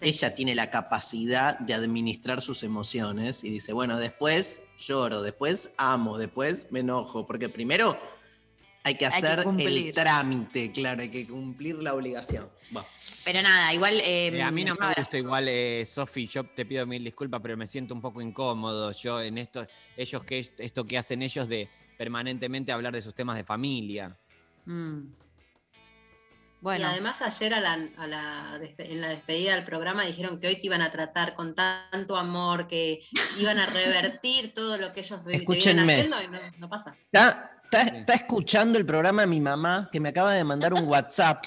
Ella 0.00 0.34
tiene 0.34 0.56
la 0.56 0.70
capacidad 0.70 1.58
de 1.60 1.74
administrar 1.74 2.40
sus 2.40 2.64
emociones 2.64 3.44
y 3.44 3.50
dice, 3.50 3.72
bueno, 3.72 3.98
después 3.98 4.62
lloro, 4.76 5.22
después 5.22 5.72
amo, 5.76 6.18
después 6.18 6.66
me 6.70 6.80
enojo, 6.80 7.24
porque 7.24 7.48
primero 7.48 7.96
hay 8.82 8.96
que 8.96 9.06
Hay 9.06 9.20
que 9.22 9.26
hacer 9.28 9.46
el 9.58 9.92
trámite, 9.92 10.72
claro, 10.72 11.02
hay 11.02 11.08
que 11.08 11.26
cumplir 11.26 11.76
la 11.76 11.94
obligación. 11.94 12.50
Pero 13.24 13.42
nada, 13.42 13.72
igual. 13.72 13.94
eh, 14.00 14.28
Eh, 14.28 14.42
a 14.42 14.50
mí 14.50 14.64
no 14.64 14.74
me 14.74 14.94
gusta 14.94 15.18
igual, 15.18 15.48
eh, 15.48 15.84
Sofi, 15.86 16.26
yo 16.26 16.44
te 16.44 16.64
pido 16.66 16.86
mil 16.86 17.04
disculpas, 17.04 17.40
pero 17.40 17.56
me 17.56 17.66
siento 17.66 17.94
un 17.94 18.00
poco 18.00 18.20
incómodo. 18.20 18.92
Yo 18.92 19.20
en 19.20 19.38
esto, 19.38 19.66
ellos 19.96 20.24
que 20.24 20.38
esto 20.58 20.84
que 20.84 20.98
hacen 20.98 21.22
ellos 21.22 21.48
de 21.48 21.68
permanentemente 21.96 22.72
hablar 22.72 22.92
de 22.92 23.02
sus 23.02 23.14
temas 23.14 23.36
de 23.36 23.44
familia. 23.44 24.16
Mm. 24.66 25.00
Y 25.04 26.64
Bueno, 26.64 26.86
además 26.86 27.20
ayer 27.22 27.54
a 27.54 27.60
la, 27.60 27.72
a 27.96 28.06
la 28.06 28.58
despe- 28.60 28.88
en 28.88 29.00
la 29.00 29.08
despedida 29.08 29.54
del 29.56 29.64
programa 29.64 30.04
dijeron 30.04 30.38
que 30.38 30.46
hoy 30.46 30.54
te 30.60 30.66
iban 30.66 30.80
a 30.80 30.92
tratar 30.92 31.34
con 31.34 31.54
tanto 31.56 32.16
amor, 32.16 32.68
que 32.68 33.00
iban 33.38 33.58
a 33.58 33.66
revertir 33.66 34.52
todo 34.54 34.78
lo 34.78 34.92
que 34.92 35.00
ellos 35.00 35.24
vi- 35.24 35.32
te 35.32 35.38
Escúchenme. 35.38 35.92
haciendo 35.92 36.22
y 36.22 36.28
no, 36.28 36.38
no 36.58 36.68
pasa. 36.68 36.96
Está, 37.12 37.60
está- 37.64 37.82
está 37.98 38.14
escuchando 38.14 38.78
el 38.78 38.86
programa 38.86 39.26
mi 39.26 39.40
mamá, 39.40 39.88
que 39.92 39.98
me 39.98 40.10
acaba 40.10 40.34
de 40.34 40.44
mandar 40.44 40.72
un 40.72 40.84
WhatsApp. 40.88 41.44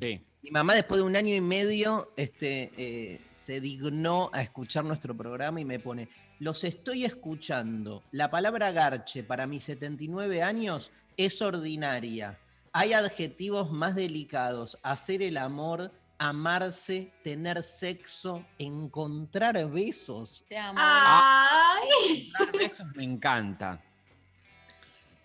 Sí. 0.00 0.24
Mi 0.50 0.54
mamá, 0.54 0.74
después 0.74 1.00
de 1.00 1.06
un 1.06 1.14
año 1.14 1.32
y 1.32 1.40
medio, 1.40 2.10
este, 2.16 2.72
eh, 2.76 3.20
se 3.30 3.60
dignó 3.60 4.30
a 4.32 4.42
escuchar 4.42 4.84
nuestro 4.84 5.16
programa 5.16 5.60
y 5.60 5.64
me 5.64 5.78
pone, 5.78 6.08
los 6.40 6.64
estoy 6.64 7.04
escuchando. 7.04 8.02
La 8.10 8.32
palabra 8.32 8.72
garche 8.72 9.22
para 9.22 9.46
mis 9.46 9.62
79 9.62 10.42
años 10.42 10.90
es 11.16 11.40
ordinaria. 11.40 12.36
Hay 12.72 12.94
adjetivos 12.94 13.70
más 13.70 13.94
delicados. 13.94 14.76
Hacer 14.82 15.22
el 15.22 15.36
amor, 15.36 15.92
amarse, 16.18 17.12
tener 17.22 17.62
sexo, 17.62 18.44
encontrar 18.58 19.70
besos. 19.70 20.44
te 20.48 20.58
amo. 20.58 20.80
¡Ay! 20.82 22.32
Eso 22.60 22.86
me 22.96 23.04
encanta. 23.04 23.80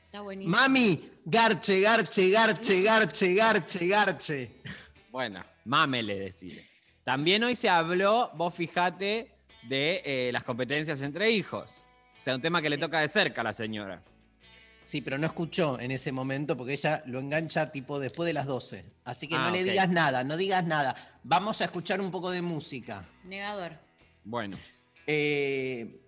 Está 0.06 0.22
buenísimo. 0.22 0.56
Mami, 0.56 1.14
garche, 1.26 1.82
garche, 1.82 2.30
garche, 2.30 2.84
garche, 2.84 3.34
garche, 3.34 3.88
garche. 3.88 4.62
Bueno, 5.16 5.46
mámele 5.64 6.20
decir. 6.20 6.68
También 7.06 7.42
hoy 7.46 7.56
se 7.56 7.70
habló, 7.70 8.32
vos 8.36 8.54
fijate, 8.54 9.32
de 9.64 10.02
eh, 10.04 10.30
las 10.34 10.44
competencias 10.44 11.02
entre 11.02 11.32
hijos. 11.32 11.86
O 12.18 12.20
sea, 12.20 12.36
un 12.36 12.42
tema 12.42 12.62
que 12.62 12.70
le 12.70 12.78
toca 12.78 13.00
de 13.00 13.08
cerca 13.08 13.40
a 13.40 13.46
la 13.46 13.54
señora. 13.54 14.04
Sí, 14.84 15.00
pero 15.00 15.18
no 15.18 15.26
escuchó 15.26 15.80
en 15.80 15.92
ese 15.92 16.12
momento 16.12 16.58
porque 16.58 16.74
ella 16.74 17.02
lo 17.06 17.22
engancha 17.22 17.72
tipo 17.72 17.98
después 17.98 18.28
de 18.28 18.34
las 18.34 18.46
12. 18.46 18.84
Así 19.06 19.30
que 19.30 19.36
Ah, 19.36 19.46
no 19.46 19.52
le 19.52 19.62
ok. 19.64 19.70
digas 19.70 19.88
nada, 19.90 20.26
no 20.26 20.36
digas 20.36 20.66
nada. 20.66 21.18
Vamos 21.24 21.62
a 21.62 21.64
escuchar 21.64 22.02
un 22.02 22.12
poco 22.12 22.30
de 22.30 22.42
música. 22.42 23.08
Negador. 23.24 23.72
Bueno, 24.26 24.58
Eh, 25.08 26.02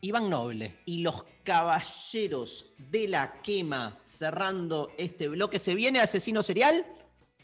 Iván 0.00 0.30
Noble 0.30 0.76
y 0.86 1.02
los 1.02 1.22
caballeros 1.44 2.64
de 2.78 3.08
la 3.08 3.42
quema 3.42 3.98
cerrando 4.06 4.90
este 4.96 5.28
bloque. 5.28 5.58
¿Se 5.58 5.74
viene 5.74 6.00
Asesino 6.00 6.42
Serial? 6.42 6.86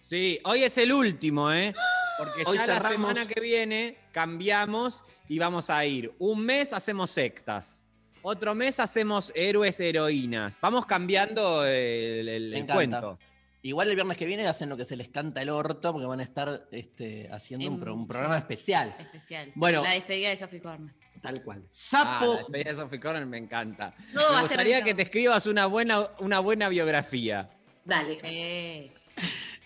Sí, 0.01 0.41
hoy 0.45 0.65
es 0.65 0.77
el 0.79 0.93
último, 0.93 1.53
¿eh? 1.53 1.75
Porque 2.19 2.43
Hoy 2.47 2.59
ya 2.59 2.67
la 2.67 2.89
semana 2.89 3.27
que 3.27 3.41
viene 3.41 3.97
cambiamos 4.13 5.03
y 5.29 5.39
vamos 5.39 5.71
a 5.71 5.85
ir. 5.87 6.13
Un 6.19 6.45
mes 6.45 6.73
hacemos 6.73 7.11
sectas. 7.11 7.85
Otro 8.23 8.55
mes 8.55 8.79
hacemos 8.81 9.33
héroes, 9.35 9.81
heroínas. 9.81 10.59
Vamos 10.61 10.85
cambiando 10.85 11.65
el, 11.65 12.67
cuento. 12.71 13.19
Igual 13.63 13.89
el 13.89 13.95
viernes 13.95 14.17
que 14.19 14.27
viene 14.27 14.47
hacen 14.47 14.69
lo 14.69 14.77
que 14.77 14.85
se 14.85 14.97
les 14.97 15.09
canta 15.09 15.41
el 15.43 15.49
orto 15.51 15.93
porque 15.93 16.07
van 16.07 16.21
a 16.21 16.23
estar 16.23 16.67
este, 16.71 17.29
haciendo 17.33 17.67
un, 17.69 17.75
En- 17.75 17.81
pro- 17.81 17.95
un 17.95 18.07
programa 18.07 18.37
especial. 18.39 18.95
Especial. 18.99 19.53
Bueno. 19.55 19.83
La 19.83 19.93
despedida 19.93 20.29
de 20.31 20.37
Sophie 20.37 20.61
Corner. 20.61 20.95
Tal 21.23 21.43
cual. 21.43 21.63
Ah, 21.65 21.69
Sapo. 21.71 22.33
la 22.35 22.39
despedida 22.39 22.71
de 22.71 22.77
Sophie 22.77 23.01
Corner 23.01 23.27
me 23.27 23.37
encanta. 23.39 23.95
Va 24.17 24.35
me 24.37 24.41
gustaría 24.43 24.83
que 24.83 24.95
te 24.95 25.03
escribas 25.03 25.47
una 25.47 25.67
buena, 25.67 26.07
una 26.21 26.41
buena 26.41 26.69
biografía. 26.71 27.51
Dale. 27.85 28.19
Eh, 28.23 28.93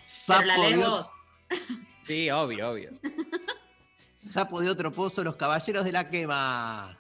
La 0.05 0.07
sapo 0.07 0.63
lees 0.63 0.79
de-. 0.79 1.57
Sí, 2.05 2.31
obvio, 2.31 2.71
obvio. 2.71 2.91
Sapo 4.17 4.61
de 4.61 4.71
otro 4.71 4.93
pozo, 4.93 5.25
los 5.25 5.37
caballeros 5.37 5.85
de 5.85 5.93
la 5.93 6.09
quema. 6.09 6.99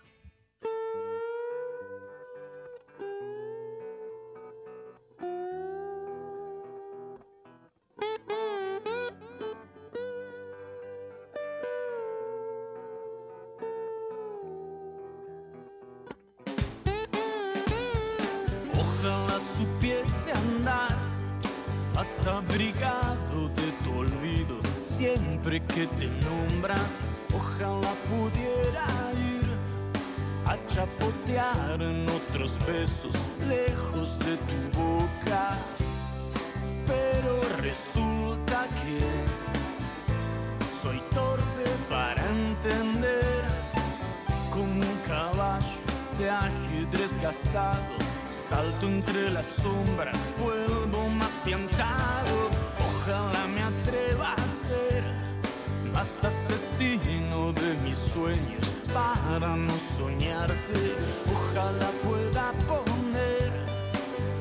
Sombras, 49.45 50.17
vuelvo 50.39 51.09
más 51.09 51.33
piantado. 51.45 52.51
Ojalá 52.87 53.47
me 53.47 53.63
atreva 53.63 54.33
a 54.33 54.49
ser 54.49 55.05
más 55.93 56.25
asesino 56.25 57.53
de 57.53 57.75
mis 57.85 57.97
sueños 57.97 58.73
para 58.93 59.57
no 59.57 59.77
soñarte. 59.79 60.95
Ojalá 61.33 61.91
pueda 62.03 62.53
poner 62.67 63.53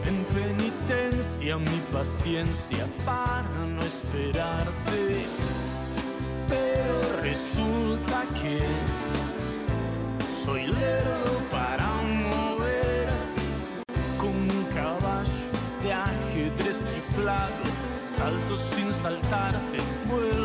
en 0.06 0.26
penitencia 0.26 1.58
mi 1.58 1.80
paciencia 1.92 2.86
para 3.06 3.66
no 3.68 3.82
esperarte. 3.84 5.26
Pero 6.48 7.22
resulta 7.22 8.26
que 8.40 8.60
soy 10.44 10.68
lerdo 10.68 11.40
para 11.50 11.83
I 19.34 19.52
think 19.72 20.12
we're. 20.12 20.43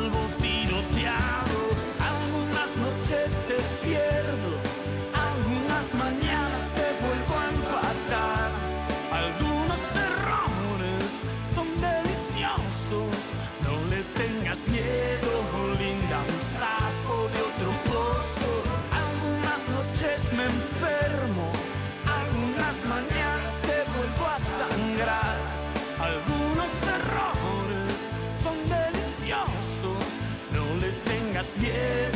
Yeah. 31.60 32.07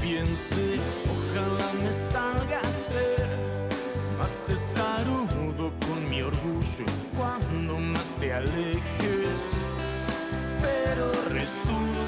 Piense. 0.00 0.78
Ojalá 1.14 1.72
me 1.82 1.92
salga 1.92 2.60
a 2.60 2.72
ser 2.72 3.28
más 4.18 4.42
testarudo 4.46 5.72
con 5.86 6.08
mi 6.08 6.22
orgullo 6.22 6.86
cuando 7.16 7.78
más 7.78 8.16
te 8.16 8.32
alejes. 8.32 9.40
Pero 10.60 11.12
resulta 11.30 12.05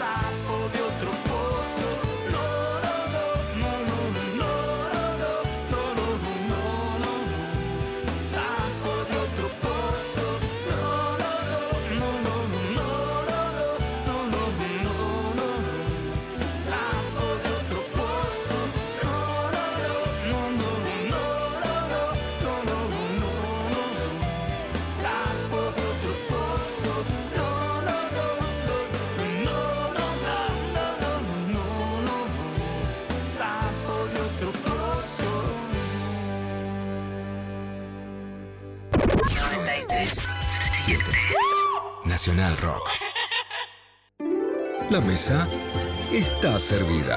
side. 0.00 0.29
Nacional 42.20 42.54
Rock. 42.58 42.86
La 44.90 45.00
mesa 45.00 45.48
está 46.12 46.58
servida. 46.58 47.16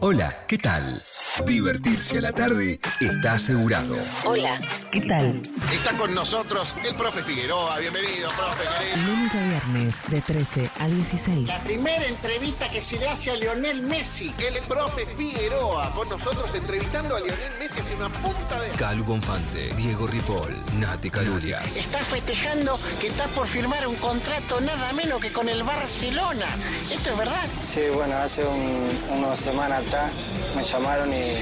Hola, 0.00 0.46
¿qué 0.48 0.58
tal? 0.58 1.00
Divertirse 1.46 2.18
a 2.18 2.22
la 2.22 2.32
tarde 2.32 2.80
está 3.00 3.34
asegurado. 3.34 3.96
Hola, 4.24 4.60
¿qué 4.90 5.02
tal? 5.02 5.40
Está 5.72 5.96
con 5.96 6.12
nosotros 6.12 6.74
el 6.84 6.96
profe 6.96 7.22
Figueroa. 7.22 7.78
Bienvenido, 7.78 8.30
profe, 8.32 8.64
querido. 8.78 9.06
Lunes 9.06 9.34
a 9.34 9.42
viernes 9.42 10.02
de 10.08 10.20
13 10.20 10.70
a 10.80 10.88
16. 10.88 11.48
La 11.48 11.62
primera 11.62 12.04
entrevista 12.06 12.68
que 12.68 12.80
se 12.80 12.98
le 12.98 13.08
hace 13.08 13.30
a 13.30 13.36
Lionel 13.36 13.82
Messi. 13.82 14.34
El 14.38 14.58
profe 14.64 15.06
Figueroa 15.06 15.92
con 15.94 16.08
nosotros 16.08 16.52
entrevistando 16.52 17.14
a 17.14 17.20
Lionel 17.20 17.58
Messi 17.60 17.65
hacia 17.86 17.96
una 17.96 18.08
punta 18.08 18.60
de... 18.60 18.70
Calu 18.70 19.04
Bonfante, 19.04 19.68
Diego 19.76 20.08
Ripoll, 20.08 20.56
Nati 20.80 21.08
Calurias. 21.08 21.76
Está 21.76 21.98
festejando 21.98 22.80
que 23.00 23.06
está 23.08 23.26
por 23.28 23.46
firmar 23.46 23.86
un 23.86 23.94
contrato 23.96 24.60
nada 24.60 24.92
menos 24.92 25.20
que 25.20 25.30
con 25.32 25.48
el 25.48 25.62
Barcelona. 25.62 26.46
¿Esto 26.90 27.10
es 27.10 27.16
verdad? 27.18 27.46
Sí, 27.62 27.82
bueno, 27.94 28.16
hace 28.16 28.44
un- 28.44 28.98
unas 29.10 29.38
semanas 29.38 29.86
atrás 29.86 30.10
me 30.56 30.64
llamaron 30.64 31.12
y 31.12 31.36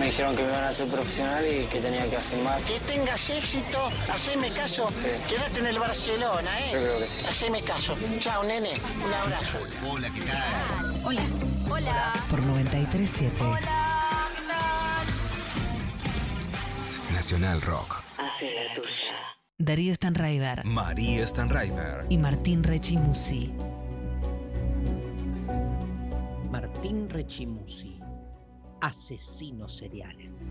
me 0.00 0.06
dijeron 0.06 0.34
que 0.34 0.42
me 0.42 0.48
iban 0.48 0.64
a 0.64 0.68
hacer 0.70 0.88
profesional 0.88 1.44
y 1.46 1.66
que 1.66 1.78
tenía 1.80 2.10
que 2.10 2.18
firmar. 2.18 2.60
Que 2.62 2.80
tengas 2.80 3.30
éxito, 3.30 3.88
haceme 4.12 4.50
caso, 4.52 4.90
quédate 5.28 5.60
en 5.60 5.66
el 5.66 5.78
Barcelona, 5.78 6.58
¿eh? 6.60 6.70
Yo 6.72 6.80
creo 6.80 6.98
que 6.98 7.06
sí. 7.06 7.20
Haceme 7.28 7.62
caso. 7.62 7.96
Chao, 8.18 8.42
nene. 8.42 8.72
Un 9.04 9.14
abrazo. 9.14 9.58
Hola, 9.88 10.10
¿qué 10.10 10.20
tal? 10.22 11.02
Hola. 11.04 11.22
Hola. 11.70 12.12
Por 12.28 12.40
93.7. 12.44 13.91
Nacional 17.22 17.60
Rock. 17.62 18.02
Hace 18.18 18.52
la 18.52 18.72
tuya. 18.72 19.14
Darío 19.56 19.94
Stanraiver 19.94 20.64
María 20.64 21.24
Stanraiver. 21.24 22.04
y 22.08 22.18
Martín 22.18 22.64
Rechimusi. 22.64 23.52
Martín 26.50 27.08
Rechimusi, 27.08 28.00
asesinos 28.80 29.76
seriales. 29.76 30.50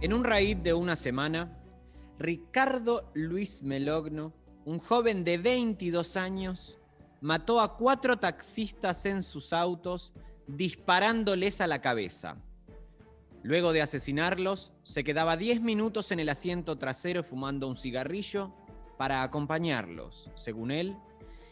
En 0.00 0.12
un 0.12 0.22
raíz 0.22 0.62
de 0.62 0.72
una 0.72 0.94
semana, 0.94 1.50
Ricardo 2.20 3.10
Luis 3.14 3.64
Melogno, 3.64 4.32
un 4.64 4.78
joven 4.78 5.24
de 5.24 5.38
22 5.38 6.16
años, 6.16 6.78
mató 7.20 7.60
a 7.60 7.76
cuatro 7.76 8.18
taxistas 8.18 9.04
en 9.04 9.24
sus 9.24 9.52
autos 9.52 10.14
disparándoles 10.46 11.60
a 11.60 11.66
la 11.66 11.80
cabeza. 11.80 12.36
Luego 13.44 13.74
de 13.74 13.82
asesinarlos, 13.82 14.72
se 14.84 15.04
quedaba 15.04 15.36
10 15.36 15.60
minutos 15.60 16.10
en 16.12 16.18
el 16.18 16.30
asiento 16.30 16.78
trasero 16.78 17.22
fumando 17.22 17.68
un 17.68 17.76
cigarrillo 17.76 18.54
para 18.96 19.22
acompañarlos, 19.22 20.30
según 20.34 20.70
él, 20.70 20.96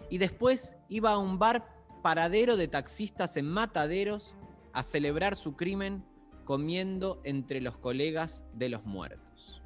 y 0.08 0.16
después 0.16 0.78
iba 0.88 1.10
a 1.10 1.18
un 1.18 1.38
bar 1.38 1.68
paradero 2.02 2.56
de 2.56 2.66
taxistas 2.66 3.36
en 3.36 3.46
Mataderos 3.46 4.36
a 4.72 4.84
celebrar 4.84 5.36
su 5.36 5.54
crimen 5.54 6.02
comiendo 6.46 7.20
entre 7.24 7.60
los 7.60 7.76
colegas 7.76 8.46
de 8.54 8.70
los 8.70 8.86
muertos. 8.86 9.60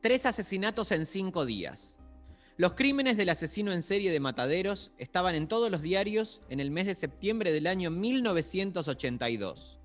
Tres 0.00 0.24
asesinatos 0.24 0.92
en 0.92 1.04
cinco 1.04 1.44
días. 1.44 1.98
Los 2.56 2.72
crímenes 2.72 3.18
del 3.18 3.28
asesino 3.28 3.70
en 3.70 3.82
serie 3.82 4.10
de 4.10 4.20
Mataderos 4.20 4.92
estaban 4.96 5.34
en 5.34 5.46
todos 5.46 5.70
los 5.70 5.82
diarios 5.82 6.40
en 6.48 6.58
el 6.58 6.70
mes 6.70 6.86
de 6.86 6.94
septiembre 6.94 7.52
del 7.52 7.66
año 7.66 7.90
1982, 7.90 9.82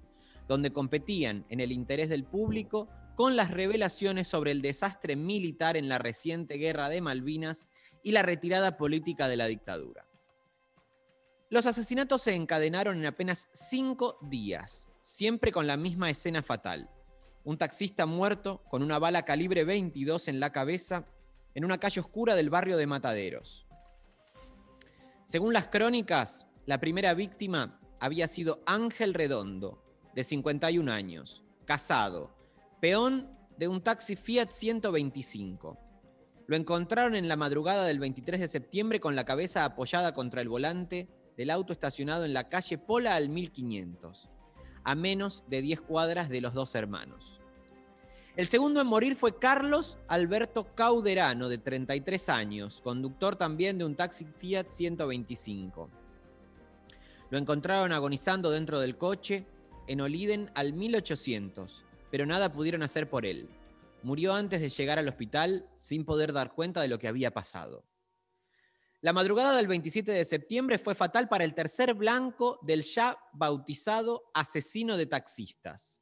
donde 0.49 0.73
competían 0.73 1.45
en 1.49 1.59
el 1.59 1.71
interés 1.71 2.09
del 2.09 2.25
público 2.25 2.89
con 3.15 3.35
las 3.35 3.51
revelaciones 3.51 4.27
sobre 4.27 4.51
el 4.51 4.63
desastre 4.63 5.15
militar 5.15 5.77
en 5.77 5.87
la 5.87 5.99
reciente 5.99 6.55
guerra 6.55 6.89
de 6.89 7.01
Malvinas 7.01 7.69
y 8.03 8.13
la 8.13 8.23
retirada 8.23 8.75
política 8.75 9.27
de 9.27 9.37
la 9.37 9.45
dictadura. 9.45 10.07
Los 11.51 11.67
asesinatos 11.67 12.23
se 12.23 12.33
encadenaron 12.33 12.97
en 12.97 13.05
apenas 13.05 13.49
cinco 13.53 14.17
días, 14.23 14.91
siempre 15.01 15.51
con 15.51 15.67
la 15.67 15.77
misma 15.77 16.09
escena 16.09 16.41
fatal. 16.41 16.89
Un 17.43 17.57
taxista 17.57 18.07
muerto 18.07 18.63
con 18.69 18.81
una 18.81 18.97
bala 18.97 19.25
calibre 19.25 19.63
22 19.65 20.29
en 20.29 20.39
la 20.39 20.51
cabeza 20.51 21.05
en 21.53 21.63
una 21.63 21.77
calle 21.77 22.01
oscura 22.01 22.33
del 22.33 22.49
barrio 22.49 22.75
de 22.77 22.87
Mataderos. 22.87 23.67
Según 25.25 25.53
las 25.53 25.67
crónicas, 25.67 26.47
la 26.65 26.79
primera 26.79 27.13
víctima 27.13 27.79
había 27.99 28.27
sido 28.27 28.63
Ángel 28.65 29.13
Redondo, 29.13 29.88
de 30.15 30.23
51 30.23 30.91
años, 30.91 31.43
casado, 31.65 32.35
peón 32.81 33.29
de 33.57 33.67
un 33.67 33.81
taxi 33.81 34.15
Fiat 34.15 34.51
125. 34.51 35.77
Lo 36.47 36.55
encontraron 36.55 37.15
en 37.15 37.27
la 37.27 37.35
madrugada 37.35 37.85
del 37.85 37.99
23 37.99 38.39
de 38.39 38.47
septiembre 38.47 38.99
con 38.99 39.15
la 39.15 39.25
cabeza 39.25 39.65
apoyada 39.65 40.13
contra 40.13 40.41
el 40.41 40.49
volante 40.49 41.07
del 41.37 41.51
auto 41.51 41.73
estacionado 41.73 42.25
en 42.25 42.33
la 42.33 42.49
calle 42.49 42.77
Pola 42.77 43.15
al 43.15 43.29
1500, 43.29 44.29
a 44.83 44.95
menos 44.95 45.43
de 45.47 45.61
10 45.61 45.81
cuadras 45.81 46.29
de 46.29 46.41
los 46.41 46.53
dos 46.53 46.75
hermanos. 46.75 47.39
El 48.35 48.47
segundo 48.47 48.79
en 48.79 48.87
morir 48.87 49.15
fue 49.15 49.37
Carlos 49.37 49.97
Alberto 50.07 50.73
Cauderano, 50.73 51.49
de 51.49 51.57
33 51.57 52.29
años, 52.29 52.81
conductor 52.81 53.35
también 53.35 53.77
de 53.77 53.85
un 53.85 53.95
taxi 53.95 54.25
Fiat 54.25 54.69
125. 54.69 55.89
Lo 57.29 57.37
encontraron 57.37 57.91
agonizando 57.91 58.49
dentro 58.49 58.79
del 58.79 58.97
coche 58.97 59.45
en 59.89 60.01
Oliden 60.01 60.51
al 60.53 60.73
1800, 60.73 61.83
pero 62.11 62.27
nada 62.27 62.53
pudieron 62.53 62.83
hacer 62.83 63.09
por 63.09 63.25
él. 63.25 63.49
Murió 64.03 64.35
antes 64.35 64.61
de 64.61 64.69
llegar 64.69 64.99
al 64.99 65.07
hospital 65.07 65.67
sin 65.75 66.05
poder 66.05 66.31
dar 66.31 66.53
cuenta 66.53 66.79
de 66.79 66.87
lo 66.87 66.99
que 66.99 67.07
había 67.07 67.33
pasado. 67.33 67.83
La 69.01 69.13
madrugada 69.13 69.57
del 69.57 69.67
27 69.67 70.11
de 70.11 70.25
septiembre 70.25 70.77
fue 70.77 70.93
fatal 70.93 71.27
para 71.27 71.43
el 71.43 71.55
tercer 71.55 71.95
blanco 71.95 72.59
del 72.61 72.83
ya 72.83 73.17
bautizado 73.33 74.29
asesino 74.35 74.95
de 74.95 75.07
taxistas. 75.07 75.99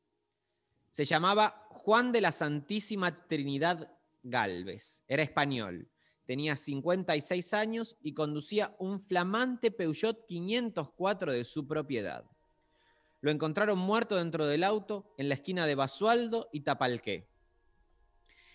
Se 0.92 1.06
llamaba 1.06 1.66
Juan 1.70 2.12
de 2.12 2.22
la 2.22 2.34
Santísima 2.34 3.28
Trinidad 3.28 3.90
Galvez. 4.22 5.04
Era 5.08 5.24
español. 5.24 5.90
Tenía 6.26 6.58
56 6.58 7.54
años 7.54 7.98
y 8.02 8.14
conducía 8.14 8.76
un 8.80 9.00
flamante 9.00 9.72
Peugeot 9.72 10.26
504 10.28 11.32
de 11.32 11.46
su 11.46 11.66
propiedad. 11.66 12.26
Lo 13.22 13.32
encontraron 13.32 13.80
muerto 13.80 14.18
dentro 14.18 14.46
del 14.46 14.64
auto 14.64 15.14
en 15.18 15.30
la 15.30 15.36
esquina 15.36 15.66
de 15.66 15.76
Basualdo 15.76 16.50
y 16.52 16.62
Tapalqué. 16.62 17.28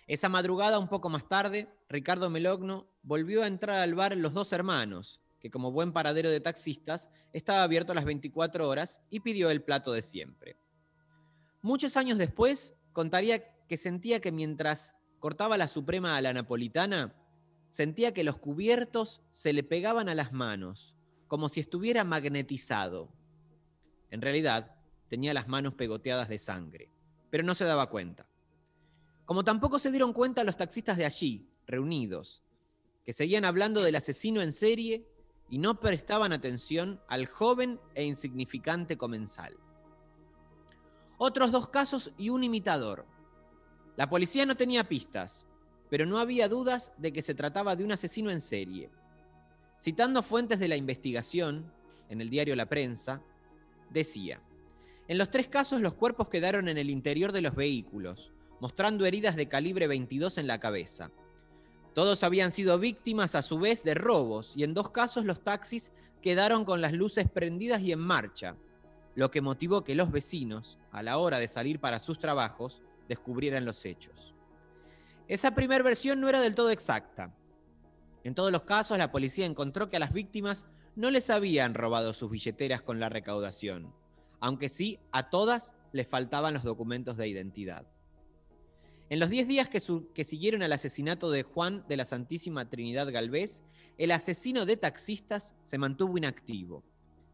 Esa 0.07 0.29
madrugada, 0.29 0.79
un 0.79 0.89
poco 0.89 1.09
más 1.09 1.29
tarde, 1.29 1.69
Ricardo 1.89 2.31
Melogno 2.31 2.89
volvió 3.03 3.43
a 3.43 3.47
entrar 3.47 3.79
al 3.79 3.95
bar 3.95 4.17
Los 4.17 4.35
Dos 4.35 4.53
Hermanos, 4.53 5.21
que 5.41 5.51
como 5.51 5.73
buen 5.73 5.93
paradero 5.93 6.31
de 6.31 6.41
taxistas 6.41 7.11
estaba 7.33 7.63
abierto 7.63 7.93
a 7.93 7.95
las 7.95 8.05
24 8.05 8.69
horas 8.69 9.01
y 9.11 9.21
pidió 9.21 9.51
el 9.51 9.63
plato 9.63 9.93
de 9.93 10.03
siempre. 10.03 10.57
Muchos 11.63 11.97
años 11.97 12.19
después, 12.19 12.75
contaría 12.93 13.57
que 13.67 13.77
sentía 13.77 14.21
que 14.21 14.33
mientras 14.33 14.95
cortaba 15.19 15.57
la 15.57 15.69
suprema 15.69 16.17
a 16.17 16.21
la 16.21 16.33
napolitana, 16.33 17.15
sentía 17.71 18.13
que 18.13 18.25
los 18.25 18.39
cubiertos 18.39 19.23
se 19.31 19.53
le 19.53 19.63
pegaban 19.63 20.09
a 20.09 20.15
las 20.15 20.33
manos, 20.33 20.97
como 21.27 21.49
si 21.49 21.61
estuviera 21.61 22.05
magnetizado. 22.05 23.13
En 24.13 24.21
realidad, 24.21 24.77
tenía 25.09 25.33
las 25.33 25.49
manos 25.49 25.73
pegoteadas 25.73 26.29
de 26.29 26.39
sangre, 26.39 26.91
pero 27.31 27.43
no 27.45 27.55
se 27.55 27.65
daba 27.65 27.89
cuenta. 27.89 28.27
Como 29.25 29.43
tampoco 29.43 29.79
se 29.79 29.91
dieron 29.91 30.13
cuenta 30.13 30.45
los 30.45 30.59
taxistas 30.59 30.99
de 30.99 31.07
allí, 31.07 31.49
reunidos, 31.67 32.43
que 33.07 33.15
seguían 33.15 33.47
hablando 33.47 33.83
del 33.83 33.97
asesino 33.97 34.43
en 34.43 34.53
serie 34.53 35.09
y 35.49 35.57
no 35.57 35.81
prestaban 35.81 36.35
atención 36.35 37.01
al 37.09 37.25
joven 37.27 37.81
e 37.95 38.05
insignificante 38.05 38.99
comensal. 38.99 39.57
Otros 41.17 41.51
dos 41.51 41.69
casos 41.69 42.13
y 42.19 42.29
un 42.29 42.45
imitador. 42.45 43.07
La 43.97 44.11
policía 44.11 44.45
no 44.45 44.59
tenía 44.59 44.91
pistas, 44.91 45.47
pero 45.89 46.05
no 46.05 46.19
había 46.19 46.51
dudas 46.51 46.93
de 46.99 47.15
que 47.15 47.23
se 47.23 47.35
trataba 47.35 47.77
de 47.77 47.85
un 47.85 47.93
asesino 47.93 48.31
en 48.31 48.43
serie. 48.43 48.91
Citando 49.81 50.23
fuentes 50.23 50.59
de 50.59 50.69
la 50.69 50.77
investigación, 50.77 51.73
en 52.11 52.21
el 52.21 52.29
diario 52.29 52.55
La 52.57 52.67
Prensa, 52.67 53.23
decía, 53.93 54.41
en 55.09 55.19
los 55.19 55.31
tres 55.31 55.49
casos 55.49 55.81
los 55.81 55.95
cuerpos 55.95 56.29
quedaron 56.29 56.69
en 56.69 56.79
el 56.79 56.91
interior 56.91 57.33
de 57.33 57.43
los 57.43 57.55
vehículos, 57.55 58.33
mostrando 58.61 59.05
heridas 59.05 59.37
de 59.37 59.49
calibre 59.49 59.87
22 59.87 60.39
en 60.39 60.47
la 60.47 60.61
cabeza. 60.61 61.11
Todos 61.95 62.23
habían 62.23 62.53
sido 62.53 62.79
víctimas 62.79 63.35
a 63.35 63.43
su 63.43 63.59
vez 63.59 63.85
de 63.85 63.95
robos 63.95 64.55
y 64.57 64.65
en 64.65 64.73
dos 64.73 64.91
casos 64.91 65.25
los 65.25 65.43
taxis 65.43 65.93
quedaron 66.23 66.65
con 66.65 66.81
las 66.81 66.93
luces 66.93 67.29
prendidas 67.29 67.83
y 67.83 67.93
en 67.93 67.99
marcha, 67.99 68.57
lo 69.15 69.31
que 69.31 69.43
motivó 69.43 69.85
que 69.85 69.95
los 69.95 70.11
vecinos, 70.11 70.79
a 70.91 71.03
la 71.03 71.19
hora 71.19 71.39
de 71.39 71.49
salir 71.49 71.81
para 71.81 71.99
sus 71.99 72.19
trabajos, 72.19 72.81
descubrieran 73.09 73.65
los 73.65 73.85
hechos. 73.85 74.35
Esa 75.29 75.55
primera 75.55 75.85
versión 75.85 76.21
no 76.21 76.29
era 76.29 76.41
del 76.41 76.55
todo 76.55 76.71
exacta. 76.71 77.35
En 78.25 78.35
todos 78.35 78.53
los 78.53 78.63
casos, 78.63 78.97
la 78.97 79.13
policía 79.13 79.47
encontró 79.47 79.89
que 79.89 79.97
a 79.97 80.01
las 80.01 80.13
víctimas 80.13 80.67
no 80.95 81.11
les 81.11 81.31
habían 81.31 81.75
robado 81.75 82.13
sus 82.13 82.31
billeteras 82.31 82.83
con 82.83 83.01
la 83.01 83.09
recaudación, 83.09 83.95
aunque 84.41 84.69
sí 84.69 84.99
a 85.11 85.31
todas 85.31 85.75
les 85.93 86.07
faltaban 86.07 86.55
los 86.55 86.65
documentos 86.65 87.17
de 87.17 87.29
identidad. 87.29 87.87
En 89.09 89.19
los 89.19 89.31
10 89.31 89.47
días 89.47 89.69
que, 89.69 90.25
siguieron 90.25 90.63
al 90.63 90.73
asesinato 90.73 91.31
de 91.31 91.43
Juan 91.43 91.85
de 91.87 91.97
la 91.97 92.05
Santísima 92.05 92.71
Trinidad 92.71 93.13
Galvez, 93.13 93.63
el 93.99 94.11
asesino 94.11 94.65
de 94.65 94.79
taxistas 94.79 95.55
se 95.65 95.77
mantuvo 95.77 96.17
inactivo, 96.17 96.83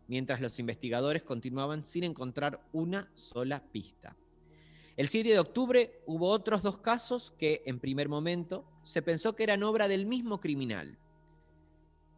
mientras 0.09 0.41
los 0.41 0.59
investigadores 0.59 1.23
continuaban 1.23 1.85
sin 1.85 2.03
encontrar 2.03 2.67
una 2.73 3.11
sola 3.15 3.63
pista. 3.71 4.17
El 4.97 5.09
7 5.09 5.29
de 5.29 5.39
octubre 5.39 6.03
hubo 6.07 6.31
otros 6.31 6.65
dos 6.65 6.79
casos 6.79 7.33
que, 7.39 7.63
en 7.65 7.79
primer 7.79 8.09
momento, 8.09 8.65
se 8.83 9.01
pensó 9.01 9.37
que 9.37 9.45
eran 9.45 9.63
obra 9.63 9.87
del 9.87 10.07
mismo 10.07 10.41
criminal. 10.41 10.99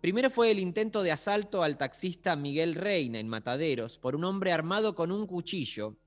Primero 0.01 0.31
fue 0.31 0.51
el 0.51 0.59
intento 0.59 1.03
de 1.03 1.13
asalto 1.13 1.63
al 1.63 1.77
taxista 1.77 2.35
Miguel 2.35 2.75
Reina 2.75 3.19
en 3.19 3.29
Mataderos 3.29 3.99
por 3.99 4.17
un 4.17 4.25
hombre 4.25 4.51
armado 4.51 4.95
con 4.95 5.13
un 5.13 5.27
cuchillo. 5.27 5.99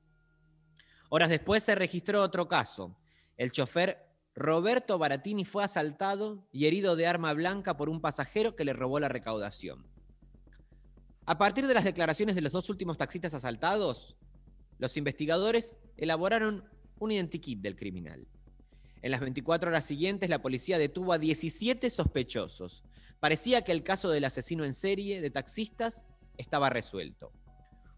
Horas 1.09 1.29
después 1.29 1.63
se 1.63 1.75
registró 1.75 2.23
otro 2.23 2.47
caso. 2.47 2.97
El 3.37 3.51
chofer 3.51 4.03
Roberto 4.33 4.97
Baratini 4.97 5.45
fue 5.45 5.63
asaltado 5.63 6.47
y 6.51 6.65
herido 6.65 6.95
de 6.95 7.05
arma 7.05 7.33
blanca 7.33 7.77
por 7.77 7.87
un 7.87 8.01
pasajero 8.01 8.55
que 8.55 8.65
le 8.65 8.73
robó 8.73 8.99
la 8.99 9.09
recaudación. 9.09 9.85
A 11.27 11.37
partir 11.37 11.67
de 11.67 11.75
las 11.75 11.83
declaraciones 11.83 12.33
de 12.33 12.41
los 12.41 12.51
dos 12.51 12.71
últimos 12.71 12.97
taxistas 12.97 13.35
asaltados, 13.35 14.17
los 14.79 14.97
investigadores 14.97 15.75
elaboraron 15.97 16.67
un 16.97 17.11
identikit 17.11 17.59
del 17.61 17.75
criminal. 17.75 18.27
En 19.03 19.11
las 19.11 19.19
24 19.19 19.69
horas 19.69 19.83
siguientes, 19.83 20.29
la 20.29 20.41
policía 20.41 20.79
detuvo 20.79 21.11
a 21.11 21.17
17 21.17 21.89
sospechosos. 21.89 22.85
Parecía 23.19 23.61
que 23.61 23.73
el 23.73 23.83
caso 23.83 24.09
del 24.09 24.23
asesino 24.23 24.63
en 24.63 24.73
serie 24.73 25.19
de 25.19 25.29
taxistas 25.29 26.07
estaba 26.37 26.69
resuelto. 26.69 27.33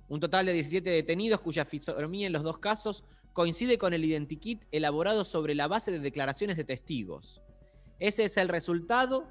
Un 0.10 0.20
total 0.20 0.48
de 0.48 0.54
17 0.54 0.90
detenidos 0.90 1.42
cuya 1.42 1.64
fisonomía 1.64 2.26
en 2.26 2.34
los 2.34 2.42
dos 2.42 2.58
casos 2.58 3.06
coincide 3.34 3.78
con 3.78 3.94
el 3.94 4.04
identikit 4.04 4.64
elaborado 4.72 5.26
sobre 5.26 5.54
la 5.54 5.68
base 5.68 5.92
de 5.92 6.00
declaraciones 6.00 6.58
de 6.58 6.64
testigos. 6.64 7.40
Ese 8.00 8.26
es 8.26 8.38
el 8.38 8.50
resultado 8.50 9.28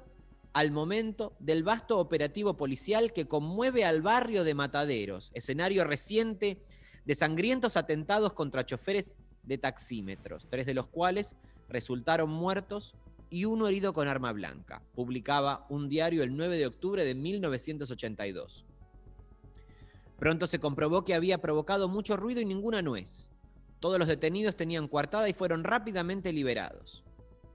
al 0.53 0.71
momento 0.71 1.35
del 1.39 1.63
vasto 1.63 1.99
operativo 1.99 2.55
policial 2.55 3.11
que 3.11 3.27
conmueve 3.27 3.83
al 3.83 4.01
barrio 4.01 4.45
de 4.45 4.53
Mataderos, 4.53 5.29
escenario 5.33 5.83
reciente 5.83 6.63
de 7.03 7.15
sangrientos 7.15 7.75
atentados 7.75 8.33
contra 8.33 8.65
choferes 8.65 9.17
de 9.43 9.57
taxímetros, 9.57 10.47
tres 10.47 10.65
de 10.65 10.73
los 10.73 10.87
cuales 10.87 11.35
resultaron 11.69 12.29
muertos 12.29 12.95
y 13.29 13.45
uno 13.45 13.67
herido 13.67 13.93
con 13.93 14.07
arma 14.07 14.31
blanca. 14.31 14.81
Publicaba 14.93 15.65
un 15.69 15.89
diario 15.89 16.23
el 16.23 16.35
9 16.35 16.57
de 16.57 16.67
octubre 16.67 17.03
de 17.03 17.15
1982. 17.15 18.65
Pronto 20.17 20.47
se 20.47 20.59
comprobó 20.59 21.03
que 21.03 21.13
había 21.13 21.39
provocado 21.39 21.89
mucho 21.89 22.15
ruido 22.15 22.41
y 22.41 22.45
ninguna 22.45 22.81
nuez. 22.81 23.31
Todos 23.79 23.99
los 23.99 24.07
detenidos 24.07 24.55
tenían 24.55 24.87
coartada 24.87 25.27
y 25.27 25.33
fueron 25.33 25.63
rápidamente 25.63 26.31
liberados. 26.31 27.03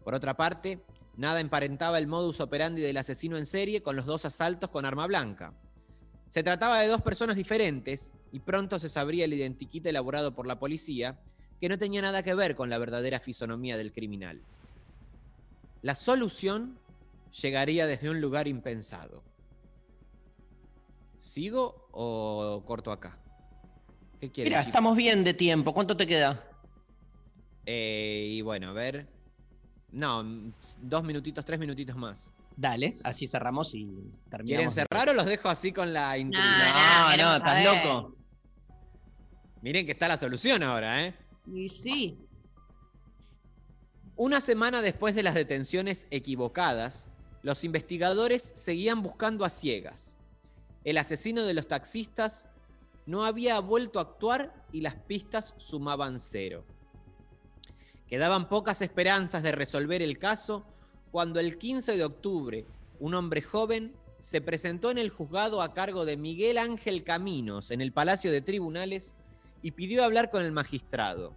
Por 0.04 0.14
otra 0.14 0.36
parte, 0.36 0.84
nada 1.16 1.40
emparentaba 1.40 1.98
el 1.98 2.06
modus 2.06 2.40
operandi 2.40 2.82
del 2.82 2.98
asesino 2.98 3.38
en 3.38 3.46
serie 3.46 3.82
con 3.82 3.96
los 3.96 4.06
dos 4.06 4.24
asaltos 4.24 4.70
con 4.70 4.84
arma 4.84 5.06
blanca. 5.06 5.54
Se 6.28 6.42
trataba 6.42 6.80
de 6.80 6.88
dos 6.88 7.02
personas 7.02 7.36
diferentes 7.36 8.14
y 8.30 8.40
pronto 8.40 8.78
se 8.78 8.88
sabría 8.88 9.24
el 9.24 9.32
identikit 9.32 9.84
elaborado 9.86 10.34
por 10.34 10.46
la 10.46 10.58
policía 10.58 11.18
que 11.60 11.68
no 11.68 11.78
tenía 11.78 12.00
nada 12.02 12.22
que 12.22 12.34
ver 12.34 12.56
con 12.56 12.70
la 12.70 12.78
verdadera 12.78 13.20
fisonomía 13.20 13.76
del 13.76 13.92
criminal. 13.92 14.40
La 15.82 15.94
solución 15.94 16.78
llegaría 17.42 17.86
desde 17.86 18.10
un 18.10 18.20
lugar 18.20 18.48
impensado. 18.48 19.22
¿Sigo 21.18 21.88
o 21.92 22.62
corto 22.66 22.92
acá? 22.92 23.18
¿Qué 24.20 24.30
quieren, 24.30 24.52
Mira, 24.52 24.60
estamos 24.62 24.96
bien 24.96 25.22
de 25.22 25.34
tiempo. 25.34 25.72
¿Cuánto 25.74 25.96
te 25.96 26.06
queda? 26.06 26.42
Eh, 27.66 28.26
y 28.30 28.40
bueno, 28.42 28.70
a 28.70 28.72
ver. 28.72 29.06
No, 29.92 30.24
dos 30.80 31.04
minutitos, 31.04 31.44
tres 31.44 31.58
minutitos 31.58 31.96
más. 31.96 32.32
Dale, 32.56 32.98
así 33.04 33.26
cerramos 33.26 33.74
y 33.74 33.86
terminamos. 34.30 34.46
¿Quieren 34.46 34.68
de- 34.68 34.72
cerrar 34.74 35.08
o 35.08 35.14
los 35.14 35.26
dejo 35.26 35.48
así 35.48 35.72
con 35.72 35.92
la 35.92 36.16
intriga? 36.16 37.16
No, 37.16 37.16
no, 37.16 37.36
estás 37.36 37.64
loco. 37.64 38.16
Miren 39.62 39.84
que 39.86 39.92
está 39.92 40.08
la 40.08 40.16
solución 40.16 40.62
ahora, 40.62 41.04
¿eh? 41.04 41.14
Y 41.52 41.68
sí. 41.68 42.18
Una 44.16 44.40
semana 44.40 44.82
después 44.82 45.14
de 45.14 45.22
las 45.22 45.34
detenciones 45.34 46.06
equivocadas, 46.10 47.10
los 47.42 47.64
investigadores 47.64 48.52
seguían 48.54 49.02
buscando 49.02 49.44
a 49.44 49.50
ciegas. 49.50 50.14
El 50.84 50.98
asesino 50.98 51.44
de 51.44 51.54
los 51.54 51.66
taxistas 51.66 52.50
no 53.06 53.24
había 53.24 53.58
vuelto 53.60 53.98
a 53.98 54.02
actuar 54.02 54.66
y 54.72 54.82
las 54.82 54.94
pistas 54.94 55.54
sumaban 55.56 56.20
cero. 56.20 56.64
Quedaban 58.06 58.48
pocas 58.48 58.82
esperanzas 58.82 59.42
de 59.42 59.52
resolver 59.52 60.02
el 60.02 60.18
caso 60.18 60.64
cuando 61.10 61.40
el 61.40 61.58
15 61.58 61.96
de 61.96 62.04
octubre 62.04 62.66
un 62.98 63.14
hombre 63.14 63.40
joven 63.42 63.94
se 64.18 64.40
presentó 64.40 64.90
en 64.90 64.98
el 64.98 65.08
juzgado 65.08 65.62
a 65.62 65.72
cargo 65.72 66.04
de 66.04 66.16
Miguel 66.16 66.58
Ángel 66.58 67.02
Caminos 67.02 67.70
en 67.70 67.80
el 67.80 67.92
Palacio 67.92 68.30
de 68.30 68.42
Tribunales 68.42 69.16
y 69.62 69.72
pidió 69.72 70.04
hablar 70.04 70.30
con 70.30 70.44
el 70.44 70.52
magistrado. 70.52 71.36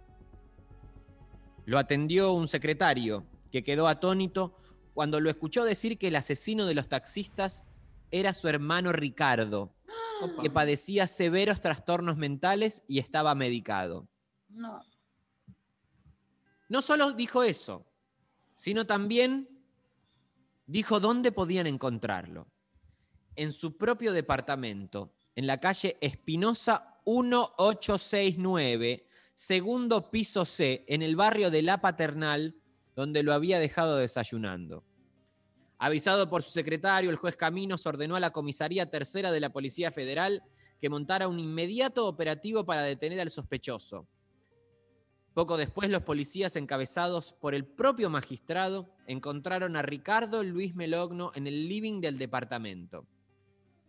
Lo 1.66 1.78
atendió 1.78 2.32
un 2.32 2.48
secretario 2.48 3.26
que 3.50 3.62
quedó 3.62 3.88
atónito 3.88 4.56
cuando 4.92 5.20
lo 5.20 5.30
escuchó 5.30 5.64
decir 5.64 5.98
que 5.98 6.08
el 6.08 6.16
asesino 6.16 6.66
de 6.66 6.74
los 6.74 6.88
taxistas 6.88 7.64
era 8.10 8.34
su 8.34 8.48
hermano 8.48 8.92
Ricardo, 8.92 9.74
que 10.42 10.50
padecía 10.50 11.06
severos 11.06 11.60
trastornos 11.60 12.16
mentales 12.16 12.82
y 12.86 12.98
estaba 12.98 13.34
medicado. 13.34 14.08
No. 14.48 14.82
No 16.68 16.82
solo 16.82 17.12
dijo 17.12 17.42
eso, 17.42 17.86
sino 18.56 18.86
también 18.86 19.48
dijo 20.66 21.00
dónde 21.00 21.32
podían 21.32 21.66
encontrarlo. 21.66 22.48
En 23.36 23.52
su 23.52 23.76
propio 23.76 24.12
departamento, 24.12 25.12
en 25.34 25.46
la 25.46 25.58
calle 25.58 25.98
Espinosa 26.00 26.93
1869, 27.06 29.06
segundo 29.34 30.10
piso 30.10 30.44
C, 30.44 30.84
en 30.88 31.02
el 31.02 31.16
barrio 31.16 31.50
de 31.50 31.62
La 31.62 31.80
Paternal, 31.80 32.56
donde 32.94 33.22
lo 33.22 33.32
había 33.32 33.58
dejado 33.58 33.96
desayunando. 33.96 34.84
Avisado 35.78 36.30
por 36.30 36.42
su 36.42 36.50
secretario, 36.50 37.10
el 37.10 37.16
juez 37.16 37.36
Caminos 37.36 37.86
ordenó 37.86 38.16
a 38.16 38.20
la 38.20 38.30
Comisaría 38.30 38.90
Tercera 38.90 39.32
de 39.32 39.40
la 39.40 39.52
Policía 39.52 39.90
Federal 39.90 40.42
que 40.80 40.88
montara 40.88 41.28
un 41.28 41.38
inmediato 41.38 42.06
operativo 42.06 42.64
para 42.64 42.82
detener 42.82 43.20
al 43.20 43.30
sospechoso. 43.30 44.08
Poco 45.34 45.56
después, 45.56 45.90
los 45.90 46.02
policías 46.02 46.54
encabezados 46.54 47.32
por 47.32 47.54
el 47.54 47.66
propio 47.66 48.08
magistrado 48.08 48.94
encontraron 49.08 49.76
a 49.76 49.82
Ricardo 49.82 50.44
Luis 50.44 50.76
Melogno 50.76 51.32
en 51.34 51.48
el 51.48 51.68
living 51.68 52.00
del 52.00 52.18
departamento. 52.18 53.08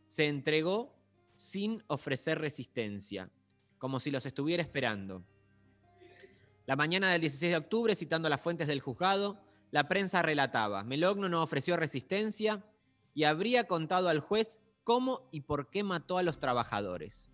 Se 0.07 0.27
entregó 0.27 0.94
sin 1.35 1.83
ofrecer 1.87 2.39
resistencia, 2.39 3.29
como 3.77 3.99
si 3.99 4.11
los 4.11 4.25
estuviera 4.25 4.63
esperando. 4.63 5.23
La 6.65 6.75
mañana 6.75 7.11
del 7.11 7.21
16 7.21 7.51
de 7.51 7.57
octubre, 7.57 7.95
citando 7.95 8.29
las 8.29 8.41
fuentes 8.41 8.67
del 8.67 8.79
juzgado, 8.79 9.39
la 9.71 9.87
prensa 9.87 10.21
relataba, 10.21 10.83
Melogno 10.83 11.29
no 11.29 11.43
ofreció 11.43 11.77
resistencia 11.77 12.65
y 13.13 13.25
habría 13.25 13.65
contado 13.65 14.09
al 14.09 14.19
juez 14.19 14.61
cómo 14.83 15.27
y 15.31 15.41
por 15.41 15.69
qué 15.69 15.83
mató 15.83 16.17
a 16.17 16.23
los 16.23 16.39
trabajadores, 16.39 17.31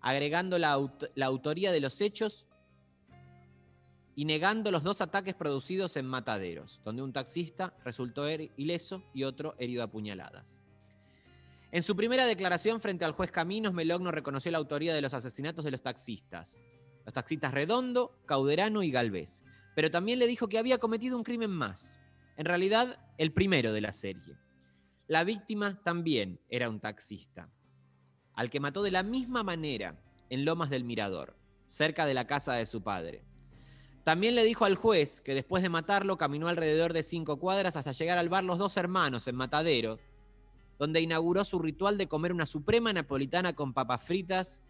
agregando 0.00 0.58
la, 0.58 0.78
la 1.14 1.26
autoría 1.26 1.72
de 1.72 1.80
los 1.80 2.00
hechos 2.00 2.48
y 4.14 4.24
negando 4.24 4.70
los 4.70 4.82
dos 4.82 5.00
ataques 5.00 5.34
producidos 5.34 5.96
en 5.96 6.06
mataderos, 6.06 6.82
donde 6.84 7.02
un 7.02 7.12
taxista 7.12 7.74
resultó 7.84 8.28
ileso 8.28 9.02
y 9.14 9.24
otro 9.24 9.54
herido 9.58 9.84
a 9.84 9.90
puñaladas. 9.90 10.60
En 11.70 11.82
su 11.82 11.96
primera 11.96 12.24
declaración 12.24 12.80
frente 12.80 13.04
al 13.04 13.12
juez 13.12 13.30
Caminos, 13.30 13.74
Melogno 13.74 14.10
reconoció 14.10 14.50
la 14.50 14.58
autoría 14.58 14.94
de 14.94 15.02
los 15.02 15.12
asesinatos 15.12 15.66
de 15.66 15.70
los 15.70 15.82
taxistas, 15.82 16.58
los 17.04 17.12
taxistas 17.12 17.52
Redondo, 17.52 18.18
Cauderano 18.24 18.82
y 18.82 18.90
Galvez, 18.90 19.44
pero 19.74 19.90
también 19.90 20.18
le 20.18 20.26
dijo 20.26 20.48
que 20.48 20.56
había 20.56 20.78
cometido 20.78 21.18
un 21.18 21.24
crimen 21.24 21.50
más, 21.50 22.00
en 22.38 22.46
realidad 22.46 22.98
el 23.18 23.32
primero 23.32 23.74
de 23.74 23.82
la 23.82 23.92
serie. 23.92 24.38
La 25.08 25.24
víctima 25.24 25.78
también 25.84 26.40
era 26.48 26.70
un 26.70 26.80
taxista, 26.80 27.52
al 28.32 28.48
que 28.48 28.60
mató 28.60 28.82
de 28.82 28.90
la 28.90 29.02
misma 29.02 29.42
manera 29.42 30.02
en 30.30 30.46
Lomas 30.46 30.70
del 30.70 30.84
Mirador, 30.84 31.36
cerca 31.66 32.06
de 32.06 32.14
la 32.14 32.26
casa 32.26 32.54
de 32.54 32.64
su 32.64 32.82
padre. 32.82 33.24
También 34.04 34.34
le 34.34 34.44
dijo 34.44 34.64
al 34.64 34.74
juez 34.74 35.20
que 35.20 35.34
después 35.34 35.62
de 35.62 35.68
matarlo 35.68 36.16
caminó 36.16 36.48
alrededor 36.48 36.94
de 36.94 37.02
cinco 37.02 37.38
cuadras 37.38 37.76
hasta 37.76 37.92
llegar 37.92 38.16
al 38.16 38.30
bar 38.30 38.42
Los 38.42 38.56
Dos 38.56 38.78
Hermanos 38.78 39.28
en 39.28 39.36
Matadero, 39.36 39.98
donde 40.78 41.00
inauguró 41.00 41.44
su 41.44 41.58
ritual 41.58 41.98
de 41.98 42.08
comer 42.08 42.32
una 42.32 42.46
suprema 42.46 42.92
napolitana 42.92 43.54
con 43.54 43.74
papas 43.74 44.02
fritas 44.04 44.60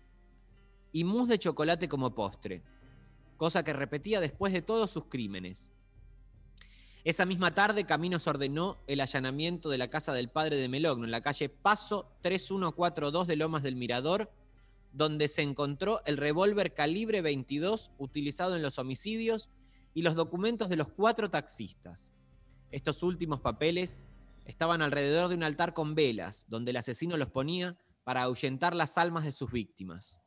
y 0.92 1.04
mousse 1.04 1.28
de 1.28 1.38
chocolate 1.38 1.88
como 1.88 2.14
postre, 2.14 2.62
cosa 3.36 3.62
que 3.62 3.72
repetía 3.72 4.20
después 4.20 4.52
de 4.52 4.62
todos 4.62 4.90
sus 4.90 5.04
crímenes. 5.04 5.72
Esa 7.04 7.26
misma 7.26 7.54
tarde, 7.54 7.84
Caminos 7.84 8.26
ordenó 8.26 8.76
el 8.86 9.00
allanamiento 9.00 9.70
de 9.70 9.78
la 9.78 9.88
casa 9.88 10.12
del 10.12 10.28
padre 10.28 10.56
de 10.56 10.68
Melogno 10.68 11.04
en 11.04 11.10
la 11.10 11.20
calle 11.20 11.48
Paso 11.48 12.10
3142 12.22 13.26
de 13.26 13.36
Lomas 13.36 13.62
del 13.62 13.76
Mirador, 13.76 14.30
donde 14.92 15.28
se 15.28 15.42
encontró 15.42 16.02
el 16.06 16.16
revólver 16.16 16.74
calibre 16.74 17.22
22 17.22 17.92
utilizado 17.98 18.56
en 18.56 18.62
los 18.62 18.78
homicidios 18.78 19.48
y 19.94 20.02
los 20.02 20.16
documentos 20.16 20.68
de 20.68 20.76
los 20.76 20.90
cuatro 20.90 21.30
taxistas. 21.30 22.12
Estos 22.70 23.02
últimos 23.02 23.40
papeles 23.40 24.04
estaban 24.48 24.80
alrededor 24.80 25.28
de 25.28 25.36
un 25.36 25.42
altar 25.42 25.74
con 25.74 25.94
velas, 25.94 26.46
donde 26.48 26.70
el 26.70 26.78
asesino 26.78 27.16
los 27.18 27.28
ponía 27.28 27.78
para 28.02 28.22
ahuyentar 28.22 28.74
las 28.74 28.96
almas 28.96 29.24
de 29.24 29.32
sus 29.32 29.52
víctimas. 29.52 30.20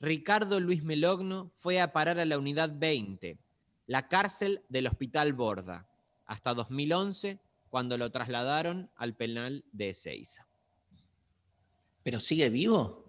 Ricardo 0.00 0.58
Luis 0.58 0.82
Melogno 0.82 1.52
fue 1.54 1.80
a 1.80 1.92
parar 1.92 2.18
a 2.18 2.24
la 2.24 2.36
unidad 2.36 2.72
20, 2.74 3.38
la 3.86 4.08
cárcel 4.08 4.64
del 4.68 4.88
Hospital 4.88 5.32
Borda, 5.34 5.88
hasta 6.26 6.52
2011, 6.52 7.38
cuando 7.68 7.96
lo 7.96 8.10
trasladaron 8.10 8.90
al 8.96 9.14
penal 9.14 9.64
de 9.70 9.90
Ezeiza. 9.90 10.48
¿Pero 12.02 12.18
sigue 12.18 12.50
vivo? 12.50 13.04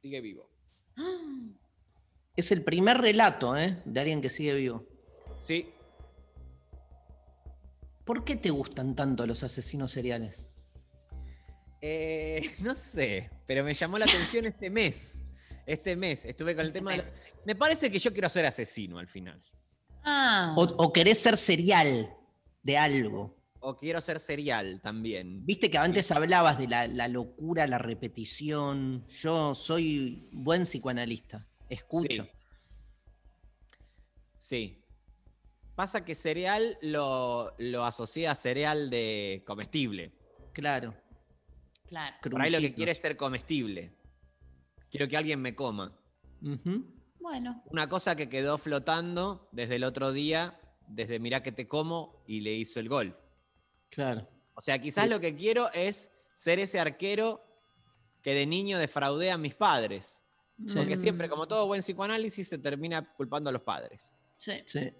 Sigue 0.00 0.20
vivo. 0.20 0.48
Es 2.36 2.52
el 2.52 2.62
primer 2.62 2.98
relato, 2.98 3.56
¿eh? 3.56 3.82
De 3.84 3.98
alguien 3.98 4.20
que 4.20 4.30
sigue 4.30 4.54
vivo. 4.54 4.86
Sí. 5.40 5.72
¿Por 8.04 8.24
qué 8.24 8.36
te 8.36 8.50
gustan 8.50 8.94
tanto 8.94 9.26
los 9.26 9.42
asesinos 9.42 9.90
seriales? 9.92 10.46
Eh, 11.80 12.50
no 12.60 12.74
sé, 12.74 13.30
pero 13.46 13.64
me 13.64 13.74
llamó 13.74 13.98
la 13.98 14.04
atención 14.04 14.44
este 14.46 14.70
mes. 14.70 15.22
Este 15.66 15.96
mes 15.96 16.24
estuve 16.26 16.54
con 16.54 16.66
el 16.66 16.72
tema 16.72 16.90
de... 16.92 16.98
la- 16.98 17.10
Me 17.46 17.54
parece 17.54 17.90
que 17.90 17.98
yo 17.98 18.12
quiero 18.12 18.28
ser 18.28 18.44
asesino 18.46 18.98
al 18.98 19.08
final. 19.08 19.42
Ah. 20.02 20.54
O, 20.56 20.62
o 20.64 20.92
querés 20.92 21.18
ser 21.18 21.36
serial 21.38 22.14
de 22.62 22.76
algo. 22.76 23.34
O 23.60 23.74
quiero 23.78 24.02
ser 24.02 24.20
serial 24.20 24.82
también. 24.82 25.46
Viste 25.46 25.70
que 25.70 25.78
antes 25.78 26.10
hablabas 26.10 26.58
de 26.58 26.68
la, 26.68 26.86
la 26.86 27.08
locura, 27.08 27.66
la 27.66 27.78
repetición. 27.78 29.06
Yo 29.08 29.54
soy 29.54 30.28
buen 30.32 30.64
psicoanalista. 30.64 31.48
Escucho. 31.70 32.24
Sí. 32.24 32.30
Sí. 34.38 34.83
Pasa 35.74 36.04
que 36.04 36.14
cereal 36.14 36.78
lo, 36.82 37.54
lo 37.58 37.84
asocia 37.84 38.30
a 38.30 38.36
cereal 38.36 38.90
de 38.90 39.42
comestible. 39.46 40.12
Claro. 40.52 40.94
Claro. 41.86 42.16
Por 42.22 42.40
ahí 42.40 42.50
lo 42.50 42.60
que 42.60 42.74
quiere 42.74 42.92
es 42.92 43.00
ser 43.00 43.16
comestible. 43.16 43.92
Quiero 44.90 45.08
que 45.08 45.16
alguien 45.16 45.40
me 45.40 45.54
coma. 45.54 45.92
Bueno. 47.20 47.62
Una 47.66 47.88
cosa 47.88 48.14
que 48.16 48.28
quedó 48.28 48.58
flotando 48.58 49.48
desde 49.52 49.76
el 49.76 49.84
otro 49.84 50.12
día, 50.12 50.58
desde 50.86 51.18
Mirá 51.18 51.42
que 51.42 51.52
te 51.52 51.66
como, 51.66 52.22
y 52.26 52.40
le 52.42 52.52
hizo 52.52 52.78
el 52.78 52.88
gol. 52.88 53.16
Claro. 53.90 54.28
O 54.54 54.60
sea, 54.60 54.78
quizás 54.78 55.04
Sí. 55.04 55.10
lo 55.10 55.20
que 55.20 55.34
quiero 55.34 55.72
es 55.72 56.10
ser 56.34 56.58
ese 56.60 56.78
arquero 56.78 57.44
que 58.22 58.34
de 58.34 58.46
niño 58.46 58.78
defraudé 58.78 59.30
a 59.30 59.38
mis 59.38 59.54
padres. 59.54 60.22
Sí. 60.66 60.74
Porque 60.76 60.96
siempre, 60.96 61.28
como 61.28 61.48
todo 61.48 61.66
buen 61.66 61.80
psicoanálisis, 61.82 62.46
se 62.46 62.58
termina 62.58 63.12
culpando 63.14 63.50
a 63.50 63.52
los 63.52 63.62
padres. 63.62 64.12
Sí. 64.38 64.62
Sí. 64.66 64.92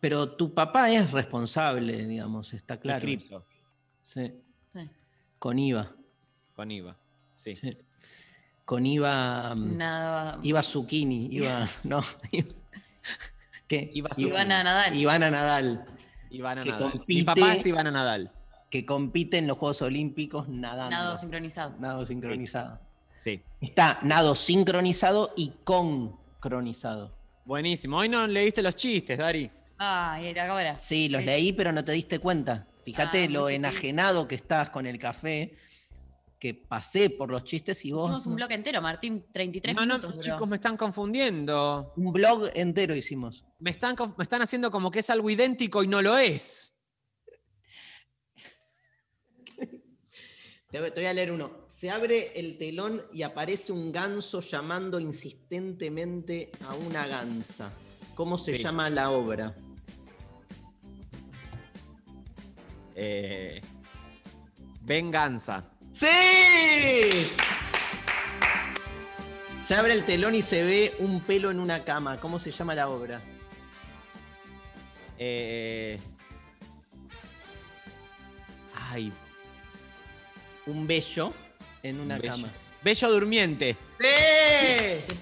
Pero 0.00 0.32
tu 0.32 0.54
papá 0.54 0.90
es 0.90 1.12
responsable, 1.12 2.06
digamos, 2.06 2.52
está 2.54 2.78
claro. 2.80 2.96
El 2.98 3.02
cripto. 3.02 3.46
Sí. 4.02 4.32
Sí. 4.72 4.88
Con 5.38 5.58
IVA. 5.58 5.92
Con 6.56 6.70
IVA. 6.70 6.96
Sí. 7.36 7.54
Con 8.64 8.86
IVA. 8.86 9.54
mm, 9.54 9.76
Nada. 9.76 10.38
Iba 10.42 10.62
Zucchini, 10.62 11.28
iba. 11.32 11.68
No. 11.84 12.02
¿Qué? 13.68 13.90
Iba 13.94 14.10
Ivana 14.16 14.64
Nadal. 14.64 14.96
Ivana 14.96 15.30
Nadal. 15.30 15.84
Ivana 16.30 16.62
que 16.62 16.70
Nadal. 16.70 16.92
compite- 16.92 17.04
Mi 17.06 17.22
papá 17.22 17.54
es 17.54 17.66
Ivana 17.66 17.90
Nadal. 17.90 18.32
Que 18.70 18.86
compite 18.86 19.38
en 19.38 19.46
los 19.46 19.58
Juegos 19.58 19.82
Olímpicos 19.82 20.48
nadando. 20.48 20.90
Nado 20.90 21.16
sincronizado. 21.18 21.74
Nado 21.78 22.06
sincronizado. 22.06 22.80
Sí. 23.18 23.42
Está 23.60 23.98
nado 24.02 24.34
sincronizado 24.34 25.32
y 25.36 25.52
concronizado. 25.64 27.14
Buenísimo. 27.44 27.98
Hoy 27.98 28.08
no 28.08 28.26
leíste 28.26 28.62
los 28.62 28.74
chistes, 28.76 29.18
Dari. 29.18 29.50
Ay, 29.82 30.36
ahora. 30.38 30.76
Sí, 30.76 31.08
los 31.08 31.24
leí, 31.24 31.54
pero 31.54 31.72
no 31.72 31.82
te 31.82 31.92
diste 31.92 32.18
cuenta. 32.18 32.66
Fíjate 32.84 33.24
Ah, 33.24 33.28
lo 33.30 33.48
enajenado 33.48 34.28
que 34.28 34.34
estás 34.34 34.68
con 34.68 34.84
el 34.86 34.98
café, 34.98 35.56
que 36.38 36.52
pasé 36.52 37.08
por 37.08 37.30
los 37.30 37.44
chistes 37.44 37.82
y 37.86 37.92
vos. 37.92 38.04
Hicimos 38.04 38.26
un 38.26 38.36
bloque 38.36 38.52
entero, 38.54 38.82
Martín, 38.82 39.24
33 39.32 39.74
No, 39.74 39.86
no, 39.86 39.94
minutos. 39.94 40.16
duró. 40.16 40.22
chicos, 40.22 40.48
me 40.48 40.56
están 40.56 40.76
confundiendo. 40.76 41.94
Un 41.96 42.12
blog 42.12 42.50
entero 42.54 42.94
hicimos. 42.94 43.46
Me 43.58 43.70
están, 43.70 43.96
me 44.18 44.22
están 44.24 44.42
haciendo 44.42 44.70
como 44.70 44.90
que 44.90 44.98
es 44.98 45.08
algo 45.08 45.30
idéntico 45.30 45.82
y 45.82 45.88
no 45.88 46.02
lo 46.02 46.16
es. 46.18 46.74
Te 50.70 50.78
voy 50.78 50.90
te 50.90 51.00
voy 51.00 51.06
a 51.06 51.12
leer 51.14 51.32
uno. 51.32 51.64
Se 51.68 51.90
abre 51.90 52.32
el 52.38 52.56
telón 52.58 53.02
y 53.12 53.22
aparece 53.22 53.72
un 53.72 53.90
ganso 53.90 54.40
llamando 54.40 55.00
insistentemente 55.00 56.52
a 56.68 56.74
una 56.74 57.06
gansa. 57.06 57.72
¿Cómo 58.14 58.36
se 58.38 58.56
Sí. 58.56 58.62
llama 58.62 58.88
la 58.90 59.10
obra? 59.10 59.54
Eh, 63.02 63.62
venganza. 64.82 65.64
¡Sí! 65.90 66.06
Se 69.64 69.74
abre 69.74 69.94
el 69.94 70.04
telón 70.04 70.34
y 70.34 70.42
se 70.42 70.62
ve 70.62 70.94
un 70.98 71.20
pelo 71.22 71.50
en 71.50 71.60
una 71.60 71.82
cama. 71.82 72.18
¿Cómo 72.18 72.38
se 72.38 72.50
llama 72.50 72.74
la 72.74 72.88
obra? 72.90 73.22
Eh, 75.18 75.98
ay, 78.74 79.10
Un 80.66 80.86
bello 80.86 81.32
en 81.82 82.00
una 82.00 82.18
bello. 82.18 82.34
cama. 82.34 82.48
Bello 82.82 83.10
durmiente. 83.12 83.76
¡Sí! 83.98 85.14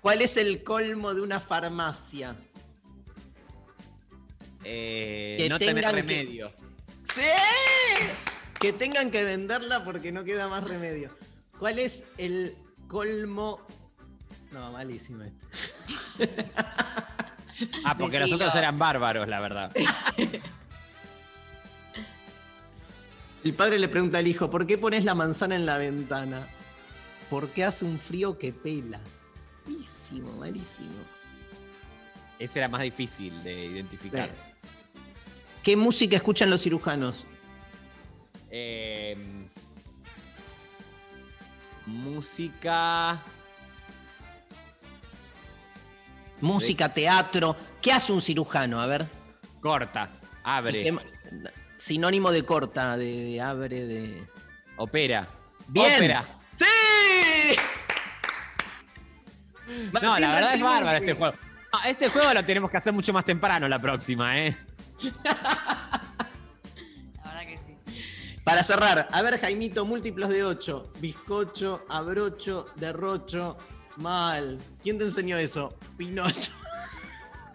¿Cuál 0.00 0.22
es 0.22 0.38
el 0.38 0.62
colmo 0.62 1.12
de 1.12 1.20
una 1.20 1.40
farmacia? 1.40 2.34
Eh, 4.70 5.36
Que 5.38 5.48
no 5.48 5.58
tener 5.58 5.82
que- 5.84 5.92
remedio. 5.92 6.52
¡Sí! 7.14 7.22
Que 8.60 8.72
tengan 8.74 9.10
que 9.10 9.24
venderla 9.24 9.82
porque 9.84 10.12
no 10.12 10.24
queda 10.24 10.46
más 10.48 10.62
remedio. 10.64 11.16
¿Cuál 11.58 11.78
es 11.78 12.04
el 12.18 12.54
colmo? 12.86 13.60
No, 14.52 14.70
malísimo 14.72 15.22
este. 15.24 16.50
Ah, 17.84 17.96
porque 17.96 18.18
los 18.20 18.30
otros 18.32 18.54
eran 18.54 18.78
bárbaros, 18.78 19.26
la 19.26 19.40
verdad. 19.40 19.72
El 23.44 23.54
padre 23.54 23.78
le 23.78 23.88
pregunta 23.88 24.18
al 24.18 24.26
hijo, 24.26 24.50
¿por 24.50 24.66
qué 24.66 24.76
pones 24.78 25.04
la 25.04 25.14
manzana 25.14 25.56
en 25.56 25.64
la 25.64 25.78
ventana? 25.78 26.46
Porque 27.30 27.64
hace 27.64 27.84
un 27.84 27.98
frío 27.98 28.38
que 28.38 28.52
pela. 28.52 29.00
Malísimo, 29.66 30.32
malísimo. 30.32 30.92
Ese 32.38 32.58
era 32.58 32.68
más 32.68 32.82
difícil 32.82 33.42
de 33.42 33.66
identificar. 33.66 34.30
¿Qué 35.68 35.76
música 35.76 36.16
escuchan 36.16 36.48
los 36.48 36.62
cirujanos? 36.62 37.26
Eh, 38.50 39.14
música. 41.84 43.20
Música, 46.40 46.88
teatro. 46.94 47.54
¿Qué 47.82 47.92
hace 47.92 48.14
un 48.14 48.22
cirujano? 48.22 48.80
A 48.80 48.86
ver. 48.86 49.08
Corta. 49.60 50.08
Abre. 50.42 50.84
¿Qué 50.84 50.90
ma- 50.90 51.02
Sinónimo 51.76 52.32
de 52.32 52.46
corta, 52.46 52.96
de, 52.96 53.24
de 53.24 53.40
abre, 53.42 53.84
de. 53.84 54.26
Opera. 54.78 55.28
¡Bien! 55.66 55.96
Ópera. 55.96 56.24
¡Sí! 56.50 56.64
No, 60.00 60.18
la 60.18 60.30
verdad 60.34 60.54
es 60.54 60.62
bárbaro 60.62 60.96
este 60.96 61.12
juego. 61.12 61.36
No, 61.74 61.80
este 61.84 62.08
juego 62.08 62.32
lo 62.32 62.42
tenemos 62.42 62.70
que 62.70 62.78
hacer 62.78 62.94
mucho 62.94 63.12
más 63.12 63.26
temprano 63.26 63.68
la 63.68 63.78
próxima, 63.78 64.38
¿eh? 64.40 64.56
La 65.24 66.00
verdad 67.24 67.46
que 67.46 67.58
sí. 67.58 68.42
Para 68.44 68.64
cerrar, 68.64 69.08
a 69.10 69.22
ver, 69.22 69.38
Jaimito, 69.38 69.84
múltiplos 69.84 70.28
de 70.30 70.44
8. 70.44 70.92
Bizcocho, 71.00 71.84
abrocho, 71.88 72.66
derrocho. 72.76 73.58
Mal. 73.96 74.58
¿Quién 74.82 74.98
te 74.98 75.04
enseñó 75.04 75.36
eso? 75.36 75.76
Pinocho. 75.96 76.52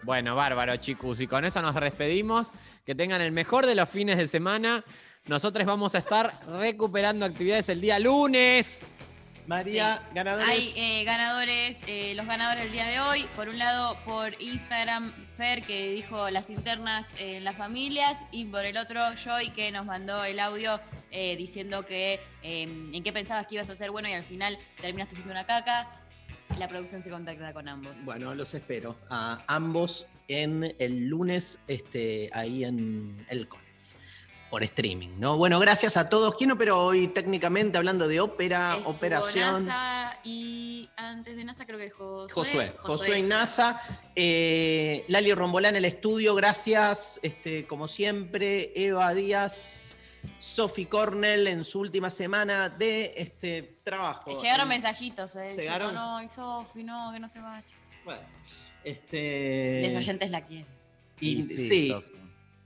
Bueno, 0.04 0.34
bárbaro, 0.34 0.76
chicos. 0.76 1.18
Y 1.20 1.26
con 1.26 1.46
esto 1.46 1.62
nos 1.62 1.74
despedimos. 1.74 2.52
Que 2.84 2.94
tengan 2.94 3.22
el 3.22 3.32
mejor 3.32 3.64
de 3.64 3.74
los 3.74 3.88
fines 3.88 4.18
de 4.18 4.28
semana. 4.28 4.84
Nosotros 5.24 5.66
vamos 5.66 5.94
a 5.94 5.98
estar 5.98 6.30
recuperando 6.58 7.24
actividades 7.24 7.70
el 7.70 7.80
día 7.80 7.98
lunes. 7.98 8.90
María, 9.46 10.02
ganadores. 10.14 10.48
Hay 10.48 10.72
eh, 10.76 11.04
ganadores, 11.04 11.78
eh, 11.86 12.14
los 12.14 12.26
ganadores 12.26 12.64
del 12.64 12.72
día 12.72 12.86
de 12.86 13.00
hoy. 13.00 13.26
Por 13.36 13.48
un 13.48 13.58
lado, 13.58 13.98
por 14.04 14.40
Instagram, 14.40 15.12
Fer, 15.36 15.62
que 15.62 15.90
dijo 15.90 16.30
las 16.30 16.50
internas 16.50 17.06
en 17.18 17.44
las 17.44 17.56
familias. 17.56 18.16
Y 18.32 18.46
por 18.46 18.64
el 18.64 18.76
otro, 18.76 19.00
Joy, 19.22 19.50
que 19.50 19.70
nos 19.70 19.84
mandó 19.84 20.24
el 20.24 20.38
audio 20.40 20.80
eh, 21.10 21.36
diciendo 21.36 21.84
que 21.84 22.20
eh, 22.42 22.62
en 22.62 23.02
qué 23.02 23.12
pensabas 23.12 23.46
que 23.46 23.56
ibas 23.56 23.68
a 23.70 23.74
ser 23.74 23.90
bueno 23.90 24.08
y 24.08 24.12
al 24.12 24.24
final 24.24 24.58
terminaste 24.80 25.14
siendo 25.14 25.32
una 25.32 25.46
caca. 25.46 25.88
La 26.58 26.68
producción 26.68 27.02
se 27.02 27.10
contacta 27.10 27.52
con 27.52 27.68
ambos. 27.68 28.04
Bueno, 28.04 28.34
los 28.34 28.54
espero 28.54 28.96
a 29.10 29.42
ambos 29.46 30.06
en 30.28 30.74
el 30.78 31.08
lunes, 31.08 31.58
este, 31.68 32.30
ahí 32.32 32.64
en 32.64 33.26
el 33.28 33.48
Conex. 33.48 33.63
Por 34.54 34.62
streaming, 34.62 35.18
¿no? 35.18 35.36
Bueno, 35.36 35.58
gracias 35.58 35.96
a 35.96 36.08
todos. 36.08 36.36
¿Quién 36.36 36.52
operó 36.52 36.78
hoy 36.80 37.08
técnicamente 37.08 37.76
hablando 37.76 38.06
de 38.06 38.20
ópera, 38.20 38.76
Estuvo 38.76 38.90
operación? 38.92 39.66
NASA 39.66 40.20
y 40.22 40.88
antes 40.96 41.34
de 41.34 41.44
NASA 41.44 41.66
creo 41.66 41.76
que 41.76 41.90
Josué. 41.90 42.28
Josué, 42.32 42.74
Josué 42.78 43.18
y 43.18 43.22
NASA. 43.24 43.80
Eh, 44.14 45.04
Lali 45.08 45.34
Rombolá 45.34 45.70
en 45.70 45.74
el 45.74 45.84
estudio, 45.84 46.36
gracias. 46.36 47.18
Este, 47.24 47.66
como 47.66 47.88
siempre, 47.88 48.70
Eva 48.76 49.12
Díaz, 49.12 49.96
Sophie 50.38 50.86
Cornell 50.86 51.48
en 51.48 51.64
su 51.64 51.80
última 51.80 52.12
semana 52.12 52.68
de 52.68 53.12
este 53.16 53.80
trabajo. 53.82 54.40
Llegaron 54.40 54.66
Eh, 54.66 54.68
mensajitos, 54.68 55.34
eh, 55.34 55.40
diciendo, 55.40 55.62
¿Llegaron? 55.62 55.94
no, 55.96 56.22
y 56.22 56.28
Sofi, 56.28 56.84
no, 56.84 57.10
que 57.12 57.18
no 57.18 57.28
se 57.28 57.40
vaya. 57.40 57.66
Bueno, 58.04 58.22
este. 58.84 59.82
Los 59.84 59.96
oyentes 59.96 60.30
la 60.30 60.46
quieren. 60.46 60.68
Y, 61.18 61.38
Y 61.38 61.42
sí. 61.42 61.68
sí. 61.68 61.94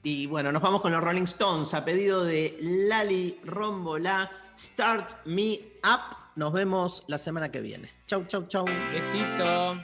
Y 0.03 0.27
bueno, 0.27 0.53
nos 0.53 0.62
vamos 0.62 0.81
con 0.81 0.93
los 0.93 1.03
Rolling 1.03 1.25
Stones 1.25 1.75
a 1.75 1.85
pedido 1.85 2.25
de 2.25 2.57
Lali 2.61 3.41
Rombolá. 3.45 4.31
Start 4.57 5.27
Me 5.27 5.61
Up. 5.85 6.16
Nos 6.37 6.53
vemos 6.53 7.05
la 7.09 7.19
semana 7.19 7.51
que 7.51 7.61
viene. 7.61 7.91
Chau, 8.07 8.25
chau, 8.27 8.47
chau. 8.47 8.65
Besito. 8.65 9.75